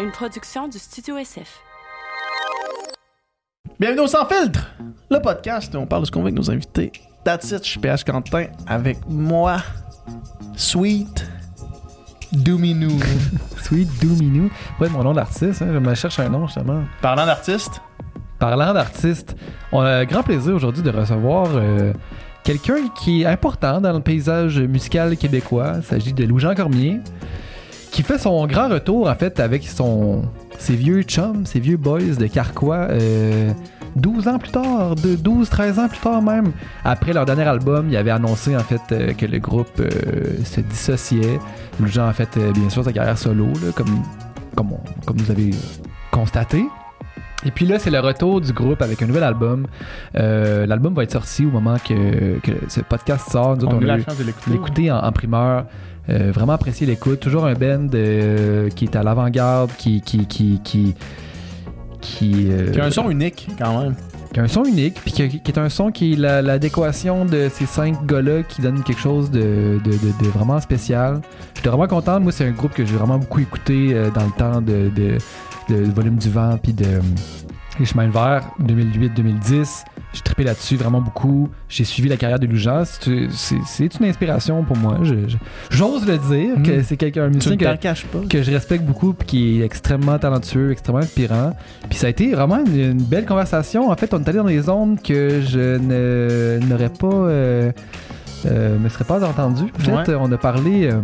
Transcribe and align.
une 0.00 0.10
production 0.12 0.68
du 0.68 0.78
Studio 0.78 1.16
SF. 1.16 1.60
Bienvenue 3.80 4.02
au 4.02 4.06
Sans 4.06 4.26
Filtre, 4.26 4.72
le 5.10 5.20
podcast 5.20 5.74
où 5.74 5.78
on 5.78 5.86
parle 5.86 6.02
de 6.02 6.06
ce 6.06 6.12
qu'on 6.12 6.20
veut 6.20 6.26
avec 6.26 6.36
nos 6.36 6.50
invités. 6.50 6.92
That's 7.24 7.50
it, 7.50 7.64
je 7.64 7.70
suis 7.70 7.80
PH 7.80 8.04
Quentin 8.04 8.46
avec 8.66 8.98
moi, 9.08 9.56
Sweet 10.56 11.26
Douminou. 12.32 12.96
Sweet 13.62 13.88
Douminou. 14.00 14.50
Ouais, 14.80 14.88
mon 14.88 15.02
nom 15.02 15.14
d'artiste, 15.14 15.62
hein, 15.62 15.70
je 15.72 15.78
me 15.78 15.94
cherche 15.94 16.20
un 16.20 16.28
nom 16.28 16.46
justement. 16.46 16.84
Parlant 17.02 17.26
d'artiste, 17.26 17.80
Parlant 18.38 18.72
d'artiste, 18.72 19.34
on 19.72 19.80
a 19.80 19.90
un 19.90 20.04
grand 20.04 20.22
plaisir 20.22 20.54
aujourd'hui 20.54 20.82
de 20.82 20.90
recevoir 20.90 21.48
euh, 21.54 21.92
quelqu'un 22.44 22.88
qui 22.94 23.22
est 23.22 23.26
important 23.26 23.80
dans 23.80 23.92
le 23.92 24.00
paysage 24.00 24.60
musical 24.60 25.16
québécois. 25.16 25.74
Il 25.78 25.82
s'agit 25.82 26.12
de 26.12 26.24
Louis-Jean 26.24 26.54
Cormier, 26.54 27.00
qui 27.98 28.04
fait 28.04 28.18
son 28.18 28.46
grand 28.46 28.68
retour 28.68 29.08
en 29.08 29.14
fait 29.16 29.40
avec 29.40 29.64
son, 29.64 30.22
ses 30.56 30.76
vieux 30.76 31.02
chums, 31.02 31.44
ses 31.46 31.58
vieux 31.58 31.76
boys 31.76 32.14
de 32.16 32.26
Carquois. 32.28 32.86
euh, 32.90 33.50
12 33.96 34.28
ans 34.28 34.38
plus 34.38 34.52
tard, 34.52 34.94
de 34.94 35.16
12, 35.16 35.48
13 35.48 35.78
ans 35.80 35.88
plus 35.88 35.98
tard 35.98 36.22
même, 36.22 36.52
après 36.84 37.12
leur 37.12 37.24
dernier 37.24 37.42
album, 37.42 37.88
il 37.90 37.96
avait 37.96 38.12
annoncé 38.12 38.54
en 38.56 38.60
fait 38.60 38.80
euh, 38.92 39.12
que 39.14 39.26
le 39.26 39.40
groupe 39.40 39.80
euh, 39.80 39.88
se 40.44 40.60
dissociait. 40.60 41.40
Louis-Jean 41.80 42.06
a 42.06 42.12
fait 42.12 42.28
euh, 42.36 42.52
bien 42.52 42.68
sûr 42.70 42.84
sa 42.84 42.92
carrière 42.92 43.18
solo, 43.18 43.46
là, 43.46 43.72
comme, 43.74 44.02
comme, 44.54 44.72
on- 44.74 45.04
comme 45.04 45.16
vous 45.16 45.32
avez 45.32 45.50
constaté. 46.12 46.64
Et 47.44 47.50
puis 47.50 47.66
là, 47.66 47.80
c'est 47.80 47.90
le 47.90 47.98
retour 48.00 48.40
du 48.40 48.52
groupe 48.52 48.80
avec 48.82 49.02
un 49.02 49.06
nouvel 49.06 49.24
album. 49.24 49.66
Euh, 50.16 50.66
L'album 50.66 50.94
va 50.94 51.02
être 51.02 51.12
sorti 51.12 51.46
au 51.46 51.50
moment 51.50 51.76
que, 51.78 52.38
que 52.40 52.52
ce 52.68 52.80
podcast 52.80 53.28
sort. 53.30 53.56
Nous 53.56 53.64
autres, 53.64 53.76
on 53.76 53.80
a 53.80 53.82
eu 53.82 53.86
la 53.86 53.98
chance 54.04 54.18
de 54.18 54.24
l'écouter. 54.24 54.50
l'écouter 54.50 54.90
en, 54.92 54.98
en 54.98 55.10
primeur. 55.12 55.64
Euh, 56.10 56.32
vraiment 56.32 56.52
apprécié 56.54 56.86
l'écoute. 56.86 57.20
Toujours 57.20 57.44
un 57.46 57.54
band 57.54 57.88
euh, 57.94 58.68
qui 58.70 58.84
est 58.84 58.96
à 58.96 59.02
l'avant-garde, 59.02 59.70
qui 59.78 60.00
qui 60.00 60.26
qui 60.26 60.60
qui 60.64 60.94
qui, 62.00 62.46
euh, 62.50 62.70
Qui 62.70 62.80
a 62.80 62.84
un 62.84 62.90
son 62.90 63.10
unique 63.10 63.48
quand 63.58 63.80
même. 63.82 63.94
qui 64.32 64.40
a 64.40 64.44
un 64.44 64.48
son 64.48 64.64
unique, 64.64 65.00
puis 65.02 65.12
qui, 65.12 65.40
qui 65.40 65.50
est 65.50 65.58
un 65.58 65.68
son 65.68 65.90
qui 65.90 66.12
est 66.12 66.16
la- 66.16 66.42
l'adéquation 66.42 67.24
de 67.24 67.48
ces 67.52 67.66
cinq 67.66 68.06
gars-là 68.06 68.42
qui 68.44 68.62
donne 68.62 68.82
quelque 68.84 69.00
chose 69.00 69.30
de, 69.30 69.80
de- 69.84 69.90
de- 69.90 70.24
de 70.24 70.28
vraiment 70.32 70.60
spécial. 70.60 71.20
J'étais 71.56 71.68
vraiment 71.68 71.88
content. 71.88 72.20
Moi, 72.20 72.30
c'est 72.32 72.46
un 72.46 72.52
groupe 72.52 72.72
que 72.72 72.84
j'ai 72.86 72.94
vraiment 72.94 73.18
beaucoup 73.18 73.40
écouté 73.40 73.94
dans 74.14 74.24
le 74.24 74.32
temps 74.38 74.60
de, 74.62 75.18
Volume 75.68 76.16
du 76.16 76.30
Vent, 76.30 76.56
puis 76.62 76.72
de 76.72 76.86
Les 77.80 77.84
Chemins 77.84 78.06
de 78.06 78.12
Verre 78.12 78.44
2008-2010. 78.60 79.84
J'ai 80.18 80.24
trippé 80.24 80.42
là-dessus 80.42 80.74
vraiment 80.74 81.00
beaucoup. 81.00 81.48
J'ai 81.68 81.84
suivi 81.84 82.08
la 82.08 82.16
carrière 82.16 82.40
de 82.40 82.46
Loujean. 82.46 82.82
C'est 82.84 83.94
une 84.00 84.06
inspiration 84.06 84.64
pour 84.64 84.76
moi. 84.76 84.98
J'ose 85.70 86.04
le 86.06 86.18
dire 86.18 86.60
que 86.64 86.80
Mm. 86.80 86.82
c'est 86.82 86.96
quelqu'un, 86.96 87.24
un 87.26 87.28
musicien 87.28 87.56
que, 88.28 88.42
je 88.42 88.50
respecte 88.50 88.84
beaucoup 88.84 89.12
puis 89.12 89.26
qui 89.28 89.60
est 89.60 89.64
extrêmement 89.64 90.18
talentueux, 90.18 90.72
extrêmement 90.72 91.02
inspirant. 91.02 91.52
Puis 91.88 91.98
ça 92.00 92.08
a 92.08 92.10
été 92.10 92.32
vraiment 92.34 92.58
une, 92.66 92.76
une 92.80 93.02
belle 93.02 93.26
conversation. 93.26 93.90
En 93.90 93.94
fait, 93.96 94.12
on 94.12 94.18
est 94.18 94.28
allé 94.28 94.38
dans 94.38 94.44
des 94.44 94.60
zones 94.62 94.98
que 94.98 95.40
je 95.40 95.78
ne- 95.78 96.58
n'aurais 96.66 96.88
pas 96.90 97.06
euh, 97.06 97.70
euh, 98.46 98.76
me 98.78 98.88
serais 98.88 99.04
pas 99.04 99.22
entendu. 99.24 99.62
En 99.78 99.78
fait, 100.04 100.10
Ouais. 100.12 100.18
on 100.20 100.32
a 100.32 100.36
parlé 100.36 100.90
euh, 100.90 101.00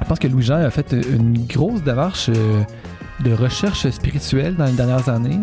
je 0.00 0.06
pense 0.08 0.18
que 0.18 0.28
Louis-Jean 0.28 0.56
a 0.64 0.70
fait 0.70 0.92
une 0.92 1.46
grosse 1.46 1.82
démarche 1.82 2.30
de 2.30 3.32
recherche 3.34 3.86
spirituelle 3.90 4.54
dans 4.56 4.64
les 4.64 4.72
dernières 4.72 5.10
années. 5.10 5.40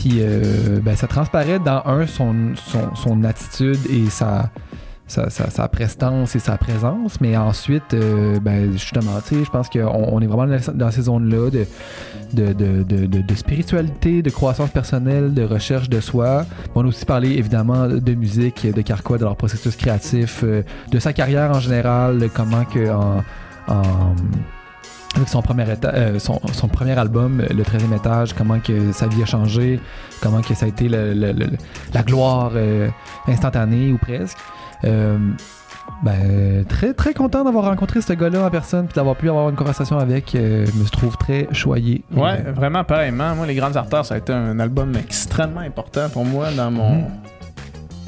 Puis 0.00 0.20
euh, 0.20 0.80
ben, 0.82 0.96
ça 0.96 1.06
transparaît 1.06 1.58
dans 1.58 1.82
un 1.84 2.06
son, 2.06 2.54
son, 2.94 3.22
attitude 3.22 3.78
et 3.90 4.08
sa, 4.08 4.48
sa, 5.06 5.28
sa, 5.28 5.50
sa 5.50 5.68
prestance 5.68 6.34
et 6.34 6.38
sa 6.38 6.56
présence, 6.56 7.20
mais 7.20 7.36
ensuite, 7.36 7.92
euh, 7.92 8.40
ben, 8.40 8.72
justement, 8.72 9.20
je 9.30 9.50
pense 9.50 9.68
qu'on 9.68 9.80
on 9.84 10.20
est 10.22 10.26
vraiment 10.26 10.56
dans, 10.72 10.90
ces 10.90 11.02
zones-là 11.02 11.50
de, 11.50 11.66
de, 12.32 12.82
de, 12.82 13.34
spiritualité, 13.34 14.22
de 14.22 14.30
croissance 14.30 14.70
personnelle, 14.70 15.34
de 15.34 15.42
recherche 15.42 15.90
de 15.90 16.00
soi. 16.00 16.46
On 16.74 16.82
a 16.82 16.88
aussi 16.88 17.04
parlé 17.04 17.32
évidemment 17.32 17.86
de 17.86 18.14
musique, 18.14 18.66
de 18.74 18.80
Carquois, 18.80 19.18
de 19.18 19.24
leur 19.24 19.36
processus 19.36 19.76
créatif, 19.76 20.40
euh, 20.44 20.62
de 20.90 20.98
sa 20.98 21.12
carrière 21.12 21.50
en 21.50 21.60
général, 21.60 22.30
comment 22.34 22.64
que 22.64 22.90
en- 22.90 23.22
avec 25.16 25.28
son 25.28 25.42
premier, 25.42 25.64
euh, 25.84 26.18
son, 26.18 26.40
son 26.52 26.68
premier 26.68 26.96
album, 26.98 27.42
Le 27.50 27.62
13e 27.64 27.94
étage, 27.96 28.32
comment 28.32 28.60
que 28.60 28.92
sa 28.92 29.06
vie 29.08 29.22
a 29.22 29.26
changé, 29.26 29.80
comment 30.22 30.40
que 30.40 30.54
ça 30.54 30.66
a 30.66 30.68
été 30.68 30.88
le- 30.88 31.12
le- 31.14 31.32
le- 31.32 31.50
la 31.92 32.02
gloire 32.02 32.52
euh, 32.54 32.88
instantanée 33.26 33.92
ou 33.92 33.98
presque. 33.98 34.38
Euh, 34.84 35.18
ben, 36.04 36.64
très 36.68 36.94
très 36.94 37.12
content 37.12 37.42
d'avoir 37.44 37.64
rencontré 37.64 38.00
ce 38.00 38.12
gars-là 38.12 38.46
en 38.46 38.50
personne 38.50 38.86
puis 38.86 38.94
d'avoir 38.94 39.16
pu 39.16 39.28
avoir 39.28 39.48
une 39.50 39.56
conversation 39.56 39.98
avec. 39.98 40.34
euh, 40.34 40.64
je 40.64 40.78
me 40.78 40.84
trouve 40.88 41.16
très 41.16 41.48
choyé. 41.52 42.04
Ouais, 42.12 42.42
Euh, 42.46 42.52
vraiment 42.52 42.84
pareillement. 42.84 43.34
Moi, 43.34 43.46
Les 43.46 43.56
Grandes 43.56 43.76
Artères, 43.76 44.04
ça 44.06 44.14
a 44.14 44.18
été 44.18 44.32
un 44.32 44.58
album 44.60 44.92
extrêmement 44.96 45.60
important 45.60 46.08
pour 46.08 46.24
moi 46.24 46.52
dans 46.56 46.70
mon 46.70 46.94
Mhm. 47.00 47.04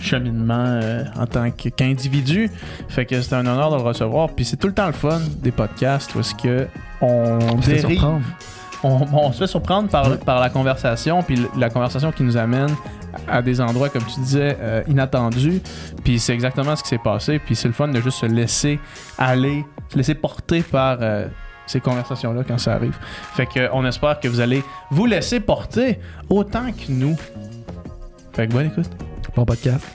cheminement 0.01 0.65
euh, 0.67 1.05
en 1.19 1.27
tant 1.27 1.51
qu'individu. 1.51 2.51
Fait 2.89 3.05
que 3.07 3.21
c'était 3.21 3.35
un 3.37 3.47
honneur 3.47 3.71
de 3.73 3.77
le 3.77 3.83
recevoir. 3.83 4.31
Puis 4.31 4.45
c'est 4.45 4.57
tout 4.57 4.69
le 4.69 4.75
temps 4.75 4.87
le 4.87 4.93
fun 4.93 5.21
des 5.43 5.51
podcasts 5.53 6.15
où 6.15 6.21
est-ce 6.21 6.35
que 6.35 6.67
on 7.03 7.39
on 7.57 7.61
se 7.63 7.69
fait 7.71 7.77
dérive 7.83 7.99
surprendre. 7.99 8.25
on, 8.83 9.07
on 9.13 9.33
se 9.33 9.39
fait 9.39 9.47
surprendre 9.47 9.89
par, 9.91 10.09
Ouais. 10.11 10.17
par 10.17 10.41
la 10.41 10.49
conversation, 10.51 11.23
puis 11.23 11.39
la 11.59 11.69
conversation 11.69 12.11
qui 12.13 12.23
nous 12.23 12.37
amène 12.37 12.75
à 13.29 13.43
des 13.43 13.61
endroits, 13.61 13.89
comme 13.91 14.05
tu 14.05 14.21
disais, 14.21 14.57
euh, 14.61 14.83
inattendus. 14.89 15.61
Puis 16.03 16.19
c'est 16.19 16.33
exactement 16.33 16.75
ce 16.77 16.83
qui 16.83 16.89
s'est 16.89 16.99
passé. 16.99 17.39
Puis 17.39 17.55
c'est 17.55 17.69
le 17.69 17.75
fun 17.75 17.89
de 17.89 18.01
juste 18.01 18.19
se 18.21 18.27
laisser 18.27 18.81
aller, 19.19 19.65
se 19.91 19.97
laisser 19.99 20.15
porter 20.15 20.63
par 20.63 20.97
euh, 21.03 21.27
ces 21.67 21.81
conversations-là 21.81 22.43
quand 22.49 22.59
ça 22.59 22.73
arrive. 22.75 22.97
Fait 23.35 23.47
que 23.47 23.69
on 23.73 23.85
espère 23.85 24.19
que 24.19 24.29
vous 24.29 24.41
allez 24.41 24.63
vous 24.91 25.05
laisser 25.07 25.41
porter 25.41 26.01
autant 26.31 26.73
que 26.73 26.91
nous. 26.91 27.17
Fait 28.33 28.47
que 28.49 28.53
bonne 28.53 28.67
écoute. 28.67 28.89
Bon 29.37 29.45
podcast. 29.45 29.87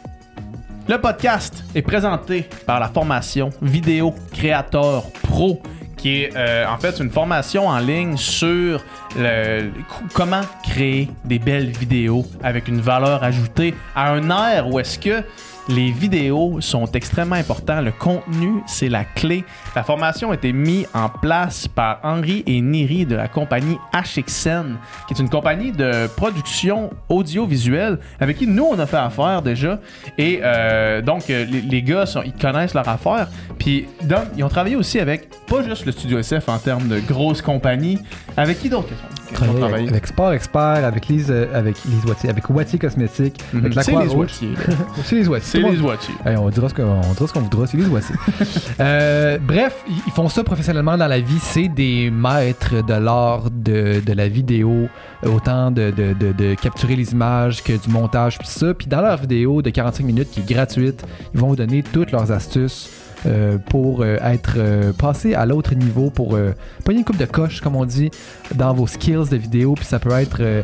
Le 0.88 1.02
podcast 1.02 1.64
est 1.76 1.82
présenté 1.82 2.48
par 2.66 2.80
la 2.80 2.88
formation 2.88 3.50
Vidéo 3.62 4.14
Créateur 4.32 5.04
Pro, 5.24 5.62
qui 5.98 6.24
est 6.24 6.36
euh, 6.36 6.66
en 6.68 6.78
fait 6.78 7.00
une 7.00 7.10
formation 7.10 7.68
en 7.68 7.80
ligne 7.80 8.16
sur 8.18 8.84
le- 9.18 9.72
comment 10.14 10.42
créer 10.64 11.10
des 11.26 11.40
belles 11.40 11.72
vidéos 11.72 12.26
avec 12.44 12.68
une 12.68 12.80
valeur 12.82 13.24
ajoutée 13.24 13.74
à 13.96 14.12
un 14.14 14.30
air 14.30 14.68
où 14.70 14.80
est-ce 14.80 15.00
que 15.00 15.24
les 15.70 15.92
vidéos 15.92 16.62
sont 16.62 16.86
extrêmement 16.94 17.36
importants. 17.36 17.82
Le 17.82 17.92
contenu, 17.92 18.62
c'est 18.68 18.90
la 18.90 19.04
clé. 19.04 19.44
La 19.76 19.84
formation 19.84 20.32
a 20.32 20.36
été 20.36 20.54
mise 20.54 20.88
en 20.94 21.10
place 21.10 21.68
par 21.68 22.00
Henri 22.04 22.44
et 22.46 22.62
Niri 22.62 23.06
de 23.06 23.16
la 23.16 23.28
compagnie 23.28 23.78
HXN, 23.94 24.78
qui 25.08 25.14
est 25.14 25.20
une 25.20 25.30
compagnie 25.30 25.72
de 25.72 26.08
production 26.16 26.90
audiovisuelle 27.10 28.00
avec 28.20 28.38
qui 28.38 28.48
nous, 28.48 28.66
on 28.72 28.80
a 28.80 28.86
fait 28.86 28.98
affaire 28.98 29.42
déjà. 29.42 29.80
Et 30.18 30.40
euh, 30.44 31.02
donc, 31.02 31.30
euh, 31.30 31.46
les, 31.46 31.82
gars, 31.84 32.06
sont- 32.06 32.24
ils 32.24 32.34
connaissent 32.34 32.74
leur 32.74 32.88
affaire. 32.88 33.28
Puis, 33.60 33.88
donc, 34.04 34.24
ils 34.38 34.44
ont 34.44 34.50
travaillé 34.50 34.76
aussi 34.76 35.00
avec, 35.00 35.30
pas 35.48 35.64
juste 35.64 35.86
le 35.86 35.92
Studio 35.92 36.20
SF 36.20 36.48
en 36.50 36.58
termes 36.60 36.88
de 36.88 37.00
grosses 37.00 37.42
compagnies. 37.42 38.00
Avec 38.36 38.60
qui 38.60 38.70
d'autre 38.70 38.90
travaillé? 39.34 39.64
avec, 39.64 39.90
avec 39.90 40.08
Sport 40.08 40.34
Expert, 40.34 40.62
avec 40.86 41.08
Lise, 41.08 41.28
euh, 41.30 41.46
avec 41.54 41.76
Lise 41.86 42.06
Wattier, 42.06 42.30
avec 42.30 42.50
Wattier 42.50 42.80
Cosmétique, 42.80 43.42
Mhm. 43.54 43.60
avec 43.62 43.76
la 43.76 43.84
C'est 43.84 43.92
les. 43.92 43.98
C'est 45.04 45.28
Wattier. 45.28 45.52
C'est 45.52 45.60
les. 45.60 45.78
Hey, 46.26 46.38
on 46.38 46.50
dira 46.50 46.70
ce 46.70 46.74
qu'on 46.74 47.40
voudra, 47.42 47.68
c'est 47.68 47.78
les 47.78 47.86
Wattier. 47.86 48.16
Euh, 48.80 49.38
bref, 49.42 49.76
ils 50.06 50.12
font 50.12 50.30
ça 50.30 50.44
professionnellement 50.44 50.98
dans 50.98 51.08
la 51.08 51.20
vie. 51.20 51.40
C'est 51.40 51.68
des 51.68 52.12
maîtres 52.12 52.84
de 52.86 52.94
l'art 52.94 53.50
de, 53.52 54.02
de 54.06 54.14
la 54.14 54.28
vidéo, 54.28 54.88
autant 55.26 55.72
de- 55.72 55.92
de 55.92 56.54
capturer 56.56 56.96
les 56.96 57.12
images 57.12 57.64
que 57.64 57.74
du 57.74 57.90
montage, 57.90 58.38
puis 58.38 58.48
ça. 58.48 58.74
Puis 58.74 58.88
dans 58.88 59.02
leur 59.02 59.18
vidéo 59.18 59.62
de 59.62 59.70
45 59.70 60.04
minutes 60.06 60.30
qui 60.32 60.42
est 60.42 60.50
gratuite, 60.54 61.04
ils 61.34 61.40
vont 61.40 61.48
vous 61.48 61.56
donner 61.56 61.84
toutes 61.84 62.12
leurs 62.12 62.32
astuces. 62.32 62.90
Euh, 63.28 63.58
pour 63.58 64.02
euh, 64.02 64.18
être 64.22 64.54
euh, 64.58 64.94
passé 64.94 65.34
à 65.34 65.46
l'autre 65.46 65.76
niveau, 65.76 66.10
pour 66.10 66.38
pogner 66.84 67.00
une 67.00 67.06
coupe 67.06 67.18
de 67.18 67.26
coche, 67.26 67.62
comme 67.62 67.76
on 67.76 67.86
dit, 67.86 68.10
dans 68.56 68.74
vos 68.74 68.88
skills 68.88 69.30
de 69.30 69.38
vidéo. 69.38 69.74
Puis 69.76 69.86
ça 69.86 70.00
peut 70.00 70.12
être 70.12 70.64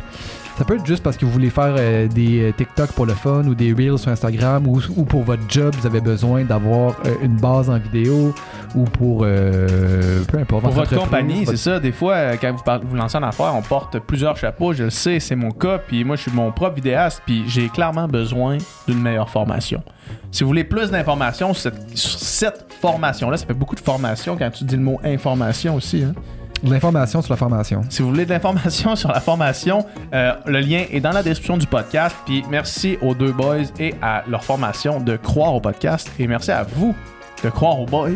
ça 0.56 0.64
peut 0.64 0.76
être 0.76 0.86
juste 0.86 1.02
parce 1.02 1.16
que 1.16 1.24
vous 1.24 1.32
voulez 1.32 1.50
faire 1.50 1.74
euh, 1.78 2.06
des 2.06 2.42
euh, 2.42 2.52
TikTok 2.52 2.92
pour 2.92 3.06
le 3.06 3.14
fun 3.14 3.42
ou 3.44 3.54
des 3.54 3.72
Reels 3.72 3.98
sur 3.98 4.10
Instagram 4.12 4.66
ou, 4.68 4.80
ou 4.96 5.04
pour 5.04 5.22
votre 5.22 5.42
job, 5.48 5.74
vous 5.80 5.86
avez 5.86 6.00
besoin 6.00 6.44
d'avoir 6.44 6.94
euh, 7.06 7.14
une 7.22 7.36
base 7.36 7.68
en 7.68 7.78
vidéo 7.78 8.32
ou 8.76 8.84
pour 8.84 9.22
euh, 9.24 10.22
peu 10.28 10.38
importe. 10.38 10.62
Pour 10.62 10.72
votre 10.72 10.96
compagnie, 10.96 11.44
votre- 11.44 11.56
c'est 11.58 11.70
ça. 11.70 11.80
Des 11.80 11.92
fois, 11.92 12.36
quand 12.36 12.52
vous, 12.52 12.88
vous 12.88 12.96
lancez 12.96 13.18
en 13.18 13.22
affaires, 13.24 13.52
on 13.56 13.62
porte 13.62 13.98
plusieurs 13.98 14.36
chapeaux. 14.36 14.72
Je 14.72 14.84
le 14.84 14.90
sais, 14.90 15.18
c'est 15.20 15.36
mon 15.36 15.50
cas. 15.50 15.78
Puis 15.78 16.04
moi, 16.04 16.16
je 16.16 16.22
suis 16.22 16.32
mon 16.32 16.52
propre 16.52 16.76
vidéaste. 16.76 17.22
Puis 17.26 17.44
j'ai 17.48 17.68
clairement 17.68 18.06
besoin 18.08 18.58
d'une 18.86 19.00
meilleure 19.00 19.30
formation. 19.30 19.82
Si 20.30 20.42
vous 20.44 20.48
voulez 20.48 20.64
plus 20.64 20.90
d'informations 20.90 21.52
sur 21.54 21.62
cette, 21.72 21.96
sur 21.98 22.18
cette 22.18 22.66
formation-là, 22.80 23.36
ça 23.36 23.46
fait 23.46 23.54
beaucoup 23.54 23.74
de 23.76 23.80
formation 23.80 24.36
quand 24.36 24.50
tu 24.50 24.64
dis 24.64 24.76
le 24.76 24.82
mot 24.82 25.00
information 25.04 25.74
aussi. 25.76 26.02
Hein? 26.04 26.14
De 26.62 26.70
l'information 26.70 27.20
sur 27.20 27.32
la 27.32 27.36
formation. 27.36 27.82
Si 27.90 28.02
vous 28.02 28.08
voulez 28.08 28.24
de 28.24 28.30
l'information 28.30 28.96
sur 28.96 29.10
la 29.10 29.20
formation, 29.20 29.84
euh, 30.14 30.32
le 30.46 30.60
lien 30.60 30.84
est 30.90 31.00
dans 31.00 31.12
la 31.12 31.22
description 31.22 31.56
du 31.56 31.66
podcast. 31.66 32.16
Puis 32.24 32.44
merci 32.48 32.96
aux 33.02 33.14
deux 33.14 33.32
boys 33.32 33.64
et 33.78 33.94
à 34.00 34.24
leur 34.28 34.44
formation 34.44 35.00
de 35.00 35.16
croire 35.16 35.54
au 35.54 35.60
podcast. 35.60 36.10
Et 36.18 36.26
merci 36.26 36.50
à 36.52 36.62
vous 36.62 36.94
de 37.42 37.50
croire 37.50 37.78
aux 37.78 37.86
boys 37.86 38.10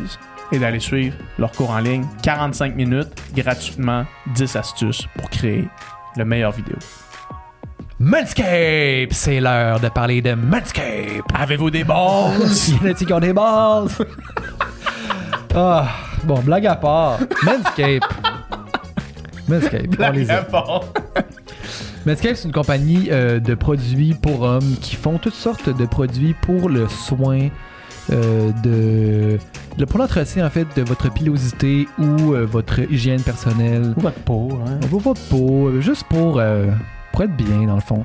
et 0.53 0.59
d'aller 0.59 0.81
suivre 0.81 1.17
leur 1.39 1.53
cours 1.53 1.71
en 1.71 1.79
ligne. 1.79 2.07
45 2.23 2.75
minutes, 2.75 3.09
gratuitement, 3.35 4.05
10 4.35 4.57
astuces 4.57 5.07
pour 5.17 5.29
créer 5.31 5.69
le 6.17 6.25
meilleur 6.25 6.53
vidéo. 6.53 6.77
Manscape, 8.01 9.13
c'est 9.13 9.41
l'heure 9.41 9.81
de 9.81 9.89
parler 9.89 10.23
de 10.23 10.35
Manscape. 10.35 11.25
Avez-vous 11.35 11.71
des 11.71 11.83
bases? 11.83 12.69
Il 12.69 12.77
y 12.77 12.89
en 12.89 12.93
a 12.93 12.95
qui 12.95 13.13
ont 13.13 13.19
des 13.19 13.33
bases. 13.33 13.99
ah, 15.55 15.89
bon, 16.23 16.39
blague 16.39 16.67
à 16.67 16.77
part. 16.77 17.19
Manscape. 17.43 18.05
Manscape, 19.49 19.87
on 19.99 20.11
les 20.13 20.31
aime. 20.31 20.45
Manscaped, 22.07 22.37
c'est 22.37 22.45
une 22.49 22.53
compagnie 22.55 23.09
euh, 23.11 23.41
de 23.41 23.55
produits 23.55 24.15
pour 24.15 24.43
hommes 24.43 24.77
qui 24.81 24.97
font 24.97 25.19
toutes 25.19 25.35
sortes 25.35 25.69
de 25.69 25.87
produits 25.87 26.35
pour 26.43 26.69
le 26.69 26.89
soin 26.89 27.49
euh, 28.11 28.51
de, 28.63 29.39
de- 29.77 29.85
pour 29.85 29.99
l'entretien 29.99 30.47
en 30.47 30.51
fait 30.51 30.67
de 30.77 30.83
votre 30.83 31.13
pilosité 31.13 31.87
ou 31.99 32.33
euh, 32.35 32.47
votre 32.47 32.79
hygiène 32.91 33.21
personnelle 33.21 33.95
Ou 33.97 34.01
votre 34.01 34.21
peau, 34.21 34.59
hein? 34.67 34.79
pour 34.89 35.01
votre 35.01 35.21
peau, 35.29 35.81
juste 35.81 36.05
pour, 36.09 36.41
pour 37.13 37.23
être 37.23 37.37
bien 37.37 37.67
dans 37.67 37.75
le 37.75 37.81
fond. 37.81 38.05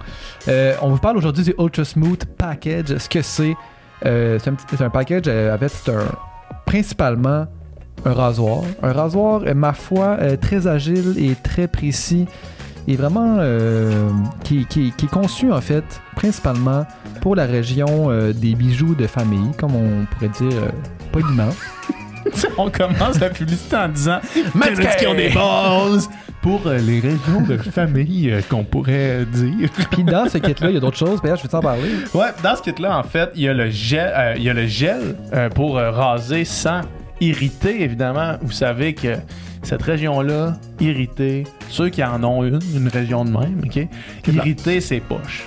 On 0.81 0.89
vous 0.89 0.97
parle 0.97 1.17
aujourd'hui 1.17 1.43
du 1.45 1.53
Ultra 1.57 1.85
Smooth 1.85 2.25
Package. 2.37 2.97
Ce 2.97 3.07
que 3.07 3.21
c'est, 3.21 3.55
c'est 4.01 4.81
un, 4.81 4.89
package 4.89 5.23
euh, 5.27 5.53
avec 5.53 5.69
c'est 5.69 5.91
principalement 6.65 7.45
un 8.05 8.13
rasoir. 8.13 8.61
Un 8.81 8.91
rasoir, 8.93 9.41
euh, 9.45 9.53
ma 9.53 9.73
foi, 9.73 10.17
euh, 10.19 10.35
très 10.37 10.67
agile 10.67 11.15
et 11.17 11.35
très 11.41 11.67
précis 11.67 12.25
et 12.87 12.95
vraiment 12.97 13.37
euh, 13.39 14.09
qui, 14.43 14.65
qui- 14.65 14.91
qui 14.97 15.05
est 15.05 15.09
conçu 15.09 15.51
en 15.53 15.61
fait 15.61 15.85
principalement 16.17 16.85
pour 17.21 17.35
la 17.35 17.45
région 17.45 18.09
euh, 18.11 18.33
des 18.33 18.55
bijoux 18.55 18.93
de 18.95 19.07
famille, 19.07 19.51
comme 19.57 19.75
on 19.75 20.05
pourrait 20.11 20.27
dire 20.29 20.59
euh, 20.61 20.69
poliment. 21.11 21.49
On 22.57 22.69
commence 22.69 23.19
la 23.19 23.29
publicité 23.29 23.75
en 23.75 23.89
disant! 23.89 24.19
Manscaped 24.55 24.97
qui 24.97 25.07
ont 25.07 25.13
des 25.13 25.29
bases 25.29 26.09
pour 26.41 26.61
les 26.69 26.99
régions 27.01 27.41
de 27.47 27.57
famille 27.71 28.33
qu'on 28.49 28.63
pourrait 28.63 29.25
dire. 29.25 29.69
Puis 29.91 30.03
dans 30.03 30.27
ce 30.29 30.37
kit-là, 30.37 30.69
il 30.69 30.73
y 30.73 30.77
a 30.77 30.79
d'autres 30.79 30.97
choses. 30.97 31.21
D'ailleurs, 31.21 31.37
je 31.37 31.43
vais 31.43 31.49
t'en 31.49 31.59
parler? 31.61 31.89
Ouais, 32.13 32.27
dans 32.41 32.55
ce 32.55 32.61
kit-là, 32.61 32.97
en 32.97 33.03
fait, 33.03 33.29
il 33.35 33.41
y 33.43 33.47
a 33.49 33.53
le 33.53 33.69
gel, 33.69 34.35
il 34.37 34.43
y 34.43 34.49
a 34.49 34.53
le 34.53 34.65
gel 34.67 35.15
pour 35.55 35.75
raser 35.75 36.43
sans 36.45 36.81
irriter, 37.27 37.81
évidemment. 37.81 38.37
Vous 38.41 38.51
savez 38.51 38.93
que 38.93 39.17
cette 39.63 39.81
région-là, 39.81 40.57
irritée, 40.79 41.45
ceux 41.69 41.89
qui 41.89 42.03
en 42.03 42.23
ont 42.23 42.43
une, 42.43 42.59
une 42.75 42.87
région 42.87 43.25
de 43.25 43.31
même, 43.31 43.61
OK? 43.63 43.87
Irrité, 44.27 44.81
c'est 44.81 44.99
poche. 44.99 45.45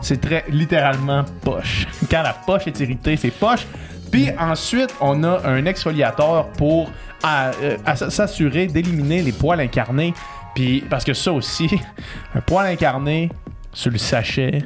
C'est 0.00 0.20
très 0.20 0.44
littéralement 0.48 1.24
poche. 1.42 1.86
Quand 2.10 2.22
la 2.22 2.32
poche 2.32 2.66
est 2.66 2.80
irritée, 2.80 3.16
c'est 3.16 3.30
poche. 3.30 3.66
Puis 4.10 4.28
ensuite, 4.38 4.94
on 5.00 5.22
a 5.24 5.46
un 5.46 5.66
exfoliateur 5.66 6.48
pour 6.52 6.90
euh, 7.24 7.76
s'assurer 7.94 8.66
d'éliminer 8.66 9.22
les 9.22 9.32
poils 9.32 9.60
incarnés. 9.60 10.14
Puis 10.54 10.82
parce 10.88 11.04
que 11.04 11.14
ça 11.14 11.32
aussi, 11.32 11.68
un 12.34 12.40
poil 12.40 12.66
incarné 12.66 13.30
sur 13.72 13.90
le 13.90 13.98
sachet, 13.98 14.62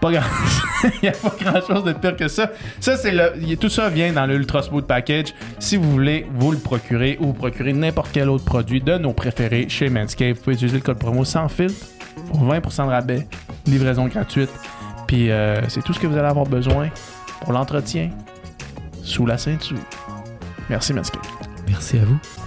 Pas 0.00 0.12
grand 0.12 0.22
il 0.84 1.00
n'y 1.02 1.08
a 1.08 1.12
pas 1.12 1.34
grand 1.40 1.66
chose 1.66 1.84
de 1.84 1.92
pire 1.92 2.16
que 2.16 2.28
ça. 2.28 2.50
Ça, 2.80 2.96
c'est 2.96 3.12
le. 3.12 3.56
Tout 3.56 3.68
ça 3.68 3.88
vient 3.88 4.12
dans 4.12 4.26
le 4.26 4.34
Ultra 4.34 4.62
Smooth 4.62 4.86
Package. 4.86 5.34
Si 5.58 5.76
vous 5.76 5.90
voulez, 5.90 6.26
vous 6.34 6.52
le 6.52 6.58
procurez 6.58 7.16
ou 7.20 7.26
vous 7.26 7.32
procurez 7.32 7.72
n'importe 7.72 8.10
quel 8.12 8.28
autre 8.28 8.44
produit 8.44 8.80
de 8.80 8.98
nos 8.98 9.12
préférés 9.12 9.68
chez 9.68 9.88
Manscaped. 9.88 10.36
Vous 10.36 10.42
pouvez 10.42 10.56
utiliser 10.56 10.76
le 10.76 10.82
code 10.82 10.98
promo 10.98 11.24
sans 11.24 11.48
filtre 11.48 11.86
pour 12.28 12.44
20% 12.44 12.86
de 12.86 12.90
rabais, 12.90 13.26
livraison 13.66 14.06
gratuite. 14.06 14.50
Puis 15.06 15.30
euh, 15.30 15.66
c'est 15.68 15.82
tout 15.82 15.92
ce 15.92 16.00
que 16.00 16.06
vous 16.06 16.16
allez 16.16 16.28
avoir 16.28 16.46
besoin 16.46 16.90
pour 17.40 17.52
l'entretien 17.52 18.10
sous 19.02 19.26
la 19.26 19.38
ceinture. 19.38 19.78
Merci 20.68 20.92
Manscaped. 20.92 21.30
Merci 21.68 21.98
à 21.98 22.04
vous. 22.04 22.45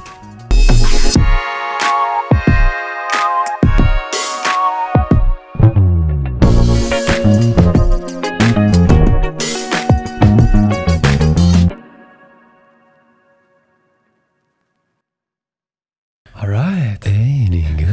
Alright. 16.59 17.07
Hey 17.07 17.47
les 17.50 17.61
gars. 17.77 17.88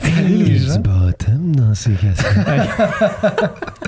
Salut, 0.00 0.26
Il 0.28 0.38
y 0.38 0.42
a 0.42 0.48
les 0.48 0.56
gens. 0.58 0.72
du 0.76 0.78
bottom 0.80 1.56
dans 1.56 1.74
ces 1.74 1.90
cassettes. 1.92 2.70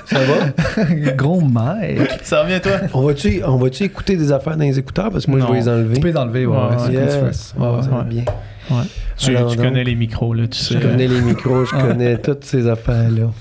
Ça 0.05 0.19
va? 0.19 0.83
Gros 1.15 1.41
Mike. 1.41 1.99
Ça 2.21 2.43
revient 2.43 2.59
toi? 2.61 2.73
On 2.93 3.01
va-tu 3.01 3.41
on 3.43 3.57
va 3.57 3.67
écouter 3.79 4.17
des 4.17 4.31
affaires 4.31 4.55
dans 4.55 4.63
les 4.65 4.77
écouteurs? 4.77 5.09
Parce 5.09 5.25
que 5.25 5.31
moi, 5.31 5.39
Non. 5.39 5.47
je 5.47 5.51
vais 5.53 5.59
les 5.59 5.69
enlever. 5.69 5.95
Tu 5.95 6.01
peux 6.01 6.07
les 6.09 6.17
enlever, 6.17 6.45
ouais. 6.45 6.57
Yes. 6.91 7.53
Ça 7.57 7.59
va 7.59 7.71
ouais. 7.79 8.03
bien. 8.05 8.23
Tu, 9.17 9.35
Alors 9.35 9.49
tu 9.49 9.57
donc, 9.57 9.65
connais 9.65 9.83
les 9.83 9.95
micros, 9.95 10.35
là, 10.35 10.47
tu 10.47 10.59
sais. 10.59 10.75
Je 10.75 10.79
connais 10.87 11.07
les 11.07 11.21
micros, 11.21 11.65
je 11.65 11.71
connais 11.71 12.17
toutes 12.19 12.43
ces 12.45 12.67
affaires-là. 12.67 13.31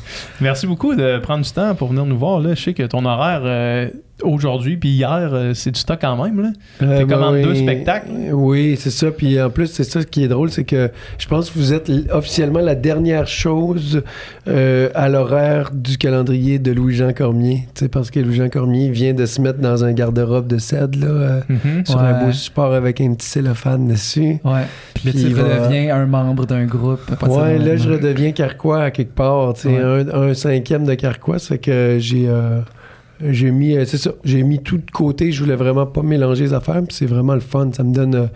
Merci 0.40 0.66
beaucoup 0.66 0.94
de 0.94 1.18
prendre 1.18 1.44
du 1.44 1.50
temps 1.52 1.74
pour 1.74 1.88
venir 1.88 2.06
nous 2.06 2.16
voir. 2.18 2.40
Là. 2.40 2.54
Je 2.54 2.62
sais 2.62 2.72
que 2.72 2.84
ton 2.84 3.04
horaire 3.04 3.42
euh, 3.44 3.90
aujourd'hui 4.22 4.76
puis 4.76 4.90
hier, 4.90 5.30
euh, 5.32 5.54
c'est 5.54 5.70
du 5.70 5.78
stock 5.80 5.98
quand 6.00 6.22
même. 6.22 6.40
Là. 6.40 6.48
Euh, 6.82 7.06
commandes 7.06 7.42
deux 7.42 7.54
spectacles? 7.54 8.08
Oui, 8.32 8.76
c'est 8.78 8.90
ça. 8.90 9.10
Puis 9.10 9.40
en 9.40 9.50
plus, 9.50 9.66
c'est 9.66 9.84
ça 9.84 10.02
qui 10.04 10.24
est 10.24 10.28
drôle, 10.28 10.50
c'est 10.50 10.64
que 10.64 10.90
je 11.18 11.26
pense 11.28 11.50
que 11.50 11.58
vous 11.58 11.72
êtes 11.72 11.90
officiellement 12.10 12.60
la 12.60 12.74
dernière 12.74 13.26
chose 13.26 14.02
euh, 14.48 14.88
à 14.94 15.08
l'horaire 15.08 15.70
du 15.72 15.98
calendrier 15.98 16.58
de 16.58 16.72
Louis-Jean 16.72 17.12
Cormier. 17.12 17.68
Tu 17.74 17.84
sais, 17.84 17.88
parce 17.88 18.10
que 18.10 18.20
Louis-Jean 18.20 18.48
Cormier 18.48 18.90
vient 18.90 19.14
de 19.14 19.26
se 19.26 19.40
mettre 19.40 19.58
dans 19.60 19.84
un 19.84 19.92
garde-robe 19.92 20.46
de 20.46 20.58
cèdre, 20.58 20.98
là, 20.98 21.06
euh, 21.06 21.40
sur 21.84 21.98
un 21.98 22.24
beau 22.24 22.32
support 22.32 22.72
avec 22.72 23.00
un 23.00 23.14
petit 23.14 23.28
cellophane 23.28 23.88
dessus. 23.88 24.38
Ouais. 24.44 24.62
Puis 24.94 25.10
Puis 25.10 25.24
tu 25.24 25.28
va- 25.32 25.42
redeviens 25.44 25.94
un 25.96 26.06
membre 26.06 26.46
d'un 26.46 26.64
groupe. 26.66 27.00
Ouais, 27.28 27.58
là, 27.58 27.76
je 27.76 27.88
redeviens 27.88 28.32
Carquois 28.32 28.82
à 28.84 28.90
quelque 28.90 29.14
part. 29.14 29.54
Ouais. 29.64 29.78
un, 29.78 30.08
un 30.08 30.34
cinquième 30.34 30.84
de 30.84 30.94
Carquois, 30.94 31.38
fait 31.38 31.58
que 31.58 31.96
j'ai. 31.98 32.28
J'ai 33.20 33.50
mis, 33.50 33.76
euh, 33.76 33.84
c'est 33.84 33.98
ça, 33.98 34.10
j'ai 34.24 34.42
mis 34.42 34.60
tout 34.60 34.78
de 34.78 34.90
côté. 34.90 35.32
Je 35.32 35.42
voulais 35.42 35.56
vraiment 35.56 35.86
pas 35.86 36.02
mélanger 36.02 36.44
les 36.44 36.52
affaires. 36.54 36.82
Puis 36.82 36.96
c'est 36.96 37.06
vraiment 37.06 37.34
le 37.34 37.40
fun. 37.40 37.70
Ça 37.72 37.82
me 37.82 37.92
donne, 37.94 38.14
euh, 38.14 38.26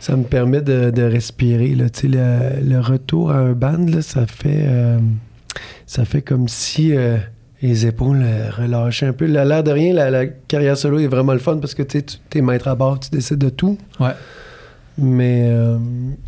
ça 0.00 0.16
me 0.16 0.24
permet 0.24 0.60
de, 0.60 0.90
de 0.90 1.02
respirer. 1.02 1.74
Là. 1.74 1.88
Tu 1.90 2.00
sais, 2.00 2.08
le, 2.08 2.68
le 2.68 2.80
retour 2.80 3.30
à 3.30 3.38
un 3.38 3.52
band, 3.52 3.86
là, 3.88 4.02
ça 4.02 4.26
fait, 4.26 4.64
euh, 4.66 4.98
ça 5.86 6.04
fait 6.04 6.22
comme 6.22 6.48
si 6.48 6.94
euh, 6.96 7.16
les 7.62 7.86
épaules 7.86 8.24
relâchaient 8.56 9.06
un 9.06 9.12
peu. 9.12 9.24
L'air 9.26 9.62
de 9.64 9.70
rien, 9.70 9.92
la, 9.92 10.10
la 10.10 10.26
carrière 10.26 10.76
solo 10.76 10.98
est 10.98 11.08
vraiment 11.08 11.32
le 11.32 11.38
fun 11.40 11.56
parce 11.58 11.74
que 11.74 11.82
tu 11.82 11.98
es 12.34 12.40
maître 12.40 12.68
à 12.68 12.74
bord, 12.74 13.00
tu 13.00 13.10
décides 13.10 13.38
de 13.38 13.48
tout. 13.50 13.78
Ouais. 13.98 14.12
Mais, 15.00 15.46
euh, 15.48 15.78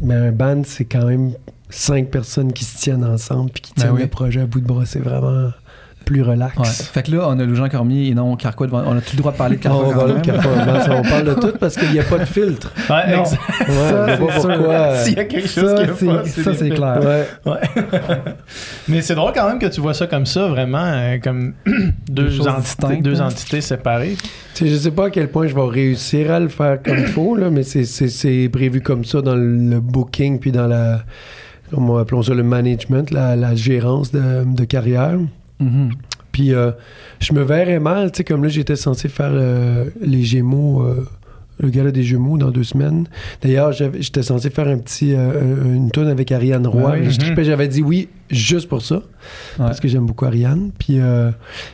mais 0.00 0.14
un 0.14 0.32
band, 0.32 0.62
c'est 0.64 0.84
quand 0.84 1.06
même 1.06 1.32
cinq 1.70 2.08
personnes 2.10 2.52
qui 2.52 2.64
se 2.64 2.78
tiennent 2.78 3.04
ensemble 3.04 3.50
puis 3.50 3.62
qui 3.62 3.72
Ben 3.76 3.82
tiennent 3.82 3.94
oui. 3.94 4.02
le 4.02 4.08
projet 4.08 4.40
à 4.40 4.46
bout 4.46 4.60
de 4.60 4.66
bras. 4.66 4.86
C'est 4.86 5.00
vraiment 5.00 5.50
plus 6.10 6.22
relax. 6.22 6.56
Ouais. 6.58 6.66
Fait 6.66 7.04
que 7.04 7.12
là, 7.12 7.26
on 7.28 7.38
a 7.38 7.44
Louis-Jean 7.44 7.68
Cormier 7.68 8.08
et 8.08 8.14
non 8.14 8.34
Carquois 8.34 8.66
devant. 8.66 8.82
On 8.84 8.96
a 8.96 9.00
tout 9.00 9.12
le 9.12 9.18
droit 9.18 9.30
de 9.30 9.36
parler 9.36 9.56
de 9.58 9.68
On 9.68 9.70
Carquois 9.80 9.94
parler 9.94 10.14
même. 10.14 10.22
de 10.22 10.92
on 10.92 11.02
parle 11.02 11.24
de 11.24 11.34
tout 11.34 11.52
parce 11.60 11.76
qu'il 11.76 11.92
n'y 11.92 12.00
a 12.00 12.02
pas 12.02 12.18
de 12.18 12.24
filtre. 12.24 12.72
Ouais, 12.90 13.14
Non. 13.16 13.20
exact. 13.22 13.40
Ouais, 13.60 13.74
Ça, 13.88 14.16
pourquoi. 14.18 14.96
S'il 14.96 15.14
y 15.16 15.20
a 15.20 15.24
quelque 15.24 15.48
chose 15.48 15.70
Ça, 15.70 15.74
qui 15.76 15.82
est 16.04 16.06
pas, 16.08 16.22
c'est- 16.24 16.42
ça, 16.42 16.54
c'est 16.54 16.70
clair. 16.70 17.00
Ouais. 17.46 17.60
Mais 18.88 19.00
c'est 19.02 19.14
drôle 19.14 19.32
quand 19.34 19.48
même 19.48 19.58
que 19.58 19.66
tu 19.66 19.80
vois 19.80 19.94
ça 19.94 20.06
comme 20.06 20.26
ça, 20.26 20.48
vraiment, 20.48 20.82
euh, 20.84 21.18
comme 21.22 21.54
deux, 22.08 22.40
entités, 22.40 22.60
distinctes, 22.60 23.02
deux 23.04 23.20
hein. 23.22 23.26
entités 23.28 23.60
séparées. 23.60 24.16
Tu 24.54 24.64
sais, 24.64 24.70
je 24.70 24.76
sais 24.76 24.90
pas 24.90 25.06
à 25.06 25.10
quel 25.10 25.28
point 25.28 25.46
je 25.46 25.54
vais 25.54 25.66
réussir 25.68 26.32
à 26.32 26.40
le 26.40 26.48
faire 26.48 26.82
comme 26.82 26.98
il 26.98 27.06
faut, 27.06 27.36
là, 27.36 27.50
mais 27.50 27.62
c'est- 27.62 27.84
c'est 27.84 28.08
c'est 28.08 28.48
prévu 28.52 28.80
comme 28.80 29.04
ça 29.04 29.22
dans 29.22 29.36
le 29.36 29.80
booking 29.80 30.38
puis 30.40 30.50
dans 30.52 30.66
la. 30.66 31.02
Comment 31.72 31.98
appelons 31.98 32.22
ça, 32.24 32.34
le 32.34 32.42
management, 32.42 33.12
la, 33.12 33.36
la 33.36 33.54
gérance 33.54 34.10
de, 34.10 34.20
de 34.44 34.64
carrière. 34.64 35.16
Mhm. 35.60 35.90
Puis 36.32 36.54
euh, 36.54 36.70
je 37.20 37.32
me 37.32 37.42
verrais 37.42 37.80
mal, 37.80 38.10
tu 38.12 38.18
sais, 38.18 38.24
comme 38.24 38.42
là, 38.42 38.48
j'étais 38.48 38.76
censé 38.76 39.08
faire 39.08 39.30
euh, 39.32 39.86
les 40.00 40.22
Gémeaux, 40.22 40.82
euh, 40.82 41.06
le 41.58 41.68
gala 41.68 41.90
des 41.90 42.02
Gémeaux 42.04 42.38
dans 42.38 42.50
deux 42.50 42.62
semaines. 42.64 43.06
D'ailleurs, 43.42 43.72
j'étais 43.72 44.22
censé 44.22 44.48
faire 44.48 44.68
un 44.68 44.78
petit, 44.78 45.12
euh, 45.14 45.64
un- 45.64 45.74
une 45.74 45.90
tourne 45.90 46.08
avec 46.08 46.30
Ariane 46.32 46.66
Roy. 46.66 46.96
Mhm. 46.98 47.42
J'avais 47.42 47.68
dit 47.68 47.82
oui 47.82 48.08
juste 48.30 48.68
pour 48.68 48.80
ça, 48.80 49.02
parce 49.58 49.80
que 49.80 49.88
j'aime 49.88 50.06
beaucoup 50.06 50.24
Ariane. 50.24 50.70
Puis 50.78 50.98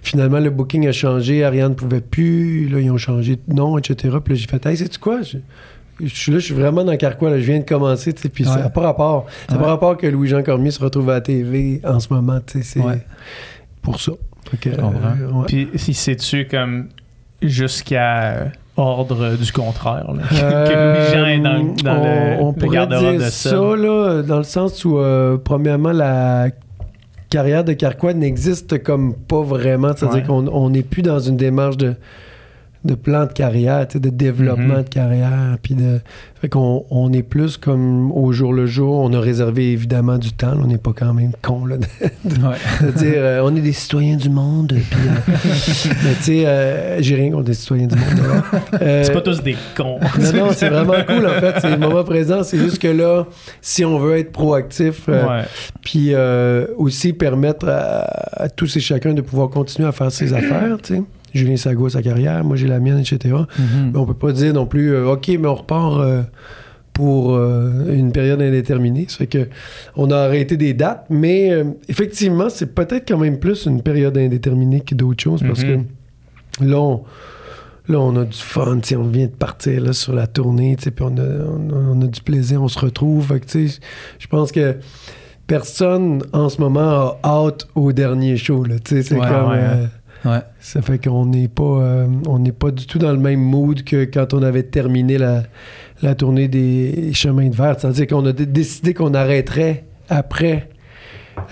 finalement, 0.03 0.41
le 0.41 0.51
booking 0.51 0.89
a 0.89 0.93
changé, 0.93 1.45
Ariane 1.45 1.75
pouvait 1.77 2.01
plus, 2.01 2.69
là, 2.69 2.81
ils 2.81 2.91
ont 2.91 2.97
changé 2.99 3.37
de 3.47 3.55
nom, 3.55 3.77
etc. 3.79 4.17
Puis 4.25 4.35
là, 4.35 4.41
j'ai 4.41 4.47
fait, 4.49 4.65
hey, 4.67 4.77
sais-tu 4.77 4.99
quoi? 4.99 5.21
Je, 5.23 5.37
je 6.01 6.15
suis 6.15 6.33
là, 6.33 6.39
je 6.39 6.45
suis 6.47 6.55
vraiment 6.55 6.83
dans 6.83 6.97
Carquois, 6.97 7.31
là, 7.31 7.39
je 7.39 7.45
viens 7.45 7.59
de 7.61 7.65
commencer, 7.65 8.13
tu 8.13 8.23
sais, 8.23 8.29
puis 8.31 8.45
ça 8.45 8.57
n'a 8.59 8.71
pas 8.71 8.81
rapport. 8.81 9.27
Ça 9.49 9.55
n'a 9.55 9.59
Ouais. 9.61 9.65
pas 9.67 9.71
rapport 9.71 9.97
que 9.97 10.07
Louis-Jean 10.07 10.43
Cormier 10.43 10.71
se 10.71 10.81
retrouve 10.83 11.09
à 11.11 11.15
la 11.15 11.21
TV 11.21 11.81
en 11.85 12.01
ce 12.01 12.13
moment, 12.13 12.41
tu 12.45 12.59
sais, 12.59 12.65
c'est 12.65 12.81
Ouais. 12.81 13.05
Pour 13.87 14.01
ça. 14.01 14.13
Que, 14.61 14.71
Je 14.73 14.77
comprends. 14.77 14.99
euh, 15.21 15.31
ouais. 15.33 15.45
Puis 15.47 15.69
si 15.77 15.95
c'est-tu 15.95 16.47
comme 16.47 16.89
jusqu'à 17.43 18.53
ordre 18.77 19.37
du 19.37 19.53
contraire, 19.53 20.13
là, 20.13 20.23
que 20.31 20.37
Euh, 20.43 20.95
Louis-Jean 20.97 21.27
est 21.27 21.39
dans, 21.39 21.75
dans 21.83 22.01
on, 22.01 22.05
le, 22.05 22.43
on 22.43 22.49
le 22.49 22.55
pourrait 22.59 22.77
garde-robe 22.77 23.11
dire 23.13 23.15
de 23.27 23.31
ça, 23.31 23.51
ça. 23.51 23.57
là, 23.57 24.23
dans 24.23 24.39
le 24.39 24.45
sens 24.45 24.85
où, 24.85 24.99
euh, 24.99 25.37
premièrement, 25.43 25.93
la 25.93 26.49
carrière 27.31 27.65
de 27.65 27.73
Carquois 27.73 28.13
n'existe 28.15 28.83
comme 28.83 29.15
pas 29.15 29.43
vraiment. 29.43 29.93
C'est-à-dire 29.97 30.19
Ouais. 30.21 30.27
qu'on 30.27 30.47
on 30.49 30.71
n'est 30.71 30.83
plus 30.83 31.03
dans 31.03 31.19
une 31.19 31.37
démarche 31.37 31.77
de, 31.77 31.95
de 32.85 32.95
plan 32.95 33.25
de 33.27 33.33
carrière, 33.33 33.87
de 33.93 34.09
développement 34.11 34.77
Mhm. 34.77 34.83
de 34.85 34.89
carrière. 34.89 35.57
Puis 35.63 35.75
de. 35.75 36.01
Fait 36.41 36.49
qu'on 36.51 36.85
on 36.91 37.13
est 37.15 37.23
plus 37.23 37.57
comme 37.57 38.13
au 38.13 38.31
jour 38.33 38.53
le 38.53 38.67
jour. 38.67 38.99
On 39.01 39.13
a 39.15 39.21
réservé 39.21 39.73
évidemment 39.73 40.19
du 40.19 40.33
temps. 40.33 40.53
là. 40.55 40.61
on 40.63 40.67
n'est 40.67 40.77
pas 40.79 40.93
quand 40.95 41.15
même 41.15 41.33
con 41.43 41.65
là, 41.67 41.79
de, 41.79 41.85
Ouais. 42.47 42.57
de 42.83 42.91
dire 42.93 43.13
euh, 43.17 43.41
on 43.43 43.57
est 43.57 43.61
des 43.61 43.73
citoyens 43.73 44.17
du 44.17 44.29
monde. 44.29 44.69
Puis, 44.69 44.99
euh, 45.09 45.33
mais 46.05 46.15
tu 46.19 46.23
sais, 46.23 46.47
euh, 46.47 47.01
j'ai 47.03 47.15
rien 47.17 47.31
contre 47.33 47.45
des 47.45 47.55
citoyens 47.55 47.87
du 47.87 47.97
monde. 47.97 48.43
C'est 48.81 49.13
pas 49.13 49.21
tous 49.23 49.43
des 49.43 49.57
cons. 49.77 49.99
non, 50.21 50.33
non, 50.47 50.49
c'est 50.53 50.69
vraiment 50.69 50.95
cool 51.07 51.27
en 51.27 51.41
fait. 51.41 51.55
C'est 51.61 51.71
le 51.71 51.79
moment 51.79 52.05
présent. 52.05 52.43
C'est 52.43 52.59
juste 52.59 52.79
que 52.81 52.89
là, 52.89 53.27
si 53.63 53.85
on 53.85 53.99
veut 53.99 54.19
être 54.19 54.31
proactif, 54.33 55.09
puis 55.83 56.13
aussi 56.77 57.13
permettre 57.15 57.69
à, 57.69 58.43
à 58.45 58.49
tous 58.49 58.77
et 58.77 58.81
chacun 58.81 59.15
de 59.15 59.23
pouvoir 59.23 59.49
continuer 59.49 59.89
à 59.89 59.93
faire 59.93 60.13
ses 60.13 60.33
affaires, 60.33 60.77
tu 60.83 60.97
sais. 60.97 61.03
Julien 61.37 61.57
Sago 61.57 61.89
sa 61.89 62.03
carrière, 62.03 62.43
moi 62.45 62.57
j'ai 62.57 62.67
la 62.67 62.81
mienne, 62.81 62.99
etc. 62.99 63.35
Mhm. 63.59 63.91
Mais 63.93 63.99
on 63.99 64.07
peut 64.07 64.15
pas 64.15 64.33
dire 64.33 64.53
non 64.55 64.67
plus, 64.67 64.93
euh, 64.95 65.13
OK, 65.13 65.29
mais 65.29 65.47
on 65.47 65.55
repart 65.55 66.01
euh, 66.01 66.23
pour 66.93 67.35
euh, 67.35 67.93
une 67.95 68.11
période 68.13 68.41
indéterminée. 68.41 69.07
Ça 69.09 69.19
fait 69.19 69.27
que 69.27 69.49
on 69.97 70.11
a 70.11 70.17
arrêté 70.17 70.57
des 70.57 70.73
dates, 70.75 71.07
mais 71.11 71.53
effectivement, 71.89 72.49
c'est 72.49 72.75
peut-être 72.75 73.07
quand 73.09 73.19
même 73.19 73.39
plus 73.39 73.67
une 73.67 73.83
période 73.83 74.17
indéterminée 74.17 74.81
que 74.81 74.95
d'autres 74.95 75.23
choses 75.23 75.43
parce 75.43 75.63
Mhm. 75.63 75.85
que 76.59 76.65
là, 76.65 76.81
on, 76.81 77.03
là, 77.89 78.01
on 78.01 78.17
a 78.17 78.25
du 78.25 78.37
fun, 78.39 78.79
on 78.97 79.03
vient 79.05 79.27
de 79.27 79.31
partir 79.31 79.81
là, 79.83 79.93
sur 79.93 80.13
la 80.15 80.27
tournée, 80.27 80.77
puis 80.77 80.91
on 81.01 81.17
a, 81.19 81.21
on, 81.21 81.71
a, 81.71 81.75
on 81.95 82.03
a 82.03 82.07
du 82.07 82.21
plaisir, 82.23 82.63
on 82.63 82.69
se 82.69 82.79
retrouve. 82.79 83.33
Je 84.19 84.27
pense 84.29 84.51
que 84.51 84.77
personne 85.47 86.23
en 86.33 86.49
ce 86.49 86.61
moment 86.61 86.81
a 86.81 87.19
hâte 87.25 87.69
au 87.75 87.93
dernier 87.93 88.37
show. 88.37 88.65
C'est 88.85 89.13
Ouais, 89.13 89.19
comme... 89.21 89.51
ouais. 89.51 89.59
euh, 89.61 89.87
Ouais. 90.27 90.41
ça 90.61 90.83
fait 90.83 90.99
qu'on 91.03 91.27
n'est 91.27 91.49
pas, 91.49 91.63
euh, 91.63 92.07
on 92.27 92.39
n'est 92.39 92.53
pas 92.53 92.71
du 92.71 92.87
tout 92.87 92.99
dans 92.99 93.13
le 93.13 93.19
même 93.19 93.41
mood 93.41 93.83
que 93.85 94.05
quand 94.05 94.35
on 94.35 94.43
avait 94.43 94.65
terminé 94.65 95.19
la, 95.19 95.45
la 96.03 96.15
tournée 96.15 96.49
des 96.49 97.13
chemins 97.15 97.49
de 97.49 97.55
verre. 97.55 97.77
C'est-à-dire 97.79 98.07
qu'on 98.09 98.27
a 98.27 98.33
dé- 98.33 98.47
décidé 98.47 98.93
qu'on 98.95 99.15
arrêterait 99.15 99.85
après. 100.09 100.69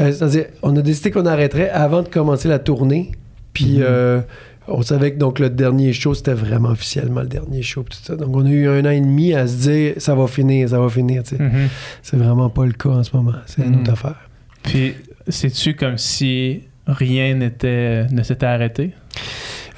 euh, 0.00 0.10
C'est-à-dire, 0.12 0.46
on 0.62 0.76
a 0.76 0.82
décidé 0.82 1.10
qu'on 1.10 1.26
arrêterait 1.26 1.70
avant 1.70 2.02
de 2.02 2.08
commencer 2.08 2.48
la 2.48 2.58
tournée. 2.58 3.12
Puis 3.52 3.76
Mhm. 3.76 3.82
euh, 3.84 4.20
on 4.66 4.80
savait 4.82 5.12
que 5.12 5.18
donc 5.18 5.38
le 5.38 5.50
dernier 5.50 5.92
show, 5.92 6.14
c'était 6.14 6.32
vraiment 6.34 6.70
officiellement 6.70 7.20
le 7.20 7.28
dernier 7.28 7.62
show. 7.62 7.82
puis 7.84 7.98
tout 7.98 8.04
ça. 8.04 8.16
Donc 8.16 8.34
on 8.34 8.44
a 8.46 8.50
eu 8.50 8.66
un 8.66 8.84
an 8.86 8.90
et 8.90 9.00
demi 9.00 9.34
à 9.34 9.46
se 9.46 9.56
dire, 9.68 9.94
ça 9.98 10.14
va 10.14 10.26
finir, 10.26 10.68
ça 10.70 10.80
va 10.80 10.88
finir. 10.88 11.22
Mhm. 11.38 11.68
C'est 12.02 12.16
vraiment 12.16 12.48
pas 12.50 12.64
le 12.66 12.72
cas 12.72 12.88
en 12.90 13.02
ce 13.04 13.14
moment. 13.16 13.34
C'est 13.46 13.62
une 13.62 13.72
Mhm. 13.74 13.80
autre 13.82 13.92
affaire. 13.92 14.28
Puis, 14.62 14.94
c'est-tu 15.28 15.74
comme 15.76 15.98
si 15.98 16.62
rien 16.86 17.34
n'était 17.34 18.06
ne 18.10 18.22
s'était 18.22 18.46
arrêté? 18.46 18.92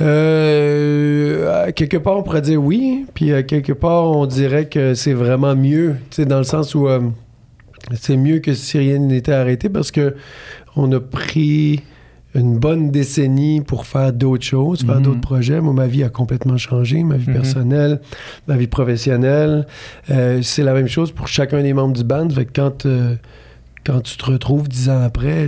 Euh, 0.00 1.64
à 1.66 1.72
quelque 1.72 1.96
part, 1.96 2.18
on 2.18 2.22
pourrait 2.22 2.42
dire 2.42 2.62
oui, 2.62 3.06
puis 3.14 3.32
à 3.32 3.42
quelque 3.42 3.72
part, 3.72 4.04
on 4.04 4.26
dirait 4.26 4.66
que 4.66 4.94
c'est 4.94 5.12
vraiment 5.14 5.56
mieux, 5.56 5.96
dans 6.18 6.38
le 6.38 6.44
sens 6.44 6.74
où 6.74 6.88
euh, 6.88 7.00
c'est 7.94 8.16
mieux 8.16 8.38
que 8.40 8.52
si 8.54 8.78
rien 8.78 8.98
n'était 8.98 9.32
arrêté 9.32 9.68
parce 9.68 9.90
que 9.90 10.14
on 10.76 10.90
a 10.92 11.00
pris 11.00 11.82
une 12.34 12.58
bonne 12.58 12.90
décennie 12.90 13.62
pour 13.62 13.86
faire 13.86 14.12
d'autres 14.12 14.44
choses, 14.44 14.84
faire 14.84 14.96
Mhm. 14.96 15.02
d'autres 15.02 15.20
projets. 15.22 15.60
Moi, 15.62 15.72
ma 15.72 15.86
vie 15.86 16.02
a 16.04 16.10
complètement 16.10 16.58
changé, 16.58 17.02
ma 17.02 17.16
vie 17.16 17.28
Mhm. 17.28 17.34
personnelle, 17.34 18.00
ma 18.46 18.56
vie 18.58 18.66
professionnelle. 18.66 19.66
Euh, 20.10 20.40
c'est 20.42 20.62
la 20.62 20.74
même 20.74 20.88
chose 20.88 21.12
pour 21.12 21.28
chacun 21.28 21.62
des 21.62 21.72
membres 21.72 21.94
du 21.94 22.04
band. 22.04 22.28
Fait 22.28 22.44
que 22.44 22.52
quand, 22.60 22.86
quand 23.86 24.00
tu 24.00 24.16
te 24.16 24.24
retrouves 24.24 24.68
dix 24.68 24.88
ans 24.90 25.00
après, 25.04 25.46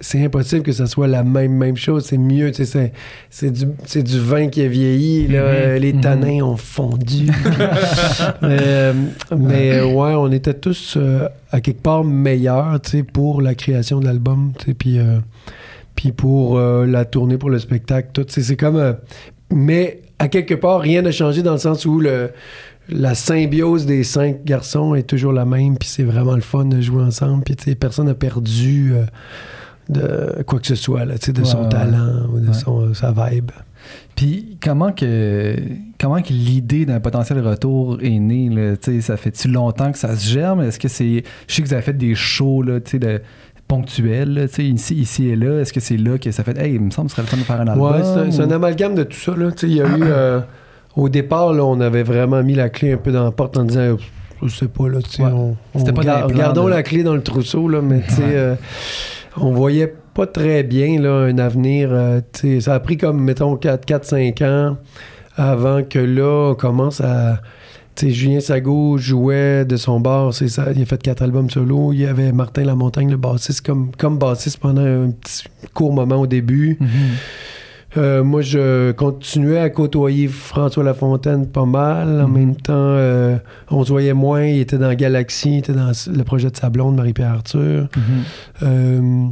c'est 0.00 0.24
impossible 0.24 0.62
que 0.62 0.72
ça 0.72 0.86
soit 0.86 1.06
la 1.06 1.22
même, 1.22 1.52
même 1.52 1.76
chose. 1.76 2.06
C'est 2.06 2.16
mieux, 2.18 2.50
tu 2.50 2.64
sais, 2.64 2.92
c'est- 3.30 3.50
du, 3.50 3.66
du 4.02 4.18
vin 4.20 4.48
qui 4.48 4.62
a 4.62 4.68
vieilli, 4.68 5.28
là, 5.28 5.40
Mhm. 5.42 5.46
euh, 5.48 5.78
les 5.78 5.92
Mhm. 5.92 6.00
tanins 6.00 6.40
ont 6.44 6.56
fondu. 6.56 7.26
Euh, 8.42 8.92
mais 9.36 9.72
euh, 9.78 9.86
ouais, 9.86 10.14
on 10.14 10.30
était 10.32 10.54
tous 10.54 10.94
euh, 10.96 11.28
à 11.52 11.60
quelque 11.60 11.82
part 11.82 12.04
meilleurs, 12.04 12.80
tu 12.80 12.90
sais, 12.90 13.02
pour 13.02 13.42
la 13.42 13.54
création 13.54 14.00
de 14.00 14.06
l'album, 14.06 14.52
tu 14.58 14.66
sais, 14.66 14.74
puis 14.74 14.98
euh, 14.98 15.18
puis 15.94 16.10
pour 16.12 16.58
la 16.58 17.04
tournée, 17.04 17.38
pour 17.38 17.50
le 17.50 17.58
spectacle, 17.60 18.08
tout. 18.12 18.24
C'est 18.28 18.56
comme... 18.56 18.96
mais 19.52 20.00
à 20.18 20.26
quelque 20.28 20.54
part, 20.54 20.80
rien 20.80 21.02
n'a 21.02 21.12
changé 21.12 21.42
dans 21.42 21.52
le 21.52 21.58
sens 21.58 21.86
où 21.86 22.00
le, 22.00 22.30
la 22.88 23.14
symbiose 23.14 23.86
des 23.86 24.04
cinq 24.04 24.44
garçons 24.44 24.94
est 24.94 25.04
toujours 25.04 25.32
la 25.32 25.44
même, 25.44 25.78
puis 25.78 25.88
c'est 25.88 26.02
vraiment 26.02 26.34
le 26.34 26.40
fun 26.42 26.64
de 26.66 26.80
jouer 26.80 27.02
ensemble, 27.02 27.42
puis 27.44 27.56
tu 27.56 27.64
sais, 27.64 27.74
personne 27.74 28.06
n'a 28.06 28.14
perdu 28.14 28.92
euh, 28.94 29.04
de 29.88 30.42
quoi 30.44 30.58
que 30.60 30.66
ce 30.66 30.74
soit, 30.74 31.04
là, 31.04 31.18
tu 31.18 31.26
sais, 31.26 31.32
de 31.32 31.40
Ouais, 31.40 31.46
son 31.46 31.62
ouais. 31.64 31.68
talent 31.68 32.26
ou 32.32 32.40
de 32.40 32.48
Ouais. 32.48 32.52
son, 32.54 32.92
sa 32.94 33.12
vibe. 33.12 33.50
Puis 34.16 34.56
comment 34.62 34.92
que 34.92 35.56
comment 36.00 36.22
que 36.22 36.32
l'idée 36.32 36.86
d'un 36.86 37.00
potentiel 37.00 37.46
retour 37.46 37.98
est 38.02 38.18
née 38.18 38.48
là, 38.48 38.76
Tu 38.78 38.92
sais, 38.94 39.00
ça 39.02 39.16
fait-tu 39.18 39.48
longtemps 39.48 39.92
que 39.92 39.98
ça 39.98 40.16
se 40.16 40.26
germe? 40.26 40.62
Est-ce 40.62 40.78
que 40.78 40.88
c'est 40.88 41.22
je 41.46 41.54
sais 41.54 41.62
que 41.62 41.68
vous 41.68 41.74
avez 41.74 41.82
fait 41.82 41.92
des 41.96 42.14
shows 42.14 42.62
là, 42.62 42.80
tu 42.80 42.92
sais, 42.92 42.98
de 42.98 43.20
ponctuels 43.68 44.32
là, 44.32 44.48
tu 44.48 44.54
sais, 44.54 44.64
ici 44.64 44.94
ici 44.94 45.28
et 45.28 45.36
là, 45.36 45.60
est-ce 45.60 45.72
que 45.72 45.80
c'est 45.80 45.96
là 45.98 46.16
que 46.16 46.30
ça 46.30 46.44
fait 46.44 46.56
hey, 46.58 46.74
il 46.74 46.80
me 46.80 46.90
semble 46.90 47.10
que 47.10 47.16
ce 47.16 47.22
serait 47.22 47.26
le 47.26 47.28
fun 47.30 47.36
de 47.36 47.42
faire 47.42 47.60
un 47.60 47.68
album 47.68 47.92
Ouais, 47.92 48.30
c'est 48.30 48.40
un, 48.42 48.50
amalgame 48.50 48.94
de 48.94 49.02
tout 49.04 49.18
ça. 49.18 49.34
Là. 49.36 49.50
Tu 49.52 49.58
sais, 49.58 49.68
Il 49.68 49.74
y 49.76 49.82
a 49.82 49.86
eu. 49.86 50.02
euh, 50.02 50.40
au 50.96 51.08
départ, 51.08 51.52
là, 51.52 51.64
on 51.64 51.80
avait 51.80 52.02
vraiment 52.02 52.42
mis 52.42 52.54
la 52.54 52.68
clé 52.68 52.92
un 52.92 52.96
peu 52.96 53.12
dans 53.12 53.24
la 53.24 53.30
porte 53.32 53.56
en 53.56 53.64
disant. 53.64 53.96
Je 54.42 54.48
sais 54.54 54.68
pas, 54.68 54.88
là, 54.88 55.00
tu 55.00 55.10
sais, 55.10 55.22
Ouais. 55.22 55.30
on, 55.32 55.56
on 55.74 55.84
pas 55.84 56.02
gar- 56.02 56.30
gardons 56.30 56.64
de- 56.66 56.70
la 56.70 56.82
clé 56.82 57.02
dans 57.02 57.14
le 57.14 57.22
trousseau, 57.22 57.66
là, 57.68 57.80
mais 57.80 58.02
tu 58.06 58.14
sais, 58.14 58.22
euh, 58.24 58.54
on 59.38 59.52
voyait 59.52 59.94
pas 60.12 60.26
très 60.26 60.62
bien 60.62 61.00
là, 61.00 61.10
un 61.26 61.38
avenir. 61.38 61.88
euh, 61.92 62.20
tu 62.32 62.40
sais, 62.56 62.60
ça 62.60 62.74
a 62.74 62.80
pris 62.80 62.96
comme, 62.98 63.22
mettons, 63.22 63.56
4-5 63.56 64.42
ans 64.42 64.76
avant 65.36 65.82
que 65.82 65.98
là, 65.98 66.50
on 66.50 66.54
commence 66.54 67.00
à. 67.00 67.40
Tu 67.96 68.06
sais, 68.08 68.12
Julien 68.12 68.40
Sago 68.40 68.98
jouait 68.98 69.64
de 69.64 69.76
son 69.76 70.00
bar, 70.00 70.34
c'est 70.34 70.48
ça. 70.48 70.66
Il 70.74 70.82
a 70.82 70.84
fait 70.84 71.00
quatre 71.00 71.22
albums 71.22 71.48
solo. 71.48 71.92
Il 71.92 72.00
y 72.00 72.06
avait 72.06 72.32
Martin 72.32 72.64
Lamontagne, 72.64 73.08
le 73.08 73.16
bassiste, 73.16 73.64
comme, 73.64 73.92
comme 73.96 74.18
bassiste 74.18 74.58
pendant 74.58 74.82
un 74.84 75.10
petit 75.10 75.44
court 75.72 75.92
moment 75.92 76.16
au 76.16 76.26
début. 76.26 76.76
Mhm. 76.80 76.88
Euh, 77.96 78.24
moi, 78.24 78.40
je 78.42 78.90
continuais 78.92 79.58
à 79.58 79.70
côtoyer 79.70 80.26
François 80.28 80.82
Lafontaine 80.82 81.46
pas 81.46 81.64
mal. 81.64 82.20
En 82.20 82.28
Mhm. 82.28 82.34
même 82.34 82.56
temps, 82.56 82.72
euh, 82.74 83.36
on 83.70 83.84
se 83.84 83.90
voyait 83.90 84.14
moins. 84.14 84.42
Il 84.44 84.60
était 84.60 84.78
dans 84.78 84.92
Galaxy, 84.94 85.52
il 85.54 85.58
était 85.58 85.72
dans 85.72 85.92
le 86.12 86.24
projet 86.24 86.50
de 86.50 86.56
sa 86.56 86.70
blonde, 86.70 86.96
Marie-Pierre 86.96 87.30
Arthur. 87.32 87.88
Mhm. 87.96 88.02
Euh, 88.62 89.24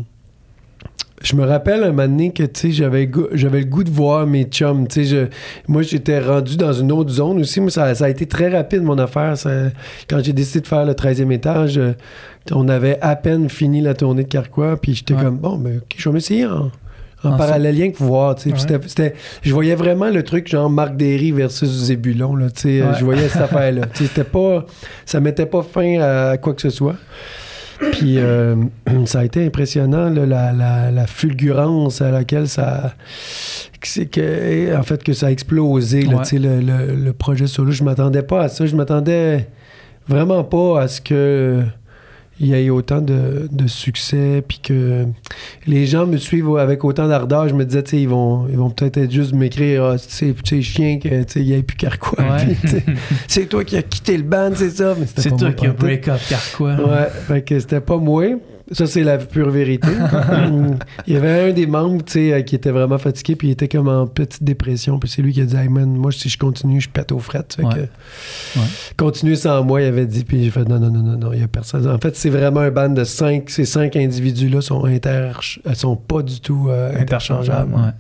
je 1.23 1.37
me 1.37 1.45
rappelle 1.45 1.85
un 1.85 1.91
moment 1.91 2.09
donné 2.09 2.33
que 2.33 2.45
j'avais 2.71 3.07
go- 3.07 3.29
j'avais 3.33 3.61
le 3.61 3.67
goût 3.67 3.85
de 3.85 3.91
voir 3.91 4.27
mes 4.27 4.45
chums. 4.45 4.87
Je- 4.95 5.27
moi, 5.69 5.83
j'étais 5.83 6.21
rendu 6.21 6.57
dans 6.57 6.73
une 6.73 6.91
autre 6.93 7.11
zone 7.11 7.41
aussi. 7.41 7.61
Moi, 7.61 7.71
ça, 7.71 7.95
ça 7.95 8.05
a 8.07 8.09
été 8.09 8.27
très 8.27 8.49
rapide, 8.49 8.83
mon 8.83 8.99
affaire. 8.99 9.37
Ça- 9.37 9.71
quand 10.09 10.19
j'ai 10.23 10.33
décidé 10.33 10.61
de 10.61 10.67
faire 10.67 10.85
le 10.85 10.95
13e 10.95 11.31
étage, 11.33 11.81
on 12.53 12.69
avait 12.69 12.99
à 13.01 13.15
peine 13.17 13.49
fini 13.49 13.81
la 13.81 13.95
tournée 13.95 14.25
de 14.25 14.29
Carquois. 14.29 14.77
Puis 14.77 14.95
j'étais 14.95 15.15
Ouais. 15.15 15.23
comme, 15.23 15.39
bon, 15.39 15.59
mais 15.59 15.77
ok, 15.77 15.95
je 15.97 16.09
vais 16.09 16.13
m'essayer 16.15 16.47
en, 16.47 16.71
en 17.25 17.33
En 17.33 17.37
parallèle 17.37 17.79
lien 17.79 17.91
pour 17.91 18.07
voir. 18.07 18.35
tu 18.35 18.43
sais. 18.43 18.51
Puis 18.51 18.63
Ouais. 18.75 18.81
c'était- 18.87 19.15
je 19.43 19.53
voyais 19.53 19.75
vraiment 19.75 20.11
le 20.11 20.23
truc 20.23 20.49
genre 20.49 20.69
Marc 20.71 20.97
Derry 20.97 21.33
versus 21.33 21.69
Zébulon. 21.69 22.35
Là, 22.37 22.51
tu 22.51 22.61
sais. 22.63 22.83
Ouais. 22.83 22.89
Je 22.99 23.05
voyais 23.05 23.29
cette 23.29 23.43
affaire-là. 23.43 23.83
C'était 23.95 24.25
pas, 24.25 24.67
ça 25.07 25.21
mettait 25.21 25.47
pas 25.47 25.63
fin 25.63 26.01
à 26.01 26.37
quoi 26.39 26.55
que 26.55 26.63
ce 26.63 26.71
soit. 26.71 26.97
Puis 27.93 28.15
euh, 28.19 28.55
ça 29.07 29.21
a 29.21 29.25
été 29.25 29.45
impressionnant, 29.45 30.09
là, 30.09 30.25
la, 30.27 30.53
la- 30.53 30.91
la 30.91 31.07
fulgurance 31.07 32.01
à 32.01 32.11
laquelle 32.11 32.49
ça. 32.49 32.95
que 33.81 33.89
c'est 33.89 34.07
que, 34.07 34.77
en 34.77 34.83
fait, 34.85 35.03
que 35.03 35.13
ça 35.13 35.27
a 35.27 35.31
explosé, 35.33 36.03
là, 36.03 36.19
Ouais. 36.19 36.39
le, 36.39 36.61
le- 36.61 36.95
le 36.95 37.13
projet 37.13 37.49
solo. 37.49 37.73
Je 37.73 37.83
m'attendais 37.83 38.23
pas 38.23 38.43
à 38.43 38.49
ça. 38.49 38.67
Je 38.67 38.77
m'attendais 38.77 39.49
vraiment 40.09 40.45
pas 40.45 40.83
à 40.83 40.89
ce 40.89 41.01
que 41.01 41.63
il 42.43 42.49
y 42.49 42.55
ait 42.55 42.71
autant 42.71 43.01
de, 43.01 43.49
de 43.51 43.67
succès, 43.69 44.43
puis 44.47 44.59
que 44.59 45.07
les 45.67 45.87
gens 45.87 46.07
me 46.07 46.17
suivent 46.17 46.57
avec 46.57 46.85
autant 46.85 47.07
d'ardeur. 47.07 47.49
Je 47.49 47.55
me 47.55 47.65
disais, 47.65 47.85
tu 47.85 47.91
sais, 47.93 48.03
ils 48.03 48.09
vont, 48.09 48.49
ils 48.51 48.57
vont 48.57 48.69
peut-être 48.69 48.97
être 48.97 49.13
juste 49.13 49.33
m'écrire, 49.33 49.85
ah, 49.85 49.97
chien 49.97 50.99
tu 51.01 51.09
sais, 51.09 51.41
il 51.41 51.47
n'y 51.47 51.53
ait 51.53 51.63
plus 51.63 51.77
Carquois. 51.77 52.19
Ouais. 52.19 52.57
C'est 53.29 53.47
toi 53.47 53.65
qui 53.65 53.77
as 53.77 53.83
quitté 53.83 54.17
le 54.17 54.25
band, 54.25 54.51
c'est 54.55 54.71
ça. 54.71 54.97
C'est 55.17 55.37
toi 55.37 55.53
qui 55.53 55.67
as 55.67 55.73
break 55.73 56.09
up 56.09 56.21
Carquois. 56.29 56.75
Ouais, 56.75 57.09
fait 57.29 57.43
que 57.43 57.61
c'était 57.61 57.81
pas 57.81 57.97
moi. 57.97 58.25
Ça, 58.71 58.87
c'est 58.87 59.03
la 59.03 59.19
pure 59.19 59.51
vérité. 59.51 59.89
il 61.07 61.15
y 61.15 61.17
avait 61.17 61.51
un 61.51 61.53
des 61.53 61.67
membres, 61.67 62.03
tu 62.05 62.13
sais, 62.13 62.33
euh, 62.33 62.43
qui 62.43 62.55
était 62.55 62.71
vraiment 62.71 62.97
fatigué, 62.99 63.35
puis 63.37 63.49
il 63.49 63.51
était 63.51 63.69
comme 63.69 63.89
en 63.89 64.07
petite 64.07 64.43
dépression. 64.45 64.99
Puis 64.99 65.11
c'est 65.11 65.21
lui 65.21 65.33
qui 65.33 65.41
a 65.41 65.45
dit, 65.45 65.57
hey 65.57 65.69
man, 65.69 65.89
moi, 65.95 66.13
si 66.13 66.29
je 66.29 66.39
continue, 66.39 66.81
je 66.81 66.89
pète 66.89 67.13
aux 67.13 67.19
frettes. 67.19 67.55
Fait 67.57 67.65
Ouais. 67.65 67.75
que, 67.75 67.81
Ouais. 68.61 68.67
Continuer 68.97 69.37
sans 69.37 69.65
moi, 69.65 69.83
il 69.83 69.87
avait 69.87 70.07
dit, 70.07 70.25
puis 70.25 70.45
j'ai 70.45 70.51
fait, 70.51 70.65
non, 70.69 70.79
non, 70.79 70.91
non, 70.91 71.03
non, 71.03 71.19
non, 71.19 71.33
il 71.33 71.41
y 71.41 71.43
a 71.43 71.49
personne. 71.49 71.87
En 71.89 71.99
fait, 71.99 72.15
c'est 72.17 72.31
vraiment 72.31 72.61
un 72.61 72.71
band 72.71 72.91
de 72.91 73.05
cinq. 73.05 73.51
Ces 73.51 73.65
cinq 73.65 73.97
individus-là 73.97 74.61
sont 74.61 74.85
inter... 74.85 75.33
elles 75.67 75.77
sont 75.77 75.97
pas 75.97 76.23
du 76.23 76.41
tout 76.41 76.69
euh, 76.71 76.93
interchangeables. 76.99 77.75
Ouais. 77.75 77.91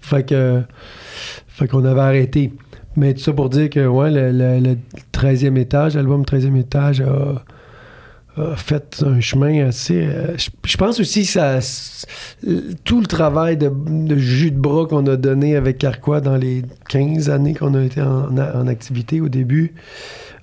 Fait 0.00 0.22
que. 0.24 0.62
Fait 1.48 1.66
qu'on 1.66 1.84
avait 1.84 2.00
arrêté. 2.00 2.52
Mais 2.96 3.14
tout 3.14 3.20
ça 3.20 3.32
pour 3.32 3.48
dire 3.50 3.68
que, 3.70 3.86
ouais, 3.86 4.10
le, 4.10 4.30
le- 4.32 4.60
le 4.60 4.76
13e 5.12 5.56
étage, 5.58 5.94
l'album 5.96 6.22
13e 6.22 6.56
étage 6.56 7.00
a, 7.00 7.42
a 8.38 8.56
fait 8.56 9.02
un 9.06 9.20
chemin 9.20 9.66
assez. 9.66 10.06
euh, 10.06 10.36
je, 10.36 10.48
je 10.66 10.76
pense 10.76 11.00
aussi 11.00 11.22
que 11.22 11.28
ça, 11.28 11.58
tout 12.84 13.00
le 13.00 13.06
travail 13.06 13.56
de, 13.56 13.70
de 13.70 14.16
jus 14.16 14.50
de 14.50 14.58
bras 14.58 14.86
qu'on 14.86 15.06
a 15.06 15.16
donné 15.16 15.56
avec 15.56 15.78
Carquois 15.78 16.20
dans 16.20 16.36
les 16.36 16.62
15 16.88 17.30
années 17.30 17.54
qu'on 17.54 17.74
a 17.74 17.82
été 17.82 18.00
en, 18.02 18.36
en 18.36 18.66
activité 18.66 19.20
au 19.20 19.28
début 19.28 19.74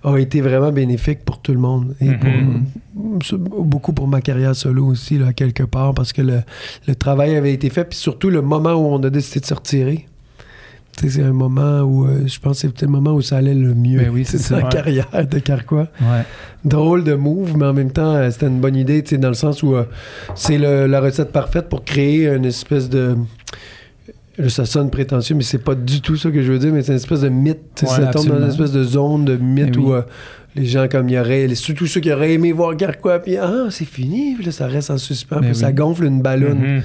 a 0.03 0.17
été 0.17 0.39
vraiment 0.39 0.71
bénéfique 0.71 1.25
pour 1.25 1.41
tout 1.41 1.51
le 1.51 1.57
monde. 1.59 1.95
Et 1.99 2.09
pour- 2.19 3.39
beaucoup 3.65 3.91
pour 3.91 4.07
ma 4.07 4.21
carrière 4.21 4.55
solo 4.55 4.85
aussi, 4.85 5.17
là, 5.17 5.33
quelque 5.33 5.63
part, 5.63 5.95
parce 5.95 6.13
que 6.13 6.21
le, 6.21 6.41
le 6.87 6.95
travail 6.95 7.35
avait 7.35 7.53
été 7.53 7.69
fait, 7.71 7.85
puis 7.85 7.97
surtout 7.97 8.29
le 8.29 8.41
moment 8.43 8.73
où 8.73 8.85
on 8.93 9.01
a 9.03 9.09
décidé 9.09 9.39
de 9.39 9.45
se 9.47 9.53
retirer. 9.55 10.05
C'est 10.97 11.21
un 11.23 11.33
moment 11.33 11.81
où 11.81 12.05
euh, 12.05 12.25
je 12.25 12.39
pense 12.39 12.61
que 12.61 12.67
c'était 12.67 12.85
le 12.85 12.91
moment 12.91 13.13
où 13.13 13.21
ça 13.21 13.37
allait 13.37 13.53
le 13.53 13.73
mieux. 13.73 13.99
Ben 13.99 14.09
oui, 14.09 14.23
c'est 14.25 14.37
ça, 14.39 14.57
la 14.59 14.63
ouais. 14.63 14.69
carrière 14.69 15.07
de 15.29 15.39
Carquois 15.39 15.87
Ouais. 16.01 16.23
drôle 16.63 17.03
de 17.03 17.13
move, 17.13 17.57
mais 17.57 17.65
en 17.65 17.73
même 17.73 17.91
temps, 17.91 18.15
euh, 18.15 18.29
c'était 18.31 18.47
une 18.47 18.59
bonne 18.61 18.75
idée, 18.77 19.01
dans 19.01 19.27
le 19.27 19.33
sens 19.33 19.61
où 19.61 19.75
euh, 19.75 19.83
c'est 20.35 20.57
la 20.57 20.99
recette 21.01 21.31
parfaite 21.31 21.67
pour 21.69 21.83
créer 21.83 22.27
une 22.27 22.45
espèce 22.45 22.89
de. 22.89 23.15
Ça 24.49 24.65
sonne 24.65 24.89
prétentieux, 24.89 25.33
mais 25.35 25.43
c'est 25.43 25.63
pas 25.63 25.75
du 25.75 26.01
tout 26.01 26.17
ça 26.17 26.29
que 26.29 26.41
je 26.41 26.51
veux 26.51 26.59
dire, 26.59 26.73
mais 26.73 26.81
c'est 26.81 26.91
une 26.91 26.97
espèce 26.97 27.21
de 27.21 27.29
mythe. 27.29 27.81
Ouais, 27.83 27.87
ça 27.87 28.07
tombe 28.07 28.27
dans 28.27 28.37
une 28.39 28.49
espèce 28.49 28.73
de 28.73 28.83
zone 28.83 29.23
de 29.23 29.37
mythe 29.37 29.75
Eh 29.75 29.79
où 29.79 29.93
les 30.55 30.65
gens, 30.65 30.88
comme 30.88 31.09
il 31.09 31.15
y 31.15 31.19
aurait, 31.19 31.53
surtout 31.55 31.85
ceux 31.85 32.00
qui 32.00 32.12
auraient 32.12 32.33
aimé 32.33 32.51
voir 32.51 32.77
Carquois, 32.77 33.19
puis 33.19 33.38
ah, 33.38 33.67
c'est 33.69 33.85
fini, 33.85 34.35
puis 34.35 34.45
là, 34.45 34.51
ça 34.51 34.67
reste 34.67 34.89
en 34.89 34.97
suspens, 34.97 35.41
puis 35.41 35.55
ça 35.55 35.71
gonfle 35.71 36.05
une 36.05 36.21
ballonne. 36.21 36.81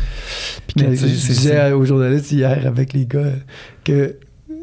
Puis 0.67 0.85
que 0.85 0.91
tu 0.91 0.97
sais, 0.97 1.09
je 1.09 1.27
disais 1.27 1.73
aux 1.73 1.85
journalistes 1.85 2.33
hier 2.33 2.67
avec 2.67 2.93
les 2.93 3.07
gars 3.07 3.33
que 3.85 4.17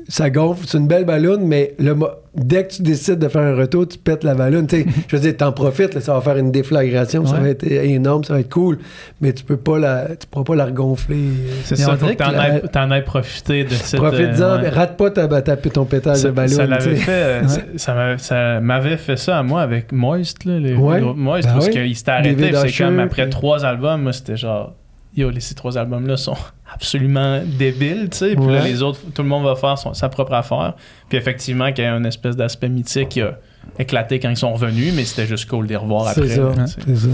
ça 0.09 0.29
gonfle, 0.29 0.65
c'est 0.67 0.77
une 0.77 0.87
belle 0.87 1.05
ballonne, 1.05 1.45
mais 1.45 1.73
le 1.79 1.93
mo- 1.95 2.09
dès 2.33 2.65
que 2.65 2.73
tu 2.73 2.81
décides 2.81 3.19
de 3.19 3.27
faire 3.27 3.41
un 3.41 3.55
retour, 3.55 3.87
tu 3.87 3.97
pètes 3.97 4.23
la 4.23 4.35
ballonne. 4.35 4.65
Tu 4.67 4.81
sais, 4.81 4.85
je 5.07 5.15
veux 5.15 5.21
dire, 5.21 5.35
t'en 5.35 5.51
profites, 5.51 5.93
là, 5.95 6.01
ça 6.01 6.13
va 6.13 6.21
faire 6.21 6.37
une 6.37 6.51
déflagration, 6.51 7.25
ça 7.25 7.37
va 7.37 7.49
être 7.49 7.63
énorme, 7.69 8.23
ça 8.23 8.33
va 8.35 8.39
être 8.39 8.49
cool, 8.49 8.77
mais 9.21 9.33
tu 9.33 9.43
peux 9.43 9.57
pas 9.57 9.79
la, 9.79 10.15
tu 10.15 10.27
pourras 10.27 10.45
pas 10.45 10.55
la 10.55 10.65
regonfler. 10.65 11.17
C'est 11.63 11.75
ça, 11.75 11.97
faut 11.97 12.05
que 12.07 12.13
t'en 12.13 12.29
que 12.29 12.89
la- 12.89 13.01
profité 13.01 13.63
de 13.63 13.69
cette... 13.71 13.99
Profite-en, 13.99 14.41
euh, 14.41 14.55
ouais. 14.57 14.61
mais 14.63 14.69
rate 14.69 14.97
pas 14.97 15.09
ta, 15.11 15.27
ta- 15.41 15.57
ton 15.57 15.85
pétage 15.85 16.17
ça, 16.17 16.27
de 16.29 16.33
ballon. 16.33 16.49
ça 16.55 16.79
fait, 16.79 17.01
euh, 17.09 17.41
Ouais. 17.41 17.47
ça- 17.47 17.61
ça 17.77 17.93
m'avait- 17.95 18.61
m'avait 18.61 18.97
fait 18.97 19.17
ça 19.17 19.39
à 19.39 19.43
moi 19.43 19.61
avec 19.61 19.91
Moist, 19.91 20.45
là, 20.45 20.59
les, 20.59 20.73
Ouais. 20.75 20.95
les 20.97 21.01
groupes 21.05 21.17
Moist, 21.17 21.47
Ben 21.47 21.53
parce 21.55 21.67
oui. 21.67 21.71
qu'il 21.73 21.95
s'était 21.95 22.11
arrêté, 22.11 22.51
c'est 22.53 22.83
comme 22.83 22.99
après 22.99 23.29
trois 23.29 23.65
albums, 23.65 24.01
moi 24.03 24.13
c'était 24.13 24.37
genre, 24.37 24.73
yo, 25.17 25.29
les, 25.29 25.39
ces 25.41 25.55
trois 25.55 25.77
albums-là 25.77 26.15
sont 26.17 26.37
absolument 26.73 27.41
débiles, 27.45 28.09
tu 28.11 28.17
sais, 28.17 28.35
puis 28.35 28.45
là 28.47 28.63
les 28.63 28.81
autres, 28.83 28.99
tout 29.13 29.21
le 29.23 29.27
monde 29.27 29.43
va 29.45 29.55
faire 29.55 29.77
son- 29.77 29.93
sa 29.93 30.09
propre 30.09 30.33
affaire, 30.33 30.73
puis 31.09 31.17
effectivement 31.17 31.71
qu'il 31.73 31.83
y 31.83 31.87
a 31.87 31.95
une 31.95 32.05
espèce 32.05 32.35
d'aspect 32.35 32.69
mythique 32.69 33.09
qui 33.09 33.21
a 33.21 33.37
éclaté 33.79 34.19
quand 34.19 34.29
ils 34.29 34.37
sont 34.37 34.53
revenus, 34.53 34.93
mais 34.95 35.03
c'était 35.05 35.25
juste 35.27 35.49
cool 35.49 35.65
de 35.65 35.69
les 35.71 35.75
revoir 35.75 36.13
C'est 36.13 36.21
après. 36.21 36.67
ça, 36.67 36.67
ça. 36.67 37.07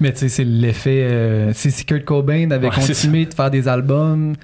Mais 0.00 0.12
tu 0.12 0.18
sais, 0.20 0.28
c'est 0.28 0.44
l'effet. 0.44 1.02
euh, 1.10 1.52
si 1.54 1.84
Kurt 1.84 2.04
Cobain 2.04 2.50
avait 2.50 2.68
Ouais, 2.68 2.74
continué 2.74 3.26
de 3.26 3.34
faire 3.34 3.50
des 3.50 3.66
albums 3.68 4.34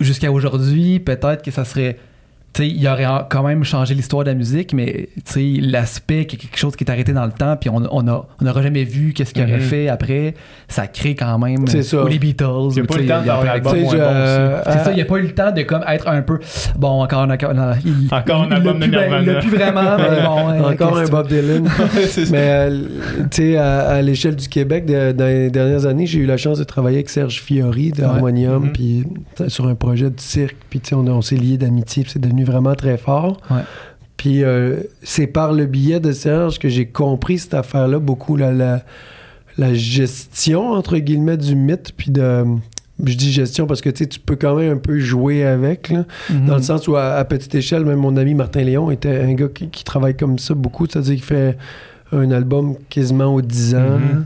jusqu'à 0.00 0.30
aujourd'hui, 0.32 0.98
peut-être 1.00 1.42
que 1.42 1.50
ça 1.50 1.64
serait. 1.64 1.98
Tu 2.56 2.62
sais, 2.62 2.68
il 2.70 2.88
aurait 2.88 3.04
quand 3.28 3.42
même 3.42 3.64
changé 3.64 3.92
l'histoire 3.94 4.24
de 4.24 4.30
la 4.30 4.34
musique, 4.34 4.72
mais 4.72 5.10
tu 5.26 5.56
sais, 5.56 5.60
l'aspect, 5.60 6.24
qui 6.24 6.36
est 6.36 6.38
quelque 6.38 6.56
chose 6.56 6.74
qui 6.74 6.84
est 6.84 6.90
arrêté 6.90 7.12
dans 7.12 7.26
le 7.26 7.32
temps, 7.32 7.54
puis 7.60 7.68
on 7.68 7.82
on 7.92 8.08
a- 8.08 8.26
on 8.40 8.44
n'aura 8.44 8.62
jamais 8.62 8.84
vu 8.84 9.12
qu'est-ce 9.12 9.34
qu'il 9.34 9.42
aurait 9.42 9.56
Mhm. 9.58 9.60
fait 9.60 9.88
après, 9.88 10.32
ça 10.66 10.86
crée 10.86 11.14
quand 11.14 11.38
même. 11.38 11.66
C'est 11.66 11.82
ça. 11.82 12.02
Ou 12.02 12.06
les 12.06 12.18
Beatles. 12.18 12.44
Il 12.70 12.76
y 12.78 12.80
a 12.80 12.84
pas 12.84 12.96
le 12.96 13.00
temps 13.06 13.08
y 13.08 13.10
a 13.10 13.20
d'avoir 13.20 13.56
je- 13.56 13.60
bon 13.60 13.90
euh, 13.94 14.62
C'est 14.64 14.84
ça, 14.84 14.90
il 14.92 14.94
n'y 14.94 15.02
a 15.02 15.04
pas 15.04 15.18
eu 15.18 15.22
le 15.22 15.34
temps 15.34 15.52
de 15.52 15.62
comme 15.62 15.84
être 15.86 16.08
un 16.08 16.22
peu. 16.22 16.38
Bon, 16.78 17.02
encore 17.02 17.20
un. 17.24 17.30
Encore, 17.30 17.52
non, 17.52 17.72
il, 17.84 18.08
Encore 18.10 18.42
un 18.44 18.46
il 18.46 18.52
album 18.54 18.78
de 18.78 18.86
plus- 18.86 18.90
Nirvana. 18.90 19.20
Il 19.20 19.26
l'a 19.26 19.40
plus 19.40 19.50
vraiment, 19.50 19.96
mais 19.98 20.22
bon. 20.24 20.64
Encore 20.72 20.96
un 20.98 21.04
Bob 21.08 21.28
Dylan. 21.28 21.68
Mais, 22.30 22.48
euh, 22.50 22.80
tu 23.30 23.42
sais, 23.42 23.56
à, 23.58 23.80
à 23.88 24.02
l'échelle 24.02 24.34
du 24.36 24.48
Québec, 24.48 24.86
de- 24.86 25.12
dans 25.12 25.26
les 25.26 25.50
dernières 25.50 25.84
années, 25.84 26.06
j'ai 26.06 26.20
eu 26.20 26.26
la 26.26 26.38
chance 26.38 26.58
de 26.58 26.64
travailler 26.64 26.96
avec 26.96 27.10
Serge 27.10 27.42
Fiori 27.42 27.90
de 27.92 28.00
Ouais. 28.00 28.04
Harmonium, 28.06 28.64
Mhm. 28.64 28.72
puis 28.72 29.04
sur 29.48 29.66
un 29.68 29.74
projet 29.74 30.08
de 30.08 30.18
cirque, 30.20 30.56
puis 30.70 30.80
tu 30.80 30.88
sais, 30.90 30.94
on, 30.94 31.06
a- 31.06 31.10
on 31.10 31.20
s'est 31.22 31.36
liés 31.36 31.58
d'amitié, 31.58 32.02
puis 32.02 32.12
c'est 32.12 32.18
devenu 32.22 32.44
vraiment 32.46 32.74
très 32.74 32.96
fort. 32.96 33.40
Ouais. 33.50 33.62
Puis 34.16 34.42
euh, 34.42 34.80
c'est 35.02 35.26
par 35.26 35.52
le 35.52 35.66
billet 35.66 36.00
de 36.00 36.12
Serge 36.12 36.58
que 36.58 36.68
j'ai 36.68 36.86
compris 36.86 37.38
cette 37.38 37.54
affaire-là, 37.54 37.98
beaucoup 37.98 38.36
la, 38.36 38.52
la, 38.52 38.82
la 39.58 39.74
gestion, 39.74 40.72
entre 40.72 40.98
guillemets, 40.98 41.36
du 41.36 41.54
mythe, 41.54 41.92
puis 41.96 42.10
de... 42.10 42.44
Je 43.04 43.14
dis 43.14 43.30
gestion 43.30 43.66
parce 43.66 43.82
que 43.82 43.90
tu 43.90 44.18
peux 44.18 44.36
quand 44.36 44.56
même 44.56 44.72
un 44.72 44.78
peu 44.78 44.98
jouer 44.98 45.44
avec, 45.44 45.90
là. 45.90 46.06
Mhm. 46.30 46.46
Dans 46.46 46.56
le 46.56 46.62
sens 46.62 46.88
où, 46.88 46.96
à, 46.96 47.12
à 47.12 47.24
petite 47.26 47.54
échelle, 47.54 47.84
même 47.84 47.98
mon 47.98 48.16
ami 48.16 48.32
Martin 48.32 48.62
Léon 48.62 48.90
était 48.90 49.20
un 49.20 49.34
gars 49.34 49.48
qui, 49.48 49.68
qui 49.68 49.84
travaille 49.84 50.16
comme 50.16 50.38
ça 50.38 50.54
beaucoup. 50.54 50.86
C'est-à-dire 50.86 51.14
qu'il 51.14 51.22
fait 51.22 51.58
un 52.10 52.30
album 52.30 52.74
quasiment 52.88 53.34
aux 53.34 53.42
10 53.42 53.74
ans. 53.74 53.98
Mhm. 53.98 54.24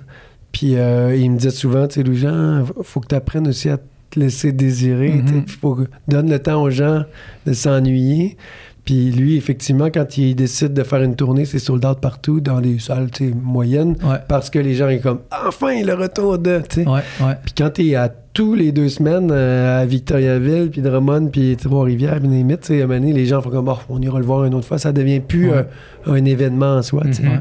Puis 0.53 0.77
euh, 0.77 1.17
il 1.17 1.31
me 1.33 1.37
disait 1.37 1.51
souvent, 1.51 1.87
tu 1.89 2.05
sais, 2.05 2.15
gens, 2.15 2.65
faut 2.83 3.01
que 3.01 3.09
tu 3.09 3.15
apprennes 3.15 3.49
aussi 3.49 3.69
à 3.69 3.79
te 4.11 4.21
laisser 4.21 4.53
désirer. 4.53 5.11
Mhm. 5.11 5.29
sais. 5.29 5.57
faut 5.61 5.75
que 5.75 5.85
donne 6.09 6.31
le 6.31 6.39
temps 6.39 6.63
aux 6.63 6.71
gens 6.71 7.05
de 7.47 7.53
s'ennuyer. 7.53 8.37
Puis 8.85 9.11
lui, 9.11 9.37
effectivement, 9.37 9.91
quand 9.93 10.17
il 10.19 10.35
décide 10.35 10.73
de 10.73 10.83
faire 10.83 11.03
une 11.03 11.17
tournée, 11.17 11.45
c'est 11.45 11.59
sold 11.59 11.85
out 11.85 12.01
partout 12.01 12.41
dans 12.41 12.61
des 12.61 12.79
salles 12.79 13.11
tu 13.11 13.35
moyennes. 13.35 13.97
Ouais. 14.03 14.17
Parce 14.29 14.51
que 14.51 14.59
les 14.59 14.75
gens 14.75 14.91
sont 14.91 14.99
comme, 14.99 15.21
enfin, 15.47 15.83
le 15.83 15.95
retour 15.95 16.39
de. 16.39 16.63
tu 16.69 16.83
sais. 16.83 16.89
Ouais, 16.89 17.01
ouais. 17.21 17.35
Puis 17.45 17.55
quand 17.57 17.71
t'es 17.71 17.95
à 17.95 18.11
tous 18.33 18.55
les 18.55 18.71
deux 18.71 18.89
semaines 18.89 19.31
euh, 19.33 19.83
à 19.83 19.85
Victoriaville, 19.87 20.71
puis 20.71 20.83
Drummond, 20.83 21.29
puis 21.33 21.57
Trois-Rivières, 21.57 22.21
puis 22.21 22.29
tu 22.31 22.57
sais, 22.63 22.81
à 22.81 22.85
un 22.85 22.87
moment 22.87 23.01
donné, 23.01 23.13
les 23.13 23.27
gens 23.27 23.43
font 23.43 23.51
comme, 23.51 23.69
oh, 23.69 23.79
on 23.89 24.01
ira 24.01 24.19
le 24.19 24.25
voir 24.25 24.45
une 24.45 24.55
autre 24.55 24.67
fois. 24.67 24.79
Ça 24.79 24.93
devient 24.93 25.21
plus 25.21 25.51
euh, 25.51 25.63
un 26.07 26.25
événement 26.25 26.77
en 26.77 26.83
soi, 26.83 27.03
tu. 27.13 27.23
Mhm. 27.23 27.29
Ouais. 27.29 27.41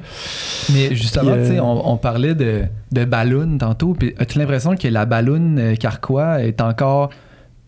Mais 0.73 0.95
justement, 0.95 1.32
Puis, 1.34 1.41
euh, 1.41 1.47
tu 1.47 1.54
sais, 1.54 1.60
on, 1.60 1.91
on 1.91 1.97
parlait 1.97 2.34
de, 2.36 2.63
de 2.91 3.06
ballon 3.06 3.58
tantôt. 3.60 3.93
Puis 3.93 4.13
as-tu 4.17 4.39
l'impression 4.39 4.75
que 4.75 4.88
la 4.88 5.06
ballon 5.06 5.56
euh, 5.58 5.75
Carquois 5.75 6.41
est 6.43 6.60
encore 6.62 7.12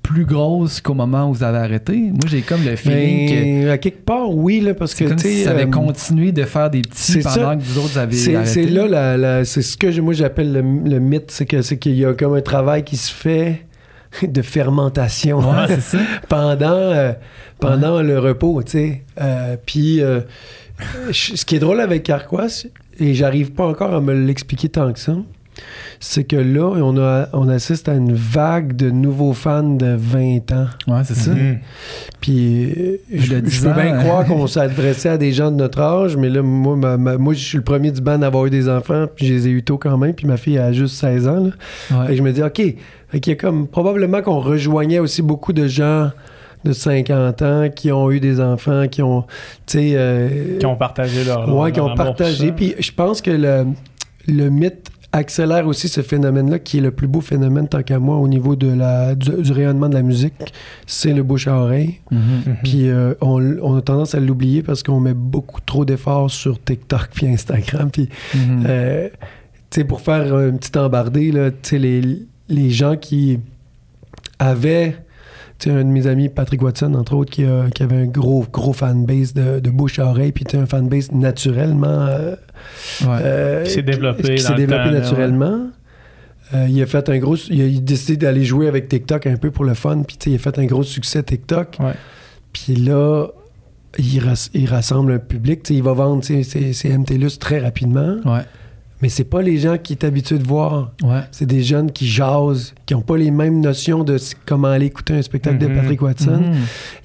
plus 0.02 0.26
grosse 0.26 0.82
qu'au 0.82 0.94
moment 0.94 1.30
où 1.30 1.34
vous 1.34 1.44
avez 1.44 1.60
arrêté? 1.60 1.96
Moi, 1.98 2.20
j'ai 2.28 2.42
comme 2.42 2.64
le 2.66 2.76
feeling 2.76 3.30
que 3.30 3.64
Ben, 3.66 3.70
à 3.70 3.78
quelque 3.78 4.04
part, 4.04 4.30
oui, 4.30 4.60
là, 4.60 4.74
parce 4.74 4.94
que, 4.96 5.06
comme 5.06 5.18
si 5.18 5.44
ça 5.44 5.52
avait 5.52 5.64
euh, 5.66 5.68
continué 5.68 6.32
de 6.32 6.44
faire 6.44 6.70
des 6.70 6.82
petits 6.82 7.20
pendant 7.20 7.36
ça. 7.36 7.56
que 7.56 7.62
vous 7.62 7.78
autres 7.80 7.98
avez 7.98 8.16
c'est 8.16 8.36
arrêté. 8.36 8.52
c'est 8.52 8.66
là, 8.66 8.88
la, 8.88 9.18
la- 9.18 9.46
c'est 9.46 9.62
ce 9.62 9.78
que 9.78 10.00
moi 10.02 10.14
j'appelle 10.14 10.52
le, 10.54 10.62
le 10.62 11.00
mythe, 11.00 11.30
c'est 11.32 11.46
que 11.46 11.62
qu'il 11.76 11.96
y 11.96 12.06
a 12.06 12.14
comme 12.14 12.34
un 12.34 12.42
travail 12.42 12.84
qui 12.84 12.98
se 12.98 13.14
fait 13.14 13.66
de 14.24 14.42
fermentation 14.42 15.40
Ouais, 15.40 15.68
c'est 15.70 15.82
ça. 15.98 16.00
pendant, 16.28 16.72
euh, 16.72 17.14
pendant 17.60 18.02
le 18.02 18.20
repos, 18.20 18.62
tu 18.64 18.72
sais. 18.72 19.04
Euh, 19.22 19.56
Puis, 19.66 20.02
ce 21.12 21.46
qui 21.46 21.56
est 21.56 21.60
drôle 21.60 21.80
avec 21.80 22.04
Carquois, 22.04 22.48
et 23.00 23.14
j'arrive 23.14 23.52
pas 23.52 23.66
encore 23.68 23.94
à 23.94 24.02
me 24.02 24.14
l'expliquer 24.14 24.70
tant 24.70 24.92
que 24.92 25.00
ça, 25.00 25.16
c'est 26.00 26.24
que 26.24 26.36
là, 26.36 26.66
on, 26.78 26.98
a, 26.98 27.28
on 27.34 27.48
assiste 27.50 27.88
à 27.90 27.94
une 27.94 28.14
vague 28.14 28.76
de 28.76 28.90
nouveaux 28.90 29.34
fans 29.34 29.64
de 29.76 29.96
20 29.98 30.52
ans. 30.52 30.68
Ouais, 30.88 31.02
c'est 31.04 31.16
ça. 31.16 31.32
Mhm. 31.32 31.60
Puis, 32.20 32.74
je, 33.14 33.36
10 33.36 33.60
peux 33.62 33.74
bien 33.74 33.94
hein. 33.96 34.00
croire 34.04 34.26
qu'on 34.26 34.48
s'adressait 34.48 35.10
à 35.10 35.18
des 35.18 35.32
gens 35.32 35.52
de 35.52 35.58
notre 35.58 35.80
âge, 35.80 36.18
mais 36.18 36.30
là, 36.30 36.42
moi, 36.42 36.76
ma- 36.76 36.98
ma- 36.98 37.18
moi, 37.18 37.34
je 37.34 37.44
suis 37.44 37.58
le 37.58 37.64
premier 37.64 37.92
du 37.92 38.02
band 38.02 38.22
à 38.22 38.28
avoir 38.28 38.46
eu 38.46 38.50
des 38.50 38.70
enfants, 38.70 39.06
puis 39.16 39.28
je 39.28 39.34
les 39.34 39.48
ai 39.48 39.52
eu 39.52 39.64
tôt 39.64 39.78
quand 39.78 39.98
même, 39.98 40.14
puis 40.14 40.28
ma 40.28 40.38
fille 40.38 40.58
a 40.58 40.72
juste 40.74 40.96
16 40.96 41.28
ans. 41.28 41.44
Là. 41.46 42.00
Ouais. 42.02 42.08
que 42.08 42.16
je 42.16 42.22
me 42.22 42.32
dis, 42.32 42.44
OK, 42.44 42.60
y 42.60 43.32
a 43.32 43.36
comme 43.36 43.68
probablement 43.68 44.22
qu'on 44.22 44.40
rejoignait 44.40 45.00
aussi 45.00 45.22
beaucoup 45.22 45.54
de 45.54 45.68
gens 45.68 46.12
de 46.64 46.74
50 46.74 47.42
ans 47.42 47.70
qui 47.76 47.92
ont 47.92 48.12
eu 48.12 48.20
des 48.20 48.40
enfants, 48.40 48.88
qui 48.88 49.02
ont, 49.02 49.22
tu 49.66 49.80
sais... 49.80 49.92
euh, 49.96 50.60
Qui 50.60 50.66
ont 50.68 50.76
partagé 50.76 51.24
leur. 51.24 51.48
ouais, 51.50 51.56
leur 51.56 51.72
qui 51.72 51.80
ont 51.82 51.96
partagé. 51.96 52.52
Puis 52.52 52.76
je 52.80 52.92
pense 52.92 53.20
que 53.22 53.32
le, 53.32 53.66
le 54.28 54.50
mythe 54.50 54.90
accélère 55.14 55.68
aussi 55.68 55.88
ce 55.90 56.02
phénomène-là, 56.02 56.60
qui 56.60 56.78
est 56.78 56.82
le 56.82 56.92
plus 56.92 57.08
beau 57.08 57.20
phénomène, 57.22 57.68
tant 57.68 57.84
qu'à 57.84 58.00
moi, 58.00 58.18
au 58.18 58.28
niveau 58.28 58.56
de 58.56 58.68
la, 58.72 59.14
du, 59.16 59.30
du 59.30 59.52
rayonnement 59.52 59.90
de 59.90 59.96
la 59.96 60.02
musique, 60.04 60.54
c'est 60.88 61.14
le 61.14 61.22
bouche 61.24 61.48
à 61.48 61.56
oreille. 61.58 62.00
Mhm. 62.12 62.20
Mhm. 62.48 62.56
Puis 62.64 62.88
euh, 62.90 63.14
on, 63.22 63.42
on 63.62 63.76
a 63.78 63.82
tendance 63.82 64.16
à 64.16 64.20
l'oublier 64.20 64.64
parce 64.64 64.84
qu'on 64.84 65.00
met 65.02 65.14
beaucoup 65.14 65.60
trop 65.66 65.84
d'efforts 65.86 66.32
sur 66.32 66.64
TikTok 66.64 67.10
puis 67.14 67.28
Instagram. 67.28 67.90
Puis, 67.92 68.08
Mhm. 68.36 68.64
euh, 68.68 69.10
tu 69.70 69.82
sais, 69.82 69.84
pour 69.84 70.02
faire 70.02 70.34
un 70.34 70.52
petit 70.52 70.78
embardé, 70.78 71.32
là, 71.32 71.52
tu 71.52 71.58
sais, 71.64 71.78
les, 71.80 72.02
les 72.50 72.70
gens 72.70 72.96
qui 72.96 73.40
avaient... 74.40 74.96
Un 75.68 75.84
de 75.84 75.90
mes 75.90 76.08
amis, 76.08 76.30
Patrick 76.30 76.62
Watson, 76.62 76.94
entre 76.96 77.14
autres, 77.16 77.32
qui, 77.32 77.44
a- 77.46 77.70
qui 77.74 77.84
avait 77.84 77.98
un 77.98 78.06
gros, 78.06 78.46
gros 78.52 78.74
fanbase 78.74 79.34
de, 79.34 79.60
de 79.60 79.70
bouche 79.70 80.00
à 80.00 80.08
oreille, 80.08 80.32
puis 80.32 80.46
un 80.58 80.66
fanbase 80.66 81.12
naturellement... 81.12 81.88
euh, 81.88 82.36
Ouais. 83.02 83.08
euh, 83.22 83.64
Qui 83.64 83.72
s'est 83.72 83.82
développé 83.82 84.24
qui 84.36 84.42
dans 84.44 84.48
s'est 84.50 84.52
le 84.54 84.58
développé 84.58 84.84
temps, 84.86 84.92
là, 84.92 85.00
naturellement. 85.00 85.68
Euh, 86.54 86.68
il 86.70 86.82
a 86.82 86.86
fait 86.86 87.08
un 87.10 87.18
gros 87.18 87.36
il 87.50 87.78
a 87.78 87.80
décidé 87.80 88.18
d'aller 88.18 88.44
jouer 88.44 88.68
avec 88.68 88.90
TikTok 88.90 89.26
un 89.26 89.38
peu 89.38 89.52
pour 89.52 89.64
le 89.64 89.74
fun 89.74 90.04
puis 90.06 90.18
il 90.26 90.36
a 90.36 90.38
fait 90.38 90.60
un 90.60 90.66
gros 90.66 90.84
succès 90.84 91.24
TikTok 91.24 91.78
puis 92.52 92.76
là 92.76 93.28
il, 93.98 94.20
ras- 94.20 94.50
il 94.54 94.68
rassemble 94.70 95.14
un 95.14 95.20
public 95.20 95.62
il 95.70 95.82
va 95.82 95.94
vendre 95.94 96.24
ses, 96.26 96.44
ses, 96.44 96.74
ses 96.74 96.90
MTLUS 96.98 97.38
très 97.40 97.60
rapidement 97.60 98.18
Ouais. 98.26 98.42
Mais 99.02 99.10
c'est 99.10 99.24
pas 99.24 99.42
les 99.42 99.58
gens 99.58 99.78
qui 99.78 99.94
est 99.94 100.04
habitué 100.04 100.38
de 100.38 100.44
voir 100.48 100.92
Ouais. 101.04 101.22
c'est 101.32 101.46
des 101.46 101.64
jeunes 101.64 101.92
qui 101.92 102.08
jasent 102.08 102.74
qui 102.86 102.94
ont 102.96 103.02
pas 103.02 103.18
les 103.18 103.32
mêmes 103.32 103.60
notions 103.62 104.04
de 104.04 104.18
comment 104.46 104.68
aller 104.70 104.88
écouter 104.88 105.14
un 105.16 105.22
spectacle 105.22 105.64
Mhm. 105.64 105.70
de 105.76 105.80
Patrick 105.80 106.02
Watson 106.02 106.42
Mhm. 106.44 106.56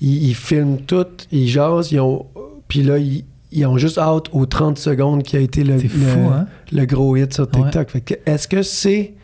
ils, 0.01 0.29
ils 0.29 0.35
filment 0.35 0.79
tout, 0.79 1.07
ils 1.33 1.49
jasent, 1.49 1.93
ils 1.93 2.01
ont. 2.01 2.27
Puis 2.69 2.83
là, 2.83 2.99
ils, 2.99 3.25
ils 3.53 3.65
ont 3.67 3.79
juste 3.79 3.97
hâte 3.99 4.27
aux 4.33 4.45
30 4.47 4.77
secondes 4.79 5.23
qui 5.23 5.37
a 5.37 5.41
été 5.41 5.63
le, 5.65 5.75
le, 5.75 5.89
fou, 5.89 6.21
hein? 6.33 6.47
le 6.73 6.85
gros 6.85 7.17
hit 7.17 7.33
sur 7.33 7.49
TikTok. 7.51 7.89
Est-ce 8.27 8.49
que 8.49 8.63
c'est 8.63 9.15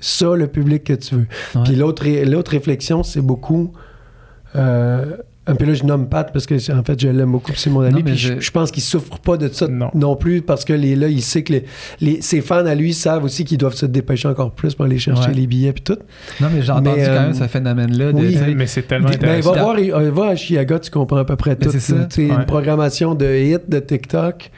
ça 0.00 0.34
le 0.34 0.46
public 0.48 0.84
que 0.84 0.92
tu 0.94 1.14
veux? 1.14 1.26
Ouais. 1.54 1.62
Puis 1.64 1.74
l'autre 1.76 2.50
réflexion, 2.50 3.02
c'est 3.02 3.20
beaucoup. 3.20 3.72
Euh, 4.56 5.16
un 5.48 5.54
peu 5.56 5.64
là, 5.64 5.74
je 5.74 5.82
nomme 5.84 6.08
Pat 6.08 6.30
parce 6.32 6.46
que 6.46 6.54
en 6.72 6.84
fait, 6.84 7.00
je 7.00 7.08
l'aime 7.08 7.32
beaucoup, 7.32 7.50
puis 7.52 7.60
c'est 7.60 7.70
mon 7.70 7.80
ami. 7.80 7.94
Non, 7.94 8.02
puis 8.02 8.16
je, 8.16 8.50
pense 8.50 8.70
qu'il 8.70 8.82
souffre 8.82 9.18
pas 9.18 9.36
de 9.36 9.48
ça 9.48 9.66
Non. 9.66 9.90
non, 9.94 10.14
plus 10.14 10.42
parce 10.42 10.64
que 10.64 10.72
les, 10.72 10.94
là, 10.94 11.08
il 11.08 11.22
sait 11.22 11.42
que 11.42 11.54
les, 11.54 11.64
les- 12.00 12.22
ses 12.22 12.40
fans 12.40 12.64
à 12.66 12.74
lui 12.74 12.92
savent 12.94 13.24
aussi 13.24 13.44
qu'ils 13.44 13.58
doivent 13.58 13.74
se 13.74 13.86
dépêcher 13.86 14.28
encore 14.28 14.52
plus 14.52 14.74
pour 14.74 14.84
aller 14.84 14.98
chercher 14.98 15.28
Ouais. 15.30 15.34
les 15.34 15.46
billets 15.46 15.72
puis 15.72 15.82
tout. 15.82 15.98
Non, 16.40 16.48
mais 16.54 16.62
j'ai 16.62 16.70
entendu 16.70 17.00
quand 17.00 17.10
euh, 17.10 17.20
même 17.22 17.34
ce 17.34 17.44
phénomène-là. 17.48 18.12
de, 18.12 18.18
oui. 18.18 18.36
Mais 18.56 18.66
c'est 18.66 18.82
tellement 18.82 19.08
Ben, 19.08 19.14
intéressant. 19.16 19.52
va, 19.54 19.62
voir, 19.62 19.76
euh, 19.78 20.10
va 20.10 20.26
à 20.28 20.36
Chiaga, 20.36 20.78
tu 20.78 20.90
comprends 20.90 21.16
à 21.16 21.24
peu 21.24 21.36
près 21.36 21.56
Mais 21.58 21.66
tout. 21.66 21.72
c'est 21.72 21.80
ça. 21.80 21.94
Ouais. 21.96 22.24
Une 22.24 22.44
programmation 22.46 23.14
de 23.14 23.26
hits 23.26 23.56
de 23.68 23.78
TikTok 23.78 24.50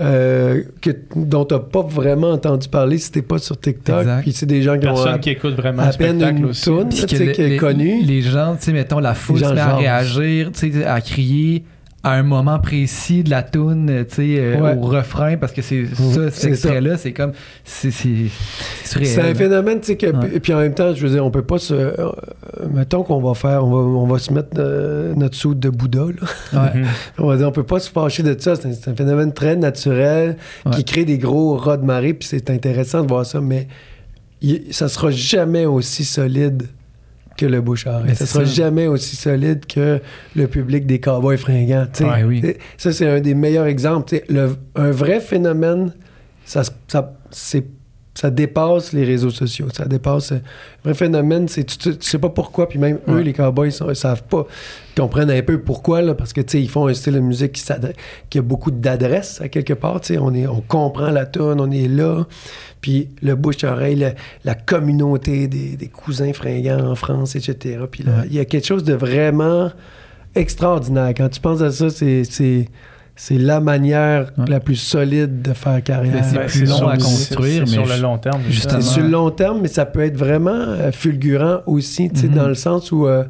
euh, 0.00 0.62
que, 0.80 0.90
dont 1.14 1.44
tu 1.44 1.54
n'as 1.54 1.60
pas 1.60 1.82
vraiment 1.82 2.30
entendu 2.30 2.68
parler 2.68 2.98
si 2.98 3.12
t'es 3.12 3.22
pas 3.22 3.38
sur 3.38 3.58
TikTok. 3.60 4.00
Exact. 4.00 4.22
Puis 4.22 4.32
c'est 4.32 4.46
des 4.46 4.62
gens 4.62 4.78
qui 4.78 4.86
ont 4.86 4.94
Personne 4.94 5.14
à, 5.14 5.18
qui 5.18 5.30
écoute 5.30 5.54
vraiment 5.54 5.82
à 5.82 5.92
peine 5.92 6.18
spectacle 6.18 6.38
une 6.38 6.44
aussi. 6.46 6.64
toune 6.64 6.88
tu 6.88 7.06
qui 7.06 7.16
est 7.16 7.38
les, 7.38 7.56
connue. 7.56 8.02
les 8.02 8.22
gens, 8.22 8.56
tu 8.56 8.64
sais, 8.64 8.72
mettons, 8.72 8.98
la 8.98 9.14
foule 9.14 9.40
se 9.40 9.52
met 9.52 9.60
à 9.60 9.76
réagir, 9.76 10.50
tu 10.52 10.72
sais, 10.72 10.84
à 10.84 11.00
crier 11.00 11.64
à 12.02 12.12
un 12.12 12.22
moment 12.22 12.58
précis 12.58 13.22
de 13.22 13.28
la 13.30 13.42
toune, 13.42 14.04
tu 14.08 14.14
sais, 14.14 14.36
euh, 14.38 14.58
Ouais. 14.60 14.74
au 14.74 14.80
refrain, 14.86 15.36
parce 15.36 15.52
que 15.52 15.60
c'est 15.60 15.84
ça, 15.86 16.30
c'est 16.30 16.30
cet 16.30 16.50
extrait-là, 16.52 16.96
c'est 16.96 17.12
comme, 17.12 17.32
c'est 17.64 17.90
un 19.20 19.34
phénomène, 19.34 19.80
tu 19.80 19.86
sais, 19.88 19.96
que, 19.96 20.06
Ouais. 20.06 20.40
puis 20.40 20.54
en 20.54 20.58
même 20.60 20.72
temps, 20.72 20.94
je 20.94 21.06
veux 21.06 21.12
dire, 21.12 21.24
on 21.24 21.30
peut 21.30 21.42
pas 21.42 21.58
se. 21.58 21.74
euh, 21.74 21.92
mettons 22.72 23.02
qu'on 23.02 23.20
va 23.20 23.34
faire, 23.34 23.64
on 23.66 23.70
va, 23.70 23.76
on 23.76 24.06
va 24.06 24.18
se 24.18 24.32
mettre 24.32 24.48
euh, 24.58 25.14
notre 25.14 25.36
soude 25.36 25.60
de 25.60 25.68
Bouddha, 25.68 26.06
là. 26.52 26.62
Ouais. 26.74 26.80
Mhm. 26.80 26.86
On 27.18 27.26
va 27.26 27.36
dire, 27.36 27.48
on 27.48 27.52
peut 27.52 27.64
pas 27.64 27.80
se 27.80 27.90
fâcher 27.90 28.22
de 28.22 28.34
ça. 28.38 28.54
C'est 28.56 28.88
un, 28.88 28.94
phénomène 28.94 29.32
très 29.32 29.56
naturel 29.56 30.36
qui 30.72 30.84
crée 30.84 31.04
des 31.04 31.18
gros 31.18 31.56
rats 31.56 31.76
de 31.76 31.84
marée, 31.84 32.14
puis 32.14 32.26
c'est 32.28 32.48
intéressant 32.50 33.02
de 33.02 33.08
voir 33.08 33.26
ça, 33.26 33.40
mais 33.40 33.68
il- 34.40 34.64
ça 34.72 34.88
sera 34.88 35.10
jamais 35.10 35.66
aussi 35.66 36.04
solide 36.04 36.62
que 37.40 37.46
le 37.46 37.60
bouche 37.62 37.86
à 37.86 37.96
oreille. 37.98 38.14
Ça 38.14 38.26
sera 38.26 38.44
ça. 38.44 38.50
jamais 38.52 38.86
aussi 38.86 39.16
solide 39.16 39.64
que 39.66 40.00
le 40.36 40.46
public 40.46 40.86
des 40.86 41.00
cowboys 41.00 41.38
fringants. 41.38 41.86
Ouais, 42.00 42.22
oui. 42.24 42.42
Ça, 42.76 42.92
c'est 42.92 43.08
un 43.08 43.20
des 43.20 43.34
meilleurs 43.34 43.66
exemples. 43.66 44.20
Le- 44.28 44.56
un 44.76 44.90
vrai 44.90 45.20
phénomène, 45.20 45.92
ça, 46.44 46.62
ça, 46.86 47.14
c'est- 47.30 47.64
ça 48.20 48.28
dépasse 48.30 48.92
les 48.92 49.04
réseaux 49.04 49.30
sociaux. 49.30 49.68
Ça 49.74 49.86
dépasse. 49.86 50.32
Un 50.32 50.40
vrai 50.84 50.92
phénomène, 50.94 51.48
c'est 51.48 51.64
tu, 51.64 51.78
tu- 51.78 51.96
tu 51.96 52.06
sais 52.06 52.18
pas 52.18 52.28
pourquoi, 52.28 52.68
puis 52.68 52.78
même 52.78 52.98
eux, 53.08 53.20
les 53.20 53.32
cowboys, 53.32 53.70
ils 53.88 53.96
savent 53.96 54.24
pas. 54.24 54.46
Ils 54.94 55.00
comprennent 55.00 55.30
un 55.30 55.40
peu 55.40 55.58
pourquoi, 55.58 56.02
là, 56.02 56.14
parce 56.14 56.34
que 56.34 56.42
tu 56.42 56.50
sais, 56.58 56.62
ils 56.62 56.68
font 56.68 56.86
un 56.86 56.92
style 56.92 57.14
de 57.14 57.20
musique 57.20 57.52
qui, 57.52 57.62
qui 58.28 58.38
a 58.38 58.42
beaucoup 58.42 58.70
d'adresse 58.70 59.40
à 59.40 59.48
quelque 59.48 59.72
part. 59.72 60.02
tu 60.02 60.08
sais. 60.14 60.18
On, 60.20 60.34
est, 60.34 60.46
on 60.46 60.60
comprend 60.60 61.10
la 61.10 61.24
tune, 61.24 61.56
on 61.60 61.70
est 61.70 61.88
là. 61.88 62.26
Puis 62.82 63.08
le 63.22 63.36
bouche-oreille, 63.36 63.96
la, 63.96 64.12
la 64.44 64.54
communauté 64.54 65.48
des, 65.48 65.76
des 65.76 65.88
cousins 65.88 66.32
fringants 66.34 66.84
en 66.90 66.94
France, 66.96 67.36
etc. 67.36 67.78
Puis 67.90 68.02
là, 68.04 68.12
Ouais. 68.18 68.26
il 68.28 68.34
y 68.34 68.38
a 68.40 68.44
quelque 68.44 68.66
chose 68.66 68.84
de 68.84 68.92
vraiment 68.94 69.70
extraordinaire. 70.34 71.12
Quand 71.16 71.28
tu 71.28 71.40
penses 71.40 71.62
à 71.62 71.70
ça, 71.72 71.90
c'est, 71.90 72.24
c'est, 73.22 73.36
la 73.38 73.60
manière 73.60 74.32
Ouais. 74.38 74.44
la 74.48 74.60
plus 74.60 74.76
solide 74.76 75.42
de 75.42 75.52
faire 75.52 75.82
carrière. 75.82 76.24
C'est 76.24 76.36
Ben, 76.38 76.46
plus 76.46 76.64
long 76.68 76.76
sur- 76.76 76.88
à 76.88 76.96
construire, 76.96 77.54
c'est 77.68 77.76
mais 77.76 77.84
sur 77.84 77.86
le 77.96 78.00
long 78.00 78.16
terme. 78.18 78.40
C'est 78.50 78.80
sur 78.82 79.02
le 79.02 79.08
long 79.08 79.30
terme, 79.30 79.60
mais 79.60 79.68
ça 79.68 79.84
peut 79.86 80.00
être 80.00 80.16
vraiment 80.16 80.50
euh, 80.52 80.90
fulgurant 80.92 81.60
aussi, 81.66 82.10
tu 82.10 82.20
sais, 82.20 82.28
Mhm. 82.28 82.34
dans 82.34 82.48
le 82.48 82.54
sens 82.54 82.90
où 82.92 83.06
euh, 83.06 83.24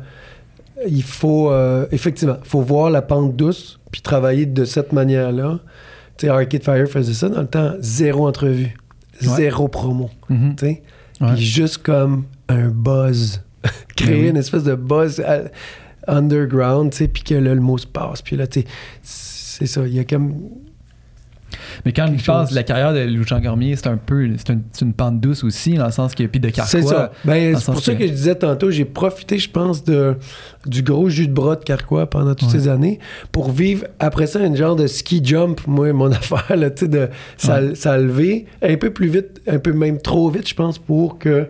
il 0.88 1.02
faut, 1.02 1.50
euh, 1.50 1.86
effectivement, 1.92 2.36
faut 2.44 2.60
voir 2.62 2.90
la 2.90 3.02
pente 3.02 3.34
douce, 3.36 3.80
puis 3.90 4.00
travailler 4.00 4.46
de 4.46 4.64
cette 4.64 4.92
manière-là. 4.92 5.58
Tu 6.16 6.26
sais, 6.26 6.32
Arcade 6.32 6.62
Fire 6.62 6.86
faisait 6.88 7.14
ça 7.14 7.28
dans 7.28 7.40
le 7.40 7.46
temps, 7.48 7.72
zéro 7.80 8.28
entrevue, 8.28 8.76
Ouais. 9.22 9.28
zéro 9.36 9.68
promo, 9.68 10.08
Mhm. 10.28 10.54
tu 10.56 10.66
sais. 10.66 10.82
Ouais. 11.20 11.36
Juste 11.36 11.78
comme 11.78 12.24
un 12.48 12.68
buzz. 12.68 13.42
Créer 13.96 14.14
Ben 14.16 14.22
oui. 14.22 14.28
une 14.30 14.36
espèce 14.38 14.64
de 14.64 14.74
buzz 14.74 15.22
underground, 16.06 16.92
tu 16.92 16.98
sais, 16.98 17.08
puis 17.08 17.22
que 17.22 17.34
là, 17.34 17.54
le 17.54 17.60
mot 17.60 17.76
se 17.78 17.86
passe. 17.86 18.22
Puis 18.22 18.36
là, 18.36 18.46
tu 18.46 18.60
sais, 18.60 18.66
c'est 19.60 19.66
ça, 19.66 19.86
il 19.86 19.94
y 19.94 19.98
a 19.98 20.04
comme... 20.04 20.34
Mais 21.84 21.92
quand 21.92 22.06
pense 22.24 22.48
chose. 22.48 22.52
la 22.52 22.62
carrière 22.62 22.92
de 22.92 23.00
Lou 23.00 23.24
Jean 23.26 23.40
Cormier, 23.40 23.74
c'est 23.74 23.88
un 23.88 23.96
peu, 23.96 24.28
c'est 24.36 24.82
une, 24.82 24.92
pente 24.92 25.20
douce 25.20 25.42
aussi, 25.42 25.74
dans 25.74 25.86
le 25.86 25.92
sens 25.92 26.14
que, 26.14 26.22
puis 26.24 26.40
de 26.40 26.48
Carquois. 26.48 26.80
C'est 26.80 26.86
ça. 26.86 27.12
Ben, 27.24 27.56
c'est 27.56 27.64
pour 27.72 27.80
ça 27.82 27.94
que- 27.94 28.06
je 28.06 28.12
disais 28.12 28.34
tantôt, 28.34 28.70
j'ai 28.70 28.84
profité, 28.84 29.38
je 29.38 29.50
pense, 29.50 29.84
de, 29.84 30.16
du 30.66 30.82
gros 30.82 31.08
jus 31.08 31.26
de 31.26 31.32
bras 31.32 31.56
de 31.56 31.64
Carquois 31.64 32.08
pendant 32.08 32.34
toutes 32.34 32.52
Ouais. 32.52 32.58
ces 32.60 32.68
années 32.68 32.98
pour 33.32 33.50
vivre 33.50 33.86
après 33.98 34.26
ça 34.26 34.40
une 34.40 34.56
genre 34.56 34.76
de 34.76 34.86
ski 34.86 35.20
jump, 35.24 35.60
moi, 35.66 35.92
mon 35.92 36.12
affaire, 36.12 36.56
là, 36.56 36.70
tu 36.70 36.84
sais, 36.84 36.88
de 36.88 37.08
ça, 37.36 37.60
a 37.92 37.98
un 38.62 38.76
peu 38.76 38.90
plus 38.90 39.08
vite, 39.08 39.40
un 39.48 39.58
peu 39.58 39.72
même 39.72 40.00
trop 40.00 40.30
vite, 40.30 40.48
je 40.48 40.54
pense, 40.54 40.78
pour 40.78 41.18
que 41.18 41.48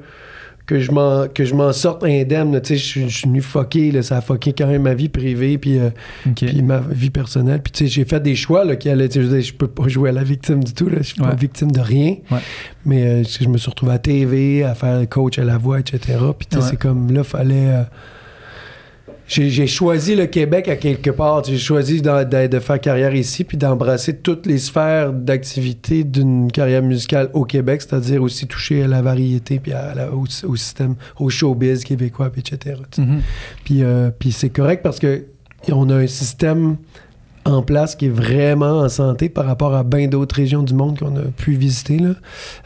que 0.71 0.79
je 0.79 0.93
m'en 0.93 1.27
que 1.27 1.45
je 1.45 1.55
m'en 1.55 1.73
sorte 1.73 2.05
indemne 2.05 2.61
tu 2.61 2.69
sais 2.69 2.77
je 2.77 2.85
suis- 2.87 3.09
je 3.09 3.17
suis 3.19 3.27
venu 3.29 3.41
fucker 3.43 3.91
là, 3.91 4.03
ça 4.03 4.19
a 4.19 4.21
fucké 4.21 4.53
quand 4.53 4.69
même 4.69 4.83
ma 4.83 4.95
vie 4.95 5.09
privée 5.09 5.59
puis 5.59 5.79
euh, 5.79 5.91
puis 6.37 6.63
ma 6.63 6.79
vie 6.79 7.11
personnelle. 7.11 7.61
Puis 7.61 7.73
tu 7.73 7.85
sais, 7.85 7.91
j'ai 7.91 8.05
fait 8.05 8.21
des 8.21 8.37
choix 8.37 8.65
là, 8.65 8.77
qui 8.77 8.89
allaient. 8.89 9.09
Je, 9.13 9.21
dire, 9.21 9.41
je 9.43 9.53
peux 9.53 9.67
pas 9.67 9.89
jouer 9.89 10.11
à 10.11 10.13
la 10.13 10.23
victime 10.23 10.63
du 10.63 10.73
tout. 10.73 10.89
Là. 10.89 10.99
Je 10.99 11.03
suis 11.09 11.17
pas 11.21 11.31
Ouais. 11.31 11.37
victime 11.37 11.73
de 11.73 11.81
rien. 11.81 12.17
Ouais. 12.31 12.39
Mais 12.85 13.03
euh, 13.05 13.23
je 13.25 13.49
me 13.49 13.59
suis 13.59 13.69
retrouvé 13.71 13.93
à 13.93 13.99
TV, 13.99 14.63
à 14.63 14.75
faire 14.75 15.07
coach 15.09 15.39
à 15.39 15.45
la 15.45 15.59
voix, 15.59 15.81
etc. 15.81 16.19
Puis 16.39 16.47
tu 16.49 16.57
sais, 16.57 16.63
Ouais. 16.63 16.69
c'est 16.71 16.77
comme 16.79 17.11
là, 17.13 17.25
fallait. 17.25 17.55
euh, 17.71 17.83
j'ai 19.33 19.67
choisi 19.69 20.17
le 20.17 20.27
Québec 20.27 20.67
à 20.69 20.75
quelque 20.75 21.11
part. 21.11 21.45
J'ai 21.45 21.57
choisi 21.57 22.03
de, 22.03 22.47
de 22.49 22.59
faire 22.59 22.81
carrière 22.81 23.15
ici, 23.15 23.45
puis 23.45 23.57
d'embrasser 23.57 24.17
toutes 24.17 24.45
les 24.47 24.59
sphères 24.59 25.13
d'activité 25.13 26.03
d'une 26.03 26.51
carrière 26.51 26.83
musicale 26.83 27.31
au 27.33 27.45
Québec, 27.45 27.81
c'est-à-dire 27.83 28.23
aussi 28.23 28.49
toucher 28.49 28.83
à 28.83 28.89
la 28.89 29.03
variété, 29.03 29.61
puis 29.61 29.73
à 29.73 29.95
la- 29.95 30.11
au, 30.13 30.25
au 30.47 30.57
système, 30.57 30.97
au 31.21 31.31
showbiz 31.31 31.85
québécois, 31.85 32.31
puis 32.31 32.41
etc. 32.45 32.77
Mhm. 32.99 33.21
Puis, 33.65 33.83
euh, 33.85 34.11
puis 34.19 34.33
c'est 34.33 34.51
correct 34.51 34.83
parce 34.83 34.99
que 34.99 35.27
on 35.71 35.89
a 35.91 35.95
un 35.95 36.07
système 36.09 36.77
en 37.47 37.63
place 37.63 37.97
qui 37.97 38.07
est 38.07 38.11
vraiment 38.11 38.81
en 38.81 38.89
santé 38.89 39.29
par 39.29 39.47
rapport 39.47 39.75
à 39.75 39.83
bien 39.83 40.09
d'autres 40.09 40.37
régions 40.37 40.63
du 40.63 40.75
monde 40.75 40.99
qu'on 40.99 41.17
a 41.17 41.23
pu 41.37 41.53
visiter 41.53 41.99
là, 41.99 42.11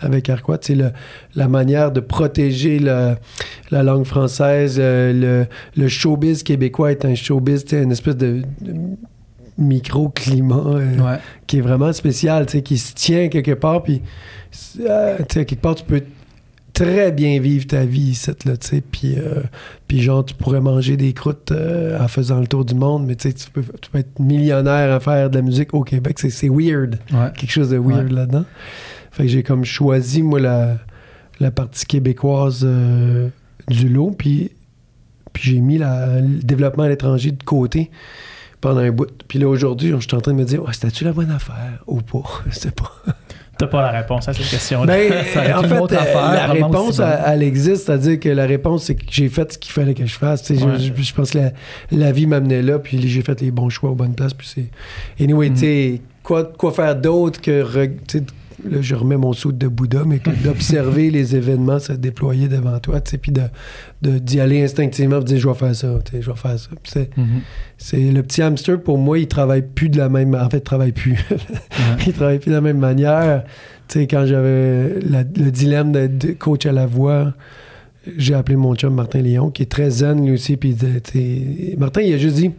avec 0.00 0.28
Arquat. 0.28 0.58
C'est 0.62 0.76
la 1.34 1.48
manière 1.48 1.92
de 1.92 2.00
protéger 2.00 2.78
la, 2.80 3.16
la 3.70 3.82
langue 3.82 4.04
française. 4.04 4.76
euh, 4.80 5.12
le, 5.12 5.82
le 5.82 5.88
showbiz 5.88 6.42
québécois 6.42 6.90
est 6.90 7.04
un 7.04 7.14
showbiz, 7.14 7.64
une 7.72 7.92
espèce 7.92 8.16
de, 8.16 8.42
de 8.62 8.72
microclimat 9.58 10.56
euh, 10.66 10.98
Ouais. 10.98 11.18
qui 11.46 11.58
est 11.58 11.62
vraiment 11.62 11.92
spécial, 11.92 12.46
tu 12.46 12.52
sais, 12.58 12.62
qui 12.62 12.78
se 12.78 12.94
tient 12.94 13.28
quelque 13.28 13.52
part. 13.54 13.82
Puis, 13.82 14.02
euh, 14.80 15.18
tu 15.28 15.34
sais, 15.34 15.44
quelque 15.44 15.60
part, 15.60 15.74
tu 15.76 15.84
peux 15.84 16.02
très 16.74 17.10
bien 17.12 17.40
vivre 17.40 17.66
ta 17.66 17.84
vie 17.86 18.10
ici, 18.10 18.30
là, 18.44 18.56
tu 18.58 18.66
sais. 18.68 18.80
Puis, 18.82 19.14
euh, 19.16 19.42
puis 19.88 20.02
genre, 20.02 20.24
tu 20.24 20.34
pourrais 20.34 20.60
manger 20.60 20.96
des 20.98 21.12
croûtes 21.14 21.52
euh, 21.52 21.98
en 21.98 22.08
faisant 22.08 22.40
le 22.40 22.46
tour 22.46 22.64
du 22.66 22.74
monde, 22.74 23.06
mais 23.06 23.16
tu 23.16 23.28
sais, 23.30 23.34
tu 23.34 23.50
peux, 23.50 23.62
tu 23.80 23.90
peux 23.90 23.98
être 23.98 24.18
millionnaire 24.18 24.92
à 24.92 25.00
faire 25.00 25.30
de 25.30 25.36
la 25.36 25.42
musique 25.42 25.72
au 25.72 25.82
Québec. 25.84 26.18
C'est, 26.18 26.48
weird. 26.48 26.98
Ouais. 27.12 27.30
Quelque 27.36 27.50
chose 27.52 27.70
de 27.70 27.78
weird 27.78 28.08
Ouais. 28.08 28.12
là-dedans. 28.16 28.44
Fait 29.12 29.22
que 29.22 29.28
j'ai 29.30 29.42
comme 29.42 29.64
choisi, 29.64 30.22
moi, 30.22 30.40
la, 30.40 30.76
la 31.40 31.50
partie 31.50 31.86
québécoise 31.86 32.62
euh, 32.64 33.28
du 33.68 33.88
lot, 33.88 34.10
puis, 34.10 34.50
puis 35.32 35.42
j'ai 35.52 35.60
mis 35.60 35.78
la- 35.78 36.20
le 36.20 36.42
développement 36.42 36.82
à 36.82 36.88
l'étranger 36.88 37.30
de 37.30 37.42
côté 37.44 37.90
pendant 38.60 38.80
un 38.80 38.90
bout. 38.90 39.10
Puis 39.28 39.38
là, 39.38 39.46
aujourd'hui, 39.48 39.90
je 39.90 40.00
suis 40.00 40.14
en 40.16 40.20
train 40.20 40.32
de 40.32 40.38
me 40.38 40.44
dire, 40.44 40.62
ouais, 40.64 40.72
c'était-tu 40.72 41.04
la 41.04 41.12
bonne 41.12 41.30
affaire 41.30 41.82
ou 41.86 42.00
pas? 42.00 42.22
Je 42.50 42.54
sais 42.58 42.70
pas. 42.72 42.90
T'as 43.58 43.66
pas 43.66 43.82
la 43.82 43.90
réponse 44.00 44.28
à 44.28 44.32
cette 44.32 44.48
question-là. 44.48 44.86
Ben, 44.86 45.12
Ça 45.32 45.58
en 45.58 45.62
fait, 45.62 45.78
autre 45.78 45.94
euh, 45.94 45.98
affaire, 45.98 46.32
la 46.32 46.46
réponse, 46.48 46.98
elle, 46.98 47.18
elle 47.26 47.42
existe. 47.42 47.86
C'est-à-dire 47.86 48.18
que 48.20 48.28
la 48.28 48.46
réponse, 48.46 48.84
c'est 48.84 48.94
que 48.96 49.04
j'ai 49.10 49.28
fait 49.28 49.52
ce 49.52 49.58
qu'il 49.58 49.72
fallait 49.72 49.94
que 49.94 50.06
je 50.06 50.14
fasse. 50.16 50.52
Je- 50.52 50.64
Ouais. 50.64 50.78
Je, 50.78 51.02
je 51.02 51.14
pense 51.14 51.30
que 51.30 51.38
la, 51.38 51.50
la 51.92 52.12
vie 52.12 52.26
m'amenait 52.26 52.62
là, 52.62 52.78
puis 52.78 53.06
j'ai 53.08 53.22
fait 53.22 53.40
les 53.40 53.50
bons 53.50 53.68
choix 53.68 53.90
aux 53.90 53.94
bonnes 53.94 54.14
places. 54.14 54.34
Puis 54.34 54.50
c'est... 54.54 55.22
Anyway, 55.22 55.50
Mm. 55.50 55.54
tu 55.54 55.60
sais, 55.60 56.00
quoi, 56.22 56.44
quoi 56.44 56.72
faire 56.72 56.96
d'autre 56.96 57.40
que... 57.40 57.62
re- 57.62 57.90
Là, 58.70 58.78
je 58.80 58.94
remets 58.94 59.16
mon 59.16 59.32
saut 59.32 59.52
de 59.52 59.68
Bouddha, 59.68 60.04
mais 60.06 60.18
que 60.20 60.30
d'observer 60.42 61.10
les 61.10 61.36
événements 61.36 61.78
se 61.78 61.92
déployer 61.92 62.48
devant 62.48 62.78
toi, 62.78 63.00
tu 63.00 63.10
sais, 63.12 63.18
puis 63.18 63.30
de, 63.32 63.42
de- 64.02 64.18
d'y 64.18 64.40
aller 64.40 64.62
instinctivement, 64.62 65.18
de 65.18 65.24
dire, 65.24 65.38
je 65.38 65.48
vais 65.48 65.54
faire 65.54 65.74
ça, 65.74 65.98
tu 66.04 66.12
sais, 66.12 66.22
je 66.22 66.30
vais 66.30 66.36
faire 66.36 66.58
ça. 66.58 66.70
Puis 66.82 66.92
c'est, 67.78 67.98
le 68.10 68.22
petit 68.22 68.42
hamster, 68.42 68.80
pour 68.80 68.96
moi, 68.98 69.18
il 69.18 69.28
travaille 69.28 69.62
plus 69.62 69.88
de 69.90 69.98
la 69.98 70.08
même... 70.08 70.34
En 70.34 70.48
fait, 70.48 70.58
il 70.58 70.62
travaille 70.62 70.92
plus. 70.92 71.18
il 72.06 72.12
travaille 72.12 72.38
plus 72.38 72.50
de 72.50 72.54
la 72.54 72.60
même 72.62 72.78
manière. 72.78 73.44
Tu 73.88 74.00
sais, 74.00 74.06
quand 74.06 74.24
j'avais 74.26 75.00
le 75.00 75.50
dilemme 75.50 75.92
d'être 75.92 76.38
coach 76.38 76.64
à 76.66 76.72
la 76.72 76.86
voix, 76.86 77.34
j'ai 78.16 78.34
appelé 78.34 78.56
mon 78.56 78.74
chum 78.74 78.94
Martin 78.94 79.20
Léon, 79.20 79.50
qui 79.50 79.62
est 79.62 79.70
très 79.70 79.90
zen 79.90 80.24
lui 80.24 80.32
aussi, 80.34 80.56
puis 80.56 80.74
Martin, 81.78 82.00
il 82.00 82.14
a 82.14 82.18
juste 82.18 82.36
dit, 82.36 82.50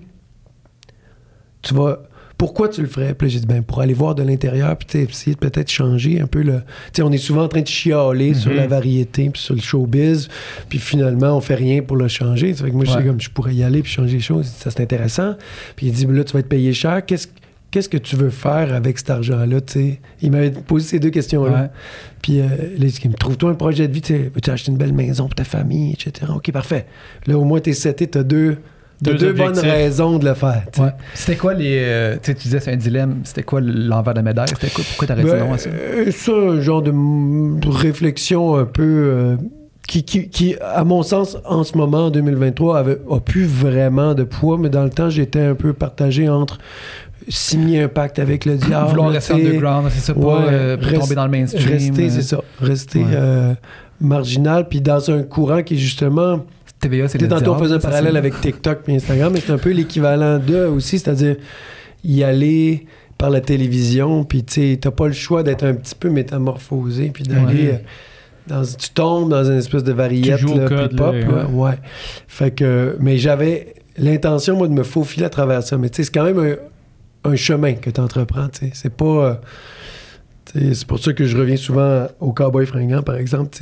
tu 1.61 1.73
vas... 1.73 1.99
Pourquoi 2.45 2.69
tu 2.69 2.81
le 2.83 2.87
ferais? 2.87 3.15
Puis 3.15 3.27
j'ai 3.31 3.39
dit, 3.39 3.47
ben, 3.47 3.63
pour 3.63 3.81
aller 3.81 3.95
voir 3.95 4.13
de 4.13 4.21
l'intérieur, 4.21 4.77
puis 4.77 4.99
essayer 4.99 5.33
de 5.33 5.39
peut-être 5.39 5.71
changer 5.71 6.21
un 6.21 6.27
peu 6.27 6.43
le... 6.43 6.57
Tu 6.57 6.97
sais, 6.97 7.01
on 7.01 7.11
est 7.11 7.17
souvent 7.17 7.45
en 7.45 7.47
train 7.47 7.61
de 7.61 7.67
chialer 7.67 8.35
sur 8.35 8.51
Mhm. 8.51 8.57
la 8.57 8.67
variété, 8.67 9.31
puis 9.31 9.41
sur 9.41 9.55
le 9.55 9.61
showbiz, 9.61 10.27
puis 10.69 10.77
finalement, 10.77 11.35
on 11.35 11.41
fait 11.41 11.55
rien 11.55 11.81
pour 11.81 11.97
le 11.97 12.07
changer. 12.07 12.53
Ça 12.53 12.63
fait 12.65 12.69
que 12.69 12.75
moi, 12.75 12.85
je 12.85 12.91
Ouais. 12.91 12.97
sais 12.97 13.03
comme, 13.07 13.19
je 13.19 13.31
pourrais 13.31 13.55
y 13.55 13.63
aller, 13.63 13.81
puis 13.81 13.91
changer 13.91 14.13
les 14.17 14.19
choses. 14.19 14.45
Ça, 14.45 14.69
c'est 14.69 14.81
intéressant. 14.83 15.33
Puis 15.75 15.87
il 15.87 15.91
dit, 15.91 16.05
là, 16.05 16.23
tu 16.23 16.33
vas 16.33 16.39
être 16.41 16.47
payé 16.49 16.71
cher. 16.71 17.03
Qu'est-ce 17.03 17.29
qu'est-ce 17.71 17.89
que 17.89 17.97
tu 17.97 18.15
veux 18.15 18.29
faire 18.29 18.73
avec 18.73 18.97
cet 18.99 19.09
argent-là, 19.09 19.59
tu 19.59 19.73
sais? 19.73 19.99
Il 20.21 20.31
m'avait 20.31 20.51
posé 20.51 20.85
ces 20.87 20.99
deux 20.99 21.09
questions-là. 21.09 21.61
Ouais. 21.63 21.69
Puis 22.21 22.39
euh, 22.39 22.45
là, 22.77 22.85
il 23.03 23.09
me 23.09 23.15
trouve-toi 23.15 23.49
un 23.49 23.55
projet 23.55 23.87
de 23.89 23.93
vie, 23.93 24.01
tu 24.01 24.13
sais, 24.13 24.31
veux-tu 24.33 24.49
acheter 24.51 24.71
une 24.71 24.77
belle 24.77 24.93
maison 24.93 25.25
pour 25.25 25.35
ta 25.35 25.43
famille, 25.43 25.91
etc. 25.93 26.31
OK, 26.33 26.51
parfait. 26.53 26.85
Là, 27.27 27.37
au 27.39 27.43
moins, 27.43 27.59
t'es 27.59 27.73
seté, 27.73 28.07
t'as 28.07 28.23
deux, 28.23 28.59
t'as 29.03 29.11
Deux 29.11 29.17
deux, 29.17 29.33
bonnes 29.33 29.57
raisons 29.59 30.17
de 30.19 30.25
le 30.25 30.33
faire. 30.33 30.63
Ouais. 30.77 30.89
C'était 31.13 31.35
quoi 31.35 31.53
les. 31.53 31.77
euh, 31.83 32.13
tu 32.15 32.19
sais, 32.31 32.35
tu 32.35 32.43
disais 32.43 32.59
c'est 32.59 32.71
un 32.73 32.77
dilemme. 32.77 33.21
C'était 33.23 33.43
quoi 33.43 33.61
l'envers 33.61 34.13
de 34.13 34.19
la 34.19 34.23
médaille? 34.23 34.47
C'était 34.49 34.69
quoi? 34.69 34.83
Pourquoi 34.97 35.15
dit 35.15 35.23
Ben, 35.23 35.39
non 35.39 35.53
à 35.53 35.57
ça? 35.57 35.69
euh, 35.69 36.11
ça, 36.11 36.31
un 36.31 36.61
genre 36.61 36.81
de 36.81 36.91
réflexion 37.69 38.55
un 38.55 38.65
peu 38.65 38.83
euh, 38.83 39.35
qui, 39.87 40.03
qui, 40.03 40.29
qui, 40.29 40.55
à 40.61 40.83
mon 40.83 41.03
sens, 41.03 41.37
en 41.45 41.63
ce 41.63 41.77
moment, 41.77 42.05
en 42.05 42.09
2023, 42.09 42.77
avait, 42.79 42.97
a 43.09 43.19
plus 43.19 43.45
vraiment 43.45 44.13
de 44.15 44.23
poids, 44.23 44.57
mais 44.59 44.69
dans 44.69 44.83
le 44.83 44.89
temps, 44.89 45.09
j'étais 45.09 45.41
un 45.41 45.55
peu 45.55 45.73
partagé 45.73 46.27
entre 46.29 46.57
signer 47.27 47.81
un 47.83 47.87
pacte 47.87 48.19
avec 48.19 48.45
le 48.45 48.55
diable. 48.55 48.89
Vouloir 48.89 49.09
rester 49.11 49.33
underground, 49.33 49.87
c'est 49.91 49.99
ça, 49.99 50.13
pas 50.13 50.19
ouais, 50.21 50.33
euh, 50.51 50.77
rest- 50.79 50.99
tomber 51.01 51.15
dans 51.15 51.25
le 51.25 51.31
mainstream. 51.31 51.67
Rester, 51.67 52.05
euh, 52.05 52.09
c'est 52.09 52.21
ça. 52.21 52.41
Rester 52.61 52.99
ouais. 52.99 53.05
euh, 53.13 53.53
marginal, 54.01 54.67
puis 54.67 54.81
dans 54.81 55.09
un 55.11 55.23
courant 55.23 55.63
qui 55.63 55.75
est 55.75 55.77
justement 55.77 56.45
TVA, 56.89 57.07
c'est 57.07 57.21
le 57.21 57.27
tantôt, 57.27 57.53
on 57.53 57.59
faisait 57.59 57.75
un 57.75 57.79
parallèle 57.79 58.17
avec 58.17 58.39
TikTok 58.41 58.79
et 58.87 58.95
Instagram, 58.95 59.31
mais 59.33 59.39
c'est 59.39 59.51
un 59.51 59.57
peu 59.57 59.71
l'équivalent 59.71 60.39
d'eux 60.39 60.67
aussi, 60.67 60.99
c'est-à-dire 60.99 61.35
y 62.03 62.23
aller 62.23 62.85
par 63.17 63.29
la 63.29 63.41
télévision, 63.41 64.23
puis 64.23 64.43
tu 64.43 64.77
t'as 64.77 64.91
pas 64.91 65.07
le 65.07 65.13
choix 65.13 65.43
d'être 65.43 65.63
un 65.63 65.73
petit 65.73 65.95
peu 65.95 66.09
métamorphosé, 66.09 67.09
puis 67.13 67.23
d'aller. 67.23 67.67
Ouais. 67.67 67.73
euh, 67.73 67.87
dans, 68.47 68.63
tu 68.63 68.89
tombes 68.91 69.29
dans 69.29 69.43
une 69.43 69.57
espèce 69.57 69.83
de 69.83 69.93
puis 69.93 70.95
pop, 70.95 71.15
là, 71.15 71.47
ouais. 71.47 71.79
Fait 72.27 72.51
que, 72.51 72.95
mais 72.99 73.17
j'avais 73.17 73.73
l'intention, 73.97 74.55
moi, 74.55 74.67
de 74.67 74.73
me 74.73 74.83
faufiler 74.83 75.25
à 75.25 75.29
travers 75.29 75.63
ça. 75.63 75.77
Mais 75.77 75.89
tu 75.89 75.97
sais, 75.97 76.03
c'est 76.03 76.11
quand 76.13 76.25
même 76.25 76.37
un, 76.37 77.31
un 77.31 77.35
chemin 77.35 77.73
que 77.73 77.89
tu 77.89 77.99
entreprends. 77.99 78.47
C'est 78.73 78.93
pas. 78.95 79.05
euh, 80.55 80.73
c'est 80.73 80.85
pour 80.85 80.99
ça 80.99 81.13
que 81.13 81.25
je 81.25 81.35
reviens 81.35 81.57
souvent 81.57 82.07
au 82.19 82.31
cowboy 82.31 82.65
fringant, 82.65 83.01
par 83.01 83.15
exemple. 83.15 83.57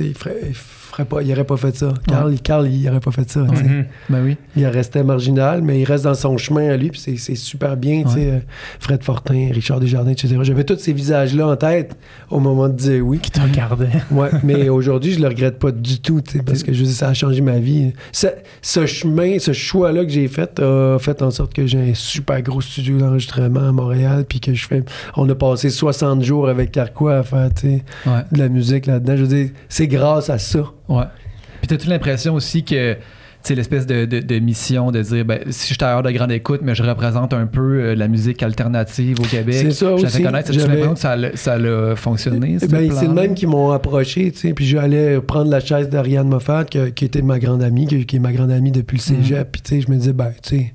Ferait, 0.96 1.04
pas, 1.04 1.22
il 1.22 1.32
aurait 1.32 1.44
pas 1.44 1.56
fait 1.56 1.76
ça. 1.76 1.92
Carl, 2.06 2.32
il- 2.32 2.40
Carl, 2.40 2.68
il 2.68 2.88
aurait 2.88 3.00
pas 3.00 3.10
fait 3.10 3.28
ça. 3.30 3.46
sais. 3.54 3.62
Mhm. 3.64 3.84
Ben 4.10 4.22
oui. 4.24 4.36
Il 4.56 4.66
restait 4.66 5.02
marginal, 5.04 5.62
mais 5.62 5.80
il 5.80 5.84
reste 5.84 6.04
dans 6.04 6.14
son 6.14 6.36
chemin 6.36 6.68
à 6.70 6.76
lui, 6.76 6.90
puis 6.90 7.00
c'est- 7.00 7.16
c'est 7.16 7.34
super 7.34 7.76
bien, 7.76 8.04
sais. 8.06 8.26
euh, 8.30 8.38
Fred 8.80 9.02
Fortin, 9.02 9.48
Richard 9.52 9.80
Desjardins, 9.80 10.12
etc. 10.12 10.36
J'avais 10.42 10.64
tous 10.64 10.78
ces 10.78 10.92
visages-là 10.92 11.46
en 11.48 11.56
tête 11.56 11.96
au 12.30 12.40
moment 12.40 12.68
de 12.68 12.74
dire 12.74 13.04
oui. 13.06 13.18
Qui 13.18 13.30
te 13.30 13.40
regardait. 13.40 13.88
Ouais, 14.10 14.30
mais 14.42 14.68
aujourd'hui, 14.68 15.12
je 15.12 15.20
le 15.20 15.28
regrette 15.28 15.58
pas 15.58 15.72
du 15.72 16.00
tout, 16.00 16.20
sais, 16.26 16.42
parce 16.42 16.62
que 16.62 16.72
je 16.72 16.84
dire, 16.84 16.92
ça 16.94 17.08
a 17.08 17.14
changé 17.14 17.40
ma 17.40 17.58
vie. 17.58 17.92
Ce, 18.12 18.26
ce 18.62 18.86
chemin, 18.86 19.38
ce 19.38 19.52
choix-là 19.52 20.04
que 20.04 20.10
j'ai 20.10 20.28
fait 20.28 20.60
a 20.60 20.98
fait 20.98 21.20
en 21.22 21.30
sorte 21.30 21.52
que 21.54 21.66
j'ai 21.66 21.90
un 21.90 21.94
super 21.94 22.40
gros 22.42 22.60
studio 22.60 22.98
d'enregistrement 22.98 23.68
à 23.68 23.72
Montréal, 23.72 24.24
puis 24.28 24.38
que 24.40 24.54
je 24.54 24.66
fais... 24.66 24.84
On 25.16 25.28
a 25.28 25.34
passé 25.34 25.70
60 25.70 26.22
jours 26.22 26.48
avec 26.48 26.70
Carquois 26.72 27.16
à 27.18 27.22
faire, 27.22 27.48
sais, 27.56 27.82
Ouais. 28.06 28.12
de 28.30 28.38
la 28.38 28.48
musique 28.48 28.86
là-dedans. 28.86 29.16
Je 29.16 29.22
veux 29.22 29.28
dire, 29.36 29.48
c'est 29.68 29.88
grâce 29.88 30.30
à 30.30 30.38
ça. 30.38 30.64
Ouais. 30.88 31.04
Puis 31.60 31.68
t'as-tu 31.68 31.88
l'impression 31.88 32.34
aussi 32.34 32.62
que, 32.64 32.96
sais, 33.42 33.54
l'espèce 33.54 33.86
de, 33.86 34.04
de- 34.06 34.20
de 34.20 34.38
mission 34.38 34.90
de 34.90 35.00
dire, 35.02 35.24
ben, 35.24 35.40
si 35.50 35.68
je 35.68 35.74
suis 35.74 35.84
ailleurs 35.84 36.02
de 36.02 36.10
grande 36.10 36.32
écoute, 36.32 36.60
mais 36.62 36.74
je 36.74 36.82
représente 36.82 37.32
un 37.34 37.46
peu 37.46 37.60
euh, 37.80 37.94
la 37.94 38.08
musique 38.08 38.42
alternative 38.42 39.18
au 39.20 39.24
Québec. 39.24 39.54
C'est 39.54 39.70
ça 39.70 39.92
aussi. 39.92 40.06
fais 40.06 40.22
connaître. 40.22 40.52
L'impression 40.52 40.94
que 40.94 41.36
ça, 41.38 41.56
l'a 41.58 41.96
fonctionné? 41.96 42.56
Ben, 42.68 42.90
c'est 42.92 43.06
le 43.06 43.12
même 43.14 43.34
qui 43.34 43.46
m'ont 43.46 43.70
approché, 43.70 44.30
tu 44.32 44.38
sais, 44.40 44.52
puis 44.54 44.64
j'allais 44.66 45.20
prendre 45.20 45.50
la 45.50 45.60
chaise 45.60 45.88
d'Ariane 45.88 46.28
Moffat, 46.28 46.64
qui 46.64 47.04
était 47.04 47.22
ma 47.22 47.38
grande 47.38 47.62
amie, 47.62 47.86
qui, 47.86 48.04
qui 48.06 48.16
est 48.16 48.20
ma 48.20 48.32
grande 48.32 48.50
amie 48.50 48.72
depuis 48.72 48.98
le 48.98 49.14
Mhm. 49.16 49.22
cégep, 49.24 49.52
puis 49.52 49.62
tu 49.62 49.74
sais, 49.76 49.80
je 49.80 49.90
me 49.90 49.96
disais, 49.96 50.12
ben, 50.12 50.32
tu 50.42 50.56
sais, 50.58 50.74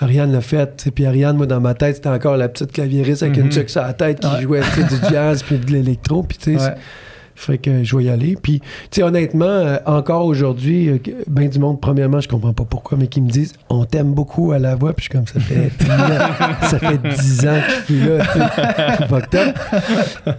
Ariane 0.00 0.32
l'a 0.32 0.40
fait, 0.40 0.90
puis 0.94 1.06
Ariane, 1.06 1.36
moi, 1.36 1.46
dans 1.46 1.60
ma 1.60 1.74
tête, 1.74 1.96
c'était 1.96 2.08
encore 2.08 2.36
la 2.36 2.48
petite 2.48 2.72
claviériste 2.72 3.22
avec 3.22 3.36
Mhm. 3.38 3.44
une 3.44 3.48
tuque 3.50 3.70
sur 3.70 3.82
la 3.82 3.92
tête 3.92 4.20
qui 4.20 4.26
Ouais. 4.26 4.42
jouait, 4.42 4.60
du 4.60 5.08
jazz 5.10 5.42
puis 5.46 5.56
de 5.58 5.70
l'électro, 5.70 6.22
puis 6.24 6.36
tu 6.36 6.58
sais, 6.58 6.62
Ouais. 6.64 6.74
Fait 7.34 7.58
que 7.58 7.84
je 7.84 7.96
vais 7.96 8.04
y 8.04 8.10
aller. 8.10 8.36
Puis, 8.40 8.60
tu 8.60 8.66
sais, 8.90 9.02
honnêtement, 9.02 9.44
euh, 9.44 9.78
encore 9.86 10.24
aujourd'hui, 10.26 10.88
euh, 10.88 10.98
ben 11.26 11.48
du 11.48 11.58
monde, 11.58 11.80
premièrement, 11.80 12.20
je 12.20 12.28
comprends 12.28 12.52
pas 12.52 12.64
pourquoi, 12.64 12.96
mais 12.98 13.06
qui 13.06 13.20
me 13.20 13.28
disent 13.28 13.54
on 13.68 13.84
t'aime 13.84 14.12
beaucoup 14.12 14.52
à 14.52 14.58
la 14.58 14.74
voix. 14.76 14.92
Puis 14.92 15.06
je 15.06 15.10
suis 15.10 15.18
comme 15.18 15.26
ça 15.26 15.40
fait 15.40 15.70
10 15.80 15.90
ans, 15.90 16.68
ça 16.68 16.78
fait 16.78 16.98
10 16.98 17.46
ans 17.46 17.60
que 17.66 17.72
je 17.72 17.94
suis 17.94 18.08
là. 18.08 18.24
fucked 19.08 19.34
up. 19.34 19.58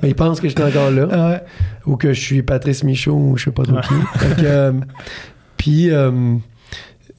Mais 0.02 0.10
ils 0.10 0.16
pensent 0.16 0.40
que 0.40 0.48
je 0.48 0.56
suis 0.56 0.64
encore 0.64 0.92
là. 0.92 1.06
Ouais. 1.06 1.42
Ou 1.86 1.98
que 1.98 2.14
je 2.14 2.20
suis 2.22 2.42
Patrice 2.42 2.84
Michaud 2.84 3.14
ou 3.14 3.38
je 3.38 3.46
sais 3.46 3.52
pas 3.52 3.64
trop 3.64 3.80
qui. 3.82 4.20
Fait 4.20 4.42
que, 4.42 4.46
euh, 4.46 4.72
puis, 5.58 5.90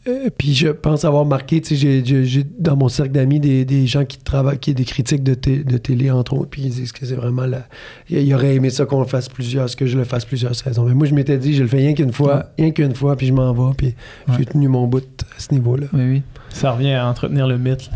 euh, 0.08 0.28
puis 0.36 0.54
je 0.54 0.68
pense 0.68 1.04
avoir 1.04 1.24
marqué, 1.24 1.60
tu 1.60 1.76
sais, 1.76 2.02
j'ai- 2.04 2.44
dans 2.58 2.76
mon 2.76 2.88
cercle 2.88 3.12
d'amis 3.12 3.40
des, 3.40 3.64
des 3.64 3.86
gens 3.86 4.04
qui 4.04 4.18
travaillent, 4.18 4.58
qui 4.58 4.72
des 4.74 4.84
critiques 4.84 5.22
de, 5.22 5.34
té- 5.34 5.64
de 5.64 5.78
télé, 5.78 6.10
entre 6.10 6.34
autres, 6.34 6.50
puis 6.50 6.62
ils 6.62 6.70
disent 6.70 6.92
que 6.92 7.04
c'est 7.06 7.14
vraiment 7.14 7.46
la... 7.46 7.66
Il 8.10 8.18
il 8.18 8.34
aurait 8.34 8.54
aimé 8.54 8.70
ça 8.70 8.84
qu'on 8.86 9.00
le 9.00 9.06
fasse 9.06 9.28
plusieurs, 9.28 9.74
que 9.74 9.86
je 9.86 9.96
le 9.96 10.04
fasse 10.04 10.24
plusieurs 10.24 10.54
saisons. 10.54 10.84
Mais 10.84 10.94
moi, 10.94 11.06
je 11.06 11.14
m'étais 11.14 11.38
dit, 11.38 11.54
je 11.54 11.62
le 11.62 11.68
fais 11.68 11.78
rien 11.78 11.94
qu'une 11.94 12.12
fois, 12.12 12.46
rien 12.58 12.70
qu'une 12.70 12.94
fois, 12.94 13.16
puis 13.16 13.26
je 13.26 13.32
m'en 13.32 13.52
vais, 13.52 13.74
puis 13.76 13.94
j'ai 14.38 14.44
tenu 14.46 14.68
mon 14.68 14.86
bout 14.86 15.04
à 15.36 15.40
ce 15.40 15.52
niveau-là. 15.52 15.86
Oui, 15.92 16.02
oui. 16.10 16.22
Ça 16.56 16.72
revient 16.72 16.94
à 16.94 17.06
entretenir 17.06 17.46
le 17.46 17.58
mythe 17.58 17.90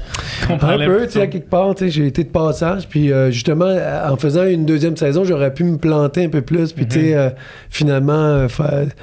Un 0.51 0.57
peu, 0.57 1.07
tu 1.07 1.13
sais, 1.13 1.23
à 1.23 1.27
quelque 1.27 1.49
part, 1.49 1.75
tu 1.75 1.85
sais, 1.85 1.91
j'ai 1.91 2.07
été 2.07 2.25
de 2.25 2.29
passage, 2.29 2.87
puis 2.89 3.11
euh, 3.13 3.31
justement, 3.31 3.75
en 4.09 4.17
faisant 4.17 4.45
une 4.45 4.67
deuxième 4.67 4.97
saison, 4.97 5.25
j'aurais 5.25 5.55
pu 5.55 5.65
me 5.65 5.79
planter 5.79 6.25
un 6.25 6.29
peu 6.29 6.43
plus, 6.43 6.73
puis 6.73 6.87
tu 6.87 7.01
sais, 7.01 7.15
euh, 7.17 7.31
finalement, 7.71 8.13
euh, 8.13 8.49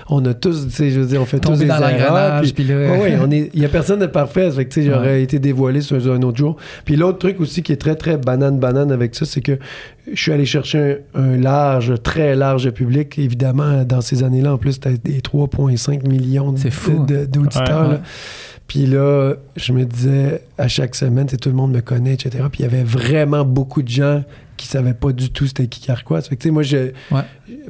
on 0.09 0.23
a 0.25 0.33
tous, 0.35 0.67
tu 0.67 0.71
sais, 0.73 0.89
je 0.91 0.99
veux 0.99 1.07
dire, 1.07 1.21
on 1.21 1.25
fait 1.25 1.39
tous 1.39 1.57
des 1.57 1.65
dans 1.65 1.79
erreurs, 1.79 2.41
puis 2.41 2.53
puis 2.53 2.63
là... 2.65 2.75
Ouais, 2.75 3.17
on 3.19 3.31
est, 3.31 3.49
il 3.53 3.61
y 3.61 3.65
a 3.65 3.69
personne 3.69 3.99
de 3.99 4.05
parfait, 4.05 4.51
fait 4.51 4.65
que 4.65 4.73
tu 4.73 4.81
sais, 4.83 4.87
j'aurais 4.87 5.07
Ouais. 5.07 5.23
été 5.23 5.39
dévoilé 5.39 5.81
sur 5.81 5.95
un 6.11 6.21
autre 6.21 6.37
jour. 6.37 6.57
Puis 6.85 6.95
l'autre 6.95 7.17
truc 7.17 7.39
aussi 7.39 7.63
qui 7.63 7.71
est 7.71 7.77
très 7.77 7.95
très 7.95 8.17
banane 8.17 8.59
banane 8.59 8.91
avec 8.91 9.15
ça, 9.15 9.25
c'est 9.25 9.41
que 9.41 9.57
je 10.11 10.21
suis 10.21 10.31
allé 10.31 10.45
chercher 10.45 10.99
un, 11.15 11.23
un 11.33 11.37
large, 11.37 11.93
très 12.03 12.35
large 12.35 12.69
public. 12.71 13.17
Évidemment, 13.19 13.83
dans 13.83 14.01
ces 14.01 14.23
années-là, 14.23 14.53
en 14.53 14.57
plus, 14.57 14.73
c'était 14.73 14.97
des 14.97 15.19
3,5 15.19 16.07
millions 16.07 16.53
d'auditeurs. 16.53 17.99
Puis 18.67 18.85
là, 18.85 19.35
je 19.55 19.71
me 19.71 19.85
disais 19.85 20.41
à 20.57 20.67
chaque 20.67 20.93
semaine, 20.95 21.25
tout 21.27 21.49
le 21.49 21.55
monde 21.55 21.71
me 21.71 21.81
connaît, 21.81 22.13
etc. 22.15 22.43
Puis 22.51 22.59
il 22.59 22.63
y 22.63 22.65
avait 22.65 22.83
vraiment 22.83 23.45
beaucoup 23.45 23.81
de 23.81 23.87
gens 23.87 24.23
qui 24.57 24.67
savaient 24.67 24.95
pas 24.95 25.11
du 25.11 25.29
tout 25.29 25.45
c'était 25.47 25.67
qui 25.67 25.79
Carquois. 25.81 26.19
Fait 26.21 26.35
que, 26.35 26.41
tu 26.41 26.47
sais, 26.47 26.51
moi, 26.51 26.63
je, 26.63 26.77
Ouais. 27.11 27.21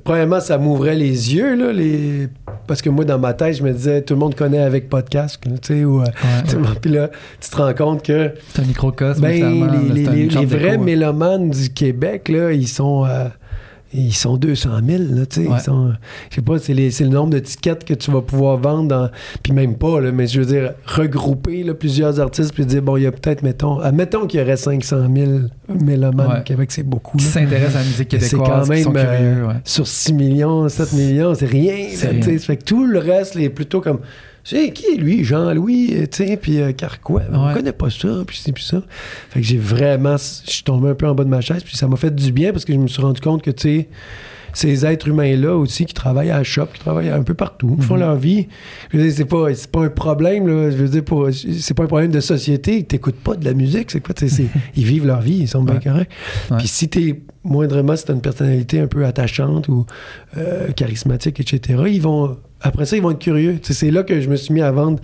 premièrement, 0.06 0.40
ça 0.40 0.58
m'ouvrait 0.58 0.96
les 0.96 1.36
yeux, 1.36 1.54
là, 1.56 1.74
les... 1.74 2.30
parce 2.66 2.82
que 2.82 2.90
moi, 2.90 3.04
dans 3.04 3.20
ma 3.20 3.34
tête, 3.34 3.58
je 3.58 3.64
me 3.64 3.74
disais, 3.74 4.02
tout 4.02 4.14
le 4.14 4.20
monde 4.22 4.36
connaît 4.36 4.62
avec 4.62 4.88
podcast, 4.90 5.38
tu 5.44 5.50
sais, 5.62 5.84
ou... 5.84 6.02
euh, 6.02 6.06
Ouais. 6.06 6.70
Puis 6.82 6.90
là, 6.92 7.10
tu 7.42 7.50
te 7.50 7.58
rends 7.58 7.74
compte 7.74 8.04
que 8.04 8.32
C'est 8.54 8.62
un 8.62 8.66
microcosme, 8.66 9.22
ben, 9.22 9.70
les, 9.94 10.06
les- 10.06 10.28
les 10.30 10.46
vrais 10.46 10.76
hein. 10.76 10.78
mélomanes 10.78 11.50
du 11.50 11.70
Québec, 11.70 12.30
là, 12.30 12.54
ils 12.54 12.68
sont... 12.70 13.06
euh, 13.06 13.28
ils 13.94 14.14
sont 14.14 14.38
200 14.38 14.70
000, 14.86 15.04
là, 15.16 15.26
tu 15.26 15.44
sais. 15.44 15.48
Ouais. 15.48 15.56
Ils 15.58 15.64
sont... 15.64 15.94
Je 16.30 16.36
sais 16.36 16.42
pas, 16.42 16.60
c'est, 16.60 16.74
les- 16.74 16.92
c'est 16.92 17.04
le 17.06 17.10
nombre 17.10 17.30
de 17.32 17.40
tickets 17.40 17.86
que 17.86 17.94
tu 17.94 18.12
vas 18.12 18.22
pouvoir 18.22 18.58
vendre 18.58 18.88
dans... 18.90 19.10
Puis 19.44 19.54
même 19.54 19.76
pas, 19.78 20.02
là, 20.02 20.12
mais 20.12 20.28
je 20.28 20.40
veux 20.42 20.46
dire, 20.46 20.74
regrouper 20.86 21.64
là, 21.64 21.74
plusieurs 21.74 22.20
artistes 22.20 22.54
puis 22.54 22.66
dire, 22.66 22.82
bon, 22.82 22.98
il 22.98 23.04
y 23.04 23.08
a 23.08 23.12
peut-être, 23.12 23.44
mettons... 23.44 23.80
Admettons 23.80 24.28
qu'il 24.28 24.40
y 24.40 24.44
aurait 24.44 24.58
500 24.58 25.08
000 25.16 25.32
mélomanes 25.84 26.28
Ouais. 26.32 26.40
au 26.40 26.44
Québec, 26.44 26.72
c'est 26.72 26.84
beaucoup, 26.84 27.18
Qui 27.18 27.26
s'intéressent 27.26 27.76
à 27.76 27.80
la 27.80 27.86
musique 27.86 28.08
C'est 28.20 28.30
québécoise, 28.30 28.68
quand 28.68 28.74
qui 28.76 28.84
sont 28.84 28.92
même, 28.92 29.06
euh, 29.08 29.18
curieux, 29.36 29.48
ouais. 29.48 29.54
Sur 29.64 29.88
6 29.88 30.14
millions, 30.14 30.68
7 30.70 30.94
millions, 30.94 31.34
c'est 31.36 31.46
rien. 31.46 31.76
Tu 31.92 31.96
sais. 31.98 32.38
Ça 32.40 32.46
fait 32.46 32.58
que 32.58 32.64
tout 32.64 32.86
le 32.86 33.00
reste 33.00 33.36
est 33.38 33.50
plutôt 33.50 33.82
comme. 33.82 34.00
C'est 34.50 34.72
qui 34.72 34.96
lui, 34.96 35.26
Jean-Louis, 35.26 35.90
euh, 35.94 36.06
tu 36.10 36.26
sais, 36.26 36.38
puis 36.38 36.62
euh, 36.62 36.72
Carquois, 36.72 37.24
on 37.34 37.48
Ouais. 37.48 37.54
connaît 37.54 37.74
pas 37.74 37.90
ça, 37.90 38.08
puis 38.26 38.40
c'est 38.42 38.54
puis 38.54 38.64
ça. 38.64 38.82
Fait 39.30 39.42
que 39.42 39.46
j'ai 39.46 39.58
vraiment, 39.58 40.16
je 40.16 40.50
suis 40.52 40.64
tombé 40.64 40.88
un 40.90 40.96
peu 40.96 41.06
en 41.06 41.14
bas 41.14 41.26
de 41.26 41.30
ma 41.30 41.42
chaise, 41.42 41.64
puis 41.66 41.76
ça 41.76 41.86
m'a 41.90 41.98
fait 41.98 42.16
du 42.16 42.32
bien 42.32 42.54
parce 42.54 42.64
que 42.64 42.72
je 42.72 42.78
me 42.78 42.88
suis 42.88 43.02
rendu 43.02 43.20
compte 43.20 43.42
que, 43.42 43.52
tu 43.52 43.68
sais, 43.80 43.90
ces 44.58 44.86
êtres 44.88 45.08
humains-là 45.08 45.56
aussi 45.56 45.86
qui 45.86 45.94
travaillent 45.94 46.32
à 46.32 46.38
la 46.38 46.44
shop, 46.44 46.66
qui 46.74 46.80
travaillent 46.80 47.10
un 47.10 47.22
peu 47.22 47.36
partout, 47.36 47.76
qui 47.80 47.86
font 47.86 47.94
Mhm. 47.94 48.00
leur 48.00 48.16
vie. 48.16 48.48
Je 48.92 48.98
veux 48.98 49.04
dire, 49.04 49.14
c'est 49.16 49.26
pas, 49.26 49.46
pas 49.72 49.86
un 49.86 49.90
problème, 49.90 50.48
là. 50.48 50.72
Je 50.72 50.78
veux 50.78 50.88
dire, 50.90 51.04
c'est 51.60 51.76
pas 51.76 51.84
un 51.84 51.88
problème 51.88 52.10
de 52.12 52.20
société. 52.20 52.78
Ils 52.80 52.86
t'écoutent 52.86 53.20
pas 53.24 53.36
de 53.36 53.46
la 53.46 53.54
musique, 53.54 53.92
c'est 53.92 54.00
quoi? 54.02 54.16
ils 54.76 54.84
vivent 54.84 55.06
leur 55.06 55.22
vie, 55.22 55.38
ils 55.42 55.48
sont 55.48 55.62
bien 55.64 55.76
Ouais. 55.76 55.82
corrects. 55.84 56.10
Ouais. 56.50 56.58
Puis 56.58 56.68
si 56.68 56.90
t'es 56.90 57.22
moindrement, 57.44 57.96
si 57.96 58.06
t'as 58.06 58.14
une 58.14 58.22
personnalité 58.22 58.80
un 58.80 58.88
peu 58.88 59.06
attachante 59.06 59.68
ou 59.68 59.86
euh, 60.38 60.72
charismatique, 60.72 61.40
etc., 61.40 61.84
ils 61.88 62.02
vont, 62.02 62.36
après 62.62 62.86
ça, 62.86 62.96
ils 62.98 63.04
vont 63.04 63.12
être 63.12 63.20
curieux. 63.20 63.60
C'est 63.62 63.92
là 63.92 64.02
que 64.04 64.20
je 64.22 64.28
me 64.30 64.36
suis 64.38 64.54
mis 64.56 64.62
à 64.62 64.72
vendre 64.72 65.00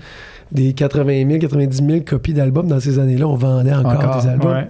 des 0.53 0.73
80 0.73 1.27
000, 1.27 1.39
90 1.39 1.77
000 1.85 1.99
copies 2.05 2.33
d'albums. 2.33 2.67
Dans 2.67 2.79
ces 2.79 2.99
années-là, 2.99 3.27
on 3.27 3.35
vendait 3.35 3.73
encore, 3.73 3.93
Encore, 3.93 4.21
des 4.21 4.27
albums. 4.29 4.51
Ouais. 4.53 4.67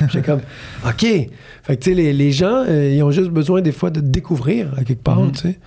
J'étais 0.12 0.22
comme, 0.26 0.40
OK. 0.86 1.00
Fait 1.02 1.76
que, 1.76 1.82
tu 1.82 1.90
sais, 1.90 1.94
les, 1.94 2.12
les 2.12 2.32
gens, 2.32 2.64
euh, 2.68 2.92
ils 2.94 3.02
ont 3.02 3.10
juste 3.10 3.30
besoin 3.30 3.60
des 3.60 3.72
fois 3.72 3.90
de 3.90 4.00
découvrir 4.00 4.68
à 4.76 4.84
quelque 4.84 5.02
part, 5.02 5.20
Mhm. 5.20 5.32
tu 5.32 5.38
sais. 5.40 5.58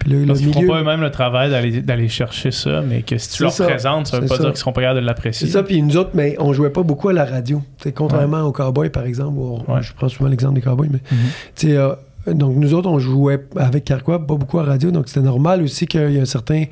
Puis 0.00 0.10
le, 0.12 0.20
le 0.20 0.26
Parce 0.28 0.38
qu'ils 0.38 0.48
feront 0.48 0.60
milieu... 0.62 0.72
pas 0.72 0.80
eux-mêmes 0.80 1.00
le 1.02 1.10
travail 1.10 1.50
d'aller 1.50 1.82
d'aller 1.82 2.08
chercher 2.08 2.50
ça, 2.52 2.80
mais 2.80 3.02
que 3.02 3.18
si 3.18 3.28
tu 3.28 3.36
C'est 3.36 3.42
leur 3.44 3.52
ça. 3.52 3.66
présentes, 3.66 4.06
ça 4.06 4.16
veut 4.18 4.22
C'est 4.22 4.28
pas 4.30 4.36
ça. 4.36 4.42
dire 4.44 4.50
qu'ils 4.52 4.58
seront 4.58 4.72
pas 4.72 4.80
capables 4.80 4.98
de 5.00 5.02
C'est 5.02 5.06
l'apprécier. 5.06 5.46
ça, 5.48 5.62
puis 5.62 5.82
nous 5.82 5.96
autres, 5.98 6.12
mais 6.14 6.36
on 6.38 6.54
jouait 6.54 6.70
pas 6.70 6.82
beaucoup 6.82 7.10
à 7.10 7.12
la 7.12 7.26
radio. 7.26 7.60
Contrairement 7.94 8.40
aux 8.42 8.52
Cowboys, 8.52 8.88
par 8.88 9.04
exemple, 9.04 9.38
on- 9.38 9.58
Ouais. 9.74 9.82
je 9.82 9.92
prends 9.92 10.08
souvent 10.08 10.30
l'exemple 10.30 10.54
des 10.54 10.62
Cowboys, 10.62 10.88
mais 10.90 11.00
Mhm. 11.12 11.18
tu 11.54 11.66
sais, 11.68 11.76
euh, 11.76 11.92
donc 12.28 12.56
nous 12.56 12.72
autres, 12.72 12.88
on 12.88 12.98
jouait 12.98 13.44
avec 13.56 13.84
Carquois, 13.84 14.26
pas 14.26 14.36
beaucoup 14.36 14.58
à 14.58 14.64
radio, 14.64 14.90
donc 14.90 15.08
c'était 15.08 15.20
normal 15.20 15.60
aussi 15.62 15.86
qu'il 15.86 16.10
y 16.10 16.16
ait 16.16 16.20
un 16.20 16.24
certain 16.24 16.64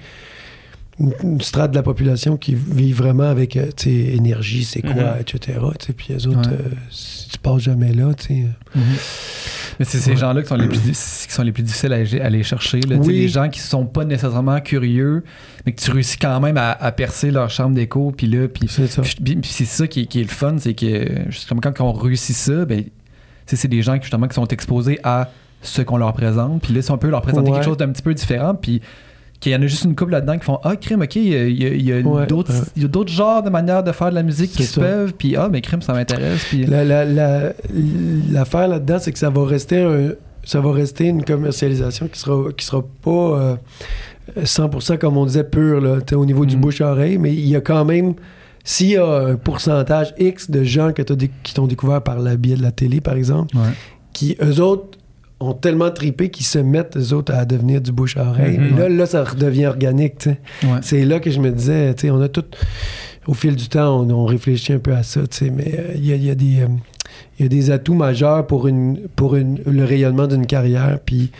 une, 1.00 1.12
une 1.22 1.40
strate 1.40 1.70
de 1.70 1.76
la 1.76 1.82
population 1.82 2.36
qui 2.36 2.54
vit 2.54 2.92
vraiment 2.92 3.24
avec, 3.28 3.56
euh, 3.56 3.70
énergie, 3.86 4.64
c'est 4.64 4.82
quoi, 4.82 4.94
Mhm. 4.94 5.20
etc. 5.20 5.58
Puis 5.96 6.06
les 6.10 6.26
autres, 6.26 6.50
Ouais. 6.50 6.56
euh, 6.60 6.74
si 6.90 7.28
tu 7.28 7.38
passes 7.38 7.62
jamais 7.62 7.92
là, 7.92 8.14
tu 8.14 8.26
sais. 8.26 8.34
Mhm. 8.74 8.82
Mais 9.78 9.84
c'est 9.84 9.98
ces 9.98 10.10
Ouais. 10.10 10.16
gens-là 10.16 10.42
qui 10.42 10.48
sont 10.48 10.56
les 10.56 10.66
plus, 10.66 10.80
qui 10.80 11.32
sont 11.32 11.42
les 11.44 11.52
plus 11.52 11.62
difficiles 11.62 11.92
à, 11.92 12.24
aller 12.24 12.42
chercher. 12.42 12.80
Là. 12.80 12.96
Oui. 12.96 13.14
Les 13.14 13.28
gens 13.28 13.48
qui 13.48 13.60
sont 13.60 13.86
pas 13.86 14.04
nécessairement 14.04 14.60
curieux, 14.60 15.22
mais 15.64 15.72
que 15.72 15.80
tu 15.80 15.90
réussis 15.92 16.18
quand 16.18 16.40
même 16.40 16.56
à, 16.56 16.72
à 16.72 16.90
percer 16.90 17.30
leur 17.30 17.48
chambre 17.48 17.76
d'écho. 17.76 18.12
Puis 18.16 18.26
là, 18.26 18.48
puis, 18.48 18.66
C'est 18.68 18.88
ça. 18.88 19.02
ça 19.04 19.86
qui 19.86 20.00
est, 20.00 20.06
qui 20.06 20.20
est 20.20 20.24
le 20.24 20.28
fun, 20.28 20.56
c'est 20.58 20.74
que 20.74 21.06
justement 21.28 21.60
quand 21.60 21.80
on 21.80 21.92
réussit 21.92 22.34
ça, 22.34 22.64
ben, 22.64 22.84
c'est 23.46 23.68
des 23.68 23.82
gens 23.82 23.96
qui, 23.98 24.02
justement 24.02 24.26
qui 24.26 24.34
sont 24.34 24.48
exposés 24.48 24.98
à 25.04 25.30
ce 25.62 25.82
qu'on 25.82 25.96
leur 25.96 26.12
présente. 26.12 26.60
Puis 26.62 26.74
là, 26.74 26.82
si 26.82 26.90
on 26.90 26.98
peut 26.98 27.08
leur 27.10 27.22
présenter 27.22 27.48
Ouais. 27.50 27.56
quelque 27.56 27.64
chose 27.64 27.76
d'un 27.76 27.88
petit 27.90 28.02
peu 28.02 28.14
différent, 28.14 28.54
puis 28.56 28.80
qu'il 29.40 29.52
y 29.52 29.54
en 29.56 29.62
a 29.62 29.66
juste 29.66 29.84
une 29.84 29.94
couple 29.94 30.12
là-dedans 30.12 30.36
qui 30.38 30.44
font 30.44 30.58
Ah, 30.64 30.74
crime, 30.76 31.02
ok, 31.02 31.14
il 31.16 31.28
y 31.28 31.34
a, 31.36 31.44
il 31.46 31.82
y 31.82 31.92
a- 31.92 32.00
Ouais, 32.00 32.26
d'autres 32.26 32.52
ouais. 32.52 33.06
genres 33.08 33.42
de 33.42 33.50
manières 33.50 33.84
de 33.84 33.92
faire 33.92 34.10
de 34.10 34.14
la 34.16 34.22
musique 34.24 34.50
qui 34.52 34.64
se 34.64 34.80
peuvent, 34.80 35.12
puis 35.16 35.36
ah, 35.36 35.48
mais 35.50 35.60
crime, 35.60 35.80
ça 35.82 35.92
m'intéresse. 35.92 36.44
Puis 36.48 36.64
La- 36.66 36.84
la- 36.84 37.04
la- 37.04 37.52
L'affaire 38.32 38.66
là-dedans, 38.68 38.98
c'est 39.00 39.12
que 39.12 39.18
ça 39.18 39.30
va 39.30 39.44
rester 39.46 39.78
un- 39.80 40.12
ça 40.44 40.60
va 40.60 40.72
rester 40.72 41.06
une 41.06 41.24
commercialisation 41.24 42.08
qui 42.08 42.18
sera, 42.18 42.52
qui 42.52 42.64
sera 42.64 42.82
pas 43.02 43.10
euh, 43.10 43.56
100% 44.44 44.96
comme 44.98 45.16
on 45.16 45.26
disait 45.26 45.44
pur 45.44 45.80
là, 45.80 45.98
au 46.16 46.26
niveau 46.26 46.44
du 46.46 46.56
Mhm. 46.56 46.60
bouche-oreille, 46.62 47.18
mais 47.18 47.32
il 47.32 47.48
y 47.48 47.56
a 47.56 47.60
quand 47.60 47.84
même 47.84 48.14
s'il 48.64 48.88
y 48.90 48.96
a 48.96 49.06
un 49.06 49.36
pourcentage 49.36 50.14
X 50.18 50.50
de 50.50 50.64
gens 50.64 50.92
que 50.92 51.02
qui 51.42 51.54
t'ont 51.54 51.66
découvert 51.66 52.02
par 52.02 52.18
le 52.20 52.36
biais 52.36 52.56
de 52.56 52.62
la 52.62 52.72
télé, 52.72 53.00
par 53.00 53.14
exemple, 53.14 53.56
Ouais. 53.56 53.62
qui, 54.12 54.36
eux 54.42 54.60
autres, 54.60 54.97
ont 55.40 55.52
tellement 55.54 55.90
tripé 55.90 56.30
qu'ils 56.30 56.46
se 56.46 56.58
mettent, 56.58 56.96
eux 56.96 57.12
autres, 57.14 57.32
à 57.32 57.44
devenir 57.44 57.80
du 57.80 57.92
bouche-oreille. 57.92 58.58
Mhm. 58.58 58.66
Et 58.66 58.78
là, 58.78 58.88
là, 58.88 59.06
ça 59.06 59.24
redevient 59.24 59.66
organique. 59.66 60.26
Ouais. 60.26 60.78
C'est 60.82 61.04
là 61.04 61.20
que 61.20 61.30
je 61.30 61.40
me 61.40 61.50
disais, 61.50 61.94
on 62.04 62.20
a 62.20 62.28
tout. 62.28 62.44
Au 63.26 63.34
fil 63.34 63.54
du 63.56 63.68
temps, 63.68 64.00
on, 64.00 64.10
on 64.10 64.24
réfléchit 64.24 64.72
un 64.72 64.78
peu 64.78 64.94
à 64.94 65.02
ça, 65.02 65.20
mais 65.42 65.74
euh, 65.78 65.92
il 65.96 66.06
y, 66.06 66.12
a, 66.12 66.16
il 66.16 66.24
y 66.24 66.30
a 66.30 66.34
des. 66.34 66.60
euh, 66.62 66.66
il 67.38 67.44
y 67.44 67.46
a 67.46 67.48
des 67.48 67.70
atouts 67.70 67.94
majeurs 67.94 68.46
pour, 68.46 68.68
une, 68.68 68.98
pour 69.16 69.36
une, 69.36 69.60
le 69.64 69.84
rayonnement 69.84 70.26
d'une 70.26 70.46
carrière, 70.46 70.98
puis 71.04 71.30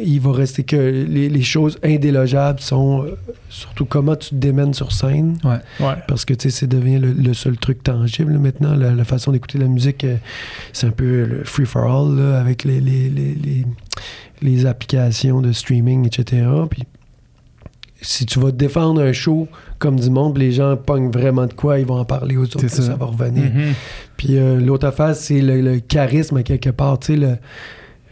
il 0.00 0.20
va 0.20 0.32
rester 0.32 0.62
que 0.62 0.76
les, 0.76 1.28
les 1.28 1.42
choses 1.42 1.78
indélogeables 1.82 2.60
sont 2.60 3.02
euh, 3.04 3.16
surtout 3.48 3.84
comment 3.84 4.14
tu 4.14 4.30
te 4.30 4.34
démènes 4.36 4.72
sur 4.74 4.92
scène, 4.92 5.36
Ouais. 5.44 5.94
parce 6.06 6.24
que 6.24 6.34
tu 6.34 6.50
sais, 6.50 6.56
c'est 6.56 6.66
devient 6.68 6.98
le, 6.98 7.12
le 7.12 7.34
seul 7.34 7.56
truc 7.56 7.82
tangible 7.82 8.32
là, 8.32 8.38
maintenant. 8.38 8.74
La, 8.76 8.94
la 8.94 9.04
façon 9.04 9.32
d'écouter 9.32 9.58
la 9.58 9.66
musique, 9.66 10.04
euh, 10.04 10.16
c'est 10.72 10.86
un 10.86 10.90
peu 10.92 11.24
le 11.24 11.42
free 11.44 11.66
for 11.66 11.82
all 11.84 12.16
là, 12.16 12.38
avec 12.40 12.64
les, 12.64 12.80
les, 12.80 13.08
les, 13.10 13.34
les, 13.34 13.66
les 14.40 14.66
applications 14.66 15.40
de 15.40 15.50
streaming, 15.52 16.06
etc. 16.06 16.46
Puis 16.70 16.84
si 18.00 18.24
tu 18.26 18.38
vas 18.38 18.52
défendre 18.52 19.00
un 19.02 19.12
show 19.12 19.48
comme 19.80 19.98
du 19.98 20.08
monde, 20.10 20.38
les 20.38 20.52
gens 20.52 20.76
pognent 20.76 21.10
vraiment 21.10 21.46
de 21.46 21.52
quoi, 21.52 21.80
ils 21.80 21.86
vont 21.86 21.98
en 21.98 22.04
parler 22.04 22.36
aux 22.36 22.44
autres, 22.44 22.68
ça. 22.68 22.82
ça. 22.82 22.94
va 22.94 23.06
revenir. 23.06 23.44
Mhm. 23.52 23.72
Puis 24.16 24.38
euh, 24.38 24.60
l'autre 24.60 24.86
affaire, 24.86 25.16
c'est 25.16 25.40
le, 25.40 25.60
le 25.60 25.80
charisme 25.80 26.36
à 26.36 26.44
quelque 26.44 26.70
part. 26.70 27.00
Tu 27.00 27.14
sais, 27.14 27.16
le, 27.18 27.36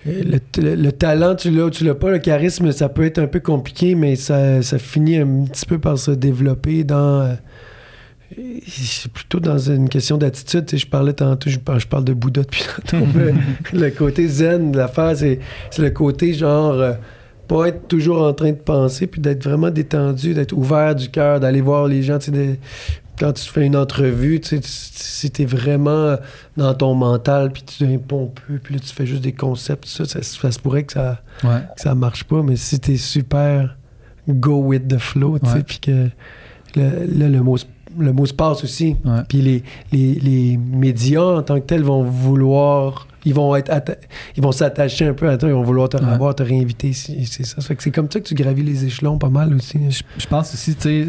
le, 0.07 0.39
le- 0.63 0.75
le 0.77 0.93
talent, 0.93 1.35
tu 1.35 1.51
l'as 1.51 1.65
ou 1.67 1.71
tu 1.71 1.85
l'as 1.85 1.95
pas. 1.95 2.11
Le 2.11 2.19
charisme, 2.19 2.71
ça 2.73 2.89
peut 2.89 3.05
être 3.05 3.19
un 3.19 3.27
peu 3.27 3.41
compliqué, 3.41 3.95
mais 3.95 4.17
ça, 4.17 4.63
ça 4.63 4.79
finit 4.79 5.17
un 5.19 5.45
petit 5.45 5.67
peu 5.67 5.79
par 5.79 5.99
se 5.99 6.11
développer 6.13 6.85
dans. 6.85 7.21
euh, 7.23 7.35
c'est 8.67 9.11
plutôt 9.13 9.39
dans 9.41 9.59
une 9.59 9.89
question 9.89 10.17
d'attitude. 10.19 10.65
Je 10.77 10.87
parlais 10.87 11.13
tantôt, 11.13 11.49
je, 11.49 11.59
parle- 11.59 11.81
je 11.81 11.87
parle 11.87 12.05
de 12.05 12.13
Bouddha 12.13 12.43
depuis 12.43 12.65
tantôt. 12.91 13.05
le 13.73 13.91
côté 13.91 14.27
zen 14.29 14.73
de 14.73 14.79
l'affaire, 14.79 15.17
c'est, 15.17 15.39
c'est 15.71 15.83
le 15.83 15.91
côté 15.91 16.33
genre. 16.35 16.73
euh, 16.73 16.93
pas 17.49 17.69
être 17.69 17.87
toujours 17.87 18.23
en 18.27 18.33
train 18.33 18.51
de 18.51 18.57
penser, 18.57 19.07
puis 19.07 19.21
d'être 19.21 19.45
vraiment 19.45 19.71
détendu, 19.71 20.35
d'être 20.35 20.53
ouvert 20.53 20.97
du 20.97 21.09
cœur, 21.11 21.39
d'aller 21.39 21.61
voir 21.61 21.87
les 21.87 22.03
gens. 22.03 22.19
tu 22.19 22.27
sais, 22.27 22.31
de- 22.33 22.57
quand 23.19 23.33
tu 23.33 23.45
fais 23.49 23.65
une 23.67 23.77
entrevue, 23.77 24.41
tu 24.41 24.49
sais, 24.57 24.61
si 24.63 25.31
t'es 25.31 25.45
vraiment 25.45 26.17
dans 26.57 26.75
ton 26.75 26.95
mental, 26.95 27.51
puis 27.53 27.63
tu 27.63 27.85
es 27.85 27.99
pompeux, 27.99 28.61
puis 28.63 28.75
là, 28.75 28.81
tu 28.81 28.93
fais 28.95 29.07
juste 29.07 29.23
des 29.23 29.33
concepts, 29.33 29.87
ça, 29.87 30.05
ça, 30.05 30.23
ça 30.23 30.51
se 30.51 30.59
pourrait 30.59 30.85
que 30.85 30.93
ça, 30.93 31.21
Ouais. 31.45 31.61
que 31.75 31.81
ça 31.81 31.95
marche 31.95 32.25
pas, 32.25 32.43
mais 32.43 32.57
si 32.57 32.79
t'es 32.79 32.97
super 32.97 33.77
go 34.29 34.59
with 34.63 34.89
the 34.89 34.99
flow, 34.99 35.39
tu 35.39 35.49
sais, 35.51 35.63
puis 35.63 35.79
que 35.81 36.09
le- 36.77 37.07
là, 37.19 37.29
le 37.29 37.43
mot, 37.43 37.57
se- 37.57 37.67
le 37.99 38.13
mot 38.13 38.27
se 38.27 38.35
passe 38.35 38.63
aussi. 38.65 38.97
Puis 39.29 39.41
les, 39.41 39.63
les, 39.93 40.15
les 40.17 40.57
médias 40.59 41.23
en 41.39 41.43
tant 41.43 41.55
que 41.61 41.65
tels 41.67 41.83
vont 41.85 42.03
vouloir, 42.03 43.07
ils 43.27 43.35
vont 43.35 43.55
être, 43.57 43.69
atta- 43.71 43.99
ils 44.37 44.43
vont 44.43 44.53
s'attacher 44.53 45.07
un 45.09 45.13
peu 45.15 45.29
à 45.29 45.37
toi, 45.37 45.49
ils 45.51 45.55
vont 45.55 45.63
vouloir 45.63 45.89
te 45.91 45.99
Ouais. 45.99 46.11
revoir, 46.13 46.35
te 46.35 46.43
réinviter. 46.43 46.93
C'est 46.95 47.25
c'est 47.27 47.45
ça. 47.45 47.57
Ça 47.57 47.63
fait 47.69 47.77
que 47.77 47.83
c'est 47.83 47.91
comme 47.91 48.11
ça 48.11 48.21
que 48.21 48.25
tu 48.27 48.35
gravis 48.35 48.63
les 48.63 48.85
échelons 48.87 49.19
pas 49.19 49.29
mal 49.29 49.53
aussi. 49.53 49.79
Je, 49.91 50.03
je 50.17 50.27
pense 50.27 50.55
aussi, 50.55 50.75
tu 50.77 50.83
sais, 50.83 51.01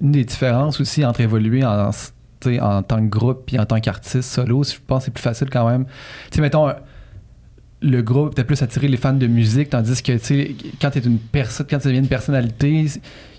une 0.00 0.10
des 0.12 0.24
différences 0.24 0.80
aussi 0.80 1.04
entre 1.04 1.20
évoluer 1.20 1.64
en, 1.64 1.90
en 1.90 2.82
tant 2.82 2.96
que 2.98 3.08
groupe 3.08 3.42
puis 3.46 3.58
en 3.58 3.66
tant 3.66 3.78
qu'artiste 3.80 4.22
solo, 4.22 4.64
je 4.64 4.74
pense 4.86 5.00
que 5.00 5.04
c'est 5.06 5.10
plus 5.12 5.22
facile 5.22 5.50
quand 5.50 5.68
même. 5.68 5.84
Tu 6.30 6.36
sais, 6.36 6.40
mettons, 6.40 6.72
le 7.82 8.02
groupe 8.02 8.34
peut 8.34 8.44
plus 8.44 8.60
attirer 8.62 8.88
les 8.88 8.96
fans 8.98 9.12
de 9.14 9.26
musique, 9.26 9.70
tandis 9.70 10.02
que, 10.02 10.12
tu 10.12 10.24
sais, 10.24 10.54
quand 10.80 10.90
t'es 10.90 11.00
une 11.00 11.18
personne, 11.18 11.66
quand 11.68 11.78
tu 11.78 11.86
deviens 11.88 12.00
une 12.02 12.08
personnalité, 12.08 12.86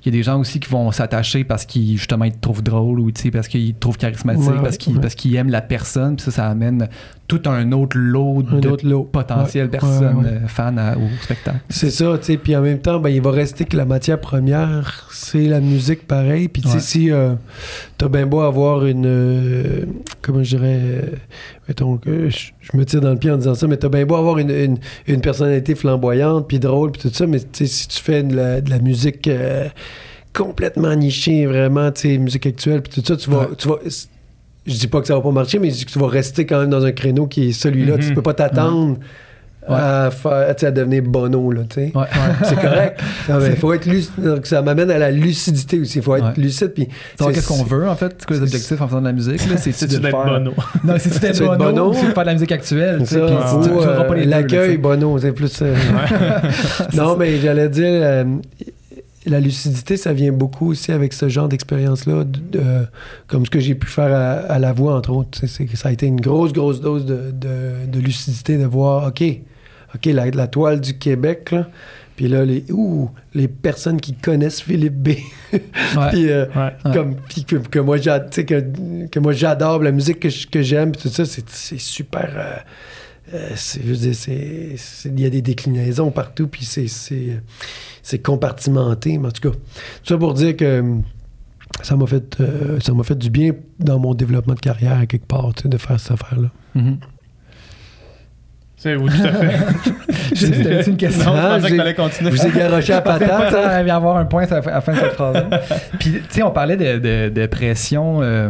il 0.04 0.06
y 0.06 0.10
a 0.10 0.18
des 0.18 0.24
gens 0.24 0.40
aussi 0.40 0.60
qui 0.60 0.70
vont 0.70 0.92
s'attacher 0.92 1.44
parce 1.44 1.66
qu'ils, 1.66 1.98
justement, 1.98 2.26
ils 2.26 2.32
te 2.34 2.40
trouvent 2.42 2.64
drôle 2.64 3.00
ou, 3.00 3.12
parce 3.32 3.48
qu'ils 3.48 3.74
te 3.74 3.80
trouvent 3.80 3.98
charismatique, 3.98 4.50
Ouais, 4.50 4.62
parce 4.62 4.78
qu'ils 4.78 4.96
ouais. 4.96 5.02
parce 5.02 5.16
qu'ils 5.16 5.36
aiment 5.36 5.50
la 5.52 5.62
personne, 5.62 6.16
puis 6.16 6.26
ça, 6.26 6.32
ça 6.32 6.48
amène 6.48 6.88
tout 7.28 7.42
un 7.46 7.72
autre 7.72 7.98
lot 7.98 8.42
de 8.44 8.96
potentielles 9.04 9.66
Ouais, 9.66 9.72
personnes 9.72 10.26
euh, 10.26 10.48
fans 10.48 10.76
à- 10.78 10.98
au 10.98 11.08
spectacle. 11.22 11.60
C'est 11.70 11.90
ça, 11.92 12.18
tu 12.18 12.26
sais. 12.26 12.38
Puis 12.38 12.56
en 12.58 12.62
même 12.62 12.80
temps, 12.80 13.00
ben, 13.00 13.10
il 13.10 13.22
va 13.22 13.32
rester 13.32 13.64
que 13.66 13.78
la 13.78 13.86
matière 13.86 14.20
première, 14.20 15.08
c'est 15.12 15.46
la 15.48 15.62
musique 15.62 16.08
pareil. 16.08 16.50
Puis 16.50 16.62
tu 16.64 16.68
sais, 16.70 16.80
si 16.82 17.10
euh, 17.12 17.36
t'as 17.98 18.10
bien 18.10 18.26
beau 18.26 18.42
avoir 18.42 18.86
une. 18.86 19.06
euh, 19.06 19.86
comment 20.22 20.44
je 20.44 20.58
dirais. 20.58 20.80
euh, 20.82 21.02
mettons 21.70 21.96
que 21.98 22.30
je, 22.30 22.52
je 22.60 22.76
me 22.76 22.84
tire 22.86 23.00
dans 23.00 23.12
le 23.12 23.18
pied 23.18 23.32
en 23.32 23.38
disant 23.38 23.56
ça, 23.56 23.66
mais 23.68 23.78
t'as 23.78 23.88
bien 23.88 24.06
beau 24.06 24.16
avoir 24.16 24.38
une, 24.40 24.50
une, 24.50 24.78
une 25.08 25.22
personnalité 25.22 25.74
flamboyante, 25.76 26.48
puis 26.50 26.60
drôle, 26.60 26.92
puis 26.92 27.02
tout 27.04 27.16
ça, 27.16 27.28
mais 27.28 27.40
tu 27.40 27.46
sais, 27.54 27.66
si 27.68 27.88
tu 27.88 28.02
fais 28.02 28.24
de 28.24 28.36
la, 28.36 28.60
de 28.60 28.70
la 28.70 28.80
musique 28.80 29.28
euh, 29.30 29.70
complètement 30.34 30.94
nichée, 30.96 31.46
vraiment, 31.46 31.92
tu 31.92 32.02
sais, 32.12 32.18
musique 32.18 32.46
actuelle, 32.46 32.82
puis 32.82 33.02
tout 33.02 33.06
ça, 33.06 33.18
tu 33.18 33.30
vas. 33.30 33.40
Ouais. 33.42 33.56
Tu 33.58 33.68
vas 33.68 33.76
je 34.68 34.76
dis 34.78 34.88
pas 34.88 35.02
que 35.02 35.08
ça 35.08 35.16
va 35.16 35.22
pas 35.22 35.32
marcher, 35.32 35.58
mais 35.58 35.72
je 35.72 35.76
dis 35.76 35.86
que 35.86 35.92
tu 35.92 35.98
vas 35.98 36.08
rester 36.08 36.46
quand 36.46 36.60
même 36.60 36.70
dans 36.70 36.86
un 36.86 36.92
créneau 36.92 37.26
qui 37.26 37.50
est 37.50 37.52
celui-là. 37.52 37.96
Mhm. 37.98 38.04
Tu 38.04 38.14
peux 38.14 38.22
pas 38.22 38.36
t'attendre 38.36 38.98
à, 39.68 40.10
faire, 40.12 40.56
tu 40.56 40.62
sais, 40.62 40.68
à 40.68 40.72
devenir 40.72 41.02
bono, 41.02 41.52
là, 41.52 41.62
tu 41.68 41.76
sais. 41.76 41.92
Ouais, 41.96 42.02
ouais. 42.02 42.08
C'est 42.44 42.56
correct. 42.62 43.00
Il 43.30 43.56
faut 43.58 43.74
être 43.74 43.86
lucide. 43.88 44.12
Donc, 44.24 44.46
ça 44.46 44.62
m'amène 44.62 44.92
à 44.92 45.00
la 45.00 45.10
lucidité 45.10 45.80
aussi. 45.80 45.98
Il 45.98 46.04
faut 46.04 46.16
être 46.16 46.26
Ouais. 46.26 46.34
lucide. 46.44 46.74
Puis, 46.76 46.88
c'est- 47.20 47.32
qu'est-ce 47.34 47.48
qu'on 47.48 47.64
veut, 47.64 47.88
en 47.90 47.96
fait? 47.96 48.14
C'est 48.20 48.26
quoi 48.28 48.36
les 48.38 48.48
c'est- 48.48 48.54
objectifs 48.56 48.82
en 48.82 48.88
faisant 48.88 49.02
de 49.02 49.06
la 49.08 49.14
musique? 49.14 49.40
C'est-tu 49.40 49.86
de 49.88 49.98
d'être 49.98 50.12
faire- 50.12 50.26
bono? 50.40 50.52
Non, 50.84 50.94
d'être 50.94 51.02
C'est 51.12 51.26
être 51.26 51.40
bono, 51.40 51.58
bono. 51.58 51.90
ou 51.90 51.94
c'est 51.96 52.08
de 52.08 52.14
faire 52.14 52.24
de 52.24 52.28
la 52.28 52.34
musique 52.34 52.52
actuelle? 52.52 52.98
tu 53.00 53.06
C'est 53.08 53.16
ça. 53.20 53.26
puis 53.26 53.70
euh, 53.80 54.04
pas 54.04 54.16
les 54.16 54.26
L'accueil, 54.26 54.78
bono, 54.78 55.18
c'est 55.20 55.32
plus. 55.32 55.60
euh, 55.64 55.76
non, 56.94 57.16
mais 57.18 57.40
j'allais 57.40 57.70
dire, 57.70 57.84
euh, 57.88 58.24
la 59.26 59.40
lucidité, 59.40 59.98
ça 59.98 60.14
vient 60.14 60.32
beaucoup 60.32 60.72
aussi 60.72 60.92
avec 60.92 61.14
ce 61.14 61.30
genre 61.30 61.48
d'expérience-là, 61.48 62.24
de- 62.24 62.40
de- 62.58 62.88
comme 63.28 63.46
ce 63.46 63.52
que 63.52 63.60
j'ai 63.60 63.76
pu 63.76 63.88
faire 63.88 64.14
à, 64.14 64.32
à 64.54 64.60
la 64.60 64.74
voix, 64.74 64.96
entre 64.96 65.12
autres. 65.12 65.38
C'est- 65.40 65.48
c'est 65.48 65.66
que 65.66 65.78
ça 65.78 65.90
a 65.90 65.92
été 65.92 66.08
une 66.08 66.20
grosse, 66.22 66.54
grosse 66.54 66.82
dose 66.82 67.06
de, 67.06 67.32
de- 67.32 67.86
de 67.88 68.00
lucidité 68.00 68.58
de 68.58 68.66
voir, 68.66 69.08
OK, 69.08 69.24
OK, 69.94 70.06
la, 70.06 70.30
la 70.32 70.48
toile 70.48 70.80
du 70.82 70.98
Québec, 70.98 71.52
là. 71.52 71.68
Puis 72.16 72.28
là, 72.28 72.46
les, 72.46 72.66
ouh, 72.72 73.10
les 73.34 73.48
personnes 73.48 74.00
qui 74.00 74.14
connaissent 74.14 74.62
Philippe 74.62 74.96
B. 75.02 75.10
Ouais. 75.54 75.60
Puis, 76.12 76.30
euh, 76.30 76.46
Ouais. 76.56 76.72
Ouais. 76.86 76.94
comme 76.94 77.16
puis 77.28 77.44
que, 77.44 77.56
que 77.58 77.80
moi 77.80 77.98
j'a- 77.98 78.20
tu 78.20 78.28
sais, 78.32 78.46
que, 78.46 78.64
que 79.08 79.20
moi 79.20 79.34
j'adore 79.34 79.82
la 79.84 79.92
musique 79.92 80.20
que, 80.20 80.62
j'aime 80.62 80.92
puis 80.94 81.02
tout 81.02 81.10
ça 81.10 81.26
c'est 81.26 81.50
c'est 81.50 81.80
super 81.80 82.30
euh, 82.36 82.56
euh, 83.34 83.50
il 85.06 85.20
y 85.20 85.26
a 85.26 85.30
des 85.30 85.42
déclinaisons 85.42 86.12
partout 86.12 86.48
puis 86.48 86.66
c'est 86.66 86.88
c'est 86.88 87.42
c'est 88.04 88.20
compartimenté 88.20 89.18
mais 89.18 89.28
en 89.28 89.32
tout 89.32 89.50
cas 89.52 89.56
tout 89.56 90.06
ça 90.06 90.18
pour 90.18 90.34
dire 90.34 90.56
que 90.58 90.80
hum, 90.82 91.04
ça 91.82 91.96
m'a 91.96 92.06
fait 92.08 92.40
euh, 92.42 92.80
ça 92.82 92.94
m'a 92.94 93.04
fait 93.04 93.18
du 93.18 93.30
bien 93.30 93.52
dans 93.80 94.00
mon 94.00 94.14
développement 94.14 94.54
de 94.56 94.60
carrière 94.60 94.98
à 95.00 95.06
quelque 95.06 95.26
part 95.28 95.54
tu 95.56 95.64
sais, 95.64 95.70
de 95.70 95.78
faire 95.78 96.00
cette 96.00 96.12
affaire 96.22 96.40
là 96.40 96.50
Mhm. 96.76 96.98
C'est 98.78 98.96
oui, 98.96 99.12
tout 99.12 99.28
à 99.28 99.34
fait. 99.34 99.56
C'était 100.36 100.90
une 100.90 100.98
question. 100.98 101.26
Non, 101.26 101.36
je 101.36 101.40
Ah, 101.40 101.50
pensais 101.50 101.62
que 101.62 101.68
j'ai- 101.68 101.78
t'allais 101.78 101.94
continuer. 101.94 102.32
vous 102.32 102.48
ai 102.48 102.50
garoché 102.52 102.94
à 102.94 103.02
patate 103.02 103.46
que 103.46 103.52
ça 103.52 103.66
hein? 103.68 103.70
allait 103.70 103.90
y 103.90 103.92
avoir 103.92 104.18
un 104.18 104.26
point 104.26 104.44
à 104.46 104.50
la 104.56 104.62
fin- 104.64 104.72
à 104.72 104.74
la 104.76 104.82
fin 104.82 104.94
de 104.94 104.98
cette 104.98 105.14
phrase. 105.14 105.44
Puis, 106.00 106.14
tu 106.14 106.22
sais, 106.30 106.42
on 106.42 106.50
parlait 106.50 106.78
de, 106.78 106.98
de- 106.98 107.30
de 107.30 107.46
pression. 107.46 108.24
euh, 108.24 108.50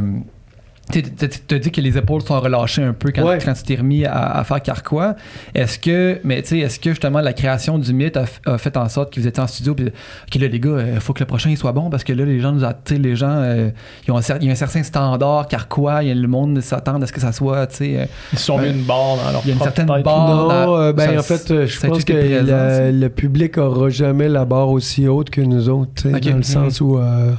Tu 0.91 1.55
as 1.55 1.59
dit 1.59 1.71
que 1.71 1.81
les 1.81 1.97
épaules 1.97 2.21
sont 2.21 2.39
relâchées 2.39 2.83
un 2.83 2.93
peu 2.93 3.11
quand, 3.11 3.23
Ouais. 3.23 3.37
quand 3.43 3.53
tu 3.53 3.63
t'es 3.63 3.75
remis 3.75 4.05
à, 4.05 4.37
à 4.37 4.43
faire 4.43 4.61
Carquois. 4.61 5.15
Est-ce 5.55 5.79
que, 5.79 6.19
mais 6.23 6.41
tu 6.41 6.49
sais, 6.49 6.59
est-ce 6.59 6.79
que 6.79 6.89
justement 6.91 7.21
la 7.21 7.33
création 7.33 7.77
du 7.79 7.93
mythe 7.93 8.17
a, 8.17 8.57
fait 8.57 8.75
en 8.77 8.89
sorte 8.89 9.13
que 9.13 9.19
vous 9.19 9.27
étiez 9.27 9.41
en 9.41 9.47
studio 9.47 9.73
puis 9.75 9.87
ok 9.87 10.41
là 10.41 10.47
les 10.47 10.59
gars, 10.59 10.77
il 10.95 10.99
faut 10.99 11.13
que 11.13 11.19
le 11.19 11.25
prochain 11.25 11.49
il 11.49 11.57
soit 11.57 11.71
bon 11.71 11.89
parce 11.89 12.03
que 12.03 12.13
là 12.13 12.25
les 12.25 12.39
gens 12.39 12.51
nous 12.51 12.63
a, 12.65 12.73
tu 12.73 12.95
sais, 12.95 12.99
les 12.99 13.15
gens, 13.15 13.31
euh, 13.31 13.69
ils 14.07 14.11
ont 14.11 14.17
un 14.17 14.21
cer- 14.21 14.37
il 14.41 14.47
y 14.47 14.49
a 14.49 14.51
un 14.51 14.55
certain 14.55 14.83
standard 14.83 15.47
Carquois, 15.47 16.03
il 16.03 16.09
y 16.09 16.11
a 16.11 16.15
le 16.15 16.27
monde 16.27 16.59
s'attend 16.61 17.01
à 17.01 17.07
ce 17.07 17.13
que 17.13 17.21
ça 17.21 17.31
soit, 17.31 17.67
tu 17.67 17.75
sais, 17.77 17.99
euh, 17.99 18.05
Ils 18.33 18.39
se 18.39 18.45
sont 18.45 18.57
mis 18.57 18.69
une 18.69 18.83
barre 18.83 19.17
dans 19.23 19.31
leur 19.31 19.41
Il 19.45 19.49
y 19.49 19.51
a 19.51 19.53
une 19.55 19.61
certaine 19.61 19.85
barre. 19.87 20.01
non, 20.03 20.47
dans- 20.47 20.77
euh, 20.77 20.93
ben 20.93 21.13
ça- 21.13 21.19
en 21.19 21.23
fait, 21.23 21.51
euh, 21.51 21.65
je 21.67 21.79
pense 21.87 22.03
que 22.03 22.13
présent, 22.13 22.45
la- 22.45 22.75
ça. 22.77 22.91
le 22.91 23.09
public 23.09 23.57
aura 23.57 23.89
jamais 23.89 24.27
la 24.29 24.45
barre 24.45 24.69
aussi 24.69 25.07
haute 25.07 25.29
que 25.29 25.41
nous 25.41 25.69
autres, 25.69 25.91
tu 25.95 26.09
sais, 26.09 26.15
Ok. 26.15 26.21
dans 26.21 26.29
le 26.31 26.35
Mhm. 26.37 26.43
sens 26.43 26.81
où 26.81 26.97
euh, 26.97 27.31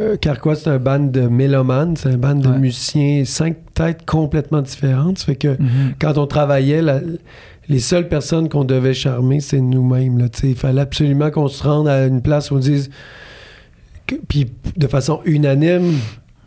euh, 0.00 0.16
Carquois, 0.16 0.56
c'est 0.56 0.70
un 0.70 0.78
band 0.78 0.98
de 0.98 1.22
mélomanes, 1.22 1.96
c'est 1.96 2.08
un 2.10 2.16
band 2.18 2.34
de 2.34 2.48
Ouais. 2.48 2.58
musiciens, 2.58 3.24
cinq 3.24 3.56
têtes 3.74 4.04
complètement 4.06 4.62
différentes. 4.62 5.18
Ça 5.18 5.26
fait 5.26 5.36
que 5.36 5.48
Mhm. 5.48 5.94
quand 6.00 6.18
on 6.18 6.26
travaillait, 6.26 6.82
la- 6.82 7.00
les 7.68 7.78
seules 7.80 8.08
personnes 8.08 8.48
qu'on 8.48 8.64
devait 8.64 8.94
charmer, 8.94 9.40
c'est 9.40 9.60
nous-mêmes. 9.60 10.28
Il 10.42 10.54
fallait 10.56 10.80
absolument 10.80 11.30
qu'on 11.30 11.48
se 11.48 11.62
rende 11.62 11.86
à 11.86 12.06
une 12.06 12.22
place 12.22 12.50
où 12.50 12.56
on 12.56 12.58
dise, 12.58 12.90
puis 14.28 14.50
de 14.76 14.86
façon 14.86 15.20
unanime, 15.26 15.92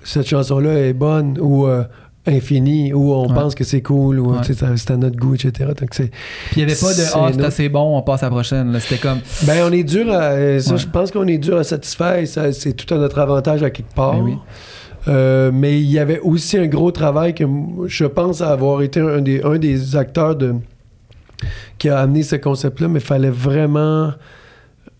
cette 0.03 0.27
chanson-là 0.27 0.73
est 0.79 0.93
bonne 0.93 1.37
ou 1.39 1.67
euh, 1.67 1.83
infinie, 2.27 2.93
ou 2.93 3.13
on 3.13 3.27
Ouais. 3.27 3.33
pense 3.33 3.55
que 3.55 3.63
c'est 3.63 3.81
cool, 3.81 4.19
ou 4.19 4.31
Ouais. 4.33 4.37
c'est 4.43 4.91
à 4.91 4.97
notre 4.97 5.17
goût, 5.17 5.33
etc. 5.35 5.71
Donc 5.79 5.89
c'est, 5.93 6.11
Puis 6.51 6.57
il 6.57 6.59
y 6.59 6.63
avait 6.63 6.75
pas 6.75 6.89
de 6.89 6.93
C'est 6.93 7.11
ah 7.13 7.27
c'est 7.31 7.37
notre- 7.37 7.45
assez 7.47 7.69
bon, 7.69 7.97
on 7.97 8.01
passe 8.03 8.21
à 8.23 8.27
la 8.27 8.31
prochaine. 8.31 8.77
C'était 8.79 9.01
comme 9.01 9.19
ben, 9.47 9.63
on 9.67 9.71
est 9.71 9.83
dur 9.83 10.11
à. 10.11 10.21
euh, 10.33 10.59
Ça, 10.59 10.73
Ouais. 10.73 10.77
je 10.77 10.87
pense 10.87 11.09
qu'on 11.11 11.27
est 11.27 11.37
dur 11.39 11.57
à 11.57 11.63
satisfaire 11.63 12.19
c'est 12.53 12.73
tout 12.73 12.93
à 12.93 12.97
notre 12.97 13.17
avantage 13.19 13.63
à 13.63 13.69
quelque 13.71 13.93
part. 13.93 14.13
Ben 14.13 14.21
oui. 14.23 14.33
Euh, 15.07 15.49
mais 15.51 15.79
il 15.81 15.89
y 15.89 15.97
avait 15.97 16.19
aussi 16.19 16.59
un 16.59 16.67
gros 16.67 16.91
travail 16.91 17.33
que 17.33 17.43
je 17.87 18.05
pense 18.05 18.41
avoir 18.41 18.83
été 18.83 18.99
un 18.99 19.19
des, 19.21 19.41
un 19.43 19.57
des 19.57 19.95
acteurs 19.95 20.35
de, 20.35 20.53
qui 21.79 21.89
a 21.89 21.97
amené 21.99 22.21
ce 22.21 22.35
concept-là, 22.35 22.87
mais 22.87 22.99
il 22.99 23.05
fallait 23.05 23.31
vraiment. 23.31 24.11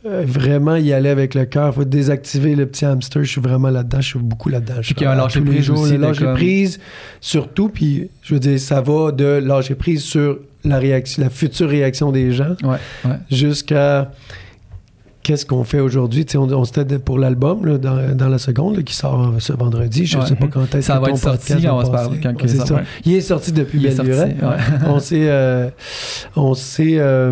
Euh, 0.06 0.24
vraiment 0.26 0.76
y 0.78 0.94
aller 0.94 1.10
avec 1.10 1.36
le 1.36 1.46
cœur. 1.46 1.68
Il 1.70 1.74
faut 1.76 1.84
désactiver 1.86 2.56
le 2.56 2.66
petit 2.66 2.86
hamster. 2.86 3.24
Je 3.24 3.30
suis 3.32 3.42
vraiment 3.42 3.70
là-dedans. 3.70 4.02
Je 4.02 4.08
suis 4.08 4.20
beaucoup 4.20 4.50
là-dedans. 4.50 4.76
Puis 4.82 4.94
qu'il 4.96 5.04
y 5.04 5.10
a 5.10 5.16
lâcher 5.16 5.42
prise 5.42 5.64
jours, 5.66 5.80
aussi 5.82 5.92
Le 5.94 5.98
de 6.00 6.02
lâcher 6.04 6.24
comme- 6.26 6.34
prise, 6.34 6.80
surtout. 7.20 7.70
Puis, 7.70 8.10
je 8.24 8.34
veux 8.34 8.40
dire, 8.40 8.60
ça 8.60 8.82
va 8.82 9.12
de 9.12 9.26
lâcher 9.26 9.76
prise 9.76 10.02
sur 10.04 10.40
la, 10.64 10.78
réaction, 10.80 11.24
la 11.24 11.30
future 11.30 11.70
réaction 11.70 12.12
des 12.12 12.32
gens 12.32 12.56
ouais, 12.64 12.78
ouais. 13.06 13.12
jusqu'à 13.32 14.12
qu'est-ce 15.24 15.46
qu'on 15.46 15.64
fait 15.64 15.80
aujourd'hui. 15.80 16.26
Tu 16.26 16.32
sais, 16.32 16.38
On, 16.40 16.44
on 16.52 16.66
s'était 16.66 16.98
pour 16.98 17.20
l'album 17.20 17.64
là, 17.66 17.78
dans, 17.78 18.16
dans 18.16 18.28
la 18.28 18.40
seconde 18.40 18.78
là, 18.78 18.82
qui 18.84 18.96
sort 18.96 19.34
ce 19.38 19.54
vendredi. 19.54 20.08
Je 20.08 20.18
ne 20.18 20.24
Ouais. 20.24 20.28
sais 20.30 20.36
pas 20.36 20.48
quand 20.48 20.64
est-ce 20.74 20.88
Ça 20.88 20.96
que 20.96 21.00
va 21.02 21.08
ton 21.10 21.14
être 21.14 21.20
sorti 21.22 21.54
on 21.68 21.78
va 21.78 21.86
se 21.86 21.92
parler, 21.92 22.20
quand 22.24 22.42
Ouais, 22.42 22.48
ça 22.48 22.66
ça. 22.66 22.74
va. 22.74 22.82
Il 23.06 23.14
est 23.14 23.22
sorti 23.22 23.52
depuis 23.52 23.78
Il 23.80 23.86
est 23.86 23.92
sorti, 23.92 24.12
ouais. 24.12 24.36
on 24.88 24.98
s'est 25.00 25.30
euh, 25.30 25.70
on 26.36 26.56
s'est 26.56 26.96
euh, 26.98 27.32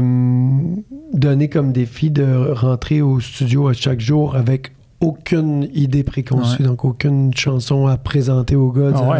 donné 1.14 1.50
comme 1.50 1.72
défi 1.72 2.12
de 2.12 2.52
rentrer 2.54 3.02
au 3.02 3.20
studio 3.20 3.68
à 3.68 3.74
chaque 3.74 4.00
jour 4.00 4.36
avec 4.36 4.72
aucune 5.02 5.70
idée 5.74 6.04
préconçue, 6.04 6.62
Ouais. 6.62 6.68
donc 6.68 6.84
aucune 6.84 7.34
chanson 7.34 7.88
à 7.88 7.96
présenter 7.98 8.56
aux 8.58 8.72
gars. 8.72 8.92
Ah 8.94 9.02
ouais, 9.04 9.18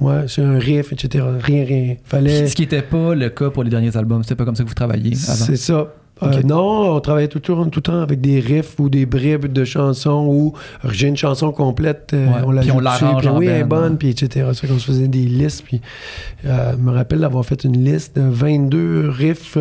ouais. 0.00 0.08
ouais, 0.20 0.24
c'est 0.28 0.42
un 0.42 0.58
riff, 0.58 0.92
etc. 0.92 1.24
Rien, 1.40 1.64
rien. 1.64 1.94
Fallait. 2.04 2.46
Ce 2.48 2.54
qui 2.54 2.62
n'était 2.62 2.82
pas 2.82 3.14
le 3.14 3.30
cas 3.30 3.48
pour 3.48 3.64
les 3.64 3.70
derniers 3.70 3.96
albums. 3.96 4.22
C'était 4.22 4.34
pas 4.34 4.44
comme 4.44 4.56
ça 4.56 4.62
que 4.62 4.68
vous 4.68 4.74
travailliez 4.74 5.16
avant. 5.26 5.44
C'est 5.46 5.56
ça. 5.56 5.88
Euh, 6.22 6.38
Ok. 6.38 6.44
non, 6.44 6.94
on 6.96 7.00
travaillait 7.00 7.28
tout 7.28 7.36
le, 7.38 7.42
temps, 7.42 7.64
tout 7.66 7.78
le 7.80 7.82
temps 7.82 8.00
avec 8.00 8.22
des 8.22 8.40
riffs 8.40 8.80
ou 8.80 8.88
des 8.88 9.04
bribes 9.04 9.52
de 9.52 9.64
chansons 9.66 10.26
ou 10.26 10.54
j'ai 10.90 11.08
une 11.08 11.16
chanson 11.16 11.52
complète, 11.52 12.12
euh, 12.14 12.26
Ouais, 12.26 12.32
on 12.46 12.50
la 12.52 12.62
puis 12.62 12.70
on 12.70 12.80
l'arrange 12.80 13.20
puis 13.22 13.28
oui, 13.28 13.46
elle 13.48 13.60
est 13.60 13.64
band, 13.64 13.80
bonne, 13.82 13.98
puis 13.98 14.08
etc. 14.08 14.48
Ça, 14.54 14.66
qu'on 14.66 14.78
se 14.78 14.86
faisait 14.86 15.08
des 15.08 15.24
listes, 15.26 15.62
puis 15.64 15.82
euh, 16.46 16.72
je 16.72 16.78
me 16.78 16.90
rappelle 16.90 17.20
d'avoir 17.20 17.44
fait 17.44 17.64
une 17.64 17.84
liste 17.84 18.16
de 18.16 18.22
22 18.22 19.10
riffs 19.10 19.58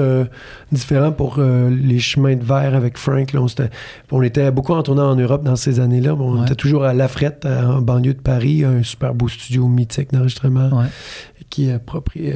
différents 0.71 1.11
pour 1.11 1.39
les 1.41 1.99
chemins 1.99 2.35
de 2.37 2.43
verre 2.43 2.73
avec 2.73 2.97
Frank. 2.97 3.33
Là, 3.33 3.41
on, 3.41 3.47
s'était- 3.49 3.69
on 4.11 4.21
était 4.21 4.49
beaucoup 4.51 4.71
en 4.73 4.81
tournant 4.81 5.09
en 5.11 5.15
Europe 5.17 5.43
dans 5.43 5.57
ces 5.57 5.81
années-là, 5.81 6.15
on 6.15 6.37
Ouais. 6.37 6.45
était 6.45 6.55
toujours 6.55 6.85
à 6.85 6.93
La 6.93 7.09
Frette, 7.09 7.45
en 7.45 7.81
banlieue 7.81 8.13
de 8.13 8.21
Paris, 8.21 8.63
un 8.63 8.81
super 8.81 9.13
beau 9.13 9.27
studio 9.27 9.67
mythique 9.67 10.13
d'enregistrement 10.13 10.69
Ouais. 10.69 10.85
qui 11.49 11.67
est 11.69 11.77
propri- 11.85 12.31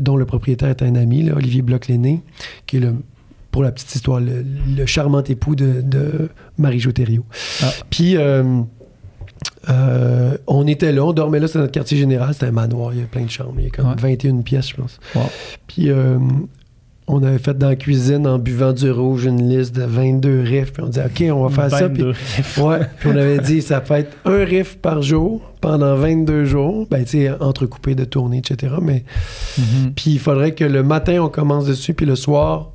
dont 0.00 0.16
le 0.16 0.26
propriétaire 0.26 0.68
est 0.68 0.82
un 0.82 0.94
ami, 0.94 1.22
là, 1.24 1.34
Olivier 1.34 1.62
Bloch-Léné, 1.62 2.22
qui 2.66 2.76
est 2.76 2.80
le, 2.80 2.94
pour 3.52 3.62
la 3.62 3.70
petite 3.70 3.94
histoire, 3.94 4.18
le, 4.18 4.44
le 4.76 4.86
charmant 4.86 5.22
époux 5.22 5.54
de, 5.54 5.80
de 5.82 6.28
Marie-Jo. 6.58 6.90
Ah. 7.62 7.66
Puis, 7.90 8.16
euh, 8.16 8.42
euh, 9.70 10.36
on 10.48 10.66
était 10.66 10.90
là, 10.92 11.04
on 11.04 11.12
dormait 11.12 11.38
là, 11.38 11.46
c'était 11.46 11.60
notre 11.60 11.72
quartier 11.72 11.96
général, 11.96 12.32
c'était 12.32 12.46
un 12.46 12.50
manoir, 12.52 12.92
il 12.94 13.00
y 13.00 13.02
a 13.02 13.06
plein 13.06 13.22
de 13.24 13.30
chambres, 13.30 13.54
il 13.58 13.64
y 13.64 13.66
a 13.68 13.70
comme 13.70 13.86
Ouais. 13.88 13.94
21 13.96 14.40
pièces, 14.42 14.70
je 14.70 14.76
pense. 14.76 14.98
Wow. 15.14 15.22
Puis, 15.68 15.90
euh, 15.90 16.18
on 17.08 17.22
avait 17.24 17.38
fait 17.38 17.56
dans 17.58 17.68
la 17.68 17.76
cuisine, 17.76 18.26
en 18.26 18.38
buvant 18.38 18.72
du 18.72 18.90
rouge, 18.90 19.24
une 19.26 19.48
liste 19.48 19.74
de 19.76 19.82
22 19.82 20.40
riffs, 20.42 20.72
puis 20.72 20.82
on 20.82 20.86
disait, 20.88 21.04
OK, 21.04 21.24
on 21.32 21.46
va 21.46 21.68
faire 21.68 21.78
ça, 21.78 21.88
puis 21.88 22.02
22 22.02 22.08
riffs. 22.10 22.58
Ouais, 22.58 22.78
puis 23.00 23.08
on 23.12 23.16
avait 23.16 23.38
dit 23.40 23.60
ça 23.60 23.80
fait 23.80 24.08
un 24.24 24.44
riff 24.44 24.78
par 24.78 25.02
jour 25.02 25.52
pendant 25.60 25.94
22 25.96 26.44
jours, 26.44 26.86
ben 26.90 27.04
tu 27.04 27.10
sais 27.10 27.30
entrecoupé 27.30 27.94
de 27.94 28.04
tournées 28.04 28.38
etc. 28.38 28.74
Mais 28.80 29.04
Mhm. 29.58 29.92
puis 29.94 30.12
il 30.12 30.18
faudrait 30.18 30.54
que 30.54 30.64
le 30.64 30.82
matin 30.82 31.20
on 31.22 31.28
commence 31.28 31.66
dessus 31.66 31.92
puis 31.94 32.06
le 32.06 32.16
soir 32.16 32.71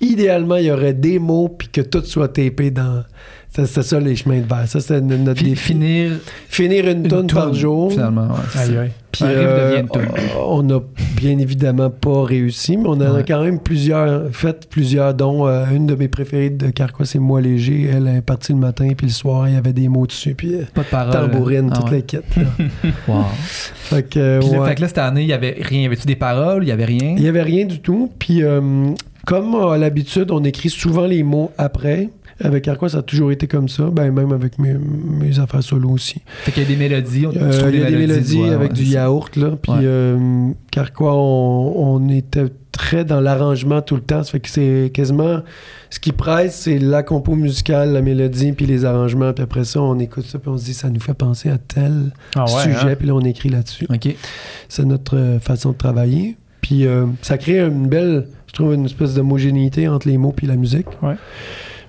idéalement 0.00 0.56
il 0.56 0.66
y 0.66 0.70
aurait 0.70 0.92
des 0.94 1.18
mots 1.18 1.48
puis 1.48 1.68
que 1.68 1.80
tout 1.80 2.02
soit 2.04 2.28
tapé 2.28 2.70
dans 2.70 3.02
ça, 3.50 3.66
c'était 3.66 3.82
ça 3.84 4.00
les 4.00 4.16
chemins 4.16 4.40
de 4.40 4.46
verre. 4.48 4.66
Ça 4.66 4.80
c'était 4.80 5.00
no- 5.00 5.16
notre 5.16 5.38
Fi- 5.38 5.50
défi. 5.50 5.62
finir 5.74 6.10
Finir 6.48 6.88
une, 6.88 7.04
une 7.04 7.08
tonne 7.08 7.26
par 7.28 7.54
jour. 7.54 7.92
Finalement, 7.92 8.22
ouais, 8.26 8.34
c'est 8.52 8.58
Aïe, 8.58 8.74
ça. 8.74 8.80
aïe. 8.80 8.90
Puis 9.12 9.24
euh, 9.28 9.82
on 10.44 10.64
n'a 10.64 10.80
bien 11.16 11.38
évidemment 11.38 11.88
pas 11.88 12.24
réussi, 12.24 12.76
mais 12.76 12.88
on 12.88 12.94
en 12.94 13.14
a 13.14 13.22
quand 13.22 13.44
même 13.44 13.60
plusieurs, 13.60 14.28
fait 14.34 14.68
plusieurs, 14.68 15.14
dont 15.14 15.46
euh, 15.46 15.66
une 15.72 15.86
de 15.86 15.94
mes 15.94 16.08
préférées 16.08 16.50
de 16.50 16.70
Carquois, 16.70 17.06
c'est 17.06 17.20
Moi 17.20 17.40
Léger. 17.40 17.88
Elle 17.94 18.08
est 18.08 18.22
partie 18.22 18.52
le 18.52 18.58
matin, 18.58 18.88
puis 18.98 19.06
le 19.06 19.12
soir, 19.12 19.48
il 19.48 19.54
y 19.54 19.56
avait 19.56 19.72
des 19.72 19.88
mots 19.88 20.08
dessus, 20.08 20.34
puis 20.34 20.56
euh, 20.56 20.62
Pas 20.74 20.82
de 20.82 20.88
parole. 20.88 21.12
tambourine, 21.12 21.70
Ah 21.72 21.76
toute 21.76 21.92
ouais. 21.92 22.04
la 22.12 22.42
là. 22.42 22.48
Wow. 23.06 23.24
fait 23.36 24.02
que, 24.02 24.40
Puis 24.40 24.50
là, 24.50 24.60
ouais. 24.62 24.68
fait 24.70 24.74
que 24.74 24.80
là, 24.80 24.88
cette 24.88 24.98
année, 24.98 25.22
il 25.22 25.28
y 25.28 25.32
avait 25.32 25.56
rien. 25.60 25.82
Y 25.82 25.86
avait-tu 25.86 26.08
des 26.08 26.16
paroles? 26.16 26.64
Il 26.64 26.68
y 26.68 26.72
avait 26.72 26.84
rien? 26.86 27.14
Il 27.16 27.22
n'y 27.22 27.28
avait 27.28 27.42
rien 27.42 27.66
du 27.66 27.78
tout. 27.78 28.10
Puis, 28.18 28.42
euh, 28.42 28.60
comme 29.26 29.54
à 29.54 29.76
l'habitude, 29.78 30.30
on 30.30 30.42
écrit 30.44 30.70
souvent 30.70 31.06
les 31.06 31.22
mots 31.22 31.50
après. 31.58 32.10
Avec 32.40 32.64
Carquois, 32.64 32.88
ça 32.88 32.98
a 32.98 33.02
toujours 33.02 33.30
été 33.30 33.46
comme 33.46 33.68
ça. 33.68 33.84
Ben, 33.92 34.10
même 34.10 34.32
avec 34.32 34.58
mes, 34.58 34.74
mes 34.74 35.38
affaires 35.38 35.62
solo 35.62 35.90
aussi. 35.90 36.20
Fait 36.42 36.50
qu'il 36.50 36.64
y 36.64 36.66
a 36.66 36.68
des 36.68 36.74
mélodies. 36.76 37.26
on- 37.28 37.30
Euh, 37.36 37.70
Il 37.72 37.78
y 37.78 37.84
a 37.84 37.90
des 37.90 37.96
mélodies 37.96 38.40
ouais, 38.40 38.50
avec 38.50 38.70
ouais, 38.70 38.74
du 38.76 38.82
yaourt, 38.84 39.36
là. 39.36 39.50
Puis, 39.62 39.70
Ouais. 39.70 39.78
euh, 39.84 40.48
Carquois, 40.72 41.14
on, 41.14 41.94
on 41.94 42.08
était 42.08 42.46
très 42.72 43.04
dans 43.04 43.20
l'arrangement 43.20 43.82
tout 43.82 43.94
le 43.94 44.00
temps. 44.00 44.24
Ça 44.24 44.32
fait 44.32 44.40
que 44.40 44.48
c'est 44.50 44.90
quasiment... 44.92 45.42
Ce 45.90 46.00
qui 46.00 46.10
presse, 46.10 46.56
c'est 46.62 46.80
la 46.80 47.04
compo 47.04 47.36
musicale, 47.36 47.92
la 47.92 48.02
mélodie, 48.02 48.50
puis 48.50 48.66
les 48.66 48.84
arrangements. 48.84 49.32
Puis 49.32 49.44
après 49.44 49.62
ça, 49.62 49.80
on 49.80 49.96
écoute 50.00 50.24
ça, 50.26 50.40
puis 50.40 50.48
on 50.50 50.58
se 50.58 50.64
dit, 50.64 50.74
ça 50.74 50.90
nous 50.90 50.98
fait 50.98 51.14
penser 51.14 51.50
à 51.50 51.58
tel 51.58 52.10
Ah 52.34 52.48
sujet. 52.48 52.74
hein? 52.74 52.96
Puis 52.98 53.06
là, 53.06 53.14
on 53.14 53.20
écrit 53.20 53.48
là-dessus. 53.48 53.86
OK. 53.88 54.08
C'est 54.68 54.84
notre 54.84 55.16
euh, 55.16 55.38
façon 55.38 55.70
de 55.70 55.76
travailler. 55.76 56.36
Puis 56.62 56.84
euh, 56.84 57.06
ça 57.22 57.38
crée 57.38 57.60
une 57.60 57.86
belle, 57.86 58.26
je 58.54 58.62
trouve, 58.62 58.74
une 58.74 58.84
espèce 58.86 59.14
d'homogénéité 59.14 59.88
entre 59.88 60.08
les 60.08 60.16
mots 60.16 60.32
puis 60.32 60.46
la 60.46 60.54
musique. 60.56 60.86
Ouais. 61.02 61.14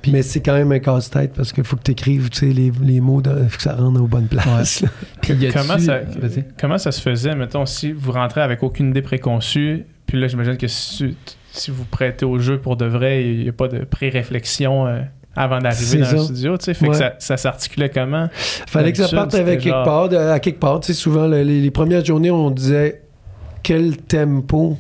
Puis, 0.02 0.12
mais 0.12 0.22
c'est 0.24 0.40
quand 0.42 0.54
même 0.54 0.72
un 0.72 0.80
casse-tête 0.80 1.34
parce 1.36 1.52
qu'il 1.54 1.64
faut 1.64 1.76
que 1.78 1.84
tu 1.84 1.92
écrives 1.92 2.30
les, 2.42 2.72
les 2.84 3.02
mots, 3.02 3.22
il 3.26 3.50
faut 3.50 3.58
que 3.58 3.64
ça 3.64 3.76
rentre 3.76 4.02
aux 4.02 4.08
bonnes 4.08 4.28
places. 4.28 4.84
Puis 5.22 5.34
Comment 5.54 5.80
ça, 5.80 6.00
Vas-y. 6.20 6.46
comment 6.60 6.78
ça 6.78 6.92
se 6.92 7.02
faisait, 7.02 7.36
mettons, 7.36 7.66
si 7.66 7.92
vous 7.92 8.12
rentrez 8.12 8.42
avec 8.42 8.62
aucune 8.62 8.90
idée 8.90 9.02
préconçue, 9.02 9.86
puis 10.06 10.20
là, 10.20 10.28
j'imagine 10.28 10.58
que 10.58 10.68
si, 10.68 11.16
si 11.52 11.72
vous 11.72 11.86
prêtez 11.86 12.26
au 12.26 12.38
jeu 12.40 12.60
pour 12.60 12.78
de 12.78 12.86
vrai, 12.86 13.26
il 13.26 13.44
n'y 13.44 13.50
a 13.50 13.54
pas 13.54 13.68
de 13.68 13.80
pré-réflexion 13.84 14.86
euh, 14.86 15.02
avant 15.36 15.58
d'arriver 15.60 15.98
dans 16.00 16.12
le 16.12 16.18
studio, 16.20 16.58
tu 16.58 16.66
sais? 16.66 16.74
Fait 16.76 16.86
Ouais. 16.86 16.92
que 16.92 16.98
ça, 16.98 17.14
ça 17.18 17.38
s'articulait 17.38 17.90
comment? 17.90 18.30
Fallait 18.68 18.92
que 18.92 19.00
ça 19.04 19.08
parte 19.16 19.34
avec 19.34 19.60
quelque 19.62 19.74
genre- 19.74 19.84
part, 19.84 20.10
de- 20.10 20.18
à 20.18 20.40
quelque 20.40 20.60
part. 20.60 20.80
Tu 20.82 20.88
sais, 20.88 20.94
souvent, 20.94 21.26
le- 21.28 21.42
les, 21.42 21.62
les 21.62 21.72
premières 21.72 22.06
journées, 22.06 22.30
on 22.32 22.52
disait 22.52 23.02
quel 23.64 23.98
tempo 23.98 24.78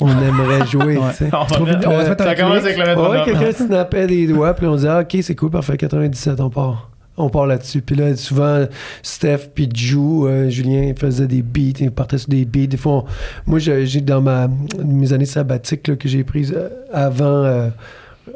on 0.00 0.08
aimerait 0.08 0.66
jouer. 0.66 0.96
Ouais. 0.98 1.10
tu 1.10 1.16
sais. 1.24 1.30
On 1.32 1.38
va, 1.38 1.44
Trouve- 1.46 1.68
mettre- 1.68 1.88
on 1.88 1.96
va 1.96 2.04
se 2.04 2.08
mettre 2.10 2.24
ça 2.24 2.30
un 2.30 2.34
commence 2.34 2.62
clic. 2.62 2.78
avec 2.78 2.96
le 2.96 3.02
Ouais, 3.10 3.22
quelqu'un 3.24 3.52
snappait 3.52 4.06
des 4.06 4.26
doigts, 4.26 4.54
puis 4.54 4.66
on 4.66 4.76
disait, 4.76 4.88
ah, 4.88 5.00
OK, 5.00 5.16
c'est 5.22 5.34
cool, 5.34 5.50
parfait, 5.50 5.76
97, 5.76 6.40
on 6.40 6.50
part. 6.50 6.88
On 7.16 7.28
part 7.28 7.46
là-dessus. 7.46 7.82
Puis 7.82 7.96
là, 7.96 8.16
souvent, 8.16 8.64
Steph 9.02 9.48
puis 9.54 9.68
Jou, 9.74 10.26
euh, 10.26 10.48
Julien 10.48 10.92
faisaient 10.98 11.26
des 11.26 11.42
beats, 11.42 11.78
ils 11.80 11.90
partaient 11.90 12.16
sur 12.16 12.28
des 12.30 12.46
beats. 12.46 12.66
Des 12.66 12.78
fois, 12.78 12.92
on- 12.92 13.04
moi, 13.46 13.58
j'ai 13.58 14.00
dans 14.00 14.22
ma, 14.22 14.48
mes 14.82 15.12
années 15.12 15.26
sabbatiques 15.26 15.86
là, 15.88 15.96
que 15.96 16.08
j'ai 16.08 16.24
prises 16.24 16.54
euh, 16.56 16.68
avant, 16.92 17.24
euh, 17.44 17.68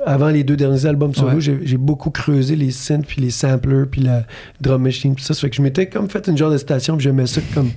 avant 0.07 0.29
les 0.29 0.45
deux 0.45 0.57
derniers 0.57 0.87
albums 0.87 1.15
solo, 1.15 1.37
Ouais. 1.37 1.61
j'ai 1.63 1.77
beaucoup 1.77 2.11
creusé 2.11 2.57
les 2.57 2.71
synths, 2.71 3.07
puis 3.07 3.21
les 3.21 3.31
samplers, 3.31 3.87
puis 3.91 4.01
la 4.01 4.25
drum 4.61 4.83
machine, 4.83 5.15
puis 5.15 5.25
ça. 5.25 5.35
Ça 5.35 5.41
fait 5.43 5.51
que 5.51 5.57
je 5.57 5.63
m'étais 5.63 5.89
comme 5.89 6.09
fait 6.09 6.27
une 6.29 6.37
genre 6.37 6.51
de 6.51 6.59
station, 6.59 6.97
puis 6.97 7.05
j'aimais 7.05 7.27
ça 7.27 7.41
comme. 7.55 7.71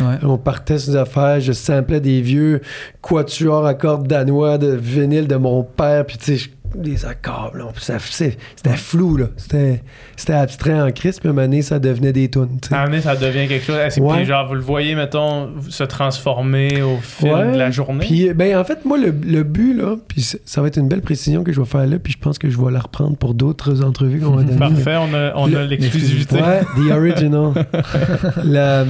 Ouais. 0.00 0.16
On 0.22 0.38
partait 0.38 0.78
sur 0.78 0.92
des 0.92 0.98
affaires, 0.98 1.40
je 1.40 1.52
samplais 1.52 2.00
des 2.00 2.20
vieux 2.20 2.60
quatuors 3.02 3.66
à 3.66 3.74
cordes 3.74 4.08
danois 4.08 4.58
de 4.58 4.68
vinyle 4.74 5.26
de 5.28 5.36
mon 5.36 5.62
père, 5.62 6.04
puis 6.06 6.18
tu 6.18 6.36
sais, 6.38 6.50
des 6.76 7.04
accords. 7.06 7.52
là. 7.56 7.66
Ça- 7.78 7.98
c'est- 7.98 8.36
C'était 8.56 8.76
flou, 8.76 9.16
là. 9.16 9.26
C'était 9.36 9.82
c'était 10.16 10.32
abstrait 10.34 10.80
en 10.80 10.90
crise, 10.92 11.18
puis 11.20 11.28
à 11.28 11.30
un 11.32 11.34
moment 11.34 11.46
donné, 11.46 11.62
ça 11.62 11.78
devenait 11.78 12.12
des 12.12 12.28
tunes. 12.30 12.58
À 12.70 12.74
un 12.74 12.78
moment 12.78 12.90
donné, 12.90 13.02
ça 13.02 13.16
devient 13.16 13.46
quelque 13.48 13.64
chose. 13.64 13.76
Est-ce 13.76 13.96
que 14.00 14.04
Ouais. 14.04 14.24
genre, 14.24 14.46
vous 14.48 14.54
le 14.54 14.60
voyez, 14.60 14.94
mettons, 14.94 15.50
se 15.68 15.84
transformer 15.84 16.82
au 16.82 16.96
fil 16.98 17.28
Ouais. 17.32 17.52
de 17.52 17.56
la 17.58 17.70
journée? 17.70 18.04
Puis, 18.06 18.32
ben, 18.34 18.56
en 18.56 18.64
fait, 18.64 18.84
moi, 18.84 18.98
le, 18.98 19.06
le 19.10 19.42
but, 19.42 19.74
là, 19.74 19.96
puis 20.08 20.22
ça 20.44 20.60
va 20.60 20.68
être 20.68 20.78
une 20.78 20.88
belle 20.88 21.02
précision 21.02 21.42
que 21.44 21.52
je 21.52 21.60
vais 21.60 21.66
faire 21.66 21.86
là, 21.86 21.98
puis 21.98 22.12
je 22.12 22.18
pense 22.18 22.38
que 22.38 22.48
je 22.50 22.58
vais 22.60 22.70
la 22.70 22.80
reprendre 22.80 23.16
pour 23.16 23.34
d'autres 23.34 23.82
entrevues 23.84 24.20
qu'on 24.20 24.32
va 24.36 24.42
donner. 24.42 24.58
Parfait, 24.58 24.96
on 24.96 25.14
a, 25.14 25.32
on 25.36 25.46
a 25.46 25.60
Le- 25.62 25.66
l'exclusivité. 25.66 26.36
Ouais, 26.36 26.60
the 26.76 26.90
original. 26.92 27.52
le, 28.44 28.84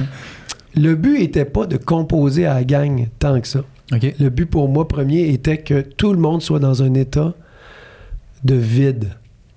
le 0.75 0.95
but 0.95 1.21
était 1.21 1.45
pas 1.45 1.65
de 1.65 1.77
composer 1.77 2.45
à 2.45 2.55
la 2.55 2.63
gang 2.63 3.07
tant 3.19 3.39
que 3.39 3.47
ça. 3.47 3.59
OK. 3.93 4.13
Le 4.19 4.29
but 4.29 4.45
pour 4.45 4.67
moi 4.67 4.87
premier 4.87 5.29
était 5.29 5.57
que 5.57 5.81
tout 5.81 6.11
le 6.13 6.19
monde 6.19 6.41
soit 6.41 6.59
dans 6.59 6.81
un 6.83 6.93
état 6.95 7.33
de 8.45 8.55
vide 8.55 9.09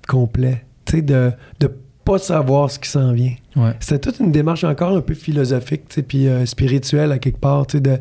complet. 0.08 0.64
Tu 0.84 0.96
sais, 0.96 1.02
de 1.02 1.30
ne 1.62 1.68
pas 2.04 2.18
savoir 2.18 2.70
ce 2.70 2.78
qui 2.78 2.88
s'en 2.88 3.12
vient. 3.12 3.34
Ouais. 3.54 3.74
C'était 3.80 4.10
toute 4.10 4.20
une 4.20 4.32
démarche 4.32 4.64
encore 4.64 4.96
un 4.96 5.02
peu 5.02 5.14
philosophique, 5.14 5.82
tu 5.88 5.96
sais, 5.96 6.02
puis 6.02 6.26
euh, 6.26 6.46
spirituelle 6.46 7.12
à 7.12 7.18
quelque 7.18 7.38
part, 7.38 7.66
tu 7.66 7.76
sais, 7.76 7.80
de 7.82 7.98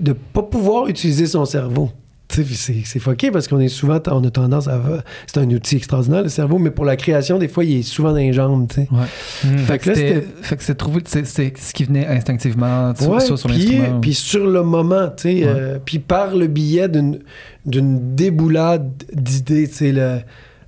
ne 0.00 0.12
pas 0.12 0.42
pouvoir 0.42 0.88
utiliser 0.88 1.26
son 1.26 1.44
cerveau. 1.44 1.90
C'est, 2.30 2.98
fucké 2.98 3.30
parce 3.30 3.48
qu'on 3.48 3.58
est 3.58 3.68
souvent, 3.68 3.98
on 4.10 4.22
a 4.24 4.30
tendance 4.30 4.68
à. 4.68 4.80
C'est 5.26 5.38
un 5.38 5.50
outil 5.50 5.76
extraordinaire, 5.76 6.22
le 6.22 6.28
cerveau, 6.28 6.58
mais 6.58 6.70
pour 6.70 6.84
la 6.84 6.96
création, 6.96 7.38
des 7.38 7.48
fois, 7.48 7.64
il 7.64 7.78
est 7.78 7.82
souvent 7.82 8.10
dans 8.10 8.16
les 8.16 8.32
jambes, 8.32 8.68
tu 8.68 8.82
sais. 8.82 8.88
Ouais. 8.92 9.06
Hmm. 9.44 9.58
Fait 9.58 9.78
que 9.78 9.94
fait 9.94 10.56
c'est 10.60 10.74
trouvé, 10.74 11.00
c'est 11.06 11.26
c'est 11.26 11.52
ce 11.56 11.72
qui 11.72 11.84
venait 11.84 12.06
instinctivement 12.06 12.92
tu- 12.92 13.04
Ouais, 13.04 13.20
soit 13.20 13.36
sur 13.36 13.48
puis, 13.48 13.58
l'instrument. 13.58 14.00
puis 14.00 14.14
sur 14.14 14.46
le 14.46 14.62
moment, 14.62 15.08
tu 15.08 15.22
sais, 15.22 15.34
Ouais. 15.34 15.46
euh, 15.46 15.78
puis 15.84 15.98
par 15.98 16.36
le 16.36 16.46
biais 16.48 16.88
d'une, 16.88 17.18
déboulade 17.64 18.90
d'idées, 19.12 19.68
tu 19.68 19.74
sais, 19.92 20.24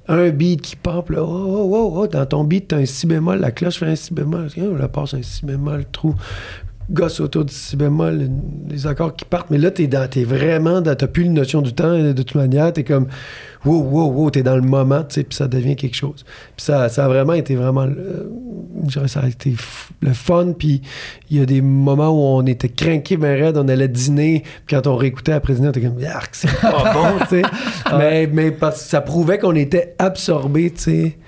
un 0.08 0.30
beat 0.30 0.60
qui 0.62 0.76
pop, 0.76 1.10
là, 1.10 1.22
oh, 1.22 1.26
oh, 1.28 1.70
oh, 1.72 1.92
oh, 2.02 2.06
dans 2.06 2.26
ton 2.26 2.42
beat, 2.44 2.68
t'as 2.68 2.78
un 2.78 2.86
si 2.86 3.06
bémol, 3.06 3.38
la 3.38 3.52
cloche 3.52 3.78
fait 3.78 3.86
un 3.86 3.96
si 3.96 4.12
bémol, 4.12 4.48
on 4.58 4.74
la 4.74 4.88
passe 4.88 5.14
un 5.14 5.22
si 5.22 5.44
bémol, 5.46 5.84
trou, 5.92 6.14
gosse 6.90 7.20
autour 7.20 7.44
du 7.44 7.54
si 7.54 7.76
bémol, 7.76 8.28
les 8.68 8.86
accords 8.86 9.14
qui 9.14 9.24
partent, 9.24 9.50
mais 9.50 9.58
là, 9.58 9.70
t'es, 9.70 9.86
dans, 9.86 10.08
t'es 10.08 10.24
vraiment, 10.24 10.80
dans, 10.80 10.94
t'as 10.96 11.06
plus 11.06 11.24
une 11.24 11.34
notion 11.34 11.62
du 11.62 11.72
temps, 11.72 11.96
de 11.96 12.12
toute 12.12 12.34
manière, 12.34 12.72
t'es 12.72 12.82
comme, 12.84 13.06
wow, 13.64 13.80
wow, 13.80 14.10
wow, 14.12 14.30
t'es 14.30 14.42
dans 14.42 14.56
le 14.56 14.62
moment, 14.62 15.02
tu 15.04 15.14
sais, 15.16 15.22
puis 15.22 15.36
ça 15.36 15.46
devient 15.48 15.76
quelque 15.76 15.94
chose. 15.94 16.24
Puis 16.56 16.64
ça, 16.64 16.88
ça 16.88 17.04
a 17.04 17.08
vraiment 17.08 17.34
été 17.34 17.54
vraiment, 17.54 17.82
euh, 17.84 18.28
je 18.86 18.92
dirais, 18.92 19.08
ça 19.08 19.20
a 19.20 19.28
été 19.28 19.50
f- 19.50 19.90
le 20.00 20.12
fun, 20.12 20.52
puis 20.58 20.82
il 21.30 21.38
y 21.38 21.40
a 21.40 21.46
des 21.46 21.60
moments 21.60 22.10
où 22.10 22.40
on 22.40 22.46
était 22.46 22.68
craqués, 22.68 23.16
ben 23.16 23.40
raide, 23.40 23.56
on 23.56 23.68
allait 23.68 23.88
dîner, 23.88 24.42
puis 24.66 24.76
quand 24.76 24.86
on 24.86 24.96
réécoutait 24.96 25.32
après 25.32 25.54
dîner, 25.54 25.68
on 25.68 25.70
était 25.70 25.82
comme, 25.82 26.00
Yark, 26.00 26.30
c'est 26.32 26.50
pas 26.60 26.92
bon, 26.94 27.24
tu 27.28 27.36
sais. 27.40 27.42
mais, 27.96 28.28
mais 28.32 28.50
parce 28.50 28.82
que 28.82 28.88
ça 28.88 29.00
prouvait 29.00 29.38
qu'on 29.38 29.54
était 29.54 29.94
absorbés, 29.98 30.72
tu 30.72 30.82
sais, 30.82 31.18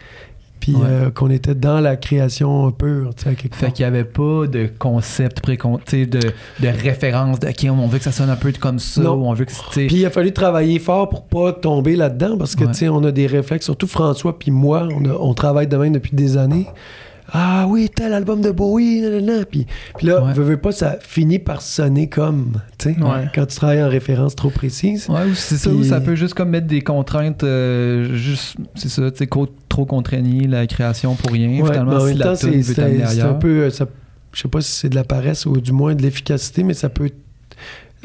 puis 0.62 0.76
Ouais. 0.76 0.86
euh, 0.88 1.10
qu'on 1.10 1.28
était 1.28 1.56
dans 1.56 1.80
la 1.80 1.96
création 1.96 2.70
pure, 2.70 3.10
tu 3.16 3.24
sais, 3.24 3.34
quelque 3.34 3.56
Fait 3.56 3.72
qu'il 3.72 3.82
n'y 3.84 3.88
avait 3.88 4.04
pas 4.04 4.46
de 4.46 4.68
concept 4.78 5.40
précon... 5.40 5.78
tu 5.78 5.82
sais, 6.02 6.06
de, 6.06 6.20
de 6.20 6.68
référence, 6.68 7.40
de 7.40 7.48
OK, 7.48 7.66
on 7.68 7.88
veut 7.88 7.98
que 7.98 8.04
ça 8.04 8.12
sonne 8.12 8.30
un 8.30 8.36
peu 8.36 8.52
comme 8.52 8.78
ça, 8.78 9.02
Non. 9.02 9.14
ou 9.14 9.24
on 9.26 9.34
veut 9.34 9.44
que 9.44 9.52
Puis 9.74 9.88
il 9.96 10.06
a 10.06 10.10
fallu 10.10 10.32
travailler 10.32 10.78
fort 10.78 11.08
pour 11.08 11.24
pas 11.24 11.52
tomber 11.52 11.96
là-dedans 11.96 12.38
parce 12.38 12.54
que, 12.54 12.64
Ouais. 12.64 12.70
tu 12.70 12.78
sais, 12.78 12.88
on 12.88 13.02
a 13.02 13.10
des 13.10 13.26
réflexes, 13.26 13.64
surtout 13.64 13.88
François 13.88 14.38
puis 14.38 14.52
moi, 14.52 14.86
on, 14.96 15.04
a- 15.04 15.14
on 15.18 15.34
travaille 15.34 15.66
de 15.66 15.76
même 15.76 15.92
depuis 15.94 16.14
des 16.14 16.36
années. 16.36 16.66
Ah 17.34 17.66
oui, 17.68 17.88
tel 17.94 18.12
album 18.12 18.42
de 18.42 18.50
Bowie, 18.50 19.00
nanana. 19.00 19.44
Puis, 19.46 19.66
puis 19.96 20.06
là, 20.06 20.22
Ouais. 20.22 20.32
veux, 20.34 20.42
veux 20.44 20.56
pas, 20.58 20.70
ça 20.72 20.98
finit 21.00 21.38
par 21.38 21.62
sonner 21.62 22.08
comme, 22.08 22.60
tu 22.78 22.92
sais, 22.92 23.00
Ouais. 23.00 23.26
quand 23.34 23.46
tu 23.46 23.56
travailles 23.56 23.82
en 23.82 23.88
référence 23.88 24.36
trop 24.36 24.50
précise. 24.50 25.08
Ouais, 25.08 25.24
ou 25.30 25.34
c'est 25.34 25.56
ça, 25.56 25.70
ou 25.70 25.82
ça 25.82 26.00
peut 26.00 26.14
juste 26.14 26.34
comme 26.34 26.50
mettre 26.50 26.66
des 26.66 26.82
contraintes, 26.82 27.42
euh, 27.42 28.14
juste, 28.14 28.56
c'est 28.74 28.90
ça, 28.90 29.10
tu 29.10 29.18
sais, 29.24 29.28
trop 29.68 29.86
contraigner 29.86 30.46
la 30.46 30.66
création 30.66 31.14
pour 31.14 31.32
rien. 31.32 31.48
Ouais, 31.62 31.70
Finalement, 31.70 32.00
si 32.06 32.14
la 32.14 32.34
c'est 32.36 33.22
un 33.22 33.34
peu, 33.34 33.48
euh, 33.64 33.70
ça- 33.70 33.86
je 34.34 34.42
sais 34.42 34.48
pas 34.48 34.60
si 34.60 34.70
c'est 34.72 34.88
de 34.90 34.94
la 34.94 35.04
paresse 35.04 35.46
ou 35.46 35.58
du 35.60 35.72
moins 35.72 35.94
de 35.94 36.02
l'efficacité, 36.02 36.62
mais 36.64 36.74
ça 36.74 36.88
peut 36.90 37.08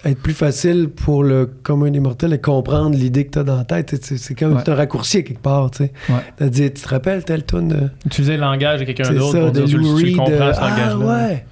être 0.05 0.21
plus 0.21 0.33
facile 0.33 0.89
pour 0.89 1.23
le 1.23 1.45
commun 1.63 1.89
des 1.89 1.99
mortels 1.99 2.29
de 2.31 2.35
comprendre 2.37 2.95
l'idée 2.95 3.25
que 3.25 3.31
tu 3.31 3.39
as 3.39 3.43
dans 3.43 3.57
la 3.57 3.63
tête. 3.65 3.95
C'est 4.03 4.35
comme 4.35 4.55
Ouais. 4.57 4.69
un 4.69 4.75
raccourci 4.75 5.17
à 5.17 5.21
quelque 5.23 5.41
part. 5.41 5.71
Tu 5.71 5.85
sais. 5.85 5.91
Ouais. 6.09 6.49
Dit, 6.49 6.71
tu 6.71 6.81
te 6.81 6.87
rappelles 6.87 7.23
telle 7.25 7.45
tune 7.45 7.67
de- 7.69 7.89
Utiliser 8.05 8.35
le 8.35 8.41
langage 8.41 8.79
de 8.81 8.85
quelqu'un 8.85 9.11
d'autre 9.13 9.39
pour 9.39 9.51
de 9.51 9.61
dire 9.61 9.77
Lou 9.77 9.99
tu, 9.99 10.11
comprends 10.15 10.31
euh, 10.31 10.53
ce 10.53 10.59
ah 10.61 10.69
langage-là. 10.69 11.27
ouais! 11.29 11.45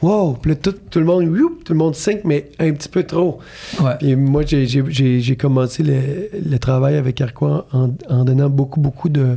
Wow! 0.00 0.34
Puis 0.40 0.52
là, 0.52 0.56
tout, 0.62 0.74
tout 0.90 1.00
le 1.00 1.04
monde, 1.04 1.24
youp, 1.24 1.64
tout 1.64 1.72
le 1.72 1.78
monde 1.78 1.96
sync, 1.96 2.20
mais 2.24 2.50
un 2.60 2.72
petit 2.72 2.88
peu 2.88 3.02
trop. 3.02 3.40
Ouais. 3.82 3.96
Puis 3.98 4.14
moi, 4.14 4.42
j'ai- 4.46 5.36
commencé 5.36 5.82
le, 5.82 6.28
le 6.48 6.58
travail 6.60 6.94
avec 6.96 7.20
Arquois 7.20 7.66
en, 7.72 7.90
en 8.08 8.24
donnant 8.24 8.48
beaucoup, 8.48 8.80
beaucoup 8.80 9.08
de, 9.08 9.36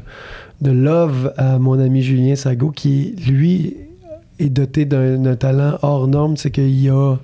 de 0.61 0.69
love 0.71 1.33
à 1.37 1.57
mon 1.57 1.79
ami 1.79 2.03
Julien 2.03 2.35
Sago, 2.35 2.69
qui, 2.69 3.15
lui, 3.27 3.75
est 4.37 4.49
doté 4.49 4.85
d'un 4.85 5.35
talent 5.35 5.79
hors 5.81 6.07
norme. 6.07 6.37
C'est 6.37 6.51
qu'il 6.51 6.79
y 6.79 6.89
a... 6.89 7.15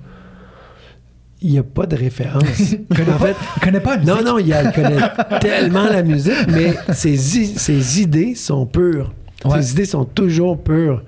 Il 1.40 1.52
n'y 1.52 1.58
a 1.58 1.62
pas 1.62 1.86
de 1.86 1.94
référence. 1.96 2.42
en 2.90 3.18
fait, 3.18 3.36
Il 3.56 3.60
connaît 3.62 3.80
pas 3.80 3.96
la 3.96 3.98
musique. 3.98 4.14
non, 4.14 4.22
non, 4.24 4.38
il, 4.38 4.52
a- 4.52 4.64
il 4.64 4.72
connaît 4.72 5.00
tellement 5.40 5.84
la 5.84 6.02
musique, 6.02 6.34
mais 6.48 6.74
ses, 6.92 7.16
ses 7.16 8.00
idées 8.02 8.34
sont 8.34 8.66
pures. 8.66 9.12
Ouais. 9.44 9.62
Ses 9.62 9.72
idées 9.72 9.84
sont 9.84 10.04
toujours 10.04 10.60
pures. 10.62 11.02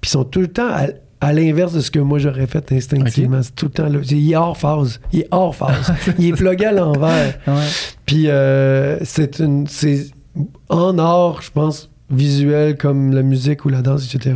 Puis 0.00 0.10
sont 0.10 0.24
tout 0.24 0.40
le 0.40 0.48
temps 0.48 0.68
à, 0.68 0.88
à 1.22 1.32
l'inverse 1.32 1.72
de 1.72 1.80
ce 1.80 1.90
que 1.90 1.98
moi 1.98 2.18
j'aurais 2.18 2.46
fait 2.46 2.72
instinctivement. 2.72 3.42
C'est 3.42 3.54
tout 3.54 3.66
le 3.66 3.70
temps 3.72 3.88
là. 3.88 4.00
Il 4.10 4.30
est 4.32 4.36
hors 4.36 4.56
phase. 4.58 5.00
Il 5.14 5.20
est 5.20 5.28
hors 5.30 5.56
phase. 5.56 5.92
il 6.18 6.26
est 6.28 6.32
plugué 6.32 6.66
à 6.66 6.72
l'envers. 6.72 7.34
Ouais. 7.46 7.54
Puis 8.04 8.28
euh, 8.28 8.98
c'est 9.02 9.38
une. 9.38 9.66
C'est 9.66 10.08
en 10.68 10.98
art, 10.98 11.40
je 11.40 11.50
pense, 11.50 11.90
visuel 12.10 12.76
comme 12.76 13.12
la 13.12 13.22
musique 13.22 13.64
ou 13.64 13.68
la 13.70 13.80
danse, 13.80 14.12
etc. 14.14 14.34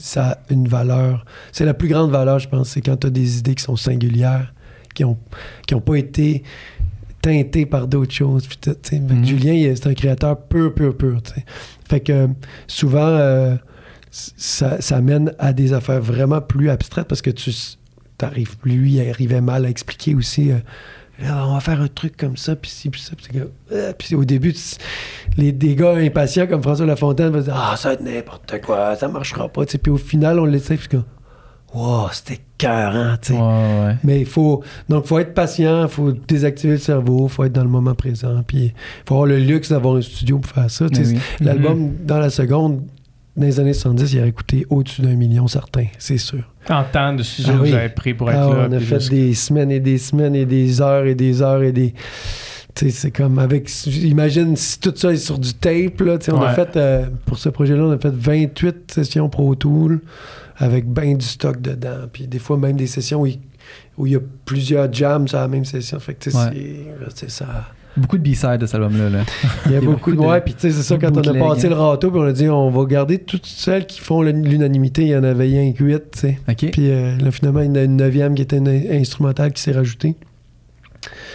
Ça 0.00 0.24
a 0.30 0.38
une 0.50 0.66
valeur. 0.66 1.24
C'est 1.52 1.64
la 1.66 1.74
plus 1.74 1.86
grande 1.88 2.10
valeur, 2.10 2.38
je 2.40 2.48
pense. 2.48 2.70
C'est 2.70 2.80
quand 2.80 2.96
tu 2.96 3.06
as 3.06 3.10
des 3.10 3.38
idées 3.38 3.54
qui 3.54 3.62
sont 3.62 3.76
singulières, 3.76 4.52
qui 4.94 5.04
ont, 5.04 5.18
qui 5.66 5.74
ont 5.74 5.80
pas 5.80 5.96
été 5.96 6.42
teintées 7.20 7.66
par 7.66 7.88
d'autres 7.88 8.12
choses. 8.12 8.46
Puis 8.46 8.58
tout, 8.60 8.74
tu 8.74 8.90
sais. 8.90 8.96
Fait 8.96 9.06
que 9.06 9.12
Mhm. 9.14 9.24
Julien, 9.26 9.74
c'est 9.74 9.86
un 9.88 9.94
créateur 9.94 10.40
pur, 10.42 10.74
pur, 10.74 10.96
pur. 10.96 11.20
Fait 11.88 12.00
que 12.00 12.28
souvent, 12.66 13.06
euh, 13.06 13.56
ça, 14.10 14.80
ça 14.80 15.00
mène 15.00 15.32
à 15.38 15.52
des 15.52 15.72
affaires 15.72 16.00
vraiment 16.00 16.40
plus 16.40 16.70
abstraites 16.70 17.08
parce 17.08 17.22
que 17.22 17.30
tu 17.30 17.50
t'arrives 18.16 18.54
lui 18.64 18.92
il 18.92 19.10
arrivait 19.10 19.40
mal 19.40 19.66
à 19.66 19.68
expliquer 19.68 20.14
aussi 20.14 20.52
euh, 20.52 20.58
Là, 21.20 21.46
on 21.46 21.54
va 21.54 21.60
faire 21.60 21.80
un 21.80 21.86
truc 21.88 22.16
comme 22.16 22.36
ça 22.36 22.54
puis 22.56 22.70
ci 22.70 22.90
puis 22.90 23.00
ça 23.00 23.12
puis, 23.16 23.40
euh, 23.72 23.92
puis 23.96 24.14
au 24.14 24.24
début 24.24 24.54
les 25.36 25.50
des 25.52 25.74
gars 25.74 25.96
impatients 25.96 26.46
comme 26.46 26.62
François 26.62 26.86
Lafontaine 26.86 27.30
vont 27.30 27.40
dire 27.40 27.54
ah 27.56 27.76
ça 27.76 27.96
n'importe 27.96 28.60
quoi 28.60 28.94
ça 28.96 29.08
marchera 29.08 29.48
pas 29.48 29.64
tu 29.66 29.72
sais. 29.72 29.78
puis 29.78 29.90
au 29.92 29.96
final 29.96 30.38
on 30.38 30.44
l'essaie 30.44 30.76
puis 30.76 30.88
comme 30.88 31.04
wow 31.74 32.06
c'était 32.12 32.40
cœur 32.58 33.18
tu 33.20 33.32
sais 33.32 33.38
Ouais, 33.38 33.40
ouais. 33.40 33.96
mais 34.04 34.20
il 34.20 34.26
faut 34.26 34.62
donc 34.88 35.06
faut 35.06 35.18
être 35.18 35.34
patient, 35.34 35.82
il 35.82 35.88
faut 35.88 36.12
désactiver 36.12 36.74
le 36.74 36.78
cerveau, 36.78 37.26
il 37.26 37.30
faut 37.32 37.44
être 37.44 37.52
dans 37.52 37.64
le 37.64 37.68
moment 37.70 37.94
présent, 37.94 38.42
puis 38.46 38.66
il 38.66 38.72
faut 39.08 39.14
avoir 39.14 39.26
le 39.26 39.38
luxe 39.38 39.70
d'avoir 39.70 39.96
un 39.96 40.02
studio 40.02 40.38
pour 40.38 40.50
faire 40.52 40.70
ça. 40.70 40.86
Oui. 40.92 41.18
L'album 41.40 41.90
dans 42.04 42.18
la 42.18 42.30
seconde 42.30 42.82
dans 43.36 43.46
les 43.46 43.58
années 43.58 43.72
70, 43.72 44.12
il 44.12 44.20
aurait 44.20 44.30
coûté 44.30 44.64
au-dessus 44.70 45.02
d'un 45.02 45.16
million 45.16 45.48
certain, 45.48 45.86
c'est 45.98 46.18
sûr. 46.18 46.44
En 46.70 46.84
temps 46.84 47.12
de 47.14 47.24
studio 47.24 47.52
Ah 47.54 47.58
que 47.58 47.62
oui. 47.64 47.70
vous 47.70 47.74
avez 47.76 47.88
pris 47.88 48.14
pour 48.14 48.30
être 48.30 48.38
Ah, 48.52 48.54
là. 48.56 48.66
on 48.70 48.72
a 48.72 48.78
fait 48.78 49.00
juste- 49.00 49.10
des 49.10 49.34
semaines 49.34 49.72
et 49.72 49.80
des 49.80 49.98
semaines 49.98 50.36
et 50.36 50.46
des 50.46 50.80
heures 50.80 51.04
et 51.04 51.16
des 51.16 51.42
heures 51.42 51.62
et 51.64 51.72
des 51.72 51.94
tu 52.76 52.86
sais, 52.86 52.90
c'est 52.90 53.10
comme 53.12 53.38
avec 53.38 53.68
imagine 53.86 54.56
si 54.56 54.80
tout 54.80 54.92
ça 54.96 55.12
est 55.12 55.16
sur 55.16 55.38
du 55.38 55.54
tape 55.54 56.00
là, 56.00 56.18
tu 56.18 56.26
sais, 56.26 56.32
on 56.32 56.42
a 56.42 56.52
fait 56.54 56.76
euh, 56.76 57.06
pour 57.26 57.38
ce 57.38 57.48
projet-là, 57.48 57.82
on 57.84 57.90
a 57.92 57.98
fait 57.98 58.12
28 58.14 58.92
sessions 58.92 59.28
Pro 59.28 59.54
Tool 59.56 60.00
avec 60.64 60.86
ben 60.86 61.16
du 61.16 61.24
stock 61.26 61.60
dedans, 61.60 62.08
puis 62.12 62.26
des 62.26 62.38
fois 62.38 62.56
même 62.56 62.76
des 62.76 62.86
sessions 62.86 63.20
où 63.22 63.26
il, 63.26 63.38
où 63.98 64.06
il 64.06 64.12
y 64.12 64.16
a 64.16 64.20
plusieurs 64.44 64.92
jams 64.92 65.28
sur 65.28 65.38
la 65.38 65.48
même 65.48 65.64
session, 65.64 65.98
fait 66.00 66.14
que 66.14 66.24
tu 66.24 66.30
sais, 66.30 66.36
Ouais. 66.38 66.50
c'est- 66.52 67.26
c'est 67.26 67.30
ça. 67.30 67.46
Beaucoup 67.96 68.18
de 68.18 68.22
B-sides 68.28 68.58
de 68.58 68.66
cet 68.66 68.74
album-là. 68.74 69.08
Là. 69.08 69.18
Il 69.66 69.72
y 69.72 69.76
a 69.76 69.80
beaucoup 69.82 70.10
de 70.10 70.16
beaucoup 70.16 70.22
de- 70.24 70.28
ouais, 70.28 70.40
puis 70.40 70.54
tu 70.54 70.60
sais 70.62 70.70
c'est 70.72 70.82
ça 70.82 70.96
quand 70.98 71.16
on 71.16 71.20
a 71.20 71.34
passé 71.38 71.66
hein. 71.66 71.70
le 71.70 71.76
râteau, 71.76 72.10
puis 72.10 72.18
on 72.18 72.24
a 72.24 72.32
dit 72.32 72.48
on 72.48 72.70
va 72.70 72.84
garder 72.86 73.18
toutes 73.18 73.46
celles 73.46 73.86
qui 73.86 74.00
font 74.00 74.22
l'unanimité, 74.22 75.02
il 75.02 75.08
y 75.08 75.16
en 75.16 75.22
avait 75.22 75.44
rien 75.44 75.72
que 75.72 75.84
8, 75.84 76.02
tu 76.12 76.18
sais. 76.18 76.38
Puis 76.72 76.90
euh, 76.90 77.16
là 77.18 77.30
finalement 77.30 77.60
il 77.60 77.66
y 77.66 77.70
en 77.70 77.74
a 77.76 77.82
une 77.82 77.96
neuvième 77.96 78.34
qui 78.34 78.42
était 78.42 78.56
une 78.56 78.68
instrumentale 78.68 79.52
qui 79.52 79.62
s'est 79.62 79.72
rajoutée. 79.72 80.16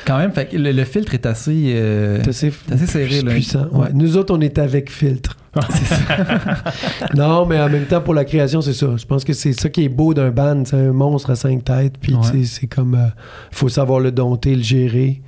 Quand 0.05 0.17
même, 0.17 0.31
fait 0.31 0.51
le, 0.53 0.71
le 0.71 0.83
filtre 0.83 1.13
est 1.13 1.25
assez. 1.27 1.73
euh, 1.75 2.19
assez, 2.27 2.51
serré, 2.87 3.21
là. 3.21 3.31
puissant. 3.31 3.67
ouais. 3.71 3.79
Ouais. 3.81 3.87
Nous 3.93 4.17
autres, 4.17 4.33
on 4.35 4.41
est 4.41 4.57
avec 4.57 4.91
filtre. 4.91 5.37
non, 7.15 7.45
mais 7.45 7.59
en 7.59 7.69
même 7.69 7.85
temps, 7.85 8.01
pour 8.01 8.13
la 8.13 8.25
création, 8.25 8.61
c'est 8.61 8.73
ça. 8.73 8.87
Je 8.97 9.05
pense 9.05 9.23
que 9.23 9.33
c'est 9.33 9.53
ça 9.53 9.69
qui 9.69 9.83
est 9.85 9.89
beau 9.89 10.13
d'un 10.13 10.31
band. 10.31 10.63
C'est 10.65 10.75
un 10.77 10.91
monstre 10.93 11.31
à 11.31 11.35
cinq 11.35 11.63
têtes. 11.63 11.95
Puis, 11.99 12.13
Ouais. 12.13 12.21
tu 12.31 12.45
sais, 12.45 12.59
c'est 12.61 12.67
comme. 12.67 12.97
Il 13.51 13.55
faut 13.57 13.69
savoir 13.69 13.99
le 13.99 14.11
dompter, 14.11 14.55
le 14.55 14.63
gérer. 14.63 15.21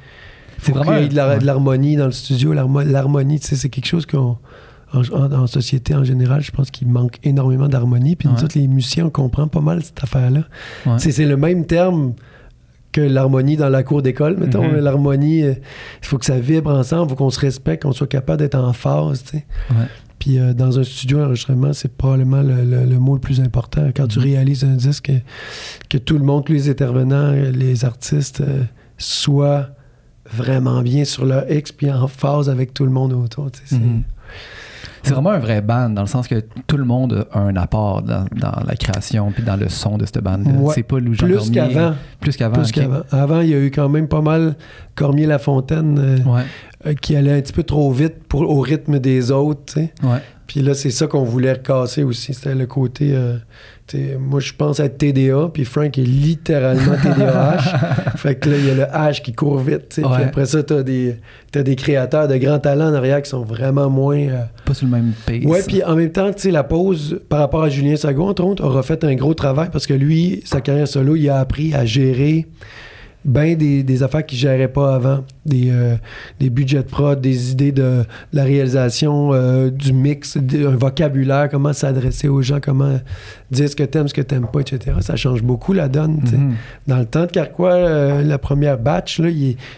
Faut 0.59 0.73
vraiment. 0.73 0.91
qu'il 0.93 1.01
y 1.01 1.05
ait 1.05 1.39
de 1.39 1.45
l'harmonie 1.45 1.95
dans 1.95 2.05
le 2.05 2.11
studio. 2.11 2.53
L'harmo- 2.53 2.83
L'harmonie, 2.83 3.39
tu 3.39 3.47
sais, 3.47 3.55
c'est 3.55 3.69
quelque 3.69 3.87
chose 3.87 4.05
qu'on. 4.05 4.37
En, 4.93 5.03
en- 5.13 5.31
en 5.31 5.47
société 5.47 5.95
en 5.95 6.03
général, 6.03 6.41
je 6.41 6.51
pense 6.51 6.69
qu'il 6.69 6.89
manque 6.89 7.15
énormément 7.23 7.69
d'harmonie. 7.69 8.17
Puis 8.17 8.27
nous 8.27 8.43
autres, 8.43 8.57
les 8.59 8.67
musiciens, 8.67 9.05
on 9.05 9.09
comprend 9.09 9.47
pas 9.47 9.61
mal 9.61 9.81
cette 9.83 10.03
affaire-là. 10.03 10.41
Ouais. 10.85 10.99
C'est 10.99 11.25
le 11.25 11.37
même 11.37 11.65
terme 11.65 12.11
que 12.91 12.99
l'harmonie 12.99 13.55
dans 13.55 13.69
la 13.69 13.83
cour 13.83 14.01
d'école, 14.01 14.35
mettons. 14.37 14.67
Mhm. 14.67 14.79
L'harmonie, 14.79 15.43
euh, 15.43 15.53
il 16.01 16.05
faut 16.05 16.17
que 16.17 16.25
ça 16.25 16.37
vibre 16.37 16.71
ensemble, 16.71 17.05
il 17.05 17.09
faut 17.11 17.15
qu'on 17.15 17.29
se 17.29 17.39
respecte, 17.39 17.83
qu'on 17.83 17.93
soit 17.93 18.07
capable 18.07 18.39
d'être 18.39 18.55
en 18.59 18.73
phase, 18.73 19.23
tu 19.23 19.37
sais. 19.37 19.45
Ouais. 19.69 19.85
Puis 20.21 20.37
euh, 20.37 20.53
dans 20.53 20.77
un 20.77 20.83
studio 20.83 21.17
d'enregistrement, 21.17 21.73
c'est 21.73 21.91
probablement 21.97 22.43
le, 22.43 22.63
le- 22.63 22.85
le 22.85 22.99
mot 22.99 23.15
le 23.15 23.19
plus 23.19 23.41
important. 23.41 23.89
Quand 23.95 24.05
tu 24.07 24.19
Mhm. 24.19 24.25
réalises 24.25 24.63
un 24.63 24.75
disque, 24.75 25.05
que, 25.07 25.13
que 25.89 25.97
tout 25.97 26.17
le 26.17 26.23
monde, 26.23 26.45
tous 26.45 26.53
les 26.53 26.69
intervenants, 26.69 27.31
les 27.31 27.83
artistes, 27.85 28.41
euh, 28.41 28.63
soient 28.99 29.69
vraiment 30.31 30.81
bien 30.83 31.03
sur 31.05 31.25
leur 31.25 31.49
X, 31.51 31.71
puis 31.71 31.91
en 31.91 32.07
phase 32.07 32.49
avec 32.49 32.71
tout 32.73 32.85
le 32.85 32.91
monde 32.91 33.13
autour. 33.13 33.49
sais, 33.65 33.75
c'est- 35.03 35.13
vraiment 35.13 35.31
un 35.31 35.39
vrai 35.39 35.61
band, 35.61 35.89
dans 35.89 36.01
le 36.01 36.07
sens 36.07 36.27
que 36.27 36.43
tout 36.67 36.77
le 36.77 36.85
monde 36.85 37.25
a 37.31 37.39
un 37.39 37.55
apport 37.55 38.01
dans, 38.01 38.25
dans 38.35 38.63
la 38.67 38.75
création 38.75 39.31
puis 39.31 39.43
dans 39.43 39.55
le 39.55 39.69
son 39.69 39.97
de 39.97 40.05
cette 40.05 40.19
bande. 40.23 40.45
Ouais. 40.47 40.73
C'est 40.75 40.83
pas 40.83 40.99
Lou 40.99 41.13
Jean 41.13 41.25
Plus 41.27 41.35
Cormier. 41.37 41.51
qu'avant. 41.53 41.93
Plus 42.19 42.37
qu'avant. 42.37 42.53
Plus 42.55 42.69
ok. 42.69 42.73
qu'avant. 42.73 43.01
Avant, 43.11 43.41
il 43.41 43.49
y 43.49 43.53
a 43.53 43.59
eu 43.59 43.71
quand 43.71 43.89
même 43.89 44.07
pas 44.07 44.21
mal 44.21 44.55
Cormier-Lafontaine 44.95 45.97
euh, 45.99 46.17
Ouais, 46.31 46.41
euh, 46.85 46.93
qui 46.93 47.15
allait 47.15 47.33
un 47.33 47.41
petit 47.41 47.53
peu 47.53 47.63
trop 47.63 47.91
vite 47.91 48.23
pour, 48.27 48.41
au 48.41 48.61
rythme 48.61 48.99
des 48.99 49.31
autres. 49.31 49.61
tu 49.65 49.73
sais. 49.73 49.93
ouais. 50.03 50.19
Puis 50.47 50.61
là, 50.61 50.73
c'est 50.73 50.89
ça 50.89 51.07
qu'on 51.07 51.23
voulait 51.23 51.53
recasser 51.53 52.03
aussi. 52.03 52.33
C'était 52.33 52.55
le 52.55 52.65
côté. 52.65 53.11
euh, 53.13 53.37
moi, 54.19 54.39
je 54.39 54.53
pense 54.53 54.79
être 54.79 54.97
TDA, 54.97 55.49
puis 55.53 55.65
Frank 55.65 55.97
est 55.97 56.01
littéralement 56.03 56.95
TDAH. 57.01 57.57
fait 58.17 58.35
que 58.35 58.49
là, 58.49 58.55
il 58.57 58.65
y 58.67 58.71
a 58.71 58.73
le 58.75 58.83
H 58.83 59.21
qui 59.21 59.33
court 59.33 59.57
vite. 59.59 59.95
Puis 59.95 60.03
après 60.05 60.45
ça, 60.45 60.63
t'as 60.63 60.83
des, 60.83 61.17
t'as 61.51 61.63
des 61.63 61.75
créateurs 61.75 62.27
de 62.27 62.37
grands 62.37 62.59
talents 62.59 62.89
en 62.89 62.93
arrière 62.93 63.21
qui 63.21 63.29
sont 63.29 63.43
vraiment 63.43 63.89
moins. 63.89 64.17
euh, 64.19 64.41
Pas 64.65 64.73
sur 64.73 64.85
le 64.87 64.91
même 64.91 65.11
pace. 65.25 65.43
Ouais, 65.43 65.61
puis 65.67 65.83
en 65.83 65.95
même 65.95 66.11
temps, 66.11 66.31
tu 66.31 66.41
sais, 66.43 66.51
la 66.51 66.63
pause 66.63 67.19
par 67.29 67.39
rapport 67.39 67.63
à 67.63 67.69
Julien 67.69 67.95
Sago, 67.95 68.23
entre 68.27 68.43
autres, 68.43 68.63
aura 68.63 68.83
fait 68.83 69.03
un 69.03 69.15
gros 69.15 69.33
travail 69.33 69.69
parce 69.71 69.87
que 69.87 69.93
lui, 69.93 70.41
sa 70.45 70.61
carrière 70.61 70.87
solo, 70.87 71.15
il 71.15 71.29
a 71.29 71.39
appris 71.39 71.73
à 71.73 71.85
gérer 71.85 72.47
ben 73.23 73.55
des, 73.55 73.83
des 73.83 74.03
affaires 74.03 74.25
qu'il 74.25 74.37
gérait 74.37 74.67
pas 74.67 74.95
avant. 74.95 75.23
Des, 75.45 75.69
euh, 75.71 75.95
des 76.39 76.49
budgets 76.49 76.83
de 76.83 76.87
prod, 76.87 77.19
des 77.19 77.51
idées 77.51 77.71
de 77.71 78.03
la 78.33 78.43
réalisation, 78.43 79.33
euh, 79.33 79.69
du 79.69 79.93
mix, 79.93 80.37
un 80.37 80.75
vocabulaire, 80.75 81.49
comment 81.49 81.73
s'adresser 81.73 82.27
aux 82.27 82.41
gens, 82.41 82.59
comment 82.59 82.99
dire 83.51 83.69
ce 83.69 83.75
que 83.75 83.83
t'aimes, 83.83 84.07
ce 84.07 84.13
que 84.13 84.21
t'aimes 84.21 84.47
pas, 84.51 84.61
etc. 84.61 84.97
Ça 85.01 85.15
change 85.15 85.43
beaucoup 85.43 85.73
la 85.73 85.87
donne. 85.87 86.21
Mhm. 86.21 86.55
Dans 86.87 86.97
le 86.97 87.05
temps 87.05 87.25
de 87.25 87.31
Carquois, 87.31 87.73
euh, 87.73 88.23
la 88.23 88.37
première 88.37 88.77
batch, 88.77 89.21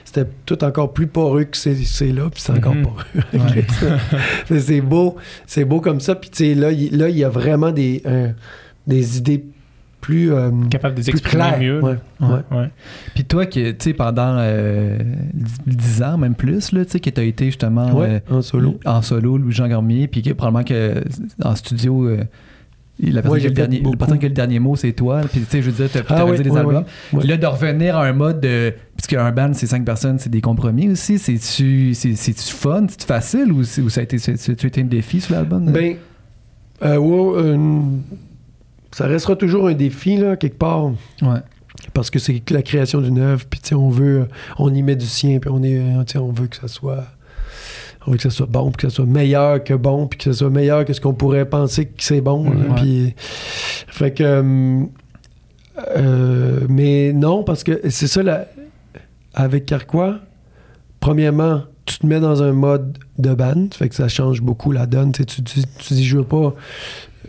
c'était 0.05 0.29
tout 0.45 0.63
encore 0.63 0.93
plus 0.93 1.07
poreux 1.07 1.43
que 1.43 1.57
c'est 1.57 2.11
là, 2.11 2.29
puis 2.31 2.41
c'est 2.41 2.53
encore 2.53 2.75
poreux. 2.81 3.23
Ouais. 3.33 3.65
Mais 4.49 4.59
c'est 4.59 4.81
beau, 4.81 5.15
c'est 5.47 5.65
beau 5.65 5.81
comme 5.81 5.99
ça. 5.99 6.15
Puis 6.15 6.55
là, 6.55 6.71
il, 6.71 6.97
là, 6.97 7.09
y 7.09 7.23
a 7.23 7.29
vraiment 7.29 7.71
des, 7.71 8.03
des 8.87 9.17
idées 9.17 9.43
plus, 10.03 10.31
euh, 10.33 10.51
Capable 10.69 10.95
de 10.95 10.99
les 11.01 11.05
plus 11.11 11.19
exprimer 11.19 11.43
claires. 11.43 11.59
mieux. 11.59 11.81
Ouais, 11.81 11.97
Ouais. 12.19 12.27
ouais. 12.27 12.57
Ouais. 12.57 12.69
Puis 13.15 13.23
toi, 13.25 13.45
qui, 13.45 13.63
tu 13.63 13.75
sais, 13.79 13.93
pendant 13.93 14.35
euh, 14.37 14.97
10 15.65 16.03
ans, 16.03 16.17
même 16.17 16.35
plus, 16.35 16.71
là, 16.73 16.83
tu 16.85 16.91
sais, 16.91 16.99
que 16.99 17.09
tu 17.09 17.19
as 17.19 17.23
été 17.23 17.45
justement 17.45 17.91
Ouais, 17.93 18.21
euh, 18.31 18.35
en 18.37 18.41
solo. 18.41 18.79
en 18.85 19.01
solo, 19.01 19.37
Louis-Jean 19.37 19.67
Gormier, 19.69 20.07
puis 20.07 20.21
que 20.21 20.31
probablement 20.33 20.63
que 20.63 21.03
en 21.43 21.55
studio, 21.55 22.05
euh, 22.07 22.17
la 23.01 23.21
personne, 23.23 23.31
Ouais, 23.31 23.39
qui 23.39 23.45
a 23.45 23.49
le 23.49 23.55
dernier, 23.55 23.77
la 23.77 23.83
beaucoup. 23.83 23.97
personne 23.97 24.19
qui 24.19 24.25
a 24.25 24.29
le 24.29 24.35
dernier 24.35 24.59
mot, 24.59 24.75
c'est 24.75 24.91
toi. 24.91 25.21
Puis 25.31 25.39
tu 25.41 25.45
sais, 25.49 25.61
je 25.63 25.71
veux 25.71 25.75
dire, 25.87 25.89
tu 25.91 25.97
as, 25.97 26.03
Ah 26.15 26.25
oui, 26.25 26.37
des 26.37 26.49
oui, 26.49 26.57
albums. 26.57 26.83
oui. 27.13 27.19
Puis 27.21 27.27
là, 27.27 27.37
de 27.37 27.45
revenir 27.47 27.97
à 27.97 28.05
un 28.05 28.13
mode 28.13 28.39
de. 28.39 28.73
Puisque 28.95 29.13
un 29.13 29.31
band, 29.31 29.51
c'est 29.53 29.65
cinq 29.67 29.83
personnes, 29.83 30.19
c'est 30.19 30.29
des 30.29 30.41
compromis 30.41 30.89
aussi. 30.91 31.17
C'est-tu 31.17 31.93
c'est, 31.95 32.13
c'est-tu 32.15 32.53
fun? 32.53 32.85
C'est-tu 32.87 33.05
facile 33.07 33.51
ou, 33.51 33.63
c'est- 33.63 33.81
ou 33.81 33.89
ça 33.89 34.01
a 34.01 34.03
été, 34.03 34.17
c'est, 34.19 34.37
c'est- 34.37 34.63
été 34.63 34.81
un 34.81 34.85
défi 34.85 35.19
sur 35.21 35.33
l'album? 35.33 35.71
Ben, 35.71 35.95
euh, 36.83 36.97
ouais, 36.97 37.41
euh, 37.41 37.79
ça 38.93 39.07
restera 39.07 39.35
toujours 39.35 39.67
un 39.67 39.73
défi, 39.73 40.17
là, 40.17 40.35
quelque 40.37 40.57
part. 40.57 40.85
ouais. 41.21 41.39
Parce 41.93 42.09
que 42.09 42.19
c'est 42.19 42.49
la 42.51 42.61
création 42.61 43.01
d'une 43.01 43.19
œuvre, 43.19 43.43
puis 43.49 43.59
tu 43.59 43.69
sais, 43.69 43.75
on 43.75 43.89
veut, 43.89 44.27
on 44.57 44.73
y 44.73 44.81
met 44.83 44.95
du 44.95 45.05
sien, 45.07 45.39
puis 45.39 45.49
on 45.51 45.61
est, 45.63 45.77
euh, 45.77 46.03
on 46.21 46.31
veut 46.31 46.47
que 46.47 46.55
ça 46.55 46.67
soit, 46.67 47.03
on 48.07 48.11
veut 48.11 48.17
que 48.17 48.23
ça 48.23 48.29
soit 48.29 48.45
bon, 48.45 48.71
puis 48.71 48.83
que 48.85 48.89
ça 48.89 48.95
soit 48.97 49.05
meilleur 49.05 49.63
que 49.63 49.73
bon, 49.73 50.07
puis 50.07 50.17
que 50.19 50.25
ça 50.25 50.33
soit 50.33 50.49
meilleur 50.49 50.85
que 50.85 50.93
ce 50.93 51.01
qu'on 51.01 51.13
pourrait 51.13 51.45
penser 51.45 51.87
que 51.87 52.03
c'est 52.03 52.21
bon. 52.21 52.43
là, 52.45 52.51
Ouais. 52.51 52.75
Puis, 52.81 53.15
fait 53.87 54.11
que, 54.13 54.23
euh, 54.23 54.83
euh, 55.97 56.59
mais 56.69 57.11
non, 57.13 57.43
parce 57.43 57.63
que 57.63 57.81
c'est 57.89 58.07
ça, 58.07 58.23
la- 58.23 58.45
avec 59.33 59.65
Carquois, 59.65 60.19
premièrement, 60.99 61.63
tu 61.85 61.97
te 61.99 62.05
mets 62.05 62.19
dans 62.19 62.43
un 62.43 62.53
mode 62.53 62.97
de 63.17 63.33
band, 63.33 63.67
fait 63.73 63.89
que 63.89 63.95
ça 63.95 64.07
change 64.07 64.41
beaucoup 64.41 64.71
la 64.71 64.85
donne. 64.85 65.11
Tu, 65.11 65.25
tu, 65.25 65.41
tu 65.43 65.93
dis, 65.93 66.05
je 66.05 66.17
veux 66.17 66.23
pas, 66.23 66.53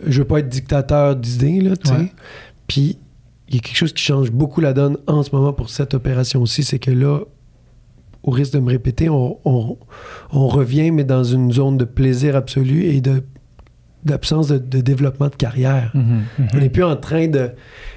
je 0.06 0.18
veux 0.20 0.26
pas 0.26 0.38
être 0.40 0.48
dictateur 0.48 1.16
d'idées, 1.16 1.60
là, 1.60 1.76
tu 1.76 1.88
sais. 1.88 1.94
Ouais. 1.94 2.12
Puis, 2.66 2.98
il 3.48 3.54
y 3.56 3.58
a 3.58 3.60
quelque 3.60 3.76
chose 3.76 3.92
qui 3.92 4.02
change 4.02 4.30
beaucoup 4.30 4.60
la 4.60 4.72
donne 4.72 4.96
en 5.06 5.22
ce 5.22 5.30
moment 5.34 5.52
pour 5.52 5.68
cette 5.70 5.94
opération-ci, 5.94 6.64
c'est 6.64 6.78
que 6.78 6.90
là, 6.90 7.20
au 8.22 8.30
risque 8.30 8.54
de 8.54 8.58
me 8.60 8.70
répéter, 8.70 9.08
on, 9.10 9.36
on- 9.44 9.76
on 10.32 10.48
revient, 10.48 10.90
mais 10.90 11.04
dans 11.04 11.24
une 11.24 11.52
zone 11.52 11.76
de 11.76 11.84
plaisir 11.84 12.36
absolu 12.36 12.84
et 12.84 13.00
de 13.00 13.22
d'absence 14.04 14.48
de, 14.48 14.58
de 14.58 14.82
développement 14.82 15.28
de 15.28 15.34
carrière. 15.34 15.90
Mhm. 15.94 16.24
On 16.52 16.58
n'est 16.58 16.68
plus 16.68 16.84
en 16.84 16.94
train 16.94 17.26
de... 17.26 17.46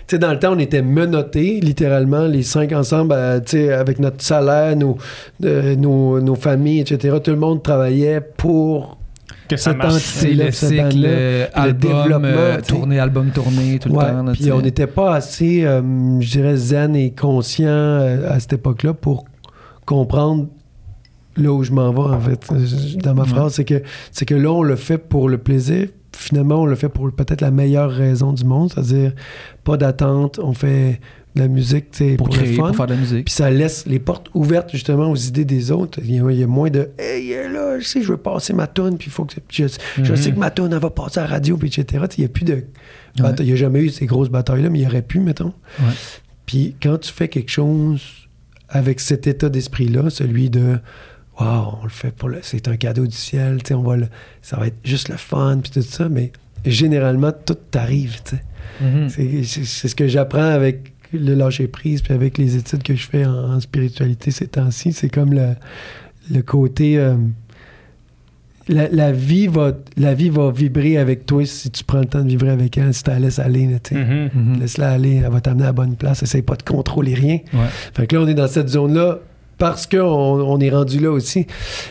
Tu 0.07 0.15
sais, 0.15 0.17
dans 0.17 0.31
le 0.31 0.39
temps, 0.39 0.53
on 0.53 0.59
était 0.59 0.81
menottés, 0.81 1.59
littéralement, 1.59 2.27
les 2.27 2.43
cinq 2.43 2.71
ensemble, 2.71 3.11
à, 3.13 3.41
tu 3.41 3.51
sais, 3.57 3.73
avec 3.73 3.99
notre 3.99 4.21
salaire, 4.21 4.77
nos, 4.77 4.97
euh, 5.43 5.75
nos, 5.75 6.21
nos 6.21 6.35
familles, 6.35 6.79
etc. 6.79 7.17
Tout 7.21 7.31
le 7.31 7.37
monde 7.37 7.61
travaillait 7.61 8.21
pour... 8.21 8.97
Que 9.47 9.55
ça 9.57 9.71
Cette 9.71 9.77
marche. 9.77 9.93
C'est 10.03 10.33
là, 10.33 10.45
le 10.45 10.51
cette 10.51 10.69
cycle 10.69 10.81
bande-là, 10.83 11.07
euh, 11.09 11.45
le 11.55 11.59
album, 11.59 11.79
développement, 11.79 12.27
euh, 12.27 12.57
tu 12.57 12.63
sais. 12.63 12.67
tourné, 12.73 12.99
album 12.99 13.29
tourné 13.31 13.79
tout 13.79 13.89
le 13.89 13.95
temps. 13.95 14.23
là, 14.23 14.31
puis 14.33 14.51
on 14.51 14.61
n'était 14.61 14.87
pas 14.87 15.15
assez, 15.15 15.63
euh, 15.65 15.81
je 16.19 16.29
dirais, 16.31 16.57
zen 16.57 16.95
et 16.95 17.11
conscient 17.11 17.67
euh, 17.67 18.29
à 18.29 18.39
cette 18.39 18.53
époque-là 18.53 18.93
pour 18.93 19.25
comprendre 19.85 20.47
là 21.37 21.51
où 21.53 21.63
je 21.63 21.71
m'en 21.71 21.91
vais, 21.91 22.15
en 22.15 22.19
fait. 22.19 22.45
Dans 23.03 23.13
ma 23.13 23.23
Ouais. 23.23 23.27
phrase, 23.29 23.53
c'est 23.53 23.65
que, 23.65 23.81
c'est 24.11 24.25
que 24.25 24.35
là, 24.35 24.51
on 24.51 24.63
le 24.63 24.75
fait 24.75 24.97
pour 24.97 25.29
le 25.29 25.37
plaisir. 25.37 25.87
Finalement, 26.11 26.61
on 26.63 26.65
le 26.65 26.75
fait 26.75 26.89
pour 26.89 27.11
peut-être 27.11 27.41
la 27.41 27.51
meilleure 27.51 27.91
raison 27.91 28.33
du 28.33 28.43
monde, 28.43 28.71
c'est-à-dire 28.73 29.11
pas 29.63 29.77
d'attente, 29.77 30.39
on 30.41 30.53
fait 30.53 30.99
de 31.35 31.41
la 31.41 31.47
musique 31.47 31.91
pour, 32.17 32.27
pour, 32.27 32.35
le 32.35 32.41
créer, 32.41 32.55
fun. 32.55 32.67
pour 32.67 32.75
faire 32.75 32.87
de 32.87 32.93
la 32.93 32.99
musique. 32.99 33.25
Puis 33.25 33.33
ça 33.33 33.49
laisse 33.51 33.85
les 33.85 33.99
portes 33.99 34.27
ouvertes 34.33 34.71
justement 34.71 35.11
aux 35.11 35.15
idées 35.15 35.45
des 35.45 35.71
autres. 35.71 35.99
Il 36.03 36.11
y 36.15 36.19
a, 36.19 36.31
il 36.31 36.39
y 36.39 36.43
a 36.43 36.47
moins 36.47 36.69
de 36.71 36.89
Hey, 36.97 37.29
là, 37.53 37.79
je 37.79 37.85
sais, 37.87 38.01
je 38.01 38.07
veux 38.07 38.17
passer 38.17 38.53
ma 38.53 38.65
tune, 38.67 38.97
puis 38.97 39.09
faut 39.11 39.25
que. 39.25 39.35
Je, 39.49 39.67
je 39.97 40.01
Mhm. 40.11 40.15
sais 40.15 40.31
que 40.31 40.39
ma 40.39 40.49
tune, 40.51 40.69
elle 40.71 40.79
va 40.79 40.89
passer 40.89 41.19
à 41.19 41.23
la 41.23 41.29
radio, 41.29 41.55
puis 41.57 41.67
etc. 41.69 42.05
Il 42.17 42.21
n'y 42.21 42.25
a 42.25 42.29
plus 42.29 42.45
de. 42.45 42.63
Il 43.17 43.45
n'y 43.45 43.51
a 43.51 43.55
jamais 43.55 43.79
eu 43.81 43.89
ces 43.89 44.05
grosses 44.05 44.29
batailles-là, 44.29 44.69
mais 44.69 44.79
il 44.79 44.83
y 44.83 44.87
aurait 44.87 45.01
pu, 45.01 45.19
mettons. 45.19 45.53
Ouais. 45.79 45.85
Puis 46.45 46.75
quand 46.81 46.97
tu 46.99 47.11
fais 47.11 47.27
quelque 47.27 47.49
chose 47.51 48.01
avec 48.69 48.99
cet 48.99 49.27
état 49.27 49.49
d'esprit-là, 49.49 50.09
celui 50.09 50.49
de. 50.49 50.79
Waouh, 51.39 51.77
on 51.81 51.83
le 51.83 51.89
fait 51.89 52.11
pour 52.11 52.29
le. 52.29 52.39
C'est 52.41 52.67
un 52.67 52.77
cadeau 52.77 53.05
du 53.05 53.15
ciel, 53.15 53.61
tu 53.63 53.69
sais, 53.69 53.73
on 53.75 53.83
va 53.83 53.95
le. 53.97 54.07
Ça 54.41 54.57
va 54.57 54.67
être 54.67 54.77
juste 54.83 55.09
le 55.09 55.17
fun, 55.17 55.59
puis 55.61 55.71
tout 55.71 55.81
ça, 55.83 56.09
mais 56.09 56.31
généralement, 56.65 57.31
tout 57.31 57.53
t'arrive, 57.69 58.15
c'est- 59.09 59.43
c'est 59.43 59.87
ce 59.87 59.95
que 59.95 60.07
j'apprends 60.07 60.41
avec 60.49 60.93
le 61.13 61.33
lâcher 61.35 61.67
prise 61.67 62.01
puis 62.01 62.13
avec 62.13 62.37
les 62.37 62.55
études 62.57 62.83
que 62.83 62.95
je 62.95 63.07
fais 63.07 63.25
en, 63.25 63.53
en 63.53 63.59
spiritualité 63.59 64.31
ces 64.31 64.47
temps-ci. 64.47 64.93
C'est 64.93 65.09
comme 65.09 65.33
le, 65.33 65.49
le 66.31 66.41
côté. 66.41 66.97
euh, 66.97 67.15
la, 68.69 68.89
la 68.89 69.11
vie 69.13 69.47
va, 69.47 69.71
la 69.95 70.13
vie 70.13 70.29
va 70.29 70.51
vibrer 70.51 70.97
avec 70.97 71.25
toi 71.25 71.45
si 71.45 71.71
tu 71.71 71.85
prends 71.85 71.99
le 71.99 72.05
temps 72.05 72.21
de 72.23 72.27
vibrer 72.27 72.49
avec 72.49 72.77
elle, 72.77 72.93
si 72.93 73.01
tu 73.03 73.09
la 73.09 73.19
laisses 73.19 73.39
aller. 73.39 73.65
Mhm. 73.65 74.29
Mhm. 74.33 74.59
Laisse-la 74.59 74.91
aller, 74.91 75.21
elle 75.23 75.31
va 75.31 75.39
t'amener 75.39 75.63
à 75.63 75.67
la 75.67 75.71
bonne 75.73 75.95
place. 75.95 76.21
Essaye 76.23 76.41
pas 76.41 76.55
de 76.57 76.63
contrôler 76.63 77.13
rien. 77.13 77.39
Ouais. 77.53 77.67
Fait 77.93 78.07
que 78.07 78.15
là, 78.15 78.21
on 78.23 78.27
est 78.27 78.33
dans 78.33 78.47
cette 78.49 78.67
zone-là 78.67 79.19
parce 79.57 79.87
qu'on 79.87 79.97
on 79.97 80.59
est 80.59 80.69
rendu 80.69 80.99
là 80.99 81.11
aussi. 81.11 81.45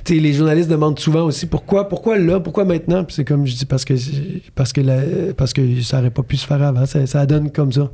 Tu 0.04 0.14
sais, 0.16 0.20
les 0.20 0.34
journalistes 0.34 0.68
demandent 0.68 0.98
souvent 0.98 1.22
aussi 1.24 1.46
pourquoi, 1.46 1.88
pourquoi 1.88 2.18
là, 2.18 2.40
pourquoi 2.40 2.66
maintenant? 2.66 3.04
Puis 3.04 3.16
c'est 3.16 3.24
comme 3.24 3.46
je 3.46 3.56
dis 3.56 3.64
parce 3.64 3.86
que 3.86 3.94
parce 4.54 4.74
que 4.74 4.82
la- 4.82 5.32
parce 5.34 5.54
que 5.54 5.80
ça 5.80 6.00
aurait 6.00 6.10
pas 6.10 6.22
pu 6.22 6.36
se 6.36 6.46
faire 6.46 6.62
avant. 6.62 6.84
Ça, 6.84 7.06
ça 7.06 7.24
donne 7.24 7.50
comme 7.50 7.72
ça. 7.72 7.90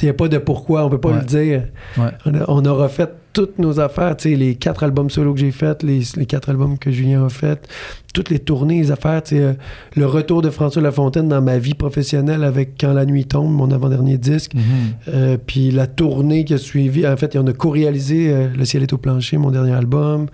Il 0.00 0.06
n'y 0.06 0.10
a 0.10 0.14
pas 0.14 0.28
de 0.28 0.38
pourquoi, 0.38 0.84
on 0.84 0.90
peut 0.90 0.98
pas 0.98 1.10
Ouais. 1.10 1.18
le 1.20 1.24
dire. 1.24 1.64
Ouais. 1.98 2.10
On, 2.26 2.34
a, 2.34 2.44
on 2.48 2.64
aura 2.64 2.88
fait 2.88 3.10
toutes 3.32 3.58
nos 3.58 3.78
affaires, 3.78 4.16
les 4.24 4.56
quatre 4.56 4.82
albums 4.82 5.08
solo 5.10 5.32
que 5.32 5.40
j'ai 5.40 5.52
fait, 5.52 5.82
les, 5.82 6.00
les 6.16 6.26
quatre 6.26 6.48
albums 6.50 6.76
que 6.78 6.90
Julien 6.90 7.24
a 7.24 7.28
fait, 7.28 7.66
toutes 8.12 8.28
les 8.30 8.38
tournées, 8.38 8.78
les 8.80 8.90
affaires, 8.90 9.22
euh, 9.32 9.54
le 9.96 10.06
retour 10.06 10.42
de 10.42 10.50
François 10.50 10.82
Lafontaine 10.82 11.28
dans 11.28 11.40
ma 11.40 11.56
vie 11.58 11.74
professionnelle 11.74 12.42
avec 12.44 12.74
Quand 12.80 12.92
la 12.92 13.06
nuit 13.06 13.24
tombe, 13.26 13.50
mon 13.52 13.70
avant-dernier 13.70 14.18
disque, 14.18 14.54
Mhm. 14.54 14.60
euh, 15.08 15.36
puis 15.46 15.70
la 15.70 15.86
tournée 15.86 16.44
qui 16.44 16.54
a 16.54 16.58
suivi, 16.58 17.06
en 17.06 17.16
fait, 17.16 17.36
on 17.36 17.46
a 17.46 17.52
co-réalisé 17.52 18.30
euh, 18.32 18.48
Le 18.56 18.64
ciel 18.64 18.82
est 18.82 18.92
au 18.92 18.98
plancher, 18.98 19.36
mon 19.38 19.50
dernier 19.50 19.72
album. 19.72 20.26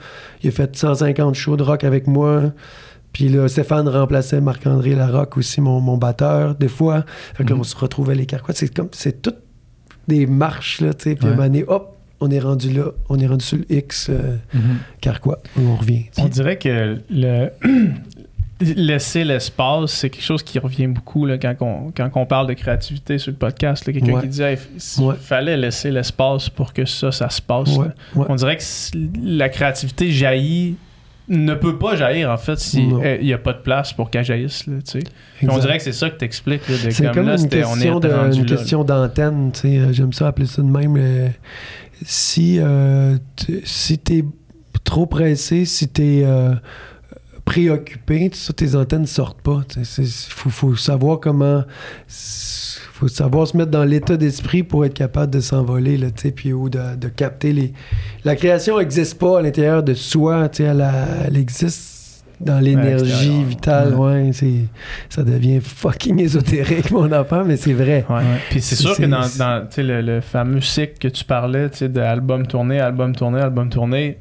Il 0.42 0.48
a 0.48 0.52
fait 0.52 0.74
150 0.74 1.34
shows 1.34 1.56
de 1.56 1.62
rock 1.62 1.84
avec 1.84 2.06
moi. 2.06 2.52
Puis 3.12 3.28
là, 3.28 3.48
Stéphane 3.48 3.88
remplaçait 3.88 4.40
Marc-André 4.40 4.94
Larocque 4.94 5.36
aussi, 5.38 5.60
mon, 5.60 5.80
mon 5.80 5.96
batteur, 5.96 6.54
des 6.56 6.68
fois. 6.68 7.04
Fait 7.34 7.44
que 7.44 7.48
là, 7.50 7.54
Mhm. 7.54 7.60
on 7.60 7.64
se 7.64 7.76
retrouvait 7.76 8.14
les 8.14 8.26
carquois. 8.26 8.54
C'est 8.54 8.72
comme, 8.74 8.88
c'est 8.92 9.22
toutes 9.22 9.38
des 10.08 10.26
marches, 10.26 10.80
là, 10.80 10.92
tu 10.94 11.10
sais. 11.10 11.14
Puis 11.14 11.26
à 11.26 11.28
un 11.28 11.30
Ouais. 11.32 11.36
moment 11.36 11.48
donné, 11.48 11.64
hop, 11.68 11.94
on 12.20 12.30
est 12.30 12.40
rendu 12.40 12.72
là. 12.72 12.86
On 13.08 13.18
est 13.18 13.26
rendu 13.26 13.44
sur 13.44 13.58
le 13.58 13.64
X 13.72 14.08
euh, 14.10 14.36
Mhm. 14.52 14.60
carquois. 15.00 15.38
On 15.56 15.76
revient. 15.76 16.06
On 16.18 16.26
dirait 16.26 16.56
que 16.58 16.98
le 17.10 17.50
laisser 18.60 19.22
l'espace, 19.22 19.92
c'est 19.92 20.10
quelque 20.10 20.24
chose 20.24 20.42
qui 20.42 20.58
revient 20.58 20.88
beaucoup 20.88 21.26
là, 21.26 21.38
quand, 21.38 21.54
on, 21.60 21.92
quand 21.96 22.10
on 22.16 22.26
parle 22.26 22.48
de 22.48 22.54
créativité 22.54 23.18
sur 23.18 23.30
le 23.30 23.36
podcast. 23.36 23.84
Quelqu'un 23.84 24.14
Ouais. 24.14 24.22
qui 24.22 24.28
dit 24.28 24.40
il 24.42 25.04
Ouais. 25.04 25.14
fallait 25.20 25.56
laisser 25.56 25.92
l'espace 25.92 26.48
pour 26.48 26.72
que 26.72 26.84
ça, 26.84 27.12
ça 27.12 27.30
se 27.30 27.40
passe. 27.40 27.76
Ouais. 27.76 27.86
On 28.16 28.34
dirait 28.34 28.56
que 28.56 28.64
la 29.22 29.48
créativité 29.48 30.10
jaillit, 30.10 30.74
ne 31.28 31.54
peut 31.54 31.78
pas 31.78 31.94
jaillir 31.96 32.30
en 32.30 32.36
fait 32.36 32.58
si 32.58 32.86
Non. 32.86 33.02
il 33.04 33.26
n'y 33.26 33.32
a 33.32 33.38
pas 33.38 33.52
de 33.52 33.58
place 33.60 33.92
pour 33.92 34.10
qu'elle 34.10 34.24
jaillisse. 34.24 34.66
Là, 34.66 34.76
tu 34.82 35.00
on 35.48 35.58
dirait 35.58 35.76
que 35.78 35.84
c'est 35.84 35.92
ça 35.92 36.10
que 36.10 36.16
t'expliques. 36.16 36.66
là, 36.68 36.76
de 36.84 36.90
C'est 36.90 37.12
comme, 37.12 37.26
là, 37.26 37.36
une 37.36 37.48
question, 37.48 37.98
est 37.98 38.00
de, 38.00 38.08
une 38.08 38.46
là, 38.46 38.56
question 38.56 38.84
d'antenne, 38.84 39.50
tu 39.52 39.60
sais, 39.60 39.78
euh, 39.78 39.92
j'aime 39.92 40.12
ça 40.12 40.28
appeler 40.28 40.46
ça 40.46 40.62
de 40.62 40.68
même. 40.68 40.96
euh, 40.96 41.28
si 42.02 42.58
euh, 42.60 43.16
tu 43.36 43.60
si 43.64 43.98
t'es 43.98 44.24
trop 44.84 45.06
pressé, 45.06 45.64
si 45.64 45.88
t'es 45.88 46.22
euh, 46.24 46.54
préoccupé, 47.44 48.30
ça, 48.32 48.52
tes 48.52 48.74
antennes 48.74 49.06
sortent 49.06 49.42
pas. 49.42 49.62
Il 49.76 50.06
faut, 50.06 50.50
faut 50.50 50.76
savoir 50.76 51.20
comment... 51.20 51.64
faut 52.98 53.08
savoir 53.08 53.46
se 53.46 53.56
mettre 53.56 53.70
dans 53.70 53.84
l'état 53.84 54.16
d'esprit 54.16 54.64
pour 54.64 54.84
être 54.84 54.94
capable 54.94 55.32
de 55.32 55.38
s'envoler, 55.38 55.96
là, 55.96 56.10
tu 56.10 56.22
sais, 56.22 56.30
puis 56.32 56.52
ou 56.52 56.68
de, 56.68 56.96
de 56.96 57.08
capter 57.08 57.52
les... 57.52 57.72
La 58.24 58.34
création 58.34 58.78
n'existe 58.78 59.18
pas 59.18 59.38
à 59.38 59.42
l'intérieur 59.42 59.84
de 59.84 59.94
soi, 59.94 60.48
tu 60.48 60.64
sais, 60.64 60.64
elle, 60.64 61.36
existe 61.36 62.24
dans 62.40 62.58
l'énergie 62.58 63.44
vitale, 63.44 63.94
ouais, 63.94 64.30
c'est 64.32 64.64
ça 65.08 65.22
devient 65.22 65.60
fucking 65.60 66.20
ésotérique, 66.20 66.90
mon 66.92 67.12
enfant, 67.12 67.44
mais 67.44 67.56
c'est 67.56 67.72
vrai. 67.72 68.04
Ouais. 68.10 68.22
Puis 68.50 68.60
c'est 68.60 68.74
sûr 68.74 68.96
que 68.96 69.04
dans, 69.04 69.26
dans, 69.38 69.66
tu 69.68 69.76
sais, 69.76 69.82
le, 69.84 70.00
le 70.00 70.20
fameux 70.20 70.60
cycle 70.60 70.98
que 70.98 71.08
tu 71.08 71.24
parlais, 71.24 71.70
tu 71.70 71.78
sais, 71.78 71.88
d'album 71.88 72.48
tourné, 72.48 72.80
album 72.80 73.14
tourné, 73.14 73.40
album 73.40 73.70
tourné, 73.70 74.18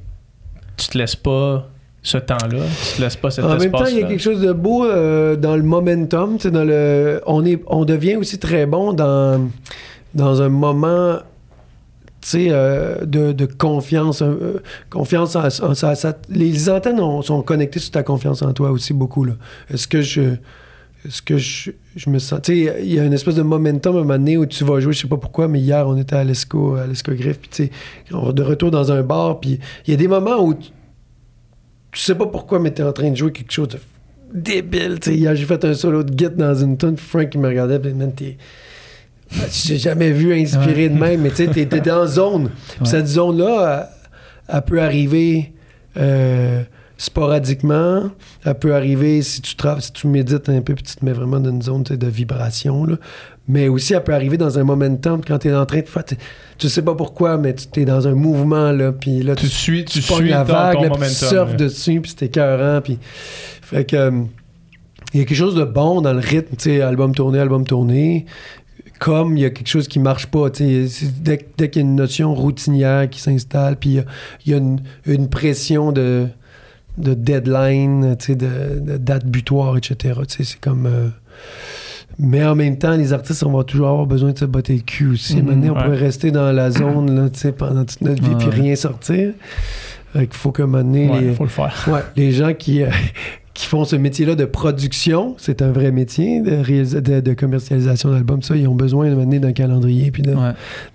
tu 0.78 0.88
te 0.88 0.98
laisses 1.00 1.16
pas 1.16 1.68
ce 2.08 2.18
temps-là, 2.18 2.60
tu 2.92 2.98
te 2.98 3.02
laisses 3.02 3.16
pas 3.16 3.32
cet 3.32 3.46
En 3.46 3.58
même 3.58 3.72
temps, 3.72 3.86
il 3.86 3.98
y 3.98 4.04
a 4.04 4.08
quelque 4.08 4.22
chose 4.22 4.42
de 4.42 4.52
beau 4.52 4.86
euh, 4.86 5.36
dans 5.36 5.56
le 5.56 5.64
momentum, 5.64 6.38
dans 6.38 6.64
le, 6.64 7.22
on, 7.26 7.46
est, 7.46 7.62
on 7.68 7.86
devient 7.86 8.16
aussi 8.16 8.38
très 8.40 8.66
bon 8.66 8.94
dans, 8.94 9.50
dans 10.16 10.42
un 10.42 10.50
moment 10.50 11.18
euh, 12.36 13.06
de, 13.06 13.32
de 13.32 13.46
confiance. 13.46 14.22
euh, 14.22 14.62
confiance 14.90 15.36
en, 15.36 15.48
en- 15.48 16.14
les 16.30 16.70
antennes 16.70 17.00
ont- 17.00 17.22
sont 17.22 17.42
connectées 17.42 17.80
sur 17.80 17.92
ta 17.92 18.04
confiance 18.04 18.42
en 18.42 18.54
toi 18.54 18.72
aussi 18.72 18.94
beaucoup. 18.94 19.26
Est-ce 19.72 19.88
que 19.88 20.02
je. 20.02 20.22
Est-ce 21.08 21.22
que 21.22 21.38
je, 21.38 21.70
je 21.96 22.10
me 22.10 22.20
sens. 22.20 22.42
Tu 22.42 22.66
sais, 22.66 22.80
il 22.84 22.94
y 22.94 23.00
a 23.00 23.04
une 23.06 23.14
espèce 23.14 23.36
de 23.36 23.44
momentum 23.44 23.96
à 23.96 24.00
un 24.00 24.02
moment 24.02 24.16
donné 24.18 24.36
où 24.36 24.46
tu 24.46 24.66
vas 24.66 24.80
jouer, 24.82 24.92
je 24.92 25.02
sais 25.02 25.08
pas 25.08 25.16
pourquoi, 25.16 25.48
mais 25.48 25.60
hier, 25.60 25.88
on 25.88 25.96
était 25.96 26.16
à 26.18 26.24
l'Esco, 26.24 26.76
à 26.76 26.86
l'Esco 26.86 27.14
Griff, 27.14 27.40
puis 27.40 27.50
tu 27.50 27.64
sais, 27.66 27.72
on- 28.12 28.34
de 28.34 28.42
retour 28.44 28.72
dans 28.72 28.92
un 28.92 29.04
bar, 29.04 29.40
puis 29.40 29.60
il 29.86 29.92
y 29.92 29.94
a 29.94 29.98
des 29.98 30.08
moments 30.10 30.44
où 30.44 30.56
tu, 30.56 30.70
tu 31.92 32.02
sais 32.02 32.16
pas 32.16 32.28
pourquoi, 32.28 32.60
mais 32.60 32.72
t'es 32.72 32.84
en 32.84 32.94
train 32.94 33.10
de 33.12 33.16
jouer 33.16 33.32
quelque 33.32 33.52
chose 33.52 33.70
de 33.70 33.80
débile. 34.34 35.00
Hier, 35.06 35.36
j'ai 35.36 35.46
fait 35.46 35.64
un 35.66 35.74
solo 35.74 36.04
de 36.04 36.18
git 36.18 36.30
dans 36.36 36.54
une 36.56 36.78
tune, 36.78 36.98
Frank 36.98 37.30
il 37.34 37.40
me 37.40 37.48
regardait, 37.48 37.80
puis 37.80 37.94
man, 37.94 38.12
t'es. 38.14 38.38
Ah, 39.34 39.46
J'ai 39.52 39.78
jamais 39.78 40.12
vu 40.12 40.34
inspiré 40.34 40.88
de 40.90 40.98
même, 40.98 41.22
mais 41.22 41.30
tu 41.30 41.38
sais, 41.38 41.48
t'es 41.48 41.66
t'es 41.66 41.82
dans 41.82 42.06
zone. 42.08 42.50
Puis 42.70 42.80
Ouais. 42.82 42.86
cette 42.88 43.08
zone-là, 43.08 43.90
elle, 44.50 44.56
elle 44.56 44.62
peut 44.62 44.82
arriver 44.82 45.52
euh, 45.98 46.64
sporadiquement. 46.98 48.10
Elle 48.46 48.56
peut 48.56 48.74
arriver 48.76 49.22
si 49.22 49.42
tu 49.42 49.56
travailles, 49.56 49.82
si 49.82 49.92
tu 49.92 50.08
médites 50.08 50.48
un 50.50 50.62
peu, 50.62 50.76
puis 50.76 50.84
tu 50.84 50.96
te 50.96 51.04
mets 51.04 51.14
vraiment 51.14 51.40
dans 51.40 51.50
une 51.50 51.62
zone 51.62 51.84
de 51.84 52.08
vibration. 52.08 52.86
Là. 52.86 52.96
Mais 53.50 53.70
aussi, 53.70 53.94
elle 53.94 54.04
peut 54.04 54.14
arriver 54.14 54.38
dans 54.38 54.60
un 54.60 54.64
momentum 54.64 55.22
quand 55.26 55.40
tu 55.40 55.48
es 55.48 55.54
en 55.54 55.66
train 55.66 55.80
de 55.80 55.88
faire. 55.88 56.04
Tu, 56.04 56.18
tu 56.58 56.68
sais 56.70 56.82
pas 56.82 56.96
pourquoi, 56.96 57.38
mais 57.38 57.54
tu 57.56 57.82
es 57.82 57.86
dans 57.86 58.08
un 58.08 58.14
mouvement, 58.14 58.72
là, 58.72 58.92
puis 58.92 59.24
là, 59.24 59.36
Tu 59.36 59.48
suis, 59.48 59.86
tu 59.86 60.02
tu 60.02 60.08
pognes 60.08 60.18
suis 60.24 60.30
la 60.30 60.44
vague, 60.44 60.82
là, 60.82 60.90
tu 60.90 61.10
surfes 61.30 61.56
dessus, 61.56 62.02
puis 62.02 62.14
c'est 62.18 62.26
écœurant, 62.26 62.82
puis... 62.82 63.00
Fait 63.62 63.86
que... 63.86 63.96
euh, 63.96 64.12
Il 65.14 65.20
y 65.22 65.24
a 65.24 65.26
quelque 65.26 65.38
chose 65.38 65.56
de 65.56 65.64
bon 65.64 66.02
dans 66.02 66.12
le 66.12 66.20
rythme, 66.20 66.58
tu 66.58 66.64
sais, 66.64 66.82
album 66.82 67.16
tourné, 67.16 67.40
album 67.40 67.64
tourné, 67.66 68.26
comme 69.00 69.38
il 69.38 69.44
y 69.44 69.46
a 69.46 69.50
quelque 69.52 69.70
chose 69.70 69.88
qui 69.88 70.00
marche 70.00 70.26
pas, 70.28 70.50
tu 70.50 70.88
dès, 71.22 71.40
dès 71.58 71.70
qu'il 71.70 71.82
y 71.82 71.86
a 71.86 71.88
une 71.88 71.96
notion 71.96 72.36
routinière 72.36 73.10
qui 73.10 73.22
s'installe, 73.22 73.78
puis 73.78 73.90
il 73.92 73.96
y 73.96 74.00
a, 74.00 74.06
il 74.46 74.52
y 74.52 74.56
a 74.56 74.58
une, 74.58 74.82
une 75.06 75.30
pression 75.30 75.94
de, 75.94 76.28
de 76.98 77.14
deadline, 77.14 78.18
tu 78.20 78.26
sais, 78.26 78.36
de, 78.36 78.80
de 78.82 78.98
date 78.98 79.26
butoir, 79.26 79.78
etc., 79.78 80.20
tu 80.28 80.36
sais, 80.36 80.44
c'est 80.44 80.60
comme... 80.60 80.86
euh, 80.86 81.08
mais 82.20 82.44
en 82.44 82.56
même 82.56 82.78
temps, 82.78 82.96
les 82.96 83.14
artistes, 83.14 83.44
on 83.44 83.52
va 83.56 83.64
toujours 83.64 83.90
avoir 83.90 84.06
besoin 84.08 84.32
de 84.32 84.38
se 84.38 84.46
botter 84.46 84.74
le 84.76 84.82
cul 84.82 85.08
aussi. 85.08 85.38
Mhm, 85.38 85.46
Maintenant, 85.46 85.74
on 85.74 85.78
ouais. 85.78 85.84
pourrait 85.84 85.98
rester 85.98 86.32
dans 86.32 86.52
la 86.52 86.72
zone 86.72 87.16
là, 87.16 87.30
tu 87.30 87.40
sais, 87.40 87.52
pendant 87.52 87.86
toute 87.86 88.02
notre 88.02 88.24
vie 88.24 88.36
puis 88.40 88.50
rien 88.50 88.76
sortir. 88.76 89.34
Fait 90.14 90.26
qu'il 90.26 90.36
faut 90.38 90.54
moment 90.60 90.78
donné, 90.80 91.10
Ouais, 91.10 91.22
les, 91.22 91.34
faut 91.34 91.44
le 91.44 91.50
faire. 91.50 91.74
ouais, 91.92 92.00
les 92.16 92.32
gens 92.32 92.54
qui, 92.54 92.82
euh, 92.82 92.88
qui 93.54 93.66
font 93.68 93.86
ce 93.86 93.96
métier-là 93.96 94.34
de 94.36 94.46
production, 94.46 95.36
c'est 95.38 95.62
un 95.62 95.72
vrai 95.72 95.92
métier 95.92 96.42
de, 96.42 96.52
réalisa- 96.64 97.02
de, 97.02 97.20
de 97.20 97.34
commercialisation 97.34 98.10
d'albums. 98.12 98.42
Ça, 98.42 98.56
ils 98.56 98.68
ont 98.68 98.74
besoin 98.76 99.10
de 99.10 99.16
mener 99.16 99.40
d'un 99.40 99.52
calendrier 99.52 100.10
puis 100.10 100.24
Ouais. 100.24 100.34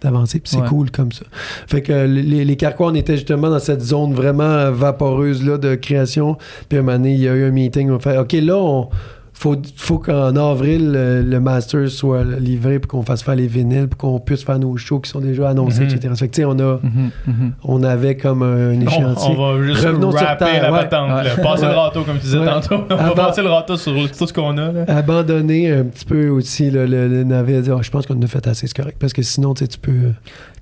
d'avancer. 0.00 0.40
Puis 0.40 0.54
c'est 0.56 0.66
cool 0.68 0.90
comme 0.90 1.12
ça. 1.12 1.24
Fait 1.68 1.82
que 1.82 1.92
euh, 1.92 2.06
les, 2.06 2.44
les 2.44 2.56
Carquois, 2.56 2.88
on 2.90 2.94
était 2.94 3.16
justement 3.16 3.50
dans 3.50 3.58
cette 3.60 3.82
zone 3.82 4.12
vraiment 4.14 4.70
vaporeuse-là 4.72 5.58
de 5.58 5.74
création. 5.76 6.36
Puis 6.68 6.78
à 6.78 6.80
un 6.80 6.84
moment 6.84 6.98
donné, 6.98 7.14
il 7.14 7.20
y 7.20 7.28
a 7.28 7.34
eu 7.34 7.44
un 7.44 7.50
meeting. 7.50 7.90
On 7.90 7.98
fait 8.00 8.16
OK, 8.18 8.32
là, 8.32 8.56
on. 8.56 8.88
Faut, 9.34 9.56
faut 9.76 9.98
qu'en 9.98 10.36
avril, 10.36 10.92
le, 10.92 11.22
le 11.22 11.40
master 11.40 11.90
soit 11.90 12.22
livré 12.22 12.78
pour 12.78 12.90
qu'on 12.90 13.02
fasse 13.02 13.22
faire 13.24 13.34
les 13.34 13.46
vinyles, 13.48 13.88
pour 13.88 13.98
qu'on 13.98 14.20
puisse 14.20 14.44
faire 14.44 14.58
nos 14.58 14.76
shows 14.76 15.00
qui 15.00 15.10
sont 15.10 15.20
déjà 15.20 15.48
annoncés, 15.48 15.80
Mhm. 15.84 15.86
etc. 15.90 16.14
Fait 16.16 16.28
que, 16.28 16.34
tu 16.34 16.42
sais, 16.42 16.44
on, 16.44 16.58
a, 16.60 16.78
Mhm, 16.82 17.10
mhm. 17.26 17.52
on 17.64 17.82
avait 17.82 18.16
comme 18.16 18.42
un 18.42 18.72
échéancier. 18.78 19.34
on 19.36 19.56
va 19.56 19.62
juste 19.64 19.84
Revenons 19.84 20.12
sur 20.12 20.20
terre, 20.36 20.62
la 20.62 20.72
ouais. 20.72 20.78
patente. 20.80 21.08
là. 21.08 21.22
Ouais. 21.36 21.42
Passer 21.42 21.64
le 21.66 21.72
râteau, 21.72 22.02
comme 22.04 22.16
tu 22.18 22.24
disais 22.24 22.44
tantôt. 22.44 22.84
On 22.90 22.94
va 22.96 23.10
passer 23.14 23.42
le 23.42 23.48
râteau 23.48 23.76
sur 23.76 23.92
tout 24.12 24.26
ce 24.26 24.32
qu'on 24.32 24.56
a. 24.58 24.70
Là. 24.70 24.84
abandonner 24.86 25.72
un 25.72 25.84
petit 25.84 26.04
peu 26.04 26.28
aussi 26.28 26.70
le, 26.70 26.86
le, 26.86 27.08
le 27.08 27.24
navet. 27.24 27.62
Dire, 27.62 27.76
Ah, 27.78 27.82
je 27.82 27.90
pense 27.90 28.06
qu'on 28.06 28.16
en 28.18 28.22
a 28.22 28.26
fait 28.28 28.46
assez, 28.46 28.66
c'est 28.68 28.76
correct. 28.76 28.96
Parce 29.00 29.12
que 29.14 29.22
sinon, 29.22 29.54
tu 29.54 29.64
sais, 29.64 29.68
tu 29.68 29.78
peux. 29.78 29.90
euh, 29.90 30.10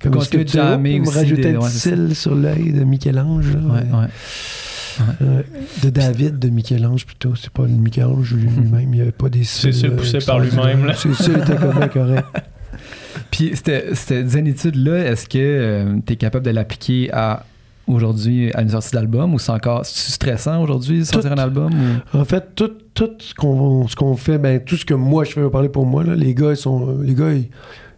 Comme 0.01 0.13
continuer 0.13 0.43
de 0.45 0.49
sculpture, 0.49 0.71
jammer 0.71 0.99
me 0.99 1.07
aussi 1.07 1.17
rajouter 1.19 1.41
des- 1.51 1.55
un 1.55 1.59
petit 1.59 1.69
cil 1.77 2.15
sur 2.15 2.33
l'œil 2.33 2.71
de 2.71 2.83
Michel-Ange. 2.83 3.47
ouais. 3.47 4.07
Euh, 5.21 5.41
de 5.83 5.89
David, 5.89 6.39
de 6.39 6.49
Michel-Ange 6.49 7.05
plutôt. 7.05 7.35
C'est 7.35 7.49
pas 7.49 7.63
le 7.63 7.69
Michel-Ange 7.69 8.33
lui-même. 8.33 8.93
Il 8.93 8.97
n'y 8.97 9.01
avait 9.01 9.11
pas 9.11 9.29
des 9.29 9.43
C'est 9.43 9.71
cils, 9.71 9.73
c'est 9.73 9.87
euh, 9.87 9.95
poussé 9.95 10.19
par 10.19 10.39
lui-même. 10.39 10.85
là. 10.85 10.93
C'est 10.93 11.13
ça, 11.13 11.31
il 11.33 11.41
était 11.41 11.59
même 11.59 11.89
correct. 11.89 12.25
Puis 13.31 13.51
cette, 13.55 13.95
cette 13.95 14.29
zénitude-là, 14.29 15.05
est-ce 15.11 15.27
que 15.27 15.99
tu 16.05 16.13
es 16.13 16.15
capable 16.15 16.45
de 16.45 16.51
l'appliquer 16.51 17.09
à 17.13 17.45
aujourd'hui 17.87 18.51
à 18.53 18.61
une 18.61 18.69
sortie 18.69 18.91
d'album 18.91 19.33
ou 19.33 19.39
c'est 19.39 19.51
encore 19.51 19.85
c'est 19.85 20.11
stressant 20.11 20.61
aujourd'hui 20.61 20.99
de 20.99 21.03
sortir 21.03 21.31
Tout. 21.31 21.39
un 21.39 21.43
album 21.43 21.73
ou... 21.73 22.17
En 22.17 22.25
fait, 22.25 22.55
tout, 22.55 22.71
tout 22.93 23.11
ce 23.19 23.33
qu'on 23.33 24.15
fait, 24.15 24.37
ben, 24.37 24.59
tout 24.59 24.77
ce 24.77 24.85
que 24.85 24.93
moi 24.93 25.23
je 25.23 25.31
fais, 25.31 25.49
parler 25.49 25.69
pour 25.69 25.85
moi, 25.85 26.03
là, 26.03 26.15
les 26.15 26.33
gars, 26.33 26.51
ils 26.51 26.57
sont. 26.57 26.99
Les 27.01 27.15
gars, 27.15 27.31
ils, 27.31 27.49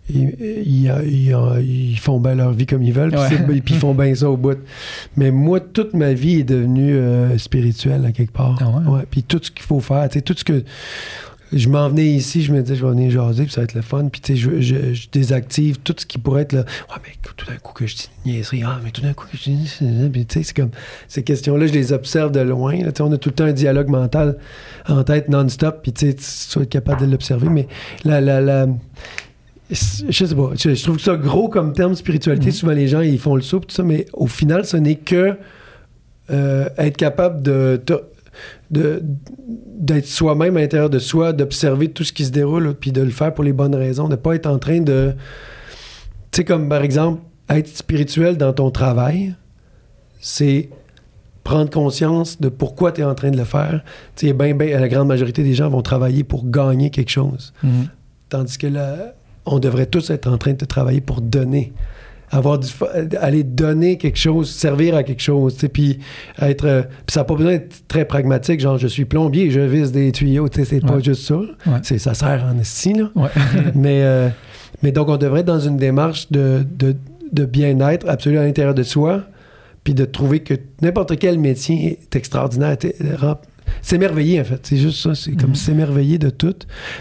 ils, 0.10 0.36
ils- 0.66 0.91
ils- 1.06 1.91
ils 1.91 1.97
font 1.99 2.20
bien 2.20 2.36
leur 2.36 2.51
vie 2.54 2.66
comme 2.66 2.84
ils 2.84 2.93
veulent, 2.93 3.12
puis 3.12 3.76
ils 3.76 3.80
font 3.80 3.93
bien 3.93 4.14
ça 4.16 4.30
au 4.30 4.38
bout. 4.38 4.58
Mais 5.16 5.32
moi, 5.32 5.60
toute 5.60 5.93
ma 5.93 6.14
vie 6.14 6.39
est 6.39 6.43
devenue 6.43 6.93
euh, 6.95 7.38
spirituelle 7.38 8.06
à 8.06 8.12
quelque 8.12 8.34
part. 8.34 8.58
Ah 8.62 8.70
ouais? 8.89 8.97
Ouais, 8.97 9.04
Puis 9.10 9.24
tout 9.24 9.39
ce 9.41 9.49
qu'il 9.51 9.64
faut 9.66 9.80
faire, 9.80 10.08
tu 10.10 10.16
sais, 10.20 10.22
tout 10.22 10.36
ce 10.38 10.43
que. 10.43 10.64
Je 11.56 11.70
m'en 11.70 11.88
venais 11.88 12.08
ici, 12.08 12.41
je 12.41 12.51
me 12.51 12.64
disais, 12.64 12.76
je 12.76 12.84
vais 12.84 12.91
venir 12.91 13.12
jaser, 13.12 13.43
puis 13.43 13.51
ça 13.54 13.62
va 13.62 13.66
être 13.66 13.76
le 13.76 13.84
fun. 13.84 14.08
Puis, 14.12 14.22
tu 14.22 14.34
sais, 14.34 14.41
je, 14.41 14.60
je- 14.60 14.93
je 14.95 15.08
désactive 15.12 15.78
tout 15.84 15.93
ce 15.95 16.04
qui 16.08 16.18
pourrait 16.18 16.41
être 16.41 16.54
là. 16.54 16.62
Ouais, 16.89 16.95
mais 17.04 17.12
tout 17.22 17.45
d'un 17.45 17.58
coup 17.58 17.74
que 17.74 17.86
je 17.86 17.95
dis 17.95 18.10
niaiserie, 18.26 18.64
ah, 18.66 18.80
mais 18.84 18.89
tout 18.89 19.01
d'un 19.01 19.14
coup 19.14 19.28
que 19.32 19.38
je 19.38 19.51
dis. 19.51 19.78
Puis, 20.12 20.26
tu 20.26 20.34
sais, 20.39 20.43
c'est 20.43 20.56
comme. 20.56 20.72
Ces 21.08 21.22
questions-là, 21.22 21.68
je 21.68 21.74
les 21.74 21.93
observe 21.93 22.32
de 22.32 22.39
loin. 22.39 22.76
là. 22.78 22.91
Tu 22.91 22.97
sais, 22.97 23.01
on 23.04 23.12
a 23.12 23.18
tout 23.20 23.30
le 23.30 23.36
temps 23.36 23.43
un 23.43 23.51
dialogue 23.54 23.89
mental 23.89 24.38
en 24.88 25.04
tête 25.04 25.30
non-stop, 25.30 25.82
puis, 25.84 25.93
tu 25.93 26.12
sais, 26.18 26.58
tu 26.60 26.66
capable 26.66 27.06
de 27.06 27.12
l'observer. 27.12 27.49
Mais 27.49 27.68
la. 28.04 28.20
la, 28.20 28.41
la 28.41 28.68
je 29.74 30.26
sais 30.26 30.36
pas, 30.36 30.51
je, 30.55 30.74
je 30.74 30.84
trouve 30.84 30.99
ça 30.99 31.15
gros 31.15 31.49
comme 31.49 31.74
terme 31.74 31.95
spiritualité. 31.95 32.47
Mhm. 32.47 32.51
Souvent, 32.51 32.71
les 32.74 32.88
gens, 32.88 33.01
ils 33.01 33.19
font 33.19 33.36
le 33.36 33.41
pis 33.41 33.49
tout 33.49 33.61
ça, 33.69 33.84
mais 33.84 34.05
au 34.13 34.28
final, 34.28 34.65
ce 34.65 34.78
n'est 34.78 34.95
que 34.95 35.38
euh, 36.30 36.69
être 36.78 36.97
capable 36.97 37.43
de, 37.43 37.82
d'être 38.69 40.05
soi-même 40.05 40.57
à 40.57 40.61
l'intérieur 40.61 40.89
de 40.89 40.99
soi, 40.99 41.34
d'observer 41.34 41.89
tout 41.89 42.03
ce 42.03 42.13
qui 42.13 42.26
se 42.26 42.32
déroule, 42.32 42.74
puis 42.76 42.91
de 42.91 43.01
le 43.01 43.11
faire 43.11 43.34
pour 43.34 43.43
les 43.43 43.53
bonnes 43.53 43.76
raisons, 43.76 44.05
de 44.05 44.11
ne 44.11 44.15
pas 44.15 44.36
être 44.36 44.47
en 44.47 44.57
train 44.57 44.80
de... 44.80 45.13
Tu 46.32 46.38
sais, 46.38 46.45
comme 46.45 46.69
par 46.69 46.82
exemple, 46.82 47.21
être 47.49 47.67
spirituel 47.67 48.38
dans 48.38 48.53
ton 48.53 48.71
travail, 48.71 49.36
c'est 50.19 50.69
prendre 51.43 51.69
conscience 51.69 52.39
de 52.39 52.47
pourquoi 52.47 52.93
tu 52.93 53.01
es 53.01 53.03
en 53.03 53.15
train 53.15 53.30
de 53.30 53.38
le 53.38 53.43
faire. 53.43 53.84
Tu 54.15 54.28
sais, 54.28 54.34
ben, 54.34 54.57
ben, 54.57 54.80
la 54.80 54.88
grande 54.88 55.09
majorité 55.09 55.43
des 55.43 55.53
gens 55.53 55.69
vont 55.69 55.82
travailler 55.82 56.24
pour 56.24 56.49
gagner 56.49 56.89
quelque 56.89 57.11
chose. 57.11 57.53
Mhm. 57.63 57.89
Tandis 58.30 58.57
que 58.57 58.67
là, 58.67 59.13
on 59.45 59.59
devrait 59.59 59.85
tous 59.85 60.09
être 60.09 60.27
en 60.27 60.37
train 60.37 60.53
de 60.53 60.65
travailler 60.65 61.01
pour 61.01 61.21
donner. 61.21 61.73
Avoir 62.31 62.57
du 62.57 62.67
aller 63.19 63.43
donner 63.43 63.97
quelque 63.97 64.17
chose, 64.17 64.49
servir 64.49 64.95
à 64.95 65.03
quelque 65.03 65.21
chose, 65.21 65.53
tu 65.53 65.59
sais, 65.61 65.69
puis 65.69 65.99
être 66.41 66.65
euh, 66.65 66.81
puis 66.81 67.13
ça 67.13 67.19
n'a 67.19 67.25
pas 67.25 67.35
besoin 67.35 67.51
d'être 67.53 67.87
très 67.87 68.05
pragmatique, 68.05 68.59
genre 68.59 68.79
je 68.79 68.87
suis 68.87 69.05
plombier, 69.05 69.51
je 69.51 69.59
vise 69.59 69.91
des 69.91 70.11
tuyaux, 70.11 70.49
tu 70.49 70.59
sais, 70.59 70.65
c'est 70.65 70.85
pas 70.85 70.99
juste 70.99 71.27
ça. 71.27 71.35
Ouais. 71.35 71.79
C'est 71.83 71.99
ça 71.99 72.15
sert 72.15 72.43
en 72.43 72.57
esti 72.57 72.93
là. 72.93 73.11
Ouais. 73.15 73.29
mais 73.75 74.01
euh, 74.01 74.29
mais 74.81 74.91
donc 74.91 75.09
on 75.09 75.17
devrait 75.17 75.41
être 75.41 75.45
dans 75.45 75.59
une 75.59 75.77
démarche 75.77 76.31
de, 76.31 76.65
de, 76.77 76.95
de 77.31 77.45
bien-être 77.45 78.09
absolu 78.09 78.39
à 78.39 78.43
l'intérieur 78.43 78.73
de 78.73 78.83
soi, 78.83 79.21
puis 79.83 79.93
de 79.93 80.05
trouver 80.05 80.39
que 80.39 80.55
n'importe 80.81 81.19
quel 81.19 81.37
métier 81.37 81.99
est 82.01 82.15
extraordinaire, 82.15 82.77
s'émerveiller, 83.82 84.41
en 84.41 84.43
fait. 84.43 84.59
C'est 84.66 84.78
juste 84.78 84.99
ça. 85.01 85.16
C'est 85.16 85.32
comme 85.36 85.49
Mhm. 85.51 85.55
s'émerveiller 85.55 86.18
de 86.18 86.30
tout. 86.30 86.55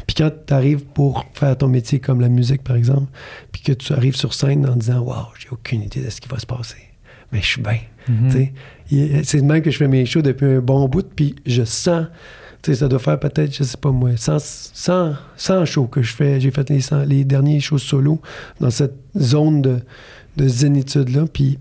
Puis 0.07 0.15
quand 0.17 0.31
tu 0.47 0.53
arrives 0.55 0.85
pour 0.85 1.25
faire 1.35 1.57
ton 1.57 1.69
métier 1.69 2.01
comme 2.01 2.21
la 2.21 2.29
musique, 2.29 2.63
par 2.63 2.77
exemple, 2.77 3.11
puis 3.53 3.63
que 3.63 3.73
tu 3.73 3.93
arrives 3.93 4.17
sur 4.17 4.35
scène 4.35 4.67
en 4.69 4.77
disant 4.77 5.01
Waouh, 5.01 5.27
j'ai 5.39 5.49
aucune 5.51 5.83
idée 5.83 6.01
de 6.03 6.11
ce 6.11 6.21
qui 6.21 6.29
va 6.29 6.39
se 6.39 6.47
passer. 6.47 6.77
Mais 7.33 7.41
je 7.41 7.47
suis 7.47 7.63
bien. 7.63 7.79
Mhm. 8.09 8.31
C'est 9.25 9.39
de 9.39 9.45
même 9.45 9.63
que 9.63 9.71
je 9.71 9.77
fais 9.79 9.89
mes 9.89 10.05
shows 10.07 10.23
depuis 10.23 10.47
un 10.47 10.61
bon 10.61 10.89
bout, 10.89 11.09
puis 11.15 11.35
je 11.47 11.63
sens. 11.65 12.07
Sais, 12.65 12.77
ça 12.77 12.87
doit 12.87 13.01
faire 13.01 13.19
peut-être, 13.19 13.53
je 13.57 13.65
sais 13.65 13.77
pas 13.77 13.91
moi, 13.91 14.11
100, 14.17 14.39
100, 14.39 15.15
100 15.37 15.65
shows 15.65 15.87
que 15.87 16.01
je 16.01 16.13
fais. 16.15 16.41
J'ai 16.41 16.53
fait 16.53 16.69
les, 16.71 16.81
100 16.81 17.05
les 17.05 17.25
derniers 17.25 17.59
shows 17.59 17.79
solo 17.79 18.21
dans 18.61 18.71
cette 18.71 18.95
zone 19.19 19.63
de, 19.63 19.79
de 20.37 20.47
zénitude-là. 20.47 21.25
Puis, 21.33 21.59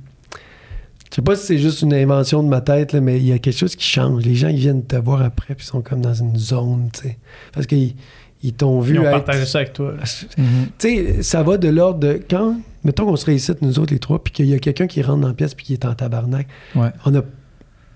je 1.12 1.16
sais 1.18 1.22
pas 1.22 1.36
si 1.36 1.46
c'est 1.46 1.58
juste 1.58 1.82
une 1.82 1.94
invention 1.94 2.42
de 2.42 2.48
ma 2.48 2.62
tête, 2.62 2.94
là, 2.94 3.02
mais 3.02 3.18
il 3.20 3.26
y 3.28 3.32
a 3.34 3.38
quelque 3.40 3.58
chose 3.58 3.76
qui 3.76 3.86
change. 3.86 4.24
Les 4.24 4.34
gens, 4.36 4.48
ils 4.48 4.58
viennent 4.58 4.84
te 4.84 4.96
voir 4.96 5.22
après, 5.22 5.54
puis 5.56 5.66
ils 5.66 5.70
sont 5.70 5.82
comme 5.82 6.02
dans 6.02 6.14
une 6.14 6.36
zone, 6.38 6.90
tu 6.94 7.02
sais. 7.02 7.18
Parce 7.54 7.68
qu'ils 7.68 7.96
ils 8.44 8.54
t'ont 8.54 8.80
vu 8.80 8.96
Ils 8.96 9.00
ont 9.00 9.04
être- 9.04 9.12
partagé 9.12 9.46
ça 9.46 9.60
avec 9.60 9.74
toi. 9.74 9.94
Mhm. 10.38 10.46
tu 10.80 10.88
sais, 10.88 11.22
ça 11.24 11.44
va 11.44 11.58
de 11.58 11.68
l'ordre 11.68 12.00
de 12.00 12.20
quand, 12.30 12.56
mettons 12.84 13.06
qu'on 13.06 13.16
se 13.16 13.26
réussit, 13.26 13.62
nous 13.62 13.78
autres 13.78 13.94
les 13.94 14.00
trois, 14.00 14.24
puis 14.24 14.34
qu'il 14.34 14.46
y 14.48 14.54
a 14.54 14.60
quelqu'un 14.60 14.88
qui 14.88 15.02
rentre 15.04 15.22
dans 15.22 15.28
la 15.28 15.34
pièce 15.36 15.54
puis 15.54 15.66
qui 15.66 15.74
est 15.74 15.86
en 15.86 15.94
tabarnak, 15.94 16.48
Ouais. 16.76 16.90
on 17.06 17.12
n'a 17.12 17.22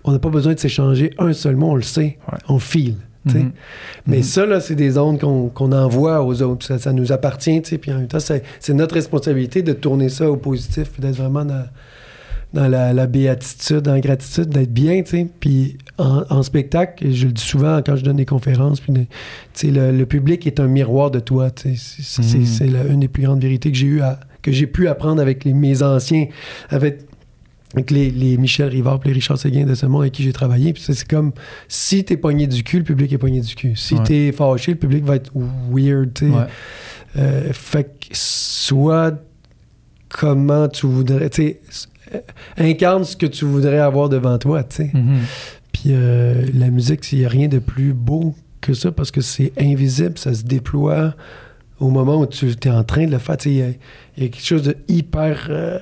on 0.08 0.12
n'a 0.12 0.20
pas 0.20 0.30
besoin 0.30 0.54
de 0.54 0.60
s'échanger 0.60 1.10
un 1.18 1.34
seul 1.34 1.56
mot, 1.56 1.72
on 1.72 1.76
le 1.76 1.82
sait, 1.82 2.20
Ouais. 2.32 2.38
on 2.48 2.60
sais. 3.28 3.40
Mhm. 3.40 3.52
Mais 4.06 4.18
Mhm. 4.18 4.24
ça, 4.24 4.46
là, 4.46 4.60
c'est 4.62 4.76
des 4.76 5.00
ondes 5.00 5.20
qu'on 5.20 5.48
qu'on 5.50 5.72
envoie 5.72 6.24
aux 6.24 6.44
autres. 6.44 6.64
Ça, 6.64 6.78
ça 6.78 6.94
nous 6.94 7.12
appartient, 7.12 7.60
tu 7.64 7.70
sais, 7.72 7.78
puis 7.80 7.92
en 7.92 7.98
même 7.98 8.08
temps, 8.08 8.20
c'est 8.20 8.44
c'est 8.60 8.76
notre 8.76 8.94
responsabilité 8.94 9.64
de 9.64 9.74
tourner 9.74 10.10
ça 10.10 10.30
au 10.30 10.38
positif, 10.38 10.92
puis 10.92 11.02
d'être 11.02 11.16
vraiment 11.16 11.44
dans, 11.44 11.66
dans 12.56 12.68
la, 12.68 12.94
la 12.94 13.06
béatitude, 13.08 13.82
dans 13.82 13.94
la 13.94 14.02
gratitude, 14.02 14.50
d'être 14.50 14.74
bien, 14.74 15.04
tu 15.04 15.12
sais. 15.12 15.28
Puis 15.40 15.78
en, 15.98 16.24
en 16.30 16.42
spectacle, 16.42 17.12
je 17.12 17.28
le 17.28 17.32
dis 17.34 17.42
souvent 17.44 17.82
quand 17.86 17.96
je 17.96 18.04
donne 18.04 18.18
des 18.18 18.26
conférences, 18.26 18.80
puis 18.80 18.92
de- 18.94 19.02
tu 19.02 19.08
sais, 19.54 19.68
le, 19.72 19.92
le 19.92 20.06
public 20.06 20.48
est 20.48 20.60
un 20.60 20.68
miroir 20.68 21.12
de 21.12 21.20
toi, 21.20 21.52
tu 21.52 21.76
sais. 21.76 22.22
C'est- 22.46 22.68
la- 22.68 22.84
une 22.86 23.02
des 23.02 23.08
plus 23.08 23.24
grandes 23.24 23.42
vérités 23.42 23.72
que 23.72 23.78
j'ai 23.78 23.88
eu 23.88 24.02
à- 24.02 24.20
que 24.42 24.52
j'ai 24.52 24.68
pu 24.68 24.88
apprendre 24.88 25.22
avec 25.22 25.44
les, 25.44 25.54
mes 25.54 25.84
anciens, 25.84 26.28
avec 26.70 27.02
avec 27.74 27.92
les, 27.92 28.10
les 28.10 28.38
Michel 28.38 28.70
Rivard 28.70 29.02
les 29.04 29.12
Richard 29.12 29.38
Séguin 29.38 29.66
de 29.66 29.76
ce 29.76 29.86
monde 29.86 30.04
avec 30.04 30.14
qui 30.14 30.24
j'ai 30.24 30.32
travaillé. 30.32 30.72
Puis 30.72 30.82
c'est 30.86 31.06
comme 31.06 31.34
si 31.68 32.06
t'es 32.06 32.16
pogné 32.16 32.48
du 32.48 32.64
cul, 32.64 32.78
le 32.78 32.84
public 32.86 33.12
est 33.12 33.18
pogné 33.18 33.42
du 33.42 33.54
cul. 33.54 33.74
Si 33.76 33.96
Ouais. 33.96 34.04
t'es 34.04 34.32
fâché, 34.32 34.72
le 34.74 34.78
public 34.78 35.04
va 35.04 35.16
être 35.18 35.32
weird. 35.70 36.14
tu 36.14 36.28
sais. 36.28 36.32
Ouais. 36.32 36.46
Euh, 37.18 37.50
fait 37.52 37.84
que 37.84 38.08
soit 38.14 39.16
comment 40.08 40.68
tu 40.70 40.86
voudrais, 40.88 41.30
incarne 42.58 43.04
ce 43.04 43.16
que 43.16 43.26
tu 43.26 43.46
voudrais 43.46 43.80
avoir 43.80 44.10
devant 44.10 44.38
toi, 44.38 44.64
tu 44.64 44.76
sais. 44.78 44.92
Mhm. 44.94 45.20
Puis 45.72 45.84
euh, 45.90 46.46
la 46.54 46.70
musique, 46.70 47.12
il 47.12 47.20
n'y 47.20 47.26
a 47.26 47.30
rien 47.30 47.48
de 47.48 47.60
plus 47.60 47.94
beau 47.94 48.34
que 48.62 48.74
ça 48.74 48.92
parce 48.92 49.12
que 49.12 49.22
c'est 49.22 49.52
invisible, 49.60 50.18
ça 50.18 50.34
se 50.34 50.44
déploie 50.44 51.14
au 51.80 51.90
moment 51.90 52.20
où 52.22 52.26
tu 52.26 52.48
es 52.50 52.70
en 52.70 52.84
train 52.84 53.06
de 53.06 53.12
le 53.12 53.18
faire. 53.20 53.36
Il 53.46 53.52
y, 53.54 53.62
a- 53.62 53.68
il 54.18 54.24
y 54.24 54.26
a 54.26 54.30
quelque 54.30 54.46
chose 54.46 54.64
de 54.64 54.78
hyper 54.88 55.48
euh, 55.50 55.78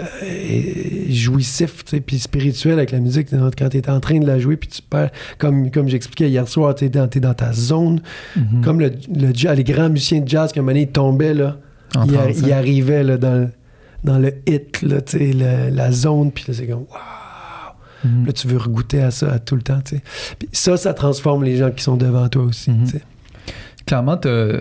euh, 0.00 0.06
jouissif 1.10 1.84
puis 2.06 2.18
spirituel 2.18 2.74
avec 2.74 2.92
la 2.92 3.00
musique. 3.00 3.28
Quand 3.58 3.68
tu 3.68 3.76
es 3.78 3.90
en 3.90 4.00
train 4.00 4.18
de 4.20 4.26
la 4.26 4.38
jouer, 4.38 4.56
puis 4.56 4.68
tu 4.68 4.80
perds, 4.82 5.10
comme, 5.38 5.70
comme 5.70 5.88
j'expliquais 5.88 6.28
hier 6.30 6.46
soir, 6.48 6.74
tu 6.74 6.84
es, 6.84 6.88
dans 6.88 7.08
ta 7.08 7.52
zone. 7.52 8.00
Mhm. 8.36 8.62
Comme 8.64 8.80
le, 8.80 8.92
le 9.14 9.54
les 9.54 9.64
grands 9.64 9.88
musiciens 9.90 10.20
de 10.20 10.28
jazz, 10.28 10.52
un 10.56 10.60
moment 10.60 10.70
donné, 10.72 10.82
ils 10.82 10.88
tombaient, 10.92 11.34
là, 11.34 11.56
ils, 12.06 12.52
arrivaient 12.52 13.02
là, 13.02 13.16
dans, 13.18 13.34
le- 13.34 13.50
dans 14.04 14.18
le 14.18 14.34
hit, 14.46 14.82
là, 14.82 15.00
tu 15.00 15.18
sais, 15.18 15.32
le- 15.32 15.70
la 15.74 15.90
zone, 15.92 16.30
puis 16.32 16.44
là, 16.48 16.54
c'est 16.54 16.66
comme, 16.66 16.84
waouh! 16.90 17.74
Mhm. 18.04 18.26
Là, 18.26 18.32
tu 18.32 18.46
veux 18.46 18.58
regoûter 18.58 19.02
à 19.02 19.10
ça 19.10 19.32
à 19.32 19.38
tout 19.40 19.56
le 19.56 19.62
temps, 19.62 19.80
tu 19.84 19.96
sais. 19.96 20.02
Puis 20.38 20.48
ça, 20.52 20.76
ça 20.76 20.94
transforme 20.94 21.42
les 21.44 21.56
gens 21.56 21.70
qui 21.72 21.82
sont 21.82 21.96
devant 21.96 22.28
toi 22.28 22.44
aussi, 22.44 22.70
tu 22.84 22.90
sais. 22.92 23.02
Clairement, 23.86 24.16
t'as 24.16 24.60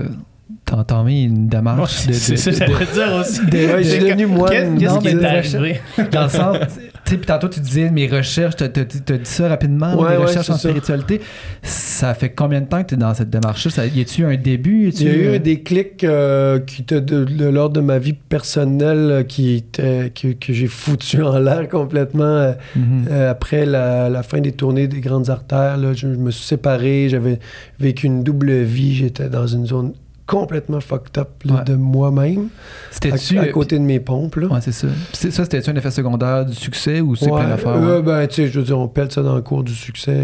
t'as 0.65 0.75
entamé 0.77 1.23
une 1.23 1.47
démarche 1.47 2.07
de, 2.07 2.13
c'est 2.13 2.33
de- 2.33 2.37
ça, 2.37 2.51
de- 2.51 2.55
j'allais 2.55 2.85
dire 2.93 3.15
aussi. 3.19 3.45
de- 3.45 3.57
Ouais, 3.73 3.83
je 3.83 3.89
suis 3.89 3.99
devenu 3.99 4.25
moine. 4.25 4.77
Qu'est-ce 4.77 4.97
qui 4.99 5.05
mais 5.05 5.11
est 5.11 5.15
de 5.15 5.25
arrivé? 5.25 5.81
dans 6.11 6.23
le 6.23 6.29
sens, 6.29 6.57
tu 6.73 6.81
sais, 7.11 7.17
puis 7.17 7.25
tantôt 7.25 7.47
tu 7.47 7.59
disais 7.59 7.89
mes 7.89 8.07
recherches, 8.07 8.55
t'as- 8.55 8.69
t'as 8.69 8.83
dit 8.83 9.01
ça 9.23 9.47
rapidement, 9.47 9.95
Ouais, 9.95 10.11
mes 10.11 10.17
ouais, 10.17 10.25
recherches 10.25 10.49
en 10.49 10.57
spiritualité. 10.57 11.21
Ça 11.63 12.13
fait 12.13 12.29
combien 12.31 12.61
de 12.61 12.65
temps 12.67 12.81
que 12.83 12.89
tu 12.89 12.93
es 12.95 12.97
dans 12.97 13.13
cette 13.13 13.29
démarche-là? 13.29 13.85
Y 13.87 14.01
a-tu 14.01 14.25
un 14.25 14.35
début? 14.35 14.89
Il 14.89 15.03
y 15.03 15.07
a 15.09 15.13
eu 15.13 15.35
un 15.35 15.39
déclic 15.39 16.03
euh, 16.03 16.59
qui 16.59 16.81
était 16.83 17.01
de, 17.01 17.23
de 17.23 17.45
l'ordre 17.45 17.75
de 17.75 17.81
ma 17.81 17.99
vie 17.99 18.13
personnelle 18.13 18.97
euh, 19.11 19.23
qui 19.23 19.55
était, 19.55 20.11
que, 20.13 20.29
que 20.33 20.53
j'ai 20.53 20.67
foutu 20.67 21.21
en 21.23 21.37
l'air 21.39 21.67
complètement 21.69 22.23
euh, 22.23 22.53
Mhm. 22.75 23.05
euh, 23.11 23.31
après 23.31 23.65
la, 23.65 24.09
la 24.09 24.23
fin 24.23 24.39
des 24.39 24.51
tournées 24.51 24.87
des 24.87 25.01
grandes 25.01 25.29
artères. 25.29 25.77
là. 25.77 25.93
je, 25.93 26.07
je 26.13 26.19
me 26.19 26.31
suis 26.31 26.45
séparé, 26.45 27.07
j'avais 27.09 27.39
vécu 27.79 28.07
une 28.07 28.23
double 28.23 28.51
vie, 28.63 28.95
j'étais 28.95 29.29
dans 29.29 29.47
une 29.47 29.65
zone 29.65 29.93
complètement 30.27 30.79
fucked 30.81 31.17
up 31.17 31.29
là, 31.45 31.55
Ouais. 31.55 31.63
de 31.63 31.73
moi-même, 31.75 32.49
C'était-tu. 32.91 33.39
à, 33.39 33.43
à 33.43 33.47
côté 33.47 33.79
de 33.79 33.83
mes 33.83 33.99
pompes. 33.99 34.35
Là. 34.35 34.47
Ouais, 34.47 34.61
c'est 34.61 34.71
ça. 34.73 34.87
Ça, 35.13 35.31
c'était-tu 35.31 35.69
un 35.71 35.75
effet 35.75 35.89
secondaire 35.91 36.45
du 36.45 36.53
succès 36.53 37.01
ou 37.01 37.15
c'est 37.15 37.31
Ouais, 37.31 37.39
plein 37.39 37.49
d'affaires? 37.49 37.71
euh, 37.77 37.97
ouais? 37.97 38.03
ben, 38.03 38.27
tu 38.27 38.35
sais, 38.35 38.47
je 38.47 38.59
veux 38.59 38.65
dire, 38.65 38.77
on 38.77 38.87
pèle 38.87 39.11
ça 39.11 39.23
dans 39.23 39.35
le 39.35 39.41
cours 39.41 39.63
du 39.63 39.73
succès. 39.73 40.19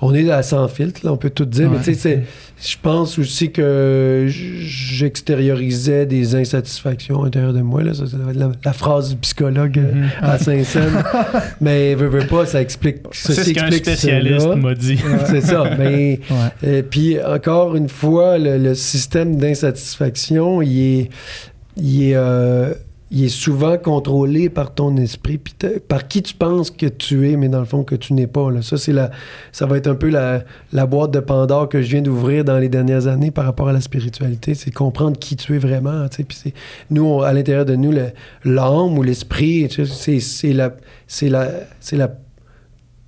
On 0.00 0.14
est 0.14 0.30
à 0.30 0.42
sans 0.44 0.68
filtre, 0.68 1.00
là, 1.04 1.12
on 1.12 1.16
peut 1.16 1.30
tout 1.30 1.44
dire, 1.44 1.68
mais 1.70 1.78
tu 1.78 1.84
sais, 1.84 1.94
c'est- 1.94 2.22
je 2.62 2.76
pense 2.80 3.18
aussi 3.18 3.50
que 3.50 4.26
j'extériorisais 4.28 6.06
des 6.06 6.34
insatisfactions 6.34 7.22
à 7.22 7.24
l'intérieur 7.24 7.52
de 7.52 7.60
moi. 7.62 7.82
Là. 7.82 7.94
Ça, 7.94 8.04
la, 8.34 8.50
la 8.64 8.72
phrase 8.72 9.10
du 9.10 9.16
psychologue 9.16 9.78
euh, 9.78 9.92
Mhm. 9.94 10.08
à 10.22 10.38
Saint-Saëns. 10.38 11.02
mais 11.60 11.94
veux, 11.94 12.06
veux 12.08 12.26
pas, 12.26 12.46
ça 12.46 12.60
explique. 12.60 12.98
C'est 13.12 13.34
ce 13.34 13.50
qu'un 13.50 13.70
spécialiste 13.70 14.46
m'a 14.56 14.74
dit. 14.74 14.98
C'est 15.26 15.40
ça. 15.40 15.64
Mais 15.78 16.20
Ouais. 16.62 16.78
et 16.78 16.82
puis 16.82 17.16
encore 17.22 17.76
une 17.76 17.88
fois, 17.88 18.38
le, 18.38 18.58
le 18.58 18.74
système 18.74 19.36
d'insatisfaction, 19.36 20.62
il 20.62 20.80
est, 21.00 21.08
il 21.76 22.10
est, 22.10 22.16
euh, 22.16 22.72
il 23.10 23.24
est 23.24 23.28
souvent 23.30 23.78
contrôlé 23.78 24.50
par 24.50 24.74
ton 24.74 24.96
esprit, 24.98 25.38
puis 25.38 25.54
par 25.88 26.08
qui 26.08 26.22
tu 26.22 26.34
penses 26.34 26.70
que 26.70 26.86
tu 26.86 27.30
es, 27.30 27.36
mais 27.36 27.48
dans 27.48 27.60
le 27.60 27.64
fond 27.64 27.82
que 27.82 27.94
tu 27.94 28.12
n'es 28.12 28.26
pas. 28.26 28.50
Là. 28.50 28.60
Ça, 28.60 28.76
c'est 28.76 28.92
la, 28.92 29.10
ça 29.50 29.64
va 29.64 29.78
être 29.78 29.86
un 29.86 29.94
peu 29.94 30.10
la, 30.10 30.44
la 30.72 30.84
boîte 30.84 31.12
de 31.12 31.20
Pandore 31.20 31.70
que 31.70 31.80
je 31.80 31.88
viens 31.88 32.02
d'ouvrir 32.02 32.44
dans 32.44 32.58
les 32.58 32.68
dernières 32.68 33.06
années 33.06 33.30
par 33.30 33.46
rapport 33.46 33.68
à 33.68 33.72
la 33.72 33.80
spiritualité. 33.80 34.54
C'est 34.54 34.70
comprendre 34.70 35.18
qui 35.18 35.36
tu 35.36 35.54
es 35.54 35.58
vraiment. 35.58 36.06
Puis 36.08 36.26
c'est, 36.30 36.52
nous, 36.90 37.22
à 37.22 37.32
l'intérieur 37.32 37.64
de 37.64 37.76
nous, 37.76 37.92
l'âme 38.44 38.98
ou 38.98 39.02
l'esprit, 39.02 39.68
c'est 39.70 40.52
la, 40.52 40.76
c'est 41.06 41.28
la, 41.30 41.50
c'est 41.80 41.96
la 41.96 42.10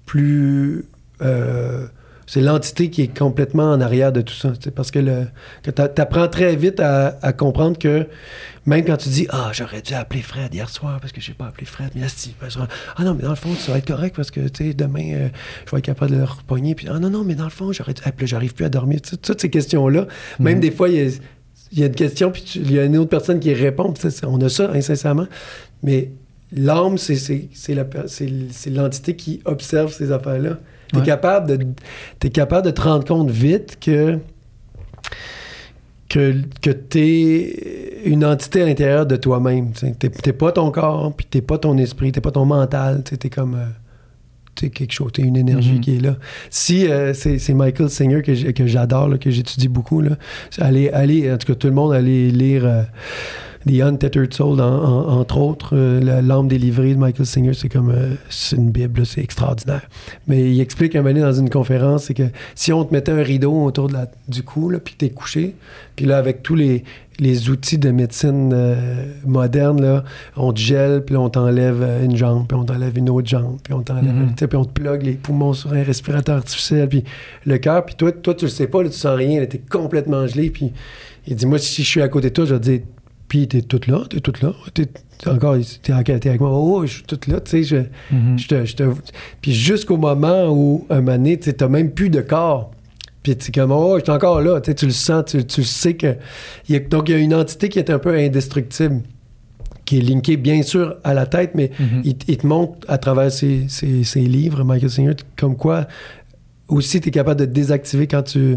plus 0.07 0.86
euh, 1.20 1.86
c'est 2.33 2.41
l'entité 2.41 2.91
qui 2.91 3.03
est 3.03 3.18
complètement 3.18 3.72
en 3.72 3.81
arrière 3.81 4.12
de 4.12 4.20
tout 4.20 4.35
ça. 4.35 4.53
Parce 4.76 4.93
que 4.93 5.01
le, 5.01 5.26
tu 5.64 5.72
apprends 6.01 6.28
très 6.28 6.55
vite 6.55 6.78
à, 6.78 7.18
à 7.22 7.33
comprendre 7.33 7.76
que 7.76 8.07
même 8.66 8.85
quand 8.85 8.99
tu 8.99 9.09
dis 9.09 9.26
Ah, 9.31 9.51
j'aurais 9.53 9.83
dû 9.83 9.95
appeler 9.95 10.22
Fred 10.22 10.55
hier 10.55 10.68
soir 10.68 11.01
parce 11.01 11.12
que 11.12 11.20
j'ai 11.20 11.33
pas 11.33 11.47
appelé 11.47 11.66
Fred, 11.66 11.91
mais 11.97 12.03
ben, 12.03 12.68
ah 12.97 13.03
non, 13.03 13.14
mais 13.14 13.24
dans 13.24 13.31
le 13.31 13.35
fond, 13.35 13.53
ça 13.57 13.72
va 13.72 13.78
être 13.78 13.89
correct 13.89 14.14
parce 14.14 14.31
que 14.31 14.47
tu 14.47 14.68
sais, 14.68 14.74
demain, 14.74 15.12
euh, 15.12 15.28
je 15.66 15.72
vais 15.72 15.78
être 15.78 15.85
capable 15.85 16.12
de 16.12 16.18
le 16.18 16.22
repogner. 16.22 16.76
Puis 16.76 16.87
ah 16.89 17.01
non, 17.01 17.11
non, 17.11 17.24
mais 17.24 17.35
dans 17.35 17.43
le 17.43 17.51
fond, 17.51 17.72
j'aurais 17.72 17.95
dû. 17.95 18.03
Ah, 18.05 18.12
j'arrive 18.20 18.55
plus 18.55 18.64
à 18.64 18.68
dormir. 18.68 19.01
Toutes 19.03 19.41
ces 19.41 19.51
questions-là, 19.51 20.07
même 20.39 20.59
Mhm. 20.59 20.61
des 20.61 20.70
fois, 20.70 20.89
il 20.89 21.09
y 21.09 21.20
y 21.72 21.83
a 21.83 21.87
une 21.87 21.97
question, 21.97 22.31
puis 22.31 22.45
il 22.55 22.70
y 22.70 22.78
a 22.78 22.85
une 22.85 22.97
autre 22.97 23.11
personne 23.11 23.41
qui 23.41 23.53
répond. 23.53 23.93
on 24.24 24.41
a 24.41 24.49
ça, 24.49 24.70
incessamment. 24.72 25.26
Mais 25.83 26.12
l'âme, 26.53 26.97
c'est 26.97 27.49
l'entité 28.70 29.16
qui 29.16 29.41
observe 29.45 29.93
ces 29.93 30.12
affaires-là. 30.12 30.61
Es 30.93 30.99
Ouais. 30.99 31.05
capable, 31.05 31.59
de, 31.59 31.66
t'es 32.18 32.30
capable 32.30 32.66
de 32.66 32.72
te 32.72 32.80
rendre 32.80 33.05
compte 33.05 33.30
vite 33.30 33.78
que, 33.80 34.18
que, 36.09 36.34
que 36.61 36.70
tu 36.70 36.99
es 36.99 38.03
une 38.05 38.24
entité 38.24 38.62
à 38.62 38.66
l'intérieur 38.66 39.07
de 39.07 39.16
toi-même. 39.16 39.70
Tu 39.72 39.86
n'es 39.86 40.32
pas 40.32 40.53
ton 40.53 40.70
corps, 40.70 41.12
puis 41.16 41.26
tu 41.30 41.43
pas 41.43 41.59
ton 41.59 41.78
esprit, 41.78 42.11
tu 42.12 42.20
pas 42.20 42.32
ton 42.32 42.45
mental. 42.45 43.03
Tu 43.05 43.14
es 43.14 43.30
comme. 43.30 43.55
euh, 43.55 43.66
t'es 44.57 44.70
quelque 44.70 44.93
chose, 44.93 45.12
tu 45.12 45.22
une 45.22 45.36
énergie 45.36 45.74
Mhm. 45.74 45.80
qui 45.80 45.97
est 45.97 46.01
là. 46.01 46.16
Si 46.51 46.86
euh, 46.91 47.14
c'est 47.14 47.38
c'est 47.38 47.55
Michael 47.55 47.88
Singer 47.88 48.20
que 48.22 48.66
j'adore, 48.66 49.09
là, 49.09 49.16
que 49.18 49.30
j'étudie 49.30 49.68
beaucoup, 49.68 50.01
là, 50.01 50.16
allez, 50.59 50.88
allez, 50.91 51.30
en 51.32 51.38
tout 51.38 51.47
cas, 51.47 51.55
tout 51.55 51.68
le 51.68 51.72
monde, 51.72 51.93
allez 51.95 52.30
lire 52.32 52.66
euh, 52.66 52.82
The 53.67 53.83
Untethered 53.83 54.33
Soul, 54.33 54.61
en- 54.61 54.65
en- 54.65 55.19
entre 55.21 55.37
autres. 55.39 55.71
euh, 55.77 56.21
L'âme 56.23 56.49
délivrée 56.49 56.95
de 56.95 56.99
Michael 56.99 57.27
Singer, 57.27 57.53
c'est 57.53 57.69
comme 57.69 57.91
euh, 57.91 58.15
c'est 58.31 58.57
une 58.57 58.71
Bible, 58.71 59.05
c'est 59.05 59.21
extraordinaire. 59.21 59.83
Mais 60.27 60.51
il 60.51 60.61
explique 60.61 60.97
un 60.97 61.01
moment 61.03 61.11
donné 61.13 61.21
dans 61.27 61.33
une 61.39 61.51
conférence, 61.51 62.05
c'est 62.05 62.15
que 62.15 62.23
si 62.55 62.73
on 62.73 62.85
te 62.85 62.95
mettait 62.95 63.13
un 63.13 63.23
rideau 63.23 63.53
autour 63.65 63.89
de 63.89 63.93
la, 63.93 64.11
du 64.29 64.43
cou, 64.43 64.71
là, 64.71 64.79
puis 64.79 64.95
t'es 64.97 65.11
couché, 65.11 65.55
puis 65.95 66.07
là, 66.07 66.17
avec 66.17 66.43
tous 66.43 66.55
les, 66.55 66.85
les 67.19 67.51
outils 67.51 67.77
de 67.77 67.91
médecine 67.91 68.51
euh, 68.55 69.05
moderne, 69.27 69.83
là, 69.83 70.05
on 70.39 70.55
te 70.55 70.59
gèle, 70.61 71.05
puis 71.05 71.17
on 71.17 71.29
t'enlève 71.29 71.83
euh, 71.83 72.03
une 72.05 72.17
jambe, 72.17 72.47
puis 72.49 72.57
on 72.57 72.65
t'enlève 72.65 72.97
une 72.97 73.11
autre 73.11 73.29
jambe, 73.29 73.59
puis 73.63 73.75
on 73.75 73.83
t'enlève, 73.83 74.05
Mhm. 74.15 74.31
sais, 74.39 74.49
puis 74.49 74.57
on 74.57 74.65
te 74.65 74.73
plug 74.73 75.03
les 75.03 75.13
poumons 75.13 75.53
sur 75.53 75.75
un 75.75 75.83
respirateur 75.83 76.37
artificiel, 76.37 76.89
puis 76.89 77.05
le 77.45 77.59
cœur, 77.59 77.85
puis 77.85 77.95
toi, 77.95 78.11
toi, 78.11 78.33
tu 78.33 78.47
le 78.47 78.51
sais 78.51 78.69
pas, 78.69 78.83
là, 78.83 78.89
tu 78.89 78.97
sens 78.97 79.15
rien, 79.19 79.45
t'es 79.45 79.59
complètement 79.59 80.27
gelé, 80.27 80.49
puis 80.49 80.73
il 81.27 81.37
dit, 81.37 81.45
moi, 81.45 81.59
si 81.59 81.83
je 81.83 81.87
suis 81.89 82.01
à 82.01 82.09
côté 82.09 82.31
de 82.31 82.35
toi, 82.35 82.47
je 82.47 82.55
vais 82.55 82.61
te 82.61 82.65
dire, 82.65 82.81
Puis 83.31 83.49
t'es 83.49 83.62
toute 83.62 83.87
là, 83.87 84.03
t'es 84.11 84.20
toute 84.20 84.43
là. 84.43 84.53
T'es 84.74 84.85
t'es 84.87 85.31
encore, 85.31 85.57
t'es, 85.83 86.03
t'es 86.03 86.28
avec 86.28 86.41
moi. 86.41 86.51
Oh, 86.53 86.85
je 86.85 86.93
suis 86.95 87.03
toute 87.05 87.28
là, 87.28 87.41
tu 87.41 87.51
sais. 87.51 87.62
Je, 87.62 87.76
Mhm. 88.14 88.39
je 88.39 88.47
te, 88.49 88.64
je 88.66 88.74
te- 88.76 88.93
Puis 89.41 89.55
jusqu'au 89.55 89.97
moment 89.97 90.49
où, 90.51 90.85
un 90.91 90.97
moment 91.01 91.12
donné, 91.16 91.39
t'as 91.39 91.68
même 91.68 91.93
plus 91.93 92.11
de 92.11 92.20
corps. 92.20 92.72
Puis 93.22 93.37
tu 93.37 93.53
comme, 93.53 93.70
oh, 93.70 93.97
je 93.99 94.03
suis 94.03 94.11
encore 94.12 94.41
là. 94.43 94.61
Tu 94.61 94.85
le 94.85 94.93
sens, 94.93 95.24
tu, 95.26 95.45
tu 95.47 95.61
le 95.61 95.66
sais 95.66 95.95
que. 95.95 96.16
il 96.68 96.74
y 96.74 96.76
a- 96.76 96.81
donc, 96.81 97.09
il 97.09 97.12
y 97.12 97.14
a 97.14 97.18
une 97.18 97.35
entité 97.35 97.68
qui 97.68 97.78
est 97.78 97.89
un 97.91 97.99
peu 98.01 98.14
indestructible, 98.16 99.01
qui 99.85 99.99
est 99.99 100.01
linkée, 100.01 100.37
bien 100.37 100.62
sûr, 100.62 100.97
à 101.05 101.14
la 101.14 101.26
tête, 101.26 101.53
mais 101.55 101.70
Mhm. 101.78 102.03
il, 102.05 102.16
il 102.26 102.37
te 102.37 102.47
montre 102.47 102.78
à 102.89 102.99
travers 102.99 103.31
ses, 103.31 103.68
ses- 103.68 104.03
ses 104.05 104.22
livres, 104.22 104.64
Michael 104.64 104.91
Singer, 104.91 105.14
comme 105.39 105.57
quoi 105.57 105.87
aussi 106.68 107.01
tu 107.01 107.09
es 107.09 107.12
capable 107.12 107.39
de 107.41 107.47
désactiver 107.47 108.09
quand 108.09 108.22
tu. 108.24 108.57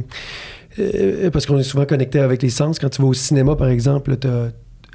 euh, 0.80 1.30
parce 1.30 1.46
qu'on 1.46 1.60
est 1.60 1.64
souvent 1.64 1.86
connecté 1.86 2.18
avec 2.20 2.42
les 2.42 2.50
sens. 2.50 2.80
Quand 2.80 2.90
tu 2.90 3.00
vas 3.04 3.08
au 3.10 3.14
cinéma, 3.14 3.56
par 3.56 3.68
exemple, 3.68 4.18
tu 4.18 4.28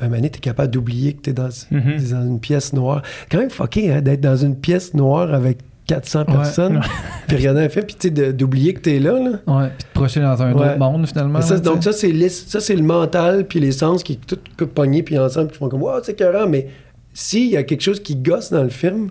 un 0.04 0.08
moment 0.08 0.16
donné, 0.16 0.30
tu 0.30 0.38
es 0.38 0.40
capable 0.40 0.70
d'oublier 0.70 1.12
que 1.14 1.22
tu 1.22 1.30
es 1.30 1.32
dans, 1.32 1.48
Mhm. 1.70 1.96
t'es 1.98 2.12
dans 2.12 2.22
une 2.24 2.40
pièce 2.40 2.72
noire. 2.72 3.02
Quand 3.30 3.38
même 3.38 3.50
fucké 3.50 3.92
hein, 3.92 4.00
d'être 4.00 4.20
dans 4.20 4.36
une 4.36 4.56
pièce 4.56 4.94
noire 4.94 5.32
avec 5.34 5.58
400 5.86 6.20
Ouais. 6.28 6.34
personnes, 6.34 6.80
puis 7.28 7.36
regarder 7.38 7.62
un 7.62 7.68
film, 7.68 7.86
puis 7.86 7.96
tu 7.98 8.08
sais, 8.14 8.32
d'oublier 8.32 8.74
que 8.74 8.80
tu 8.80 8.94
es 8.96 8.98
là. 9.00 9.12
là. 9.18 9.30
Ouais, 9.46 9.68
puis 9.78 9.86
te 9.88 9.92
projeter 9.94 10.20
dans 10.20 10.42
un 10.42 10.52
Ouais. 10.52 10.66
autre 10.72 10.78
monde 10.78 11.06
finalement. 11.08 11.38
Mais 11.38 11.44
ça, 11.44 11.54
là, 11.54 11.60
donc 11.60 11.82
ça, 11.82 11.92
c'est 11.92 12.12
le 12.12 12.82
mental 12.82 13.46
puis 13.46 13.58
les 13.58 13.72
sens 13.72 14.02
qui 14.02 14.18
tout 14.18 14.66
pognés 14.66 15.02
puis 15.02 15.18
ensemble 15.18 15.50
qui 15.50 15.56
font 15.58 15.68
comme 15.68 15.82
wow, 15.82 16.00
c'est 16.02 16.12
écœurant. 16.12 16.46
Mais 16.46 16.68
s'il 17.14 17.48
y 17.50 17.56
a 17.56 17.62
quelque 17.62 17.80
chose 17.82 18.00
qui 18.00 18.16
gosse 18.16 18.50
dans 18.52 18.62
le 18.62 18.68
film, 18.68 19.10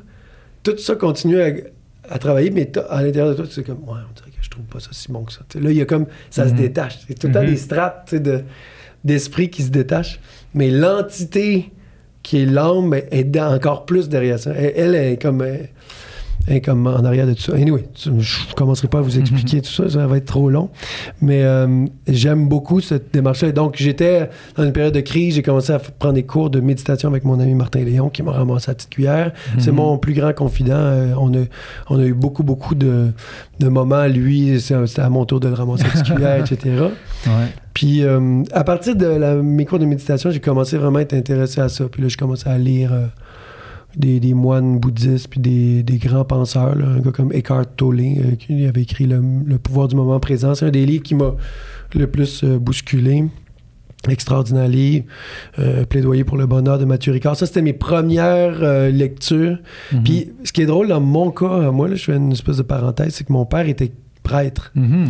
tout 0.63 0.77
ça 0.77 0.95
continue 0.95 1.41
à, 1.41 1.47
à 2.09 2.19
travailler, 2.19 2.51
mais 2.51 2.71
à 2.89 3.01
l'intérieur 3.01 3.29
de 3.31 3.33
toi, 3.33 3.45
tu 3.47 3.53
sais 3.53 3.63
comme 3.63 3.79
ouais, 3.79 3.99
on 4.09 4.13
dirait 4.15 4.29
que 4.29 4.37
je 4.41 4.49
trouve 4.49 4.65
pas 4.65 4.79
ça 4.79 4.89
si 4.91 5.11
bon 5.11 5.23
que 5.23 5.33
ça. 5.33 5.39
Là, 5.59 5.71
il 5.71 5.77
y 5.77 5.81
a 5.81 5.85
comme 5.85 6.05
ça 6.29 6.45
se 6.47 6.51
Mhm. 6.53 6.59
détache. 6.59 6.99
C'est 7.07 7.17
tout 7.17 7.27
le 7.27 7.33
temps 7.33 7.41
Mhm. 7.41 7.47
des 7.49 7.57
strates 7.57 8.03
tu 8.07 8.17
sais, 8.17 8.19
de, 8.21 8.43
d'esprit 9.03 9.49
qui 9.49 9.63
se 9.63 9.69
détachent. 9.69 10.19
Mais 10.57 10.71
l'entité 10.71 11.71
qui 12.23 12.41
est 12.41 12.45
l'âme 12.45 12.95
est- 12.95 13.37
encore 13.39 13.85
plus 13.85 14.09
derrière 14.09 14.39
ça. 14.39 14.51
Elle, 14.51 14.95
est 14.95 15.21
comme. 15.21 15.41
euh, 15.41 15.57
est 16.47 16.61
comme 16.61 16.87
en 16.87 17.03
arrière 17.03 17.27
de 17.27 17.33
tout 17.33 17.41
ça. 17.41 17.53
Anyway, 17.55 17.85
je 18.03 18.09
ne 18.11 18.53
commencerai 18.55 18.87
pas 18.87 18.99
à 18.99 19.01
vous 19.01 19.19
expliquer 19.19 19.61
tout 19.61 19.71
ça, 19.71 19.89
ça 19.89 20.07
va 20.07 20.17
être 20.17 20.25
trop 20.25 20.49
long. 20.49 20.69
Mais 21.21 21.43
euh, 21.43 21.85
j'aime 22.07 22.47
beaucoup 22.47 22.79
cette 22.79 23.13
démarche-là. 23.13 23.51
Donc, 23.51 23.75
j'étais 23.77 24.29
dans 24.55 24.63
une 24.63 24.71
période 24.71 24.93
de 24.93 25.01
crise, 25.01 25.35
j'ai 25.35 25.41
commencé 25.43 25.73
à 25.73 25.79
prendre 25.79 26.13
des 26.15 26.23
cours 26.23 26.49
de 26.49 26.59
méditation 26.59 27.09
avec 27.09 27.23
mon 27.25 27.39
ami 27.39 27.53
Martin 27.53 27.79
Léon 27.83 28.09
qui 28.09 28.23
m'a 28.23 28.31
ramassé 28.31 28.71
la 28.71 28.75
petite 28.75 28.89
cuillère. 28.91 29.33
C'est 29.59 29.71
Mhm. 29.71 29.75
mon 29.77 29.97
plus 29.97 30.13
grand 30.13 30.33
confident. 30.33 30.75
Euh, 30.75 31.13
on, 31.19 31.33
a, 31.33 31.43
on 31.89 31.99
a 31.99 32.03
eu 32.05 32.13
beaucoup, 32.13 32.43
beaucoup 32.43 32.75
de, 32.75 33.07
de 33.59 33.67
moments. 33.67 34.05
Lui, 34.07 34.59
c'est- 34.61 34.87
c'était 34.87 35.01
à 35.01 35.09
mon 35.09 35.25
tour 35.25 35.39
de 35.39 35.47
le 35.47 35.53
ramasser 35.53 35.83
la 35.83 35.89
petite 35.89 36.05
cuillère, 36.13 36.39
etc. 36.51 36.75
Ouais. 37.27 37.31
Puis 37.73 38.03
euh, 38.03 38.43
à 38.53 38.63
partir 38.63 38.95
de 38.95 39.05
la- 39.05 39.35
mes 39.35 39.65
cours 39.65 39.79
de 39.79 39.85
méditation, 39.85 40.31
j'ai 40.31 40.39
commencé 40.39 40.77
vraiment 40.77 40.99
à 40.99 41.01
être 41.01 41.13
intéressé 41.13 41.61
à 41.61 41.69
ça. 41.69 41.85
Puis 41.91 42.01
là, 42.01 42.07
je 42.07 42.17
commençais 42.17 42.49
à 42.49 42.57
lire 42.57 42.91
des, 43.95 44.19
des 44.19 44.33
moines 44.33 44.79
bouddhistes, 44.79 45.27
puis 45.29 45.39
des, 45.39 45.81
des 45.83 45.97
grands 45.97 46.25
penseurs. 46.25 46.75
là. 46.75 46.85
un 46.87 46.99
gars 46.99 47.11
comme 47.11 47.31
Eckhart 47.33 47.65
Tolle, 47.75 47.99
euh, 48.01 48.35
qui 48.37 48.65
avait 48.65 48.81
écrit 48.83 49.05
le, 49.07 49.21
Le 49.45 49.57
pouvoir 49.57 49.87
du 49.87 49.95
moment 49.95 50.19
présent. 50.19 50.53
C'est 50.55 50.65
un 50.65 50.71
des 50.71 50.85
livres 50.85 51.03
qui 51.03 51.15
m'a 51.15 51.33
le 51.95 52.07
plus 52.07 52.43
euh, 52.43 52.59
bousculé. 52.59 53.25
Extraordinaire 54.07 54.67
livre. 54.67 55.05
Euh, 55.59 55.83
Plaidoyer 55.85 56.23
pour 56.23 56.37
le 56.37 56.45
bonheur 56.45 56.77
de 56.77 56.85
Mathieu 56.85 57.11
Ricard. 57.11 57.35
Ça, 57.35 57.45
c'était 57.47 57.63
mes 57.63 57.73
premières 57.73 58.61
lectures. 58.91 59.57
Mhm. 59.91 60.03
Puis 60.03 60.29
ce 60.43 60.51
qui 60.53 60.61
est 60.61 60.65
drôle 60.67 60.87
dans 60.87 61.01
mon 61.01 61.31
cas, 61.31 61.71
moi, 61.71 61.87
là, 61.87 61.95
je 61.95 62.03
fais 62.03 62.15
une 62.15 62.31
espèce 62.31 62.57
de 62.57 62.63
parenthèse, 62.63 63.15
c'est 63.15 63.25
que 63.25 63.33
mon 63.33 63.45
père 63.45 63.67
était 63.67 63.91
prêtre 64.23 64.71
Mhm. 64.75 65.07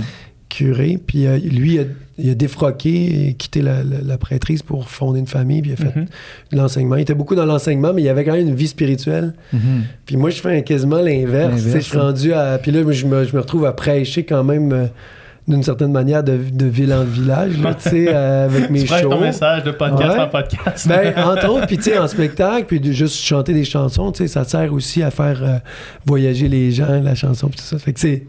curé, 0.50 0.98
puis 1.06 1.26
lui, 1.50 1.74
il 1.76 1.80
a, 1.80 1.84
il 2.18 2.30
a 2.30 2.36
défroqué 2.36 3.28
et 3.30 3.34
quitté 3.34 3.62
la, 3.62 3.84
la- 3.84 4.02
la 4.04 4.18
prêtrise 4.18 4.64
pour 4.64 4.90
fonder 4.90 5.20
une 5.20 5.28
famille, 5.28 5.62
puis 5.62 5.72
il 5.72 5.74
a 5.74 5.78
fait 5.78 5.96
Mhm. 6.00 6.06
de 6.52 6.58
l'enseignement. 6.58 6.96
Il 6.96 7.02
était 7.02 7.14
beaucoup 7.14 7.36
dans 7.36 7.46
l'enseignement, 7.46 7.94
mais 7.94 8.02
il 8.02 8.10
avait 8.10 8.24
quand 8.26 8.34
même 8.34 8.48
une 8.48 8.56
vie 8.56 8.68
spirituelle. 8.68 9.34
Mhm. 9.54 9.84
Puis 10.06 10.18
moi, 10.18 10.30
je 10.32 10.42
fais 10.42 10.64
quasiment 10.64 11.00
l'inverse. 11.00 11.62
Je 11.74 11.80
suis 11.80 11.98
rendu 11.98 12.34
à... 12.34 12.58
Puis 12.58 12.72
là, 12.72 12.80
je 12.92 13.06
me, 13.06 13.24
je 13.24 13.36
me 13.36 13.40
retrouve 13.42 13.66
à 13.66 13.74
prêcher 13.74 14.24
quand 14.24 14.44
même... 14.44 14.90
d'une 15.48 15.64
certaine 15.64 15.92
manière 15.94 16.24
de, 16.24 16.38
de 16.52 16.66
ville 16.66 16.92
en 16.94 17.04
village, 17.06 17.58
là, 17.58 17.74
tu 17.74 17.90
sais, 17.90 18.06
euh, 18.10 18.46
avec 18.46 18.70
mes 18.70 18.82
Tu 18.84 18.88
shows. 18.88 19.10
ton 19.10 19.22
message 19.22 19.64
de 19.64 19.72
podcast 19.72 20.14
Ouais. 20.14 20.20
en 20.20 20.28
podcast. 20.28 20.88
Ben, 20.88 21.14
entre 21.24 21.50
autres, 21.50 21.68
puis 21.68 21.78
tu 21.78 21.84
sais, 21.84 21.98
en 21.98 22.08
spectacle, 22.08 22.66
puis 22.68 22.80
de 22.82 22.92
juste 22.92 23.16
chanter 23.16 23.54
des 23.54 23.64
chansons, 23.64 24.12
tu 24.12 24.20
sais, 24.24 24.28
ça 24.28 24.44
sert 24.44 24.74
aussi 24.74 25.02
à 25.04 25.12
faire 25.12 25.40
euh, 25.44 25.58
voyager 26.06 26.50
les 26.50 26.72
gens, 26.72 27.02
la 27.02 27.16
chanson, 27.16 27.48
puis 27.48 27.60
tout 27.60 27.66
ça. 27.66 27.80
Fait 27.80 27.94
que 27.94 28.00
c'est. 28.00 28.24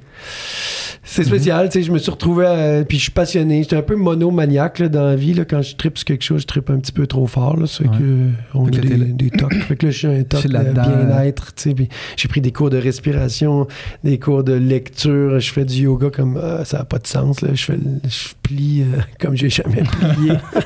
C'est 1.05 1.25
spécial, 1.25 1.69
tu 1.71 1.79
sais, 1.79 1.83
je 1.87 1.91
me 1.93 1.97
suis 1.99 2.11
retrouvé, 2.11 2.45
à- 2.45 2.85
puis 2.85 2.99
je 2.99 3.05
suis 3.05 3.12
passionné. 3.12 3.62
J'étais 3.62 3.77
un 3.77 3.83
peu 3.83 3.97
monomaniaque 3.97 4.81
là, 4.81 4.89
dans 4.89 5.05
la 5.05 5.16
vie, 5.16 5.33
là, 5.33 5.45
quand 5.47 5.62
je 5.62 5.75
tripe 5.75 5.97
sur 5.97 6.05
quelque 6.05 6.23
chose, 6.25 6.43
je 6.43 6.47
tripe 6.47 6.69
un 6.71 6.79
petit 6.79 6.93
peu 6.93 7.07
trop 7.07 7.27
fort, 7.27 7.57
là, 7.57 7.66
ça 7.66 7.85
fait 7.85 7.89
Ouais. 7.91 7.97
que, 7.99 8.29
on 8.53 8.66
Fait 8.66 8.77
a 8.77 8.81
que 8.83 8.87
des, 9.12 9.31
tocs. 9.31 9.55
fait 9.55 9.77
que 9.77 9.87
là, 9.87 9.93
je 9.93 9.97
suis 9.99 10.07
un 10.09 10.23
toc 10.29 10.43
de 10.45 10.49
bien-être, 10.73 11.55
tu 11.55 11.62
sais, 11.71 11.75
puis 11.75 11.89
j'ai 12.16 12.29
pris 12.29 12.41
des 12.43 12.53
cours 12.53 12.69
de 12.69 12.77
respiration, 12.77 13.66
des 14.05 14.19
cours 14.19 14.45
de 14.45 14.53
lecture, 14.53 15.41
je 15.41 15.51
fais 15.53 15.64
du 15.64 15.85
yoga 15.85 16.11
comme, 16.11 16.39
ah, 16.43 16.64
ça 16.66 16.79
n'a 16.79 16.85
pas 16.85 16.99
de 16.99 17.07
sens, 17.09 17.41
là, 17.43 17.51
je 17.55 17.65
fais, 17.65 17.73
le- 17.75 18.01
je 18.09 18.29
plie 18.43 18.83
euh, 18.83 19.01
comme 19.21 19.37
j'ai 19.37 19.51
jamais 19.51 19.83
plié. 19.83 20.33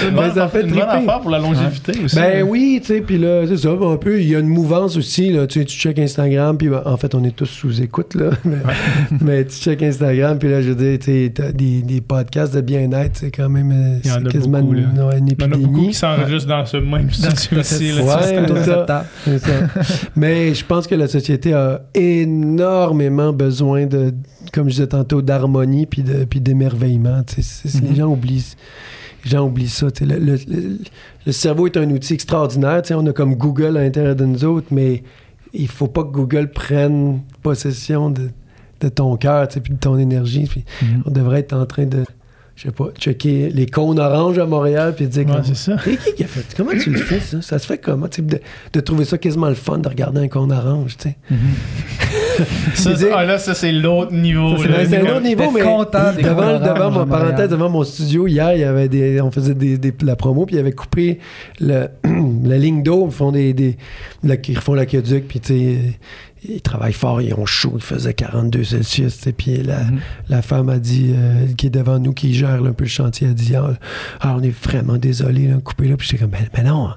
C'est 0.00 0.08
une 0.08 0.14
bonne, 0.14 0.32
ça 0.34 0.48
fait 0.48 0.62
une 0.62 0.70
bonne 0.70 0.80
affaire 0.80 1.20
pour 1.20 1.30
la 1.30 1.38
longévité 1.38 1.92
aussi. 2.04 2.16
Ben 2.16 2.42
oui, 2.42 2.78
tu 2.80 2.88
sais, 2.94 3.00
puis 3.00 3.18
là, 3.18 3.44
c'est 3.46 3.56
ça, 3.58 3.70
un 3.70 3.96
peu, 3.96 4.20
il 4.20 4.28
y 4.28 4.34
a 4.34 4.38
une 4.38 4.48
mouvance 4.48 4.96
aussi, 4.96 5.30
là, 5.32 5.46
tu 5.46 5.60
sais, 5.60 5.64
tu 5.66 5.76
check 5.78 5.98
Instagram, 5.98 6.56
puis 6.56 6.68
ben, 6.68 6.82
en 6.86 6.96
fait, 6.96 7.14
on 7.14 7.22
est 7.24 7.34
tous 7.36 7.46
sous 7.46 7.80
écoute, 7.82 8.14
là, 8.14 8.30
mais, 8.44 8.56
mais 9.20 9.44
tu 9.44 9.56
check 9.56 9.82
Instagram, 9.82 10.38
puis 10.38 10.48
là, 10.50 10.62
je 10.62 10.70
veux 10.70 10.74
dire, 10.74 10.98
tu 10.98 11.04
sais, 11.06 11.32
t'as 11.34 11.52
des, 11.52 11.82
des 11.82 12.00
podcasts 12.00 12.54
de 12.54 12.60
bien-être, 12.62 13.12
c'est 13.18 13.30
quand 13.30 13.48
même, 13.48 13.70
euh, 13.70 13.98
Il 14.02 14.08
y 14.08 14.12
en 14.12 14.14
c'est 14.20 14.26
a 14.26 14.30
quasiment 14.30 14.60
beaucoup, 14.60 14.74
une, 14.74 15.00
ouais, 15.02 15.18
une 15.18 15.28
Il 15.28 15.40
y 15.40 15.44
en 15.44 15.46
a 15.46 15.48
beaucoup 15.48 15.62
épidémie. 15.66 15.88
qui 15.88 15.94
s'enregistrent 15.94 16.48
dans 16.48 16.66
ce 16.66 16.76
même 16.78 17.10
studio 17.10 17.60
aussi. 17.60 17.92
là, 17.92 18.02
Ouais, 18.02 18.16
tu 18.22 18.28
sais, 18.28 18.38
Autour 18.40 18.54
de 18.56 18.60
c'est 18.60 18.66
ça. 18.66 18.76
cette 18.76 18.86
table. 18.86 19.06
C'est 19.24 19.38
ça. 19.38 19.52
Mais 20.16 20.54
je 20.54 20.64
pense 20.64 20.86
que 20.86 20.94
la 20.94 21.06
société 21.08 21.52
a 21.52 21.82
énormément 21.94 23.32
besoin 23.32 23.86
de, 23.86 24.12
comme 24.52 24.66
je 24.68 24.74
disais 24.74 24.86
tantôt, 24.86 25.22
d'harmonie 25.22 25.86
puis 25.86 26.02
de 26.02 26.24
puis 26.24 26.40
d'émerveillement. 26.40 27.22
Les 27.36 27.80
Mhm. 27.88 27.96
gens 27.96 28.06
oublient. 28.08 28.56
Les 29.24 29.30
gens 29.30 29.46
oublient 29.46 29.68
ça. 29.68 29.88
Le, 30.00 30.06
le- 30.18 30.34
le- 30.48 30.78
le 31.26 31.32
cerveau 31.32 31.66
est 31.66 31.76
un 31.76 31.90
outil 31.90 32.14
extraordinaire. 32.14 32.82
On 32.92 33.06
a 33.06 33.12
comme 33.12 33.34
Google 33.34 33.76
à 33.76 33.82
l'intérieur 33.82 34.16
de 34.16 34.24
nous 34.24 34.44
autres, 34.44 34.68
mais 34.70 35.02
il 35.52 35.68
faut 35.68 35.88
pas 35.88 36.02
que 36.04 36.10
Google 36.10 36.50
prenne 36.52 37.20
possession 37.42 38.10
de, 38.10 38.30
de 38.80 38.88
ton 38.88 39.16
cœur 39.16 39.46
puis 39.48 39.74
de 39.74 39.78
ton 39.78 39.98
énergie. 39.98 40.44
Puis 40.48 40.64
Mhm. 40.82 41.02
on 41.06 41.10
devrait 41.10 41.40
être 41.40 41.52
en 41.52 41.66
train 41.66 41.84
de, 41.84 42.04
je 42.56 42.62
sais 42.62 42.70
pas, 42.72 42.88
checker 42.98 43.50
les 43.50 43.66
cônes 43.66 43.98
oranges 43.98 44.38
à 44.38 44.46
Montréal 44.46 44.94
puis 44.96 45.06
dire 45.06 45.26
Ouais, 45.26 45.40
c'est 45.44 45.54
ça. 45.54 45.76
et 45.86 45.96
qui 45.98 46.14
qui 46.14 46.24
a 46.24 46.26
fait? 46.26 46.46
Comment 46.56 46.70
tu 46.80 46.90
le 46.90 46.98
fais, 46.98 47.20
ça? 47.20 47.42
Ça 47.42 47.58
se 47.58 47.66
fait 47.66 47.78
comment? 47.78 48.06
De, 48.06 48.40
de 48.72 48.80
trouver 48.80 49.04
ça 49.04 49.18
quasiment 49.18 49.48
le 49.50 49.54
fun 49.54 49.78
de 49.78 49.88
regarder 49.88 50.20
un 50.20 50.28
cône 50.28 50.50
orange, 50.52 50.96
tu 50.96 51.10
sais. 51.10 51.16
Mhm. 51.30 51.36
Ça, 52.74 52.90
ah, 53.14 53.24
là, 53.24 53.38
ça, 53.38 53.54
c'est 53.54 53.72
l'autre 53.72 54.12
niveau. 54.12 54.56
C'est- 54.58 54.96
un 54.96 55.02
autre 55.16 55.20
niveau, 55.22 55.50
mais 55.52 55.60
content 55.62 56.12
des 56.16 56.22
devant, 56.22 56.58
devant 56.74 56.90
mon 56.90 57.06
parenthèse, 57.06 57.48
devant 57.50 57.68
mon 57.68 57.84
studio, 57.84 58.26
hier, 58.26 58.54
il 58.54 58.60
y 58.60 58.64
avait 58.64 58.88
des, 58.88 59.20
on 59.20 59.30
faisait 59.30 59.54
des, 59.54 59.78
des- 59.78 59.92
la 60.02 60.16
promo, 60.16 60.46
puis 60.46 60.56
il 60.56 60.58
avait 60.58 60.72
coupé 60.72 61.18
le, 61.60 61.88
la 62.44 62.58
ligne 62.58 62.82
d'eau, 62.82 63.06
ils 63.10 63.12
font 63.14 63.32
des, 63.32 63.52
des 63.52 63.76
la- 64.24 64.36
ils 64.48 64.56
refont 64.56 64.74
l'aqueduc, 64.74 65.26
puis 65.28 65.40
tu 65.40 65.48
sais, 65.54 65.76
ils 66.48 66.60
travaillent 66.62 66.92
fort, 66.92 67.20
ils 67.20 67.34
ont 67.34 67.46
chaud, 67.46 67.72
il 67.76 67.82
faisait 67.82 68.14
42 68.14 68.64
Celsius, 68.64 69.14
sais, 69.14 69.32
puis 69.32 69.62
la, 69.62 69.84
Mhm. 69.84 69.98
la 70.28 70.42
femme 70.42 70.68
a 70.70 70.78
dit, 70.78 71.12
euh, 71.14 71.46
qui 71.56 71.66
est 71.66 71.70
devant 71.70 71.98
nous, 71.98 72.12
qui 72.12 72.32
gère 72.34 72.60
là, 72.60 72.70
un 72.70 72.72
peu 72.72 72.84
le 72.84 72.90
chantier, 72.90 73.28
a 73.28 73.32
dit 73.32 73.54
Ah, 73.56 73.72
ah, 74.20 74.34
on 74.38 74.42
est 74.42 74.54
vraiment 74.54 74.96
désolé, 74.96 75.48
là, 75.48 75.56
couper 75.62 75.88
là. 75.88 75.96
Puis 75.96 76.08
j'étais 76.08 76.22
comme, 76.22 76.30
ben 76.30 76.64
non, 76.64 76.90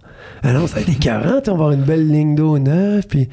ben 0.44 0.54
non, 0.54 0.68
ça 0.68 0.76
va 0.76 0.82
être 0.82 0.90
écœurant, 0.90 1.40
tu 1.40 1.46
sais, 1.46 1.50
on 1.52 1.58
va 1.58 1.66
avoir 1.66 1.72
une 1.72 1.84
belle 1.84 2.08
ligne 2.10 2.36
d'eau 2.36 2.58
neuve. 2.58 3.06
Puis 3.08 3.28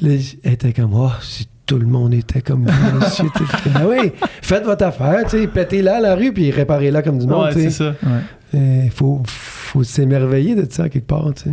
là, 0.00 0.10
elle 0.44 0.52
était 0.52 0.72
comme, 0.72 0.94
oh, 0.94 1.10
si 1.22 1.48
tout 1.66 1.78
le 1.78 1.86
monde 1.86 2.14
était 2.14 2.40
comme 2.40 2.64
vous, 2.66 2.98
monsieur. 3.00 3.26
ben 3.74 3.86
oui, 3.88 4.12
faites 4.40 4.64
votre 4.64 4.84
affaire, 4.84 5.24
pétez-la 5.52 5.96
à 5.96 6.00
la 6.00 6.14
rue, 6.14 6.32
puis 6.32 6.50
réparez-la 6.50 7.02
comme 7.02 7.18
du 7.18 7.26
monde, 7.26 7.46
Ouais, 7.46 7.52
c'est 7.52 7.70
ça. 7.70 7.94
Ouais. 8.02 8.84
Il 8.84 8.90
faut, 8.90 9.20
faut 9.26 9.82
s'émerveiller 9.84 10.54
de 10.54 10.66
ça 10.70 10.88
quelque 10.88 11.06
part, 11.06 11.34
tu 11.34 11.42
sais. 11.44 11.50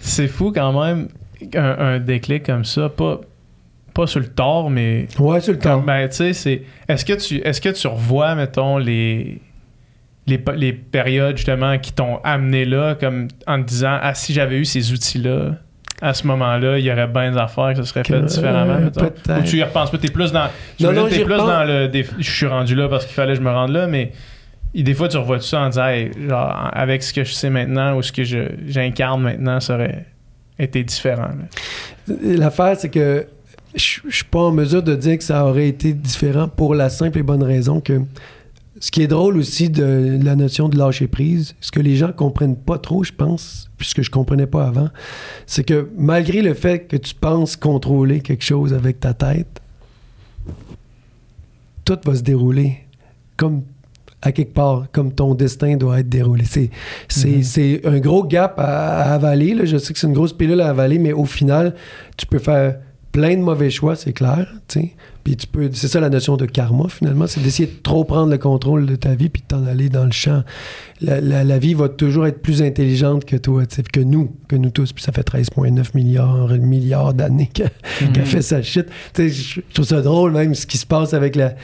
C'est 0.00 0.26
fou 0.28 0.50
quand 0.52 0.84
même, 0.84 1.06
un, 1.54 1.76
un 1.78 1.98
déclic 2.00 2.44
comme 2.44 2.64
ça. 2.64 2.88
Pas, 2.88 3.20
pas 3.94 4.06
sur 4.06 4.20
le 4.20 4.26
tort, 4.28 4.68
mais 4.70 5.06
Ouais, 5.18 5.40
sur 5.40 5.52
le. 5.52 5.58
Comme, 5.58 5.84
ben, 5.84 6.08
tu 6.08 6.16
sais, 6.16 6.32
c'est. 6.32 6.62
Est-ce 6.88 7.04
que 7.04 7.12
tu 7.14 7.36
est-ce 7.36 7.60
que 7.60 7.68
tu 7.70 7.86
revois, 7.86 8.34
mettons, 8.34 8.78
les. 8.78 9.40
Les, 10.28 10.42
les 10.56 10.72
périodes 10.72 11.36
justement 11.36 11.78
qui 11.78 11.92
t'ont 11.92 12.18
amené 12.24 12.64
là, 12.64 12.96
comme 12.98 13.28
en 13.46 13.62
te 13.62 13.68
disant 13.68 13.96
Ah, 14.02 14.12
si 14.12 14.32
j'avais 14.32 14.58
eu 14.58 14.64
ces 14.64 14.92
outils-là, 14.92 15.52
à 16.02 16.14
ce 16.14 16.26
moment-là, 16.26 16.78
il 16.80 16.84
y 16.84 16.90
aurait 16.90 17.06
bien 17.06 17.30
des 17.30 17.38
affaires 17.38 17.70
que 17.70 17.76
ça 17.76 17.84
serait 17.84 18.02
fait 18.02 18.14
Que- 18.20 18.26
différemment. 18.26 18.72
euh, 18.72 18.80
mettons. 18.86 19.02
peut-être. 19.02 19.38
Ou 19.40 19.44
tu 19.44 19.58
y 19.58 19.62
repenses 19.62 19.92
pas, 19.92 19.98
t'es 19.98 20.10
plus 20.10 20.32
dans. 20.32 20.48
Non, 20.80 20.92
non, 20.92 21.06
t'es 21.08 21.22
plus 21.22 21.32
repense. 21.34 21.46
dans 21.48 21.62
le. 21.64 21.86
des- 21.86 22.04
je 22.18 22.28
suis 22.28 22.46
rendu 22.46 22.74
là 22.74 22.88
parce 22.88 23.06
qu'il 23.06 23.14
fallait 23.14 23.34
que 23.34 23.38
je 23.38 23.44
me 23.44 23.50
rende 23.52 23.70
là, 23.70 23.86
mais 23.86 24.10
des 24.74 24.94
fois 24.94 25.06
tu 25.06 25.16
revois 25.16 25.38
tout 25.38 25.44
ça 25.44 25.60
en 25.60 25.68
disant 25.68 25.86
Hey, 25.86 26.10
genre, 26.28 26.70
avec 26.72 27.04
ce 27.04 27.14
que 27.14 27.22
je 27.22 27.32
sais 27.32 27.48
maintenant 27.48 27.94
ou 27.96 28.02
ce 28.02 28.10
que 28.10 28.24
je- 28.24 28.50
j'incarne 28.66 29.22
maintenant, 29.22 29.60
ça 29.60 29.74
aurait 29.76 30.06
été 30.58 30.82
différent. 30.84 31.30
L'affaire, 32.22 32.76
c'est 32.78 32.88
que 32.88 33.26
je 33.74 34.00
je 34.08 34.16
suis 34.16 34.24
pas 34.24 34.40
en 34.40 34.52
mesure 34.52 34.82
de 34.82 34.94
dire 34.94 35.18
que 35.18 35.24
ça 35.24 35.44
aurait 35.44 35.68
été 35.68 35.92
différent 35.92 36.48
pour 36.48 36.74
la 36.74 36.88
simple 36.88 37.18
et 37.18 37.22
bonne 37.22 37.42
raison 37.42 37.80
que 37.80 38.00
ce 38.80 38.90
qui 38.90 39.02
est 39.02 39.06
drôle 39.06 39.36
aussi 39.38 39.70
de, 39.70 40.18
la 40.22 40.36
notion 40.36 40.68
de 40.68 40.76
lâcher 40.76 41.06
prise, 41.06 41.54
ce 41.60 41.70
que 41.70 41.80
les 41.80 41.96
gens 41.96 42.12
comprennent 42.12 42.56
pas 42.56 42.78
trop, 42.78 43.04
je 43.04 43.12
pense, 43.12 43.70
puisque 43.78 44.02
je 44.02 44.10
comprenais 44.10 44.46
pas 44.46 44.66
avant, 44.66 44.90
c'est 45.46 45.64
que 45.64 45.88
malgré 45.96 46.42
le 46.42 46.54
fait 46.54 46.80
que 46.86 46.96
tu 46.96 47.14
penses 47.14 47.56
contrôler 47.56 48.20
quelque 48.20 48.44
chose 48.44 48.74
avec 48.74 49.00
ta 49.00 49.14
tête, 49.14 49.60
tout 51.84 51.98
va 52.04 52.14
se 52.14 52.22
dérouler 52.22 52.80
comme 53.36 53.62
à 54.26 54.32
quelque 54.32 54.52
part, 54.52 54.86
comme 54.92 55.12
ton 55.12 55.34
destin 55.34 55.76
doit 55.76 56.00
être 56.00 56.08
déroulé. 56.08 56.44
C'est, 56.44 56.70
c'est, 57.08 57.28
Mhm. 57.28 57.42
c'est 57.42 57.80
un 57.86 57.98
gros 58.00 58.24
gap 58.24 58.58
à, 58.58 59.02
à 59.02 59.14
avaler. 59.14 59.54
là. 59.54 59.64
Je 59.64 59.76
sais 59.76 59.92
que 59.92 59.98
c'est 59.98 60.06
une 60.08 60.12
grosse 60.14 60.32
pilule 60.32 60.60
à 60.60 60.68
avaler, 60.70 60.98
mais 60.98 61.12
au 61.12 61.24
final, 61.24 61.74
tu 62.16 62.26
peux 62.26 62.38
faire 62.40 62.76
plein 63.16 63.34
de 63.34 63.40
mauvais 63.40 63.70
choix, 63.70 63.96
c'est 63.96 64.12
clair. 64.12 64.46
tu 64.68 64.80
sais. 64.80 64.90
Puis 65.24 65.36
tu 65.38 65.46
peux, 65.46 65.70
c'est 65.72 65.88
ça 65.88 66.00
la 66.00 66.10
notion 66.10 66.36
de 66.36 66.44
karma 66.44 66.86
finalement, 66.90 67.26
c'est 67.26 67.40
d'essayer 67.40 67.66
de 67.66 67.82
trop 67.82 68.04
prendre 68.04 68.30
le 68.30 68.36
contrôle 68.36 68.84
de 68.84 68.94
ta 68.94 69.14
vie 69.14 69.30
puis 69.30 69.40
de 69.40 69.46
t'en 69.48 69.66
aller 69.66 69.88
dans 69.88 70.04
le 70.04 70.12
champ. 70.12 70.42
La, 71.00 71.20
la- 71.22 71.42
la 71.44 71.58
vie 71.58 71.72
va 71.72 71.88
toujours 71.88 72.26
être 72.26 72.42
plus 72.42 72.60
intelligente 72.62 73.24
que 73.24 73.36
toi, 73.36 73.62
que 73.90 74.00
nous, 74.00 74.36
que 74.48 74.54
nous 74.56 74.68
tous. 74.68 74.92
Puis 74.92 75.02
ça 75.02 75.12
fait 75.12 75.22
13,9 75.24 75.94
milliards, 75.94 76.48
milliards 76.58 77.14
d'années 77.14 77.48
que- 77.52 77.62
qu'elle 78.12 78.26
fait 78.26 78.42
sa 78.42 78.60
shit. 78.62 78.86
Je 79.16 79.28
je 79.28 79.60
trouve 79.72 79.86
ça 79.86 80.02
drôle 80.02 80.32
même 80.32 80.54
ce 80.54 80.66
qui 80.66 80.76
se 80.76 80.86
passe 80.86 81.14
avec 81.14 81.36
la- 81.36 81.54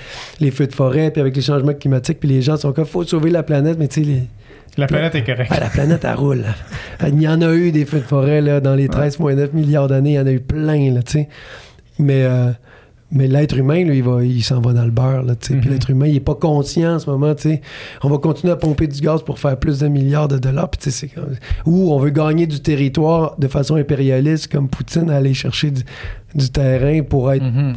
les 0.40 0.50
feux 0.50 0.66
de 0.66 0.74
forêt 0.74 1.10
puis 1.10 1.20
avec 1.20 1.36
les 1.36 1.42
changements 1.42 1.74
climatiques. 1.74 2.18
Puis 2.18 2.30
les 2.30 2.40
gens 2.40 2.56
sont 2.56 2.72
comme, 2.72 2.86
faut 2.86 3.04
sauver 3.04 3.28
la 3.30 3.42
planète, 3.42 3.76
mais 3.78 3.88
tu 3.88 4.02
sais, 4.02 4.22
La 4.78 4.86
planète 4.86 5.14
est 5.14 5.24
correcte. 5.24 5.52
ah, 5.54 5.60
la 5.60 5.68
planète, 5.68 6.04
elle 6.04 6.14
roule. 6.16 6.44
Il 7.06 7.20
y 7.20 7.28
en 7.28 7.42
a 7.42 7.52
eu 7.54 7.72
des 7.72 7.84
feux 7.84 7.98
de 7.98 8.04
forêt 8.04 8.40
là, 8.40 8.60
dans 8.60 8.74
les 8.74 8.88
13,9 8.88 9.52
milliards 9.52 9.88
d'années. 9.88 10.12
Il 10.12 10.16
y 10.16 10.18
en 10.20 10.26
a 10.26 10.32
eu 10.32 10.40
plein, 10.40 10.90
là, 10.92 11.02
tu 11.02 11.12
sais. 11.12 11.28
Mais, 11.98 12.22
euh, 12.24 12.50
mais 13.10 13.28
l'être 13.28 13.58
humain, 13.58 13.84
lui, 13.84 13.98
il, 13.98 14.02
va- 14.02 14.24
il 14.24 14.42
s'en 14.42 14.60
va 14.62 14.72
dans 14.72 14.84
le 14.86 14.90
beurre, 14.90 15.22
là, 15.24 15.34
tu 15.36 15.48
sais. 15.48 15.54
Puis 15.60 15.68
Mhm. 15.68 15.74
l'être 15.74 15.90
humain, 15.90 16.06
il 16.06 16.16
est 16.16 16.20
pas 16.20 16.34
conscient 16.34 16.94
en 16.94 16.98
ce 16.98 17.10
moment, 17.10 17.34
tu 17.34 17.42
sais. 17.50 17.60
On 18.02 18.08
va 18.08 18.16
continuer 18.16 18.52
à 18.52 18.56
pomper 18.56 18.86
du 18.86 18.98
gaz 19.02 19.22
pour 19.22 19.38
faire 19.38 19.58
plus 19.58 19.80
de 19.80 19.88
milliards 19.88 20.28
de 20.28 20.38
dollars. 20.38 20.70
Puis, 20.70 20.78
tu 20.80 20.90
sais, 20.90 21.06
c'est 21.06 21.08
comme- 21.14 21.34
Ou 21.66 21.92
on 21.92 21.98
veut 21.98 22.08
gagner 22.10 22.46
du 22.46 22.60
territoire 22.60 23.36
de 23.38 23.48
façon 23.48 23.74
impérialiste, 23.76 24.50
comme 24.50 24.68
Poutine, 24.68 25.10
aller 25.10 25.34
chercher 25.34 25.70
du, 25.70 25.82
du 26.34 26.48
terrain 26.48 27.02
pour 27.02 27.30
être, 27.30 27.44
Mhm. 27.44 27.74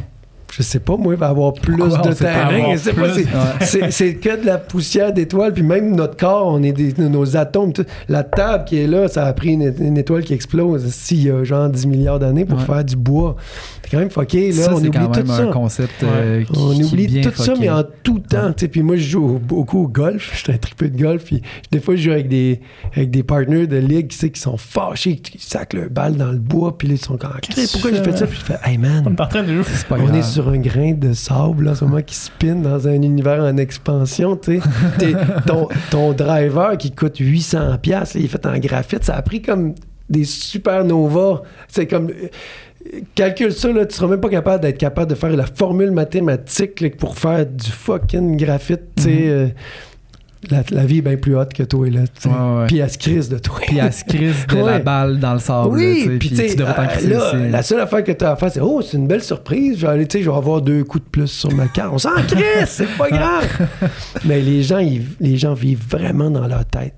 Je 0.56 0.62
sais 0.62 0.78
pas, 0.80 0.96
moi, 0.96 1.12
il 1.14 1.18
va 1.20 1.28
avoir 1.28 1.52
plus 1.52 1.76
de 1.76 2.12
terrain. 2.14 2.76
c'est- 2.76 2.96
Ouais. 2.96 4.14
que 4.14 4.40
de 4.40 4.46
la 4.46 4.56
poussière 4.58 5.12
d'étoiles, 5.12 5.52
puis 5.52 5.62
même 5.62 5.94
notre 5.94 6.16
corps, 6.16 6.46
on 6.46 6.62
est 6.62 6.72
des, 6.72 6.94
nos 7.08 7.36
atomes. 7.36 7.72
tout. 7.72 7.84
La 8.08 8.22
table 8.24 8.64
qui 8.64 8.78
est 8.78 8.86
là, 8.86 9.08
ça 9.08 9.26
a 9.26 9.32
pris 9.32 9.50
une, 9.52 9.72
une 9.80 9.98
étoile 9.98 10.22
qui 10.22 10.32
explose 10.34 10.86
s'il 10.92 11.22
y 11.24 11.30
a 11.30 11.44
genre 11.44 11.68
10 11.68 11.86
milliards 11.86 12.18
d'années 12.18 12.44
pour 12.44 12.58
Ouais. 12.58 12.64
faire 12.64 12.84
du 12.84 12.96
bois. 12.96 13.36
C'est 13.82 13.90
quand 13.90 13.98
même 13.98 14.10
fucké, 14.10 14.50
là. 14.52 14.62
ça, 14.62 14.72
on 14.74 14.78
oublie 14.78 14.90
quand 14.90 15.06
tout 15.08 15.18
même 15.18 15.26
ça. 15.28 15.42
un 15.42 15.52
concept 15.52 16.02
euh, 16.02 16.42
qui, 16.42 16.52
On 16.58 16.70
qui 16.72 16.80
est 16.80 16.84
oublie 16.84 17.06
bien 17.06 17.22
tout 17.22 17.32
ça, 17.42 17.52
mais 17.60 17.68
en 17.70 17.82
tout 18.02 18.18
temps. 18.20 18.52
Puis 18.70 18.82
moi, 18.82 18.96
je 18.96 19.02
joue 19.08 19.24
au- 19.36 19.38
beaucoup 19.38 19.82
au 19.84 19.88
golf. 19.88 20.30
Je 20.34 20.38
suis 20.42 20.52
un 20.52 20.56
triple 20.58 20.90
de 20.90 21.00
golf. 21.02 21.24
Puis 21.24 21.42
des 21.70 21.80
fois, 21.80 21.94
je 21.96 22.02
joue 22.02 22.10
avec 22.12 22.28
des, 22.28 22.60
avec 22.94 23.10
des 23.10 23.22
partners 23.22 23.66
de 23.66 23.76
ligue 23.76 24.08
tu 24.08 24.16
sais, 24.16 24.30
qui 24.30 24.40
sont 24.40 24.56
fâchés, 24.56 25.16
qui 25.16 25.38
sacent 25.38 25.72
leur 25.74 25.90
balle 25.90 26.16
dans 26.16 26.32
le 26.32 26.38
bois. 26.38 26.76
Puis 26.76 26.88
là, 26.88 26.94
ils 26.94 26.98
sont 27.04 27.16
comme, 27.16 27.30
pourquoi 27.72 27.90
j'ai 27.92 28.02
fait 28.02 28.16
ça? 28.16 28.26
Puis 28.26 28.38
je 28.40 28.44
fais, 28.44 28.58
hey 28.64 28.78
man, 28.78 29.04
On 29.06 29.14
est 29.14 29.20
en 29.20 29.26
train 29.28 29.42
de 29.42 29.54
jouer. 29.54 29.62
C'est 29.72 29.86
pas 29.86 29.96
on 30.00 30.12
est 30.14 30.22
sur 30.22 30.45
un 30.48 30.58
grain 30.58 30.92
de 30.92 31.12
sable 31.12 31.64
là, 31.64 31.72
en 31.72 31.74
ce 31.74 31.84
moment 31.84 32.02
qui 32.02 32.14
spin 32.14 32.56
dans 32.56 32.86
un 32.88 32.94
univers 33.02 33.42
en 33.42 33.56
expansion. 33.56 34.36
tu 34.36 34.60
sais. 34.60 34.68
T'es- 34.98 35.14
ton, 35.46 35.68
ton 35.90 36.12
driver 36.12 36.76
qui 36.78 36.92
coûte 36.92 37.18
800$, 37.18 37.78
piastres, 37.78 38.16
il 38.16 38.24
est 38.24 38.28
fait 38.28 38.44
en 38.46 38.58
graphite, 38.58 39.04
ça 39.04 39.14
a 39.14 39.22
pris 39.22 39.42
comme 39.42 39.74
des 40.08 40.24
supernovas. 40.24 41.42
C'est 41.68 41.86
comme. 41.86 42.10
Calcule 43.16 43.52
ça, 43.52 43.72
là, 43.72 43.84
tu 43.84 43.96
seras 43.96 44.06
même 44.06 44.20
pas 44.20 44.28
capable 44.28 44.62
d'être 44.62 44.78
capable 44.78 45.10
de 45.10 45.16
faire 45.16 45.34
la 45.34 45.46
formule 45.46 45.90
mathématique 45.90 46.80
là, 46.80 46.88
pour 46.96 47.18
faire 47.18 47.44
du 47.44 47.68
fucking 47.70 48.36
graphite. 48.36 49.04
Mhm. 49.04 49.06
euh, 49.08 49.48
la, 50.50 50.62
la 50.70 50.84
vie 50.86 50.98
est 50.98 51.02
bien 51.02 51.16
plus 51.16 51.36
haute 51.36 51.52
que 51.52 51.62
toi. 51.62 51.88
Là. 51.90 52.00
Ouais, 52.00 52.30
ouais. 52.60 52.66
Puis 52.66 52.78
elle 52.78 52.90
se 52.90 52.98
crise 52.98 53.28
de 53.28 53.38
toi. 53.38 53.58
Puis 53.66 53.78
elle 53.78 53.92
se 53.92 54.04
crise 54.04 54.46
de 54.48 54.56
la 54.56 54.64
Ouais. 54.64 54.78
balle 54.80 55.18
dans 55.18 55.32
le 55.34 55.38
sable. 55.40 55.68
Oui, 55.76 56.04
là, 56.06 56.12
puis 56.18 56.30
tu 56.30 56.56
devrais 56.56 56.74
t'en 56.74 56.82
euh, 56.82 56.86
crisser 56.86 57.08
là, 57.08 57.28
aussi. 57.34 57.50
la 57.50 57.62
seule 57.62 57.80
affaire 57.80 58.04
que 58.04 58.12
tu 58.12 58.24
as 58.24 58.32
à 58.32 58.36
faire, 58.36 58.50
c'est 58.52 58.60
Oh, 58.60 58.80
c'est 58.82 58.96
une 58.96 59.06
belle 59.06 59.22
surprise. 59.22 59.78
Je 59.78 59.86
vais, 59.86 59.92
aller, 59.92 60.06
tu 60.06 60.18
sais, 60.18 60.24
je 60.24 60.30
vais 60.30 60.36
avoir 60.36 60.60
deux 60.62 60.84
coups 60.84 61.04
de 61.04 61.10
plus 61.10 61.26
sur 61.28 61.52
ma 61.52 61.66
carte. 61.68 61.90
On 61.92 61.98
s'en 61.98 62.14
crisse, 62.26 62.66
c'est 62.68 62.96
pas 62.96 63.08
grave. 63.10 63.68
Mais 64.24 64.40
les 64.40 64.62
gens, 64.62 64.78
ils- 64.78 65.02
les 65.20 65.36
gens 65.36 65.54
vivent 65.54 65.84
vraiment 65.88 66.30
dans 66.30 66.46
leur 66.46 66.64
tête, 66.64 66.94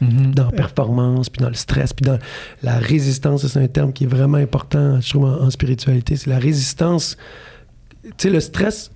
Mhm. 0.00 0.34
dans 0.34 0.46
la 0.46 0.50
performance, 0.52 1.28
puis 1.28 1.40
dans 1.42 1.48
le 1.48 1.54
stress, 1.54 1.92
puis 1.92 2.04
dans 2.04 2.18
la 2.64 2.78
résistance. 2.78 3.46
C'est 3.46 3.60
un 3.60 3.68
terme 3.68 3.92
qui 3.92 4.04
est 4.04 4.08
vraiment 4.08 4.38
important, 4.38 5.00
je 5.00 5.08
trouve, 5.10 5.26
en, 5.26 5.42
en 5.42 5.50
spiritualité. 5.50 6.16
C'est 6.16 6.28
la 6.30 6.38
résistance. 6.40 7.16
Tu 8.02 8.10
sais, 8.18 8.30
le 8.30 8.40
stress, 8.40 8.90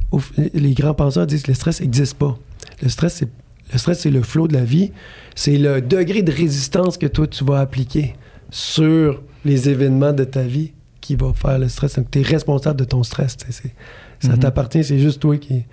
les 0.53 0.75
grands 0.75 0.95
penseurs 0.95 1.27
disent 1.29 1.45
que 1.45 1.53
le 1.53 1.55
stress 1.55 1.81
n'existe 1.81 2.15
pas. 2.19 2.37
Le 2.83 2.89
stress, 2.89 3.15
c'est 3.15 3.29
le 3.73 3.79
stress, 3.79 4.01
c'est 4.01 4.11
le 4.11 4.23
flot 4.23 4.49
de 4.49 4.55
la 4.55 4.65
vie. 4.65 4.93
C'est 5.35 5.59
le 5.59 5.81
degré 5.81 6.23
de 6.23 6.33
résistance 6.33 6.97
que 6.99 7.07
toi, 7.07 7.27
tu 7.27 7.45
vas 7.45 7.61
appliquer 7.61 8.15
sur 8.51 9.23
les 9.45 9.69
événements 9.69 10.13
de 10.13 10.25
ta 10.25 10.43
vie 10.43 10.73
qui 11.01 11.15
va 11.17 11.33
faire 11.35 11.59
le 11.59 11.69
stress. 11.69 11.97
Donc, 11.97 12.11
tu 12.11 12.21
es 12.21 12.23
responsable 12.23 12.79
de 12.79 12.85
ton 12.85 13.03
stress. 13.03 13.37
c'est- 13.51 13.73
Ça 14.19 14.33
Mhm. 14.33 14.39
t'appartient, 14.39 14.83
c'est 14.83 14.99
juste 14.99 15.21
toi 15.21 15.37
qui 15.37 15.65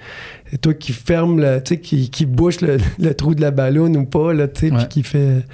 c'est 0.52 0.60
toi 0.60 0.74
qui 0.74 0.92
ferme, 0.92 1.40
le, 1.40 1.60
qui, 1.62 2.10
qui 2.10 2.26
bouche 2.26 2.60
le, 2.60 2.76
le 3.00 3.14
trou 3.14 3.34
de 3.36 3.42
la 3.42 3.52
ballonne 3.52 3.96
ou 3.96 4.04
pas, 4.06 4.34
là, 4.34 4.50
puis 4.50 4.70
qui 4.90 5.02
fait... 5.02 5.46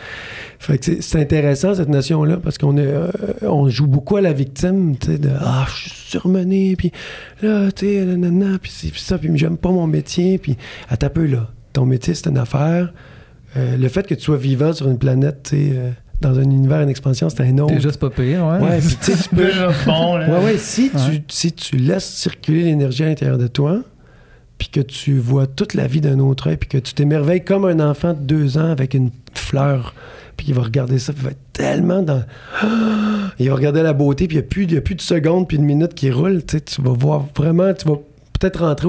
fait 0.57 0.79
que 0.79 0.85
c'est- 0.85 1.01
c'est 1.03 1.19
intéressant, 1.21 1.75
cette 1.75 1.87
notion-là, 1.89 2.37
parce 2.37 2.57
qu'on 2.57 2.77
est, 2.77 2.87
euh, 2.87 3.07
on 3.43 3.69
joue 3.69 3.85
beaucoup 3.85 4.17
à 4.17 4.21
la 4.21 4.33
victime, 4.33 4.95
de 4.95 5.29
«Ah, 5.39 5.67
je 5.71 5.89
suis 5.89 5.91
surmené, 6.17 6.75
puis 6.75 6.91
là, 7.43 7.71
tu 7.71 7.85
sais, 7.85 8.59
puis 8.89 8.99
ça, 8.99 9.19
puis 9.19 9.29
j'aime 9.35 9.57
pas 9.57 9.69
mon 9.69 9.85
métier, 9.85 10.39
puis 10.39 10.57
à 10.89 10.97
peu, 11.11 11.27
là, 11.27 11.51
ton 11.73 11.85
métier, 11.85 12.13
c'est 12.13 12.27
une 12.29 12.37
affaire. 12.37 12.93
Euh, 13.57 13.77
le 13.77 13.87
fait 13.89 14.05
que 14.07 14.13
tu 14.15 14.21
sois 14.21 14.37
vivant 14.37 14.73
sur 14.73 14.87
une 14.89 14.97
planète, 14.99 15.51
euh, 15.53 15.91
dans 16.21 16.37
un 16.37 16.43
univers 16.43 16.85
en 16.85 16.87
expansion, 16.87 17.29
c'est 17.29 17.41
un 17.43 17.57
autre. 17.59 17.73
Déjà, 17.73 17.91
c'est 17.91 17.99
pas 17.99 18.09
pire, 18.09 18.45
ouais. 18.45 18.59
Ouais, 18.59 18.79
puis 18.79 18.97
tu 19.01 19.29
peux... 19.35 19.45
Déjà 19.45 19.71
bon, 19.85 20.17
là. 20.17 20.29
Ouais, 20.39 20.45
ouais, 20.45 20.57
si, 20.57 20.91
Ouais. 20.93 21.01
Tu, 21.11 21.23
si 21.29 21.51
tu 21.53 21.77
laisses 21.77 22.05
circuler 22.07 22.63
l'énergie 22.63 23.03
à 23.03 23.07
l'intérieur 23.07 23.37
de 23.37 23.47
toi, 23.47 23.79
puis 24.57 24.67
que 24.69 24.81
tu 24.81 25.17
vois 25.17 25.47
toute 25.47 25.73
la 25.73 25.87
vie 25.87 26.01
d'un 26.01 26.19
autre 26.19 26.47
œil, 26.49 26.57
puis 26.57 26.67
que 26.69 26.77
tu 26.77 26.93
t'émerveilles 26.93 27.43
comme 27.43 27.65
un 27.65 27.79
enfant 27.79 28.13
de 28.13 28.19
deux 28.19 28.57
ans 28.57 28.69
avec 28.69 28.93
une 28.93 29.09
fleur, 29.33 29.93
puis 30.35 30.47
il 30.49 30.53
va 30.53 30.61
regarder 30.63 30.99
ça, 30.99 31.13
puis 31.13 31.21
il 31.21 31.25
va 31.25 31.31
être 31.31 31.53
tellement 31.53 32.01
dans... 32.01 32.23
Il 33.39 33.49
va 33.49 33.55
regarder 33.55 33.81
la 33.83 33.93
beauté, 33.93 34.27
puis 34.27 34.35
il 34.35 34.39
n'y 34.41 34.45
a, 34.45 34.49
plus- 34.49 34.63
il 34.65 34.73
y 34.73 34.77
a 34.77 34.81
plus 34.81 34.95
de 34.95 35.01
secondes, 35.01 35.47
puis 35.47 35.57
de 35.57 35.63
minutes 35.63 35.93
qui 35.93 36.11
roulent, 36.11 36.43
tu 36.45 36.57
sais, 36.57 36.61
tu 36.61 36.81
vas 36.81 36.91
voir 36.91 37.25
vraiment, 37.37 37.73
tu 37.73 37.87
vas 37.87 37.95
peut-être 38.37 38.65
rentrer 38.65 38.87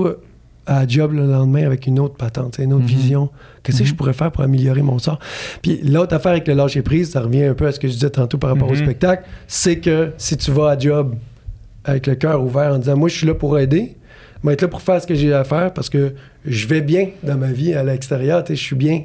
à 0.73 0.87
job 0.87 1.12
le 1.14 1.27
lendemain 1.27 1.64
avec 1.66 1.87
une 1.89 1.99
autre 1.99 2.14
patente, 2.14 2.59
une 2.59 2.73
autre 2.73 2.85
Mhm. 2.85 2.89
vision. 2.89 3.31
Qu'est-ce 3.64 3.79
que 3.79 3.83
Mhm. 3.83 3.89
je 3.89 3.95
pourrais 3.97 4.12
faire 4.12 4.31
pour 4.31 4.45
améliorer 4.45 4.83
mon 4.83 5.01
sort? 5.01 5.18
Puis 5.62 5.81
l'autre 5.83 6.14
affaire 6.14 6.31
avec 6.33 6.47
le 6.47 6.55
lâcher 6.55 6.83
prise, 6.83 7.11
ça 7.11 7.23
revient 7.23 7.43
un 7.45 7.55
peu 7.55 7.66
à 7.66 7.73
ce 7.73 7.81
que 7.81 7.89
je 7.89 7.95
disais 7.95 8.11
tantôt 8.11 8.39
par 8.39 8.51
rapport 8.51 8.68
au 8.68 8.75
Mhm. 8.75 8.85
spectacle, 8.85 9.25
c'est 9.49 9.79
que 9.81 10.12
si 10.16 10.37
tu 10.37 10.53
vas 10.53 10.71
à 10.71 10.79
job 10.79 11.16
avec 11.85 12.07
le 12.07 12.14
cœur 12.14 12.41
ouvert 12.43 12.73
en 12.75 12.79
disant 12.79 12.97
moi 12.97 13.09
je 13.09 13.16
suis 13.16 13.27
là 13.27 13.35
pour 13.35 13.59
aider, 13.59 13.97
mais 14.45 14.53
être 14.53 14.62
là 14.62 14.68
pour 14.68 14.81
faire 14.83 15.03
ce 15.03 15.07
que 15.09 15.14
j'ai 15.16 15.33
à 15.35 15.43
faire 15.43 15.75
parce 15.75 15.91
que 15.91 16.14
je 16.47 16.66
vais 16.68 16.83
bien 16.83 17.09
dans 17.25 17.37
ma 17.37 17.51
vie 17.51 17.75
à 17.75 17.83
l'extérieur, 17.83 18.45
je 18.49 18.55
suis 18.55 18.77
bien. 18.77 19.03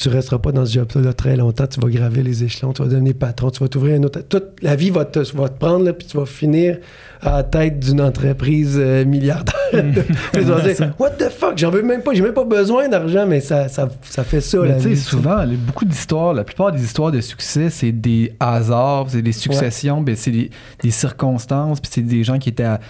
Tu 0.00 0.08
resteras 0.08 0.38
pas 0.38 0.50
dans 0.50 0.64
ce 0.64 0.72
job-là 0.72 1.02
là, 1.02 1.12
très 1.12 1.36
longtemps, 1.36 1.66
tu 1.66 1.78
vas 1.78 1.90
graver 1.90 2.22
les 2.22 2.42
échelons, 2.42 2.72
tu 2.72 2.80
vas 2.82 2.88
devenir 2.88 3.12
patron, 3.12 3.50
tu 3.50 3.60
vas 3.62 3.68
t'ouvrir 3.68 4.00
un 4.00 4.04
autre. 4.04 4.20
Toute 4.22 4.62
la 4.62 4.74
vie 4.74 4.88
va 4.88 5.04
te, 5.04 5.18
va 5.36 5.50
te 5.50 5.58
prendre, 5.58 5.84
là, 5.84 5.92
puis 5.92 6.06
tu 6.06 6.16
vas 6.16 6.24
finir 6.24 6.78
à 7.20 7.32
la 7.32 7.42
tête 7.42 7.78
d'une 7.80 8.00
entreprise 8.00 8.78
euh, 8.80 9.04
milliardaire. 9.04 9.54
Puis 9.72 9.82
tu 10.32 10.40
vas 10.40 10.60
dire, 10.72 10.94
What 10.98 11.10
the 11.10 11.28
fuck, 11.28 11.58
j'en 11.58 11.70
veux 11.70 11.82
même 11.82 12.02
pas, 12.02 12.14
j'ai 12.14 12.22
même 12.22 12.32
pas 12.32 12.44
besoin 12.44 12.88
d'argent, 12.88 13.26
mais 13.26 13.40
ça, 13.40 13.68
ça, 13.68 13.90
ça 14.00 14.24
fait 14.24 14.40
ça, 14.40 14.60
Mais 14.62 14.68
la 14.68 14.74
tu 14.76 14.88
sais, 14.88 14.96
souvent, 14.96 15.44
les- 15.44 15.56
beaucoup 15.56 15.84
d'histoires, 15.84 16.32
la 16.32 16.44
plupart 16.44 16.72
des 16.72 16.82
histoires 16.82 17.12
de 17.12 17.20
succès, 17.20 17.68
c'est 17.68 17.92
des 17.92 18.32
hasards, 18.40 19.08
c'est 19.10 19.20
des 19.20 19.32
successions, 19.32 20.00
ben, 20.00 20.16
c'est 20.16 20.30
des, 20.30 20.50
des 20.82 20.90
circonstances, 20.90 21.78
puis 21.78 21.90
c'est 21.92 22.00
des 22.00 22.24
gens 22.24 22.38
qui 22.38 22.48
étaient 22.48 22.64
à, 22.64 22.80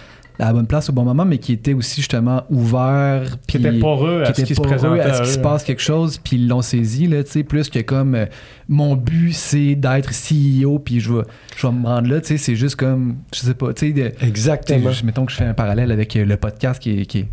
à 0.41 0.47
la 0.47 0.53
bonne 0.53 0.67
place 0.67 0.89
au 0.89 0.93
bon 0.93 1.03
moment, 1.03 1.23
mais 1.23 1.37
qui 1.37 1.53
étaient 1.53 1.73
aussi 1.73 1.97
justement 2.01 2.43
ouverts, 2.49 3.37
Qui 3.47 3.57
puis 3.59 3.67
était 3.67 3.79
poreux 3.79 4.23
à 4.23 4.31
qui 4.31 4.41
ce 4.41 4.45
qui 4.47 4.55
se 4.55 4.61
présentait 4.61 5.01
à 5.01 5.13
ce 5.13 5.21
à 5.21 5.23
qui 5.25 5.29
se 5.31 5.39
passe 5.39 5.63
quelque 5.63 5.81
chose, 5.81 6.17
puis 6.17 6.37
ils 6.37 6.47
l'ont 6.47 6.61
saisi, 6.61 7.07
là, 7.07 7.23
tu 7.23 7.31
sais, 7.31 7.43
plus 7.43 7.69
que 7.69 7.79
comme 7.79 8.15
euh, 8.15 8.25
mon 8.67 8.95
but, 8.95 9.33
c'est 9.33 9.75
d'être 9.75 10.09
CEO, 10.11 10.79
puis 10.79 10.99
je 10.99 11.13
vais, 11.13 11.23
je 11.55 11.67
vais 11.67 11.73
me 11.73 11.85
rendre 11.85 12.09
là, 12.09 12.21
tu 12.21 12.27
sais, 12.27 12.37
c'est 12.37 12.55
juste 12.55 12.75
comme, 12.75 13.17
je 13.33 13.39
sais 13.39 13.53
pas, 13.53 13.73
tu 13.73 13.93
sais, 13.93 14.13
Exactement. 14.21 14.91
je- 14.91 15.05
mettons 15.05 15.25
que 15.25 15.31
je 15.31 15.37
fais 15.37 15.45
un 15.45 15.53
parallèle 15.53 15.91
avec 15.91 16.15
euh, 16.15 16.25
le 16.25 16.37
podcast 16.37 16.81
qui 16.81 17.01
est, 17.01 17.05
qui 17.05 17.19
est 17.19 17.27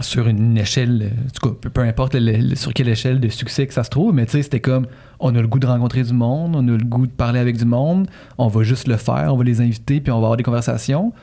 sur 0.00 0.28
une 0.28 0.58
échelle, 0.58 1.10
en 1.26 1.30
tout 1.30 1.48
cas, 1.48 1.56
peu, 1.58 1.70
peu 1.70 1.80
importe 1.80 2.14
le- 2.16 2.36
le- 2.36 2.54
sur 2.54 2.74
quelle 2.74 2.88
échelle 2.90 3.18
de 3.18 3.28
succès 3.30 3.66
que 3.66 3.72
ça 3.72 3.82
se 3.82 3.88
trouve, 3.88 4.12
mais 4.12 4.26
tu 4.26 4.32
sais, 4.32 4.42
c'était 4.42 4.60
comme, 4.60 4.86
on 5.20 5.34
a 5.34 5.40
le 5.40 5.48
goût 5.48 5.58
de 5.58 5.66
rencontrer 5.66 6.02
du 6.02 6.12
monde, 6.12 6.54
on 6.54 6.68
a 6.68 6.76
le 6.76 6.84
goût 6.84 7.06
de 7.06 7.12
parler 7.12 7.40
avec 7.40 7.56
du 7.56 7.64
monde, 7.64 8.06
on 8.36 8.48
va 8.48 8.62
juste 8.62 8.88
le 8.88 8.98
faire, 8.98 9.30
on 9.32 9.38
va 9.38 9.44
les 9.44 9.62
inviter, 9.62 10.00
puis 10.02 10.10
on 10.12 10.16
va 10.16 10.24
avoir 10.26 10.36
des 10.36 10.42
conversations. 10.42 11.14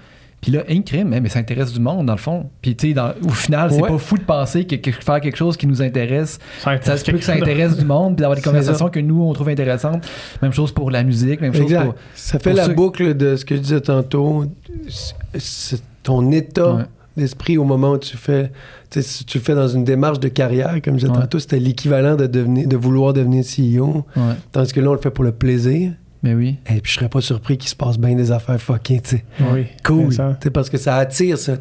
Puis 0.43 0.51
là, 0.51 0.63
un 0.69 0.81
crime, 0.81 1.17
mais 1.21 1.29
ça 1.29 1.39
intéresse 1.39 1.73
du 1.73 1.79
monde, 1.79 2.05
dans 2.05 2.13
le 2.13 2.19
fond. 2.19 2.49
Puis 2.61 2.75
tu 2.75 2.93
sais, 2.93 2.99
au 3.25 3.29
final, 3.29 3.71
c'est 3.71 3.81
Ouais. 3.81 3.89
pas 3.89 3.97
fou 3.97 4.17
de 4.17 4.23
penser 4.23 4.65
que, 4.65 4.75
que 4.75 4.91
faire 4.91 5.19
quelque 5.21 5.37
chose 5.37 5.57
qui 5.57 5.65
nous 5.65 5.81
intéresse, 5.81 6.37
Ça 6.59 6.77
se 6.97 7.03
peut 7.09 7.17
que 7.17 7.23
ça 7.23 7.33
intéresse 7.33 7.77
du 7.77 7.85
monde, 7.85 8.15
puis 8.15 8.21
d'avoir 8.21 8.35
des 8.35 8.41
conversations 8.43 8.89
que 8.89 8.99
nous, 8.99 9.23
on 9.23 9.33
trouve 9.33 9.49
intéressantes. 9.49 10.05
Même 10.41 10.53
chose 10.53 10.71
pour 10.71 10.91
la 10.91 11.03
musique, 11.03 11.41
même 11.41 11.53
chose 11.53 11.63
Exact. 11.63 11.85
pour... 11.85 11.95
Ça 12.13 12.37
fait 12.39 12.49
pour 12.51 12.57
la 12.57 12.65
ceux- 12.65 12.73
boucle 12.73 13.15
de 13.17 13.35
ce 13.37 13.45
que 13.45 13.55
je 13.55 13.61
disais 13.61 13.81
tantôt. 13.81 14.45
C'est- 14.89 15.15
C'est 15.39 15.81
ton 16.03 16.29
état 16.31 16.73
Ouais. 16.75 16.83
d'esprit 17.17 17.57
au 17.57 17.63
moment 17.63 17.91
où 17.93 17.97
tu 17.97 18.17
fais. 18.17 18.51
Tu 18.89 19.01
sais, 19.01 19.01
si 19.01 19.25
tu 19.25 19.37
le 19.39 19.43
fais 19.43 19.55
dans 19.55 19.67
une 19.67 19.83
démarche 19.83 20.19
de 20.19 20.27
carrière, 20.27 20.75
comme 20.83 20.95
je 20.99 21.05
disais 21.05 21.11
Ouais. 21.11 21.21
tantôt, 21.23 21.39
c'était 21.39 21.57
l'équivalent 21.59 22.15
de, 22.15 22.27
devenir, 22.27 22.67
de 22.67 22.75
vouloir 22.77 23.13
devenir 23.13 23.43
CEO. 23.45 24.05
Ouais. 24.15 24.21
Tandis 24.51 24.73
que 24.73 24.79
là, 24.81 24.89
on 24.89 24.93
le 24.93 24.99
fait 24.99 25.09
pour 25.09 25.23
le 25.23 25.31
plaisir. 25.31 25.93
Mais 26.23 26.33
oui. 26.33 26.55
Et 26.69 26.79
puis, 26.79 26.89
je 26.93 26.97
serais 26.99 27.09
pas 27.09 27.19
surpris 27.19 27.57
qu'il 27.57 27.69
se 27.69 27.75
passe 27.75 27.97
bien 27.99 28.15
des 28.15 28.31
affaires 28.31 28.59
fuckées, 28.59 29.01
tu 29.01 29.17
sais. 29.17 29.25
Oui. 29.51 29.65
Cool. 29.83 30.05
Vincent. 30.05 30.33
Tu 30.39 30.43
sais, 30.45 30.49
parce 30.51 30.69
que 30.69 30.77
ça 30.77 30.95
attire 30.95 31.37
ça. 31.37 31.53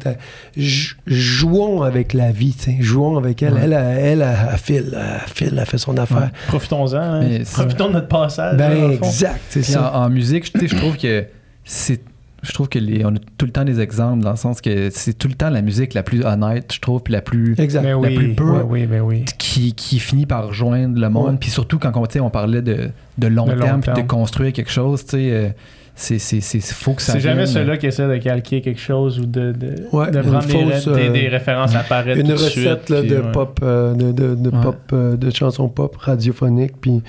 Jouons 1.05 1.81
avec 1.83 2.13
la 2.13 2.31
vie, 2.31 2.53
tu 2.53 2.63
sais. 2.71 2.77
Jouons 2.79 3.17
avec 3.17 3.43
elle. 3.43 3.53
Ouais. 3.53 3.59
Elle, 3.63 3.73
elle, 3.73 3.97
elle, 3.99 4.21
elle, 4.21 4.37
elle 4.51 4.57
file, 4.57 4.97
elle 4.97 5.29
file, 5.29 5.57
elle 5.59 5.65
fait 5.65 5.77
son 5.77 5.97
affaire. 5.97 6.31
Profitons-en. 6.47 6.95
hein. 6.97 7.39
Profitons 7.51 7.87
de 7.89 7.93
notre 7.93 8.07
passage. 8.07 8.57
Ben, 8.57 8.91
exact, 8.91 9.41
c'est 9.49 9.63
ça. 9.63 9.93
en, 9.95 10.03
en 10.05 10.09
musique, 10.09 10.51
tu 10.51 10.59
sais, 10.61 10.67
je 10.67 10.75
trouve 10.75 10.97
que 10.97 11.25
c'est. 11.65 12.01
Je 12.43 12.51
trouve 12.51 12.67
que 12.69 12.77
les, 12.77 13.05
on 13.05 13.09
a 13.15 13.19
tout 13.37 13.45
le 13.45 13.51
temps 13.51 13.63
des 13.63 13.79
exemples 13.79 14.21
dans 14.23 14.31
le 14.31 14.35
sens 14.35 14.59
que 14.61 14.89
c'est 14.91 15.13
tout 15.17 15.27
le 15.29 15.33
temps 15.33 15.49
la 15.49 15.61
musique 15.61 15.93
la 15.93 16.03
plus 16.03 16.23
honnête, 16.25 16.71
je 16.73 16.79
trouve, 16.81 17.01
puis 17.01 17.13
la 17.13 17.21
plus 17.21 17.55
Exact. 17.57 17.81
Mais 17.83 17.93
oui, 17.93 18.13
plus 18.15 18.35
pure. 18.35 18.65
oui, 18.69 18.87
oui, 18.91 18.99
oui. 18.99 19.25
qui, 19.39 19.73
qui 19.73 19.97
finit 19.99 20.25
par 20.25 20.47
rejoindre 20.49 20.99
le 20.99 21.09
monde. 21.09 21.39
Puis 21.39 21.49
surtout 21.49 21.79
quand 21.79 21.91
on, 21.95 22.05
tu 22.05 22.13
sais, 22.13 22.19
on 22.19 22.29
parlait 22.29 22.61
de, 22.61 22.89
de 23.17 23.27
long 23.27 23.45
De 23.47 23.53
terme, 23.53 23.81
puis 23.81 23.93
de 23.93 24.07
construire 24.07 24.51
quelque 24.53 24.71
chose, 24.71 25.03
tu 25.05 25.11
sais, 25.11 25.31
euh, 25.31 25.49
c'est 25.95 26.17
c'est 26.19 26.41
c'est 26.41 26.59
faut 26.61 26.93
que 26.93 27.01
ça. 27.03 27.13
C'est 27.13 27.19
jamais 27.19 27.45
ceux-là 27.45 27.77
qui 27.77 27.85
essaient 27.85 28.07
de 28.07 28.17
calquer 28.17 28.61
quelque 28.61 28.79
chose 28.81 29.19
ou 29.19 29.25
de, 29.25 29.51
de, 29.51 29.75
Ouais, 29.91 30.09
de 30.11 30.21
prendre 30.21 30.45
des, 30.45 30.51
fausse, 30.51 30.85
des- 30.87 30.91
euh, 31.09 31.11
des 31.13 31.27
références 31.27 31.75
apparaître 31.75 32.19
Une 32.19 32.25
tout 32.27 32.33
recette 32.33 32.49
suite, 32.51 32.89
là, 32.89 32.99
puis, 33.01 33.09
de 33.09 33.15
ouais. 33.17 33.31
pop, 33.31 33.59
euh, 33.63 33.93
de, 33.93 34.11
de, 34.11 34.35
de 34.35 34.49
Ouais. 34.49 34.61
pop, 34.63 34.79
euh, 34.91 35.15
de 35.15 35.29
chansons 35.29 35.69
pop 35.69 35.95
radiophoniques. 35.97 36.73
Puis 36.81 37.03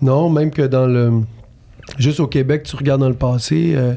non, 0.00 0.30
même 0.30 0.50
que 0.52 0.62
dans 0.62 0.86
le, 0.86 1.10
juste 1.98 2.20
au 2.20 2.28
Québec, 2.28 2.62
tu 2.62 2.76
regardes 2.76 3.00
dans 3.00 3.08
le 3.08 3.14
passé, 3.16 3.72
euh, 3.76 3.94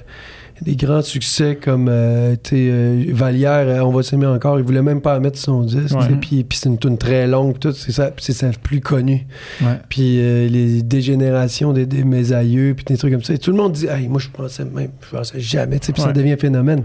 des 0.62 0.76
grands 0.76 1.02
succès 1.02 1.56
comme 1.56 1.88
euh, 1.90 2.36
euh, 2.54 3.06
Vallière, 3.14 3.68
euh, 3.68 3.80
on 3.82 3.92
va 3.92 4.02
s'aimer 4.04 4.26
encore. 4.26 4.58
Il 4.60 4.66
voulait 4.66 4.82
même 4.82 5.02
pas 5.02 5.20
mettre 5.20 5.38
son 5.38 5.64
disque. 5.64 5.96
Ouais. 5.96 6.08
Puis, 6.20 6.44
puis 6.44 6.58
c'est 6.58 6.70
une 6.70 6.78
tune 6.80 6.98
très 6.98 7.28
longue, 7.28 7.60
tout. 7.60 7.72
C'est 7.74 7.92
ça, 7.92 8.12
c'est 8.18 8.34
sa 8.34 8.50
plus 8.50 8.82
connue. 8.82 9.28
Ouais. 9.62 9.80
Puis 9.90 10.20
euh, 10.20 10.48
les 10.48 10.82
dégénérations 10.82 11.74
des, 11.74 11.86
des 11.86 12.04
mes 12.04 12.34
aïeux, 12.34 12.74
puis 12.76 12.86
des 12.86 12.98
trucs 12.98 13.12
comme 13.14 13.24
ça. 13.24 13.34
Et 13.34 13.38
tout 13.38 13.52
le 13.52 13.58
monde 13.58 13.74
dit, 13.74 13.88
hey, 13.88 14.08
moi 14.08 14.20
je 14.20 14.30
pensais 14.30 14.66
même, 14.66 14.90
je 15.02 15.16
pensais 15.16 15.40
jamais. 15.40 15.80
Puis 15.80 16.02
ça 16.02 16.12
devient 16.12 16.34
un 16.34 16.38
phénomène. 16.38 16.84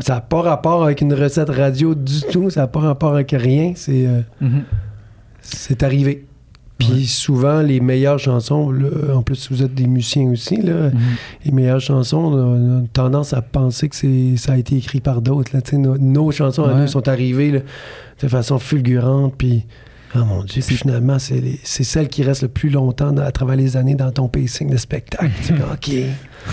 Ça 0.00 0.14
n'a 0.14 0.20
pas 0.20 0.42
rapport 0.42 0.84
avec 0.84 1.00
une 1.00 1.14
recette 1.14 1.50
radio 1.50 1.94
du 1.94 2.20
tout. 2.32 2.50
Ça 2.50 2.62
n'a 2.62 2.66
pas 2.66 2.80
rapport 2.80 3.14
avec 3.14 3.30
rien. 3.30 3.72
C'est 3.76 4.06
euh, 4.06 4.20
Mhm. 4.40 4.62
c'est 5.42 5.82
arrivé. 5.82 6.26
Puis 6.78 6.88
Ouais. 6.92 7.02
souvent, 7.04 7.62
les 7.62 7.80
meilleures 7.80 8.18
chansons, 8.18 8.70
là, 8.70 8.88
en 9.14 9.22
plus, 9.22 9.50
vous 9.50 9.62
êtes 9.62 9.74
des 9.74 9.86
musiciens 9.86 10.28
aussi, 10.30 10.56
là, 10.60 10.90
Mhm. 10.90 10.98
les 11.46 11.52
meilleures 11.52 11.80
chansons, 11.80 12.18
on 12.18 12.32
a, 12.36 12.42
on 12.44 12.78
a 12.78 12.82
tendance 12.92 13.32
à 13.32 13.40
penser 13.40 13.88
que 13.88 13.96
c'est, 13.96 14.36
ça 14.36 14.52
a 14.52 14.56
été 14.58 14.76
écrit 14.76 15.00
par 15.00 15.22
d'autres. 15.22 15.52
Nos, 15.74 15.96
nos 15.96 16.30
chansons 16.32 16.64
à 16.64 16.74
Ouais. 16.74 16.80
nous 16.82 16.86
sont 16.86 17.08
arrivées 17.08 17.50
là, 17.50 17.60
de 18.22 18.28
façon 18.28 18.58
fulgurante. 18.58 19.34
Puis, 19.38 19.64
oh 20.22 20.24
mon 20.24 20.42
Dieu, 20.44 20.62
puis 20.66 20.76
finalement, 20.76 21.18
c'est, 21.18 21.42
celle 21.64 22.08
qui 22.08 22.22
reste 22.22 22.42
le 22.42 22.48
plus 22.48 22.70
longtemps 22.70 23.12
dans- 23.12 23.22
à 23.22 23.30
travers 23.32 23.56
les 23.56 23.76
années 23.76 23.94
dans 23.94 24.10
ton 24.10 24.28
pacing 24.28 24.70
de 24.70 24.76
spectacle. 24.76 25.30
Tu 25.46 25.52
dis, 25.52 25.60
OK. 25.60 25.90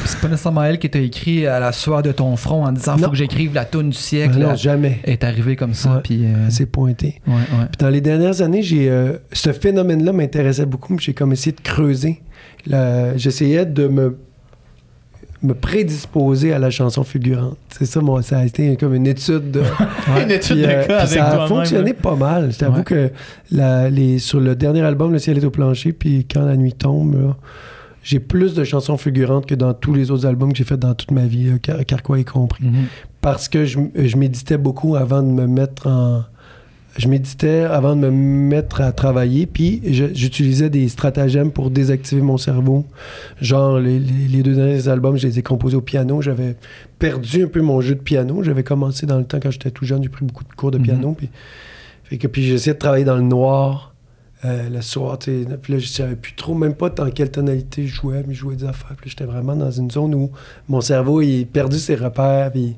C'est 0.06 0.20
pas 0.20 0.28
nécessairement 0.28 0.64
elle 0.64 0.80
qui 0.80 0.90
t'a 0.90 1.00
écrit 1.00 1.46
à 1.46 1.60
la 1.60 1.72
sueur 1.72 2.02
de 2.02 2.12
ton 2.12 2.36
front 2.36 2.66
en 2.66 2.72
disant 2.72 2.96
faut 2.98 3.04
Non. 3.04 3.10
que 3.12 3.16
j'écrive 3.16 3.54
la 3.54 3.66
tune 3.66 3.90
du 3.92 3.98
siècle. 3.98 4.40
non, 4.40 4.48
là. 4.50 4.56
jamais. 4.56 5.00
Elle 5.04 5.14
est 5.14 5.24
arrivée 5.24 5.56
comme 5.56 5.74
ça, 5.76 5.96
Ouais. 5.96 6.02
puis. 6.04 6.26
euh, 6.26 6.50
C'est 6.50 6.66
pointé. 6.66 7.22
ouais, 7.28 7.34
ouais. 7.34 7.66
Puis 7.72 7.78
dans 7.80 7.90
les 7.90 8.02
dernières 8.02 8.42
années, 8.42 8.64
j'ai 8.64 8.90
euh, 8.90 9.14
ce 9.32 9.52
phénomène-là 9.54 10.12
m'intéressait 10.14 10.66
beaucoup. 10.66 10.98
J'ai 11.00 11.14
comme 11.14 11.32
essayé 11.34 11.52
de 11.56 11.62
creuser. 11.62 12.22
J'essayais 13.16 13.66
de 13.66 13.88
me 13.88 14.18
me 15.44 15.54
prédisposer 15.54 16.54
à 16.54 16.60
la 16.60 16.70
chanson 16.70 17.04
fulgurante. 17.04 17.58
C'est 17.78 17.86
ça, 17.86 18.00
moi, 18.02 18.22
ça 18.22 18.40
a 18.40 18.46
été 18.46 18.76
comme 18.78 18.94
une 18.96 19.08
étude. 19.08 19.52
De, 19.52 19.62
Une 20.24 20.32
étude 20.32 20.56
Puis, 20.58 20.62
de 20.66 20.68
euh, 20.72 20.86
cas 20.88 21.00
avec 21.00 21.10
ça 21.10 21.44
a 21.44 21.48
fonctionné 21.48 21.94
pas 21.94 22.16
mal. 22.16 22.52
Je 22.54 22.58
t'avoue 22.60 22.78
Ouais. 22.78 22.84
que 22.84 23.12
la- 23.52 23.90
les, 23.90 24.20
sur 24.20 24.40
le 24.40 24.56
dernier 24.56 24.82
album, 24.82 25.12
Le 25.12 25.20
ciel 25.20 25.38
est 25.38 25.44
au 25.46 25.52
plancher, 25.52 25.92
puis 25.94 26.26
Quand 26.32 26.46
la 26.46 26.56
nuit 26.56 26.74
tombe, 26.74 27.14
là, 27.16 27.36
j'ai 28.04 28.20
plus 28.20 28.54
de 28.54 28.64
chansons 28.64 28.98
fulgurantes 28.98 29.46
que 29.46 29.56
dans 29.56 29.74
tous 29.74 29.94
les 29.94 30.12
autres 30.12 30.26
albums 30.26 30.52
que 30.52 30.58
j'ai 30.58 30.64
fait 30.64 30.78
dans 30.78 30.94
toute 30.94 31.12
ma 31.12 31.26
vie, 31.26 31.52
là, 31.52 31.58
car, 31.62 31.86
car 31.86 32.04
quoi 32.04 32.20
y 32.20 32.26
compris 32.26 32.66
Mhm. 32.66 32.86
parce 33.22 33.48
que 33.50 33.66
je, 33.66 33.80
je 33.96 34.18
méditais 34.18 34.58
beaucoup 34.58 34.96
avant 34.96 35.22
de 35.24 35.28
me 35.32 35.46
mettre 35.48 35.88
en. 35.88 36.24
Je 36.96 37.08
méditais 37.08 37.62
avant 37.62 37.96
de 37.96 38.02
me 38.02 38.12
mettre 38.12 38.82
à 38.82 38.92
travailler, 38.92 39.48
puis 39.48 39.82
j'utilisais 40.14 40.70
des 40.70 40.88
stratagèmes 40.90 41.52
pour 41.52 41.72
désactiver 41.72 42.22
mon 42.22 42.38
cerveau. 42.38 42.86
Genre, 43.42 43.80
les, 43.80 44.00
les- 44.00 44.28
les 44.28 44.44
deux 44.44 44.54
derniers 44.54 44.88
albums, 44.88 45.18
je 45.18 45.26
les 45.26 45.40
ai 45.40 45.42
composés 45.42 45.76
au 45.76 45.82
piano. 45.82 46.22
J'avais 46.22 46.56
perdu 47.00 47.46
un 47.46 47.48
peu 47.48 47.62
mon 47.62 47.82
jeu 47.82 47.96
de 47.96 48.00
piano. 48.02 48.44
J'avais 48.44 48.64
commencé 48.64 49.08
dans 49.08 49.18
le 49.18 49.26
temps, 49.26 49.40
quand 49.42 49.50
j'étais 49.50 49.72
tout 49.72 49.86
jeune, 49.86 50.04
j'ai 50.04 50.10
pris 50.10 50.24
beaucoup 50.24 50.44
de 50.44 50.54
cours 50.54 50.70
de 50.70 50.78
Mhm. 50.78 50.84
piano. 50.84 51.14
Puis, 51.18 51.30
fait 52.04 52.20
que, 52.20 52.28
puis 52.28 52.44
j'essayais 52.44 52.76
de 52.76 52.80
travailler 52.80 53.06
dans 53.06 53.16
le 53.18 53.24
noir. 53.24 53.90
euh, 54.46 54.68
le 54.68 54.82
soir, 54.82 55.18
puis 55.20 55.46
là, 55.46 55.80
je 55.80 55.88
savais 55.88 56.18
plus 56.18 56.34
trop, 56.34 56.54
même 56.54 56.74
pas 56.74 56.90
dans 56.90 57.10
quelle 57.10 57.32
tonalité 57.32 57.88
je 57.88 57.96
jouais, 57.96 58.26
mais 58.28 58.34
je 58.34 58.40
jouais 58.42 58.58
des 58.58 58.66
affaires. 58.66 58.98
Puis 59.00 59.10
j'étais 59.10 59.24
vraiment 59.24 59.56
dans 59.56 59.72
une 59.72 59.90
zone 59.90 60.14
où 60.14 60.32
mon 60.68 60.82
cerveau, 60.82 61.22
il 61.22 61.44
a 61.44 61.46
perdu 61.46 61.80
ses 61.80 61.96
repères, 61.96 62.52
puis 62.52 62.76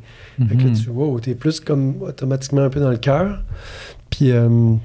fait 0.48 0.56
que 0.58 0.62
Mhm. 0.68 0.74
tu 0.74 0.90
wow, 0.92 1.20
t'es 1.20 1.34
plus 1.34 1.60
comme 1.60 1.96
automatiquement 2.04 2.62
un 2.62 2.70
peu 2.70 2.80
dans 2.80 2.92
le 2.92 2.98
cœur. 2.98 3.42
Puis 4.16 4.32
euh, 4.32 4.76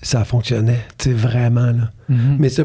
ça 0.00 0.24
fonctionnait, 0.24 0.80
tu 0.96 1.10
sais, 1.10 1.14
vraiment. 1.14 1.66
Là. 1.66 1.90
Mhm. 2.08 2.36
Mais 2.38 2.48
ce 2.48 2.62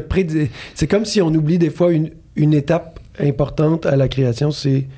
c'est 0.74 0.86
comme 0.86 1.04
si 1.04 1.20
on 1.20 1.28
oublie 1.28 1.58
des 1.58 1.68
fois 1.68 1.92
une, 1.92 2.10
une 2.36 2.54
étape 2.54 2.98
importante 3.20 3.84
à 3.84 3.96
la 3.96 4.08
création, 4.08 4.50
c'est 4.50 4.88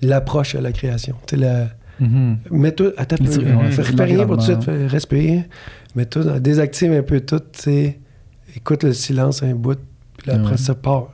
l'approche 0.00 0.54
à 0.54 0.60
la 0.62 0.72
création. 0.72 1.14
Tu 1.26 1.36
sais, 1.36 1.42
la... 1.42 1.68
Mhm. 2.00 2.38
Mets-toi, 2.50 2.92
attends, 2.96 3.16
un 3.16 3.70
peu, 3.70 3.70
fais, 3.82 4.04
rien 4.04 4.26
pour 4.26 4.36
tout 4.36 4.40
de 4.40 4.42
suite, 4.46 4.64
fais- 4.64 4.86
respire. 4.86 5.42
Mets-toi, 5.94 6.40
désactive 6.40 6.92
un 6.92 7.02
peu 7.02 7.20
tout, 7.20 7.38
tu 7.38 7.60
sais. 7.60 7.98
Écoute 8.56 8.84
le 8.84 8.94
silence 8.94 9.42
un 9.42 9.54
bout, 9.54 9.78
puis 10.16 10.30
là, 10.30 10.38
après 10.40 10.56
ça 10.56 10.74
part. 10.74 11.08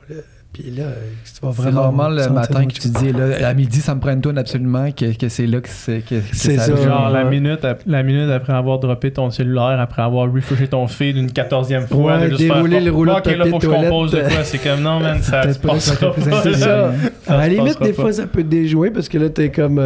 Là. 0.57 0.61
Puis 0.63 0.71
là, 0.75 0.83
tu 1.25 1.45
vas 1.45 1.53
C'est 1.55 1.61
vraiment. 1.61 1.81
rarement 1.81 2.09
le 2.09 2.17
sentir 2.23 2.33
matin 2.33 2.65
que 2.65 2.73
tu 2.73 2.87
dis, 2.89 3.11
là, 3.11 3.47
à 3.47 3.53
midi, 3.53 3.79
ça 3.81 3.93
me 3.95 3.99
prend 3.99 4.11
une 4.11 4.21
tourne 4.21 4.37
absolument, 4.37 4.91
que, 4.91 5.15
que 5.15 5.29
c'est 5.29 5.45
là 5.47 5.61
que 5.61 5.69
c'est 5.69 6.01
que, 6.01 6.15
que 6.15 6.21
C'est 6.33 6.57
ça. 6.57 6.75
joue. 6.75 6.81
Genre 6.83 7.09
la 7.09 7.23
minute, 7.23 7.65
la 7.85 8.03
minute 8.03 8.29
après 8.31 8.53
avoir 8.53 8.79
droppé 8.79 9.11
ton 9.11 9.29
cellulaire, 9.29 9.79
après 9.79 10.01
avoir 10.01 10.31
refreshé 10.31 10.67
ton 10.67 10.87
feed 10.87 11.17
une 11.17 11.31
quatorzième 11.31 11.87
fois, 11.87 12.17
Ouais, 12.17 12.25
de 12.25 12.29
juste 12.29 12.41
dérouler 12.41 12.77
faire, 12.77 12.85
le 12.85 12.91
rouleau 12.91 13.13
Ok, 13.13 13.25
de 13.25 13.29
là, 13.31 13.37
papier 13.37 13.51
faut 13.51 13.59
que 13.59 13.65
je 13.65 13.71
compose 13.71 14.11
de 14.11 14.19
quoi? 14.21 14.43
C'est 14.43 14.57
comme 14.57 14.81
non, 14.81 14.99
man, 14.99 15.17
ça 15.21 15.53
se 15.53 15.59
pas 15.59 15.79
ça 15.79 15.95
passera 15.95 16.13
qui 16.13 16.19
est 16.19 16.23
plus 16.23 16.29
pas. 16.31 16.43
là. 16.67 16.91
Ça 17.23 17.33
À 17.33 17.37
la 17.37 17.47
limite, 17.47 17.81
des 17.81 17.93
fois, 17.93 18.11
ça 18.11 18.25
peut 18.27 18.43
te 18.43 18.47
déjouer 18.47 18.89
parce 18.91 19.07
que 19.07 19.17
là, 19.17 19.29
t'es 19.29 19.49
comme. 19.51 19.79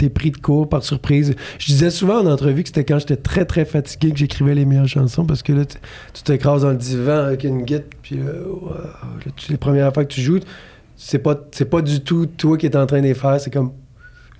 Euh, 0.00 0.06
t'es 0.06 0.08
pris 0.10 0.30
de 0.30 0.36
court 0.38 0.68
par 0.68 0.82
surprise. 0.82 1.34
Je 1.58 1.66
disais 1.66 1.90
souvent 1.90 2.20
en 2.20 2.26
entrevue 2.26 2.62
que 2.62 2.68
c'était 2.68 2.84
quand 2.84 2.98
j'étais 2.98 3.16
très, 3.16 3.44
très 3.44 3.64
fatigué 3.64 4.10
que 4.12 4.18
j'écrivais 4.18 4.54
les 4.54 4.64
meilleures 4.64 4.88
chansons 4.88 5.24
parce 5.26 5.42
que 5.42 5.52
là, 5.52 5.64
tu 5.64 6.22
t'écrases 6.22 6.62
dans 6.62 6.70
le 6.70 6.76
divan 6.76 7.24
avec 7.26 7.44
une 7.44 7.62
guitare, 7.62 7.84
puis 8.02 8.16
wow, 8.16 8.68
là, 8.70 9.32
tu- 9.36 9.50
les 9.50 9.58
premières 9.58 9.92
fois 9.92 10.04
que 10.04 10.12
tu 10.12 10.20
joues, 10.20 10.40
c'est 10.96 11.18
pas, 11.18 11.36
c'est 11.52 11.64
pas 11.68 11.82
du 11.82 12.00
tout 12.00 12.26
toi 12.26 12.56
qui 12.58 12.66
es 12.66 12.76
en 12.76 12.86
train 12.86 12.98
de 13.00 13.04
les 13.06 13.14
faire, 13.14 13.40
c'est 13.40 13.50
comme 13.52 13.72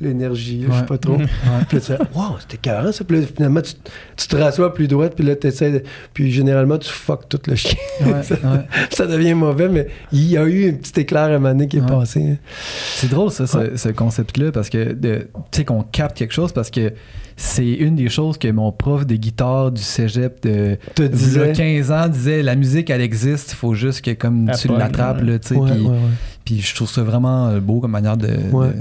l'énergie, 0.00 0.60
là, 0.62 0.66
je 0.68 0.74
sais 0.74 0.80
Ouais. 0.80 0.86
pas 0.86 0.98
trop. 0.98 1.16
Ouais. 1.18 1.26
Puis 1.68 1.76
là, 1.78 1.80
tu 1.80 1.92
fais, 1.92 1.98
wow, 2.14 2.36
c'était 2.40 2.56
carré 2.56 2.92
ça. 2.92 3.04
Puis 3.04 3.20
là, 3.20 3.26
finalement, 3.36 3.60
tu, 3.60 3.72
tu 4.16 4.26
te 4.28 4.36
rassois 4.36 4.72
plus 4.72 4.88
droite, 4.88 5.14
puis 5.16 5.24
là, 5.24 5.36
tu 5.36 5.46
essaies. 5.46 5.82
Puis 6.14 6.30
généralement, 6.30 6.78
tu 6.78 6.88
fuck 6.90 7.28
tout 7.28 7.40
le 7.46 7.54
chien. 7.54 7.76
Ouais, 8.04 8.22
ça, 8.22 8.34
ouais. 8.44 8.64
ça 8.90 9.06
devient 9.06 9.34
mauvais, 9.34 9.68
mais 9.68 9.88
il 10.12 10.26
y 10.30 10.36
a 10.36 10.44
eu 10.46 10.70
un 10.70 10.72
petit 10.74 11.00
éclair 11.00 11.22
à 11.24 11.26
un 11.26 11.38
moment 11.38 11.48
donné 11.50 11.68
qui 11.68 11.76
est 11.78 11.80
Ouais. 11.82 11.86
passé. 11.86 12.22
hein. 12.32 12.36
C'est 12.96 13.10
drôle, 13.10 13.30
ça, 13.30 13.46
ce, 13.46 13.58
Ouais. 13.58 13.76
ce 13.76 13.88
concept-là, 13.90 14.52
parce 14.52 14.70
que, 14.70 14.92
de- 14.92 15.28
tu 15.50 15.58
sais, 15.58 15.64
qu'on 15.64 15.82
capte 15.82 16.16
quelque 16.16 16.32
chose, 16.34 16.52
parce 16.52 16.70
que 16.70 16.92
c'est 17.36 17.70
une 17.72 17.96
des 17.96 18.08
choses 18.10 18.36
que 18.36 18.48
mon 18.50 18.70
prof 18.72 19.06
de 19.06 19.14
guitare 19.16 19.72
du 19.72 19.80
cégep 19.82 20.42
de 20.42 20.76
Te 20.94 21.02
v'là 21.02 21.08
disais. 21.08 21.52
15 21.52 21.90
ans 21.90 22.08
disait 22.08 22.42
la 22.42 22.54
musique, 22.54 22.90
elle 22.90 23.00
existe, 23.00 23.52
il 23.52 23.56
faut 23.56 23.74
juste 23.74 24.02
que 24.02 24.10
comme 24.12 24.50
tu 24.60 24.68
l'attrapes, 24.68 25.20
ouais. 25.20 25.24
là, 25.26 25.38
tu 25.38 25.48
sais, 25.48 25.54
Ouais, 25.56 25.70
puis, 25.70 25.80
ouais, 25.80 25.88
ouais. 25.88 25.96
puis 26.44 26.60
je 26.60 26.74
trouve 26.74 26.90
ça 26.90 27.02
vraiment 27.02 27.48
euh, 27.48 27.60
beau 27.60 27.80
comme 27.80 27.92
manière. 27.92 28.16
Ouais. 28.52 28.68
de 28.68 28.74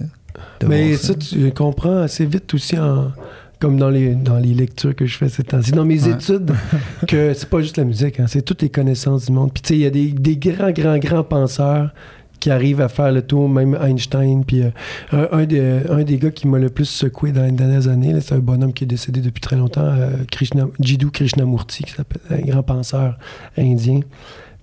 Mais 0.68 0.95
ça, 0.95 1.14
tu 1.16 1.52
comprends 1.52 1.98
assez 1.99 2.26
vite 2.26 2.53
aussi, 2.53 2.78
en, 2.78 3.11
comme 3.60 3.78
dans 3.78 3.90
les, 3.90 4.16
dans 4.16 4.38
les 4.38 4.53
lectures 4.53 4.95
que 4.95 5.06
je 5.06 5.18
fais 5.18 5.30
ces 5.30 5.44
temps-ci, 5.44 5.72
dans 5.72 5.86
mes 5.86 6.03
Ouais. 6.06 6.11
études, 6.14 6.52
que 7.07 7.34
c'est 7.34 7.49
pas 7.49 7.61
juste 7.61 7.78
la 7.78 7.84
musique, 7.84 8.20
hein, 8.20 8.26
c'est 8.28 8.41
toutes 8.41 8.61
les 8.61 8.70
connaissances 8.70 9.26
du 9.26 9.32
monde. 9.32 9.52
Puis 9.53 9.61
tu 9.61 9.68
sais, 9.70 9.74
il 9.76 9.82
y 9.82 9.86
a 9.86 9.90
des, 9.90 10.11
des 10.11 10.38
grands, 10.38 10.72
grands, 10.72 10.98
grands 10.98 11.24
penseurs 11.24 11.91
qui 12.40 12.49
arrivent 12.52 12.80
à 12.80 12.88
faire 12.88 13.11
le 13.11 13.22
tour, 13.22 13.49
même 13.49 13.78
Einstein. 13.82 14.45
Puis 14.45 14.61
euh, 14.64 14.70
un, 15.11 15.28
un 15.40 15.45
des, 15.45 15.82
un 15.90 16.03
des 16.03 16.18
gars 16.18 16.32
qui 16.32 16.48
m'a 16.48 16.57
le 16.57 16.70
plus 16.70 16.86
secoué 16.86 17.34
dans 17.34 17.44
les 17.44 17.52
dernières 17.52 17.90
années, 17.90 18.16
c'est 18.22 18.34
un 18.36 18.40
bonhomme 18.40 18.72
qui 18.72 18.86
est 18.86 18.88
décédé 18.88 19.20
depuis 19.20 19.41
très 19.41 19.57
longtemps, 19.57 19.84
euh, 19.84 20.11
Krishna, 20.32 20.68
Jiddu 20.80 21.07
Krishnamurti, 21.11 21.84
qui 21.84 21.91
s'appelle 21.91 22.22
un 22.30 22.41
grand 22.49 22.64
penseur 22.64 23.18
indien. 23.57 23.99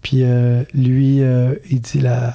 Puis 0.01 0.21
euh, 0.23 0.63
lui, 0.73 1.23
euh, 1.23 1.55
il 1.71 1.81
dit 1.83 2.01
la, 2.01 2.35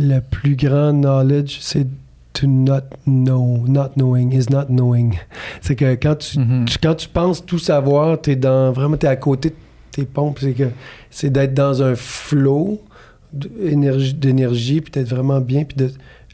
le 0.00 0.20
plus 0.20 0.56
grand 0.56 0.92
knowledge, 0.92 1.58
c'est 1.60 1.86
to 2.32 2.46
not 2.46 2.80
know. 3.06 3.64
Not 3.68 3.90
knowing 3.96 4.32
is 4.32 4.46
not 4.50 4.66
knowing. 4.66 5.14
C'est 5.60 5.76
que 5.76 5.94
quand 5.94 6.16
tu, 6.16 6.38
Mhm. 6.40 6.64
tu- 6.64 6.78
quand 6.82 6.94
tu 6.94 7.08
penses 7.08 7.44
tout 7.46 7.58
savoir, 7.60 8.20
t'es 8.20 8.34
dans 8.36 8.72
vraiment 8.72 8.96
t'es 8.96 9.06
à 9.06 9.16
côté 9.16 9.50
de 9.50 9.54
tes 9.92 10.04
pompes. 10.04 10.38
C'est 10.40 10.52
que 10.52 10.68
c'est 11.10 11.30
d'être 11.30 11.54
dans 11.54 11.82
un 11.82 11.94
flow 11.94 12.80
d'énergie, 13.32 14.14
d'énergie 14.14 14.80
puis 14.80 14.90
d'être 14.90 15.08
vraiment 15.08 15.40
bien. 15.40 15.64
Puis 15.64 15.76
de 15.76 15.90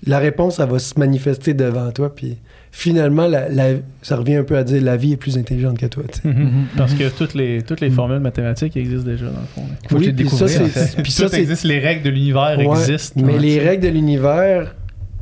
la 0.07 0.19
réponse, 0.19 0.59
elle 0.59 0.69
va 0.71 0.79
se 0.79 0.99
manifester 0.99 1.55
devant 1.55 1.91
toi. 1.93 2.15
Puis 2.15 2.39
finalement, 2.73 3.27
la- 3.27 3.49
la- 3.49 3.75
ça 4.03 4.17
revient 4.17 4.37
un 4.37 4.45
peu 4.45 4.57
à 4.57 4.63
dire 4.65 4.83
la 4.83 4.97
vie 4.97 5.13
est 5.13 5.17
plus 5.17 5.37
intelligente 5.37 5.79
que 5.79 5.87
toi. 5.87 6.05
Mhm. 6.25 6.33
Mhm. 6.33 6.51
Parce 6.77 6.95
que 6.95 7.09
toutes 7.11 7.35
les, 7.35 7.63
toutes 7.63 7.81
les 7.81 7.89
Mhm. 7.91 7.95
formules 7.97 8.21
mathématiques 8.21 8.77
existent 8.77 9.09
déjà, 9.11 9.27
dans 9.27 9.33
le 9.41 9.47
fond. 9.55 9.63
là. 9.63 9.77
Faut 9.89 9.99
tu 9.99 10.13
puis 10.13 10.29
ça, 10.29 10.45
en 10.45 10.49
fait. 10.49 11.03
puis 11.03 11.13
ça, 11.13 11.27
existe, 11.27 11.65
les 11.65 11.79
règles 11.81 12.03
de 12.05 12.11
l'univers 12.11 12.57
Ouais, 12.59 12.79
existent. 12.81 13.21
Mais 13.25 13.35
Ouais, 13.35 13.39
les 13.41 13.59
règles 13.59 13.83
de 13.85 13.89
l'univers, 13.89 14.75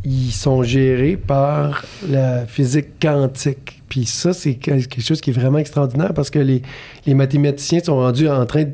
ils 0.04 0.30
sont 0.30 0.62
gérés 0.62 1.16
par 1.16 1.84
la 2.08 2.46
physique 2.46 3.00
quantique. 3.00 3.82
Puis 3.88 4.04
ça, 4.04 4.32
c'est 4.34 4.54
quelque 4.54 5.00
chose 5.00 5.20
qui 5.20 5.30
est 5.30 5.32
vraiment 5.32 5.58
extraordinaire 5.58 6.12
parce 6.14 6.28
que 6.30 6.38
les, 6.38 6.60
les 7.06 7.14
mathématiciens 7.14 7.80
sont 7.82 7.96
rendus 7.96 8.28
en 8.28 8.44
train 8.44 8.64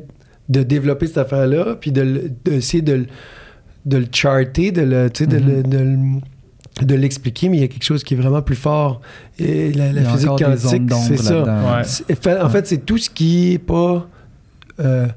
de 0.49 0.61
développer 0.63 1.07
cette 1.07 1.17
affaire-là, 1.17 1.75
puis 1.79 1.91
d'essayer 1.91 2.83
de, 2.83 2.93
le- 2.93 3.05
de 3.85 3.97
le 3.97 4.05
charter, 4.11 4.71
de 4.71 4.81
le, 4.81 5.09
tu 5.09 5.23
sais, 5.23 5.29
de, 5.29 5.37
le- 5.37 5.63
de 5.63 5.77
le- 5.77 6.19
de 6.81 6.95
l'expliquer, 6.95 7.49
mais 7.49 7.57
il 7.57 7.61
y 7.61 7.63
a 7.63 7.67
quelque 7.67 7.83
chose 7.83 8.03
qui 8.03 8.15
est 8.15 8.17
vraiment 8.17 8.41
plus 8.41 8.55
fort. 8.55 9.01
Et 9.39 9.71
la, 9.71 9.91
physique 10.11 10.29
quantique, 10.29 10.93
c'est 11.07 11.17
ça. 11.17 11.43
Ouais. 11.43 12.41
En 12.41 12.49
fait, 12.49 12.67
c'est 12.67 12.85
tout 12.85 12.97
ce 12.97 13.09
qui 13.09 13.53
est 13.53 13.59
pas. 13.59 14.07
Euh, 14.79 15.07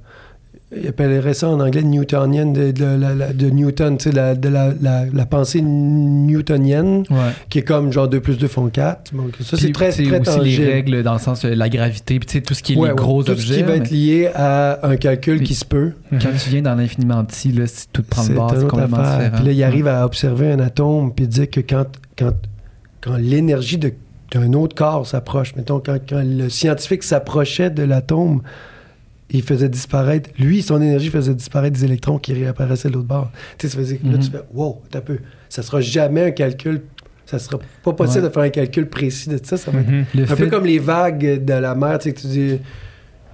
il 0.76 0.86
appellerait 0.86 1.32
ça 1.34 1.48
en 1.48 1.60
anglais 1.60 1.82
newtonienne, 1.82 2.52
de, 2.52 2.72
de 2.72 2.84
la- 2.84 3.14
la- 3.14 3.32
de 3.32 3.48
Newton, 3.48 3.96
tu 3.96 4.10
sais, 4.10 4.12
la- 4.14 4.34
de 4.34 4.48
la, 4.50 4.72
la- 4.82 5.06
la 5.06 5.26
pensée 5.26 5.62
newtonienne, 5.62 7.04
Ouais. 7.10 7.32
qui 7.48 7.58
est 7.60 7.62
comme 7.62 7.92
genre 7.92 8.08
2 8.08 8.20
plus 8.20 8.36
2 8.38 8.48
font 8.48 8.68
4. 8.68 9.14
Donc, 9.14 9.30
ça, 9.40 9.56
c'est 9.56 9.72
très, 9.72 9.90
très 9.90 10.02
aussi 10.20 10.22
tangible. 10.22 10.64
les 10.64 10.72
règles 10.72 11.02
dans 11.02 11.14
le 11.14 11.18
sens 11.18 11.42
de 11.42 11.48
la 11.48 11.68
gravité, 11.68 12.18
puis 12.18 12.26
tu 12.26 12.32
sais, 12.34 12.40
tout 12.42 12.54
ce 12.54 12.62
qui 12.62 12.74
est 12.74 12.76
Ouais, 12.76 12.90
les 12.90 12.94
gros 12.94 13.22
Tout 13.22 13.32
objets. 13.32 13.54
ce 13.54 13.58
qui 13.58 13.62
va 13.64 13.76
être 13.76 13.90
lié 13.90 14.30
à 14.34 14.86
un 14.86 14.96
calcul 14.96 15.38
Puis- 15.38 15.46
qui 15.48 15.54
se 15.54 15.64
peut. 15.64 15.92
Quand 16.10 16.18
tu 16.18 16.50
viens 16.50 16.62
dans 16.62 16.74
l'infiniment 16.74 17.24
petit, 17.24 17.50
là, 17.52 17.66
si 17.66 17.86
tout 17.92 18.02
prend 18.02 18.24
le 18.28 18.34
bord, 18.34 18.52
c'est 18.54 18.68
complètement 18.68 18.98
affaire. 18.98 19.18
différent. 19.18 19.36
Puis 19.36 19.44
là, 19.46 19.52
il 19.52 19.62
arrive 19.64 19.86
à 19.88 20.04
observer 20.04 20.52
un 20.52 20.60
atome 20.60 21.12
puis 21.14 21.26
dire 21.26 21.48
que 21.50 21.60
quand, 21.60 21.86
quand, 22.18 22.32
quand 23.00 23.16
l'énergie 23.16 23.78
de- 23.78 23.92
d'un 24.32 24.52
autre 24.52 24.74
corps 24.76 25.06
s'approche, 25.06 25.54
mettons, 25.56 25.80
quand, 25.80 25.96
quand 26.06 26.22
le 26.22 26.50
scientifique 26.50 27.02
s'approchait 27.02 27.70
de 27.70 27.82
l'atome, 27.82 28.42
il 29.30 29.42
faisait 29.42 29.68
disparaître, 29.68 30.30
lui, 30.38 30.62
son 30.62 30.80
énergie 30.80 31.10
faisait 31.10 31.34
disparaître 31.34 31.76
des 31.78 31.84
électrons 31.84 32.18
qui 32.18 32.32
réapparaissaient 32.32 32.88
de 32.88 32.94
l'autre 32.94 33.06
bord. 33.08 33.30
Tu 33.58 33.66
sais, 33.68 33.72
ça 33.74 33.78
faisait 33.78 34.00
là, 34.02 34.12
Mhm. 34.12 34.18
tu 34.20 34.30
fais, 34.30 34.40
wow, 34.54 34.80
t'as 34.90 35.00
peu. 35.02 35.18
Ça 35.48 35.62
sera 35.62 35.80
jamais 35.80 36.22
un 36.22 36.30
calcul, 36.30 36.82
ça 37.26 37.38
sera 37.38 37.58
pas 37.84 37.92
possible 37.92 38.22
Ouais. 38.24 38.28
de 38.28 38.32
faire 38.34 38.42
un 38.44 38.48
calcul 38.50 38.88
précis 38.88 39.28
de 39.28 39.38
ça. 39.42 39.56
Ça 39.56 39.70
va 39.70 39.80
être 39.80 39.88
Mhm. 39.90 40.04
Un 40.22 40.26
fait- 40.26 40.36
peu 40.36 40.46
comme 40.48 40.64
les 40.64 40.78
vagues 40.78 41.44
de 41.44 41.52
la 41.52 41.74
mer, 41.74 41.98
tu 41.98 42.04
sais, 42.08 42.14
que 42.14 42.20
tu 42.20 42.26
dis, 42.28 42.58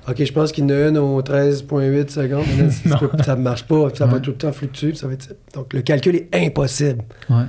OK, 0.08 0.22
je 0.22 0.32
pense 0.32 0.52
qu'il 0.52 0.64
y 0.64 0.66
en 0.66 0.70
a 0.70 0.88
une 0.88 0.98
aux 0.98 1.22
13,8 1.22 2.10
secondes, 2.10 2.44
là, 2.58 2.64
ça, 3.20 3.24
ça 3.24 3.36
marche 3.36 3.64
pas, 3.66 3.88
ça 3.94 4.04
va 4.06 4.20
tout 4.20 4.30
le 4.32 4.36
temps 4.36 4.52
fluctuer, 4.52 4.94
ça 4.94 5.06
va 5.06 5.14
être... 5.14 5.34
Donc, 5.54 5.72
le 5.72 5.80
calcul 5.82 6.16
est 6.16 6.28
impossible. 6.34 7.02
Ouais. 7.30 7.44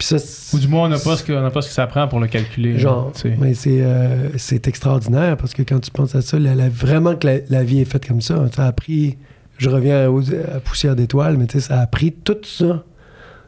Ça, 0.00 0.16
Ou 0.54 0.58
du 0.60 0.68
moins, 0.68 0.84
on 0.84 0.88
n'a 0.88 0.98
pas, 0.98 1.16
ce 1.16 1.24
que- 1.24 1.32
on 1.32 1.50
pas 1.50 1.60
ce 1.62 1.68
que 1.68 1.74
ça 1.74 1.86
prend 1.86 2.06
pour 2.08 2.20
le 2.20 2.26
calculer. 2.28 2.78
genre, 2.78 3.10
tu 3.14 3.22
sais. 3.22 3.36
mais 3.38 3.54
c'est 3.54 3.80
euh, 3.82 4.30
c'est 4.36 4.68
extraordinaire, 4.68 5.36
parce 5.36 5.54
que 5.54 5.62
quand 5.62 5.80
tu 5.80 5.90
penses 5.90 6.14
à 6.14 6.22
ça, 6.22 6.38
la- 6.38 6.54
la- 6.54 6.68
vraiment 6.68 7.16
que 7.16 7.26
la, 7.26 7.38
la 7.48 7.64
vie 7.64 7.80
est 7.80 7.84
faite 7.84 8.06
comme 8.06 8.20
ça, 8.20 8.46
ça 8.54 8.66
a 8.66 8.72
pris... 8.72 9.16
Je 9.58 9.68
reviens 9.68 10.08
aux- 10.08 10.30
à 10.32 10.60
Poussière 10.64 10.94
d'étoiles, 10.94 11.36
mais 11.36 11.46
tu 11.46 11.60
sais, 11.60 11.66
ça 11.68 11.80
a 11.80 11.86
pris 11.88 12.12
tout 12.12 12.36
ça. 12.44 12.84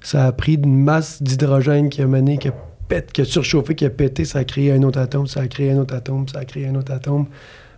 Ça 0.03 0.27
a 0.27 0.33
pris 0.33 0.55
une 0.55 0.83
masse 0.83 1.23
d'hydrogène 1.23 1.89
qui 1.89 2.03
a 2.03 2.07
mené, 2.07 2.39
qui 2.39 2.49
a, 2.49 2.53
pète, 2.89 3.13
qui 3.13 3.21
a 3.21 3.25
surchauffé, 3.25 3.75
qui 3.77 3.85
a 3.85 3.91
pété, 3.91 4.25
ça 4.25 4.41
a 4.41 4.45
créé 4.45 4.73
un 4.73 4.83
autre 4.83 4.99
atome, 4.99 5.27
ça 5.29 5.41
a 5.43 5.47
créé 5.47 5.71
un 5.71 5.77
autre 5.79 5.95
atome, 5.95 6.27
ça 6.27 6.41
a 6.41 6.45
créé 6.45 6.67
un 6.67 6.75
autre 6.75 6.93
atome. 6.93 7.27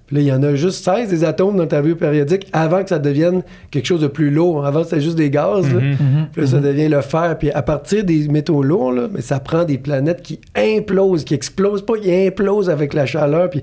Puis 0.06 0.16
là, 0.16 0.22
il 0.22 0.26
y 0.28 0.32
en 0.32 0.42
a 0.42 0.54
juste 0.54 0.84
16 0.84 1.08
des 1.10 1.24
atomes 1.24 1.56
dans 1.56 1.66
ta 1.66 1.80
vue 1.80 1.96
périodique 1.96 2.46
avant 2.52 2.82
que 2.82 2.88
ça 2.90 2.98
devienne 2.98 3.42
quelque 3.70 3.86
chose 3.86 4.00
de 4.02 4.08
plus 4.08 4.30
lourd. 4.30 4.66
Avant, 4.66 4.84
c'était 4.84 5.00
juste 5.00 5.16
des 5.16 5.30
gaz. 5.30 5.72
là. 5.72 5.80
Mhm. 5.80 5.90
Mhm. 5.90 6.28
Puis 6.32 6.40
là, 6.42 6.46
ça 6.48 6.58
devient 6.60 6.88
le 6.88 7.00
fer. 7.00 7.36
Puis 7.38 7.50
à 7.50 7.62
partir 7.62 8.04
des 8.04 8.28
métaux 8.28 8.62
lourds, 8.62 8.92
là, 8.92 9.08
mais 9.12 9.20
ça 9.22 9.40
prend 9.40 9.64
des 9.64 9.78
planètes 9.78 10.20
qui 10.22 10.38
implosent, 10.56 11.24
qui 11.24 11.34
explosent 11.34 11.84
pas, 11.86 11.96
qui 11.98 12.12
implosent 12.12 12.68
avec 12.68 12.92
la 12.94 13.06
chaleur. 13.06 13.48
Puis 13.50 13.62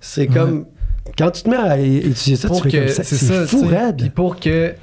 c'est 0.00 0.26
comme... 0.26 0.66
Quand 1.16 1.30
tu 1.30 1.42
te 1.42 1.48
mets 1.50 1.56
à 1.56 1.78
étudier 1.78 2.36
ça, 2.36 2.48
pour 2.48 2.62
tu 2.62 2.70
fais 2.70 2.78
que 2.78 2.84
comme 2.84 2.88
ça. 2.94 3.02
c'est 3.02 3.16
C'est 3.16 3.26
ça 3.26 3.46
fou 3.46 3.62
tu 3.62 3.68
sais. 3.70 3.76
raide. 3.78 3.96
puis 3.96 4.10
pour 4.10 4.38
que 4.38 4.68
tu 4.68 4.74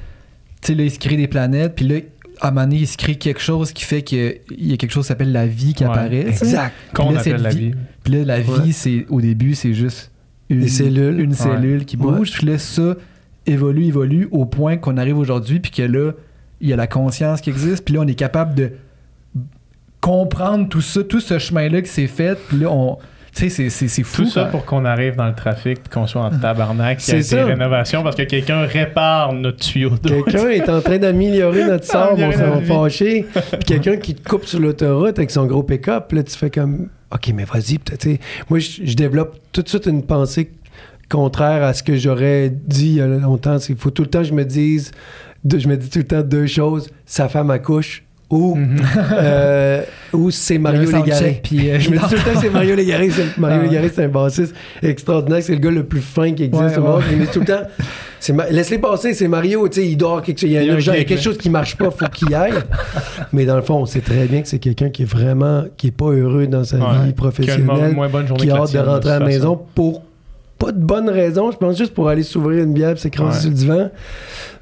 sais 0.63 0.73
là 0.73 0.83
il 0.83 0.89
se 0.91 0.97
crée 0.97 1.15
des 1.17 1.27
planètes 1.27 1.75
puis 1.75 1.87
là 1.87 1.95
à 2.41 2.47
un 2.47 2.51
moment 2.51 2.65
donné 2.65 2.77
il 2.81 2.87
se 2.87 2.97
crée 2.97 3.15
quelque 3.15 3.39
chose 3.39 3.71
qui 3.71 3.83
fait 3.85 4.01
qu'il 4.01 4.39
y 4.57 4.73
a 4.73 4.77
quelque 4.77 4.91
chose 4.91 5.03
qui 5.03 5.09
s'appelle 5.09 5.31
la 5.31 5.45
vie 5.45 5.75
qui 5.75 5.83
Ouais, 5.83 5.91
apparaît. 5.91 6.27
Exact. 6.27 6.73
Qu'on 6.95 7.15
appelle 7.15 7.41
la 7.43 7.49
vie. 7.51 7.69
vie. 7.69 7.73
puis 8.03 8.13
là 8.15 8.25
la 8.25 8.39
vie 8.39 8.49
Ouais. 8.51 8.71
c'est 8.71 9.05
au 9.11 9.21
début 9.21 9.53
c'est 9.53 9.75
juste 9.75 10.11
une 10.49 10.61
Des 10.61 10.67
cellules. 10.67 11.19
une 11.19 11.31
Ouais. 11.31 11.35
cellule 11.35 11.85
qui 11.85 11.97
Ouais. 11.97 12.03
bouge 12.11 12.31
puis 12.33 12.45
là 12.47 12.57
ça 12.57 12.95
évolue 13.47 13.85
évolue 13.85 14.27
au 14.31 14.45
point 14.45 14.77
qu'on 14.77 14.97
arrive 14.97 15.17
aujourd'hui 15.17 15.59
puis 15.59 15.71
que 15.71 15.81
là 15.83 16.11
il 16.61 16.69
y 16.69 16.73
a 16.73 16.75
la 16.75 16.87
conscience 16.87 17.41
qui 17.41 17.49
existe 17.49 17.83
puis 17.85 17.95
là 17.95 18.01
on 18.03 18.07
est 18.07 18.15
capable 18.15 18.55
de 18.55 18.71
comprendre 20.01 20.67
tout 20.69 20.81
ça 20.81 21.03
tout 21.03 21.19
ce 21.19 21.39
chemin 21.39 21.67
là 21.69 21.81
qui 21.81 21.89
s'est 21.89 22.07
fait 22.07 22.37
puis 22.47 22.59
là 22.59 22.67
on 22.71 22.97
tu 23.33 23.41
sais 23.41 23.49
c'est- 23.49 23.69
c'est 23.69 23.87
c'est 23.89 24.03
fou 24.03 24.21
Tout 24.23 24.29
ça 24.29 24.41
quoi. 24.43 24.51
pour 24.51 24.65
qu'on 24.65 24.85
arrive 24.85 25.15
dans 25.17 25.27
le 25.27 25.35
trafic 25.35 25.89
qu'on 25.89 26.07
soit 26.07 26.21
en 26.21 26.29
tabarnak. 26.29 26.99
qu'il 26.99 27.15
y 27.15 27.17
ait 27.17 27.21
des 27.23 27.43
rénovations 27.43 28.01
parce 28.01 28.15
que 28.15 28.21
quelqu'un 28.23 28.61
répare 28.61 29.33
notre 29.33 29.57
tuyau 29.57 29.89
d'eau. 30.01 30.23
Quelqu'un 30.23 30.47
est 30.49 30.69
en 30.69 30.79
train 30.79 30.99
d'améliorer 30.99 31.65
notre 31.67 31.83
sort, 31.83 32.13
on 32.17 32.31
s'en 32.31 32.59
vie. 32.59 32.65
fâché. 32.65 33.25
Puis 33.33 33.59
quelqu'un 33.65 33.97
qui 33.97 34.15
te 34.15 34.25
coupe 34.29 34.45
sur 34.45 34.59
l'autoroute 34.61 35.17
avec 35.19 35.31
son 35.31 35.45
gros 35.47 35.63
pick-up, 35.63 36.13
là, 36.13 36.23
tu 36.23 36.37
fais 36.37 36.49
comme, 36.49 36.87
OK, 37.11 37.31
mais 37.33 37.45
vas-y, 37.45 37.77
peut-être. 37.77 38.19
Moi, 38.49 38.59
je, 38.59 38.93
développe 38.93 39.39
tout 39.51 39.61
de 39.61 39.69
suite 39.69 39.85
une 39.85 40.03
pensée 40.03 40.51
contraire 41.09 41.63
à 41.63 41.73
ce 41.73 41.83
que 41.83 41.95
j'aurais 41.95 42.49
dit 42.49 42.87
il 42.87 42.95
y 42.95 43.01
a 43.01 43.07
longtemps. 43.07 43.57
Il 43.69 43.75
faut 43.75 43.91
tout 43.91 44.03
le 44.03 44.09
temps 44.09 44.21
que 44.21 44.27
je 44.27 44.33
me 44.33 44.43
dise, 44.43 44.91
je 45.45 45.67
me 45.67 45.77
dis 45.77 45.89
tout 45.89 45.99
le 45.99 46.07
temps 46.07 46.21
deux 46.21 46.47
choses. 46.47 46.89
Sa 47.05 47.29
femme 47.29 47.51
accouche 47.51 48.04
ou, 48.29 48.55
Mhm. 48.55 48.77
euh, 49.13 49.81
ou 50.13 50.31
c'est 50.31 50.57
Mario 50.57 50.89
Légaré. 50.89 51.39
puis, 51.43 51.69
euh, 51.69 51.79
Je 51.79 51.89
me 51.91 51.97
dis 51.97 52.03
tout 52.03 52.15
le 52.15 52.33
temps 52.33 52.39
c'est 52.41 52.49
Mario 52.49 52.75
Légaré. 52.75 53.09
c'est- 53.11 53.37
Mario 53.37 53.59
Ah. 53.61 53.67
Légaré, 53.67 53.91
c'est 53.93 54.03
un 54.05 54.07
bassiste 54.09 54.55
extraordinaire. 54.81 55.43
C'est 55.43 55.53
le 55.53 55.59
gars 55.59 55.71
le 55.71 55.83
plus 55.83 56.01
fin 56.01 56.33
qui 56.33 56.43
existe 56.43 56.63
Ouais, 56.63 56.77
au 56.77 56.81
monde. 56.81 56.97
ouais. 56.99 57.05
Il 57.11 57.17
me 57.17 57.25
dit 57.25 57.31
tout 57.31 57.39
le 57.41 57.45
temps, 57.45 57.61
Ma- 58.33 58.49
laisse-les 58.49 58.79
passer, 58.79 59.13
c'est 59.13 59.27
Mario. 59.27 59.67
Tu 59.69 59.81
sais, 59.81 59.87
il 59.87 59.97
dort 59.97 60.23
quelque 60.23 60.39
chose. 60.39 60.49
Il 60.49 60.53
y 60.53 60.57
a, 60.57 60.63
Il 60.63 60.67
y 60.67 60.69
a 60.71 60.73
urgence, 60.73 60.95
il 60.95 60.97
y 60.97 61.01
a 61.01 61.05
quelque 61.05 61.21
chose 61.21 61.37
qui 61.37 61.51
marche 61.51 61.77
pas, 61.77 61.91
faut 61.91 62.07
qu'il 62.07 62.31
y 62.31 62.33
aille. 62.33 62.53
Mais 63.33 63.45
dans 63.45 63.55
le 63.55 63.61
fond, 63.61 63.75
on 63.75 63.85
sait 63.85 64.01
très 64.01 64.25
bien 64.25 64.41
que 64.41 64.47
c'est 64.47 64.57
quelqu'un 64.57 64.89
qui 64.89 65.03
est 65.03 65.05
vraiment, 65.05 65.65
qui 65.77 65.87
est 65.87 65.91
pas 65.91 66.05
heureux 66.07 66.47
dans 66.47 66.63
sa 66.63 66.77
Ouais. 66.77 66.81
vie 66.81 66.89
Qui 66.89 66.97
a 67.03 67.05
une 67.05 67.13
professionnelle, 67.13 67.67
bonne 67.95 68.25
qui 68.37 68.49
a 68.49 68.55
hâte 68.55 68.73
de 68.73 68.79
rentrer 68.79 69.11
à 69.11 69.19
la 69.19 69.25
maison 69.27 69.59
pour 69.75 70.01
pas 70.57 70.71
de 70.71 70.79
bonnes 70.79 71.09
raisons. 71.09 71.51
Je 71.51 71.57
pense 71.57 71.77
juste 71.77 71.93
pour 71.93 72.09
aller 72.09 72.23
s'ouvrir 72.23 72.63
une 72.63 72.73
bière 72.73 72.91
et 72.91 72.95
s'écraser 72.97 73.41
sur 73.41 73.49
le 73.51 73.55
divan. 73.55 73.89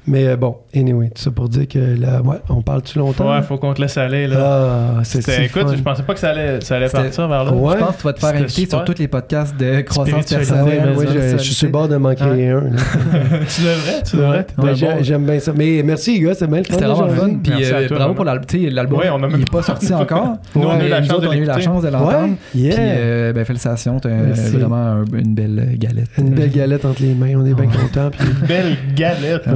Mais 0.06 0.26
euh, 0.26 0.36
bon, 0.36 0.56
anyway, 0.74 1.08
tout 1.14 1.22
ça 1.22 1.30
pour 1.30 1.48
dire 1.48 1.66
que 1.66 1.78
là, 1.78 2.20
ouais, 2.22 2.36
on 2.50 2.60
parle-tu 2.60 2.98
longtemps? 2.98 3.30
Ouais, 3.32 3.40
faut 3.42 3.56
qu'on 3.56 3.72
te 3.72 3.80
laisse 3.80 3.96
aller. 3.96 4.26
Là. 4.26 4.36
Ah, 4.38 5.00
c'est 5.02 5.22
C'était- 5.22 5.36
si 5.38 5.42
écoute, 5.44 5.68
fun. 5.68 5.76
je 5.76 5.82
pensais 5.82 6.02
pas 6.02 6.12
que 6.12 6.20
ça 6.20 6.30
allait, 6.30 6.60
ça 6.60 6.76
allait 6.76 6.88
C'était- 6.88 7.02
partir 7.04 7.26
vers 7.28 7.44
là. 7.44 7.52
Ouais. 7.52 7.74
Je 7.78 7.84
pense 7.84 7.92
que 7.96 8.00
tu 8.00 8.04
vas 8.04 8.12
te 8.12 8.20
faire 8.20 8.28
inviter 8.30 8.48
super. 8.50 8.78
sur 8.80 8.84
tous 8.84 8.98
les 9.00 9.08
podcasts 9.08 9.56
de 9.56 9.80
croissance 9.80 10.08
Spiritualité. 10.26 10.52
Ah 10.54 10.64
ouais, 10.64 10.76
personnelle. 10.76 10.94
oui, 10.98 11.06
je, 11.32 11.38
je 11.38 11.42
suis 11.42 11.54
sur 11.54 11.66
le 11.68 11.72
bord 11.72 11.88
de 11.88 11.96
manquer 11.96 12.24
Ouais. 12.24 12.48
un. 12.50 12.60
là. 12.60 12.70
tu 13.48 13.62
devrais, 13.62 14.02
tu 14.04 14.16
devrais. 14.16 14.46
Ouais, 14.58 15.02
J'aime 15.02 15.24
bien 15.24 15.40
ça. 15.40 15.52
Mais 15.56 15.82
merci, 15.82 16.18
les 16.18 16.26
gars, 16.26 16.34
c'est 16.34 16.46
bien 16.48 16.58
le 16.58 16.64
fun. 16.64 16.74
C'était 16.74 16.84
vraiment 16.84 17.08
fun. 17.08 17.30
Puis 17.42 17.52
euh, 17.64 17.88
toi, 17.88 17.96
bravo 17.96 18.14
pour 18.14 18.24
l'album. 18.24 18.46
Tu 18.46 18.58
il 18.58 18.74
n'est 18.74 19.44
pas 19.50 19.62
sorti 19.62 19.94
encore. 19.94 20.34
Nous, 20.54 20.62
on 20.62 20.70
a 20.70 20.84
eu 20.84 20.88
la 20.88 21.02
chance 21.02 21.20
de 21.22 21.26
on 21.28 21.30
a 21.30 21.34
eu 21.34 21.38
la 21.40 21.44
l'écouter. 21.54 21.62
chance 21.62 21.82
de 21.82 21.88
l'entendre. 21.88 22.34
Puis 22.52 22.70
euh, 22.78 23.32
ben, 23.32 23.44
félicitations, 23.46 23.98
t'as 24.00 24.10
un- 24.10 24.22
Merci. 24.26 24.50
vraiment 24.56 24.76
un- 24.76 25.04
une 25.14 25.34
belle 25.34 25.76
galette. 25.78 26.08
Une 26.18 26.30
belle 26.34 26.50
galette 26.50 26.84
entre 26.84 27.00
les 27.00 27.14
mains, 27.14 27.32
on 27.36 27.46
est 27.46 27.54
bien 27.54 27.66
contents. 27.68 28.10
Puis... 28.10 28.28
Belle 28.46 28.76
galette. 28.94 29.48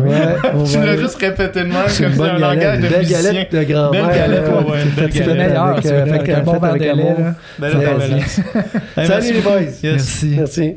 Tu 0.71 0.79
l'as 0.79 0.97
juste 0.97 1.17
répété 1.21 1.61
de 1.61 1.65
même 1.65 1.73
comme 1.83 1.89
C'est 1.91 2.05
un 2.23 2.39
langage 2.39 2.79
de 2.79 2.89
belle 2.89 2.99
musicien. 3.01 3.23
galette 3.33 3.53
de 3.53 3.63
grand-mère. 3.65 4.07
Belle 4.07 4.17
galette, 4.17 4.49
ouais, 4.49 4.55
belle 4.97 5.11
fait- 5.11 5.19
C'est 5.19 5.25
le 5.25 5.33
galette. 5.33 5.49
meilleur, 5.49 5.65
avec, 5.65 5.83
c'est 5.87 5.93
euh, 5.93 6.03
avec 6.03 6.25
fait- 6.27 6.35
un 6.35 6.41
bon 6.41 6.59
verre 6.59 6.75
de 6.75 6.79
lait. 6.79 7.17
Salut 9.07 9.33
les 9.35 9.41
boys! 9.41 9.61
Merci. 9.83 10.35
Merci. 10.37 10.77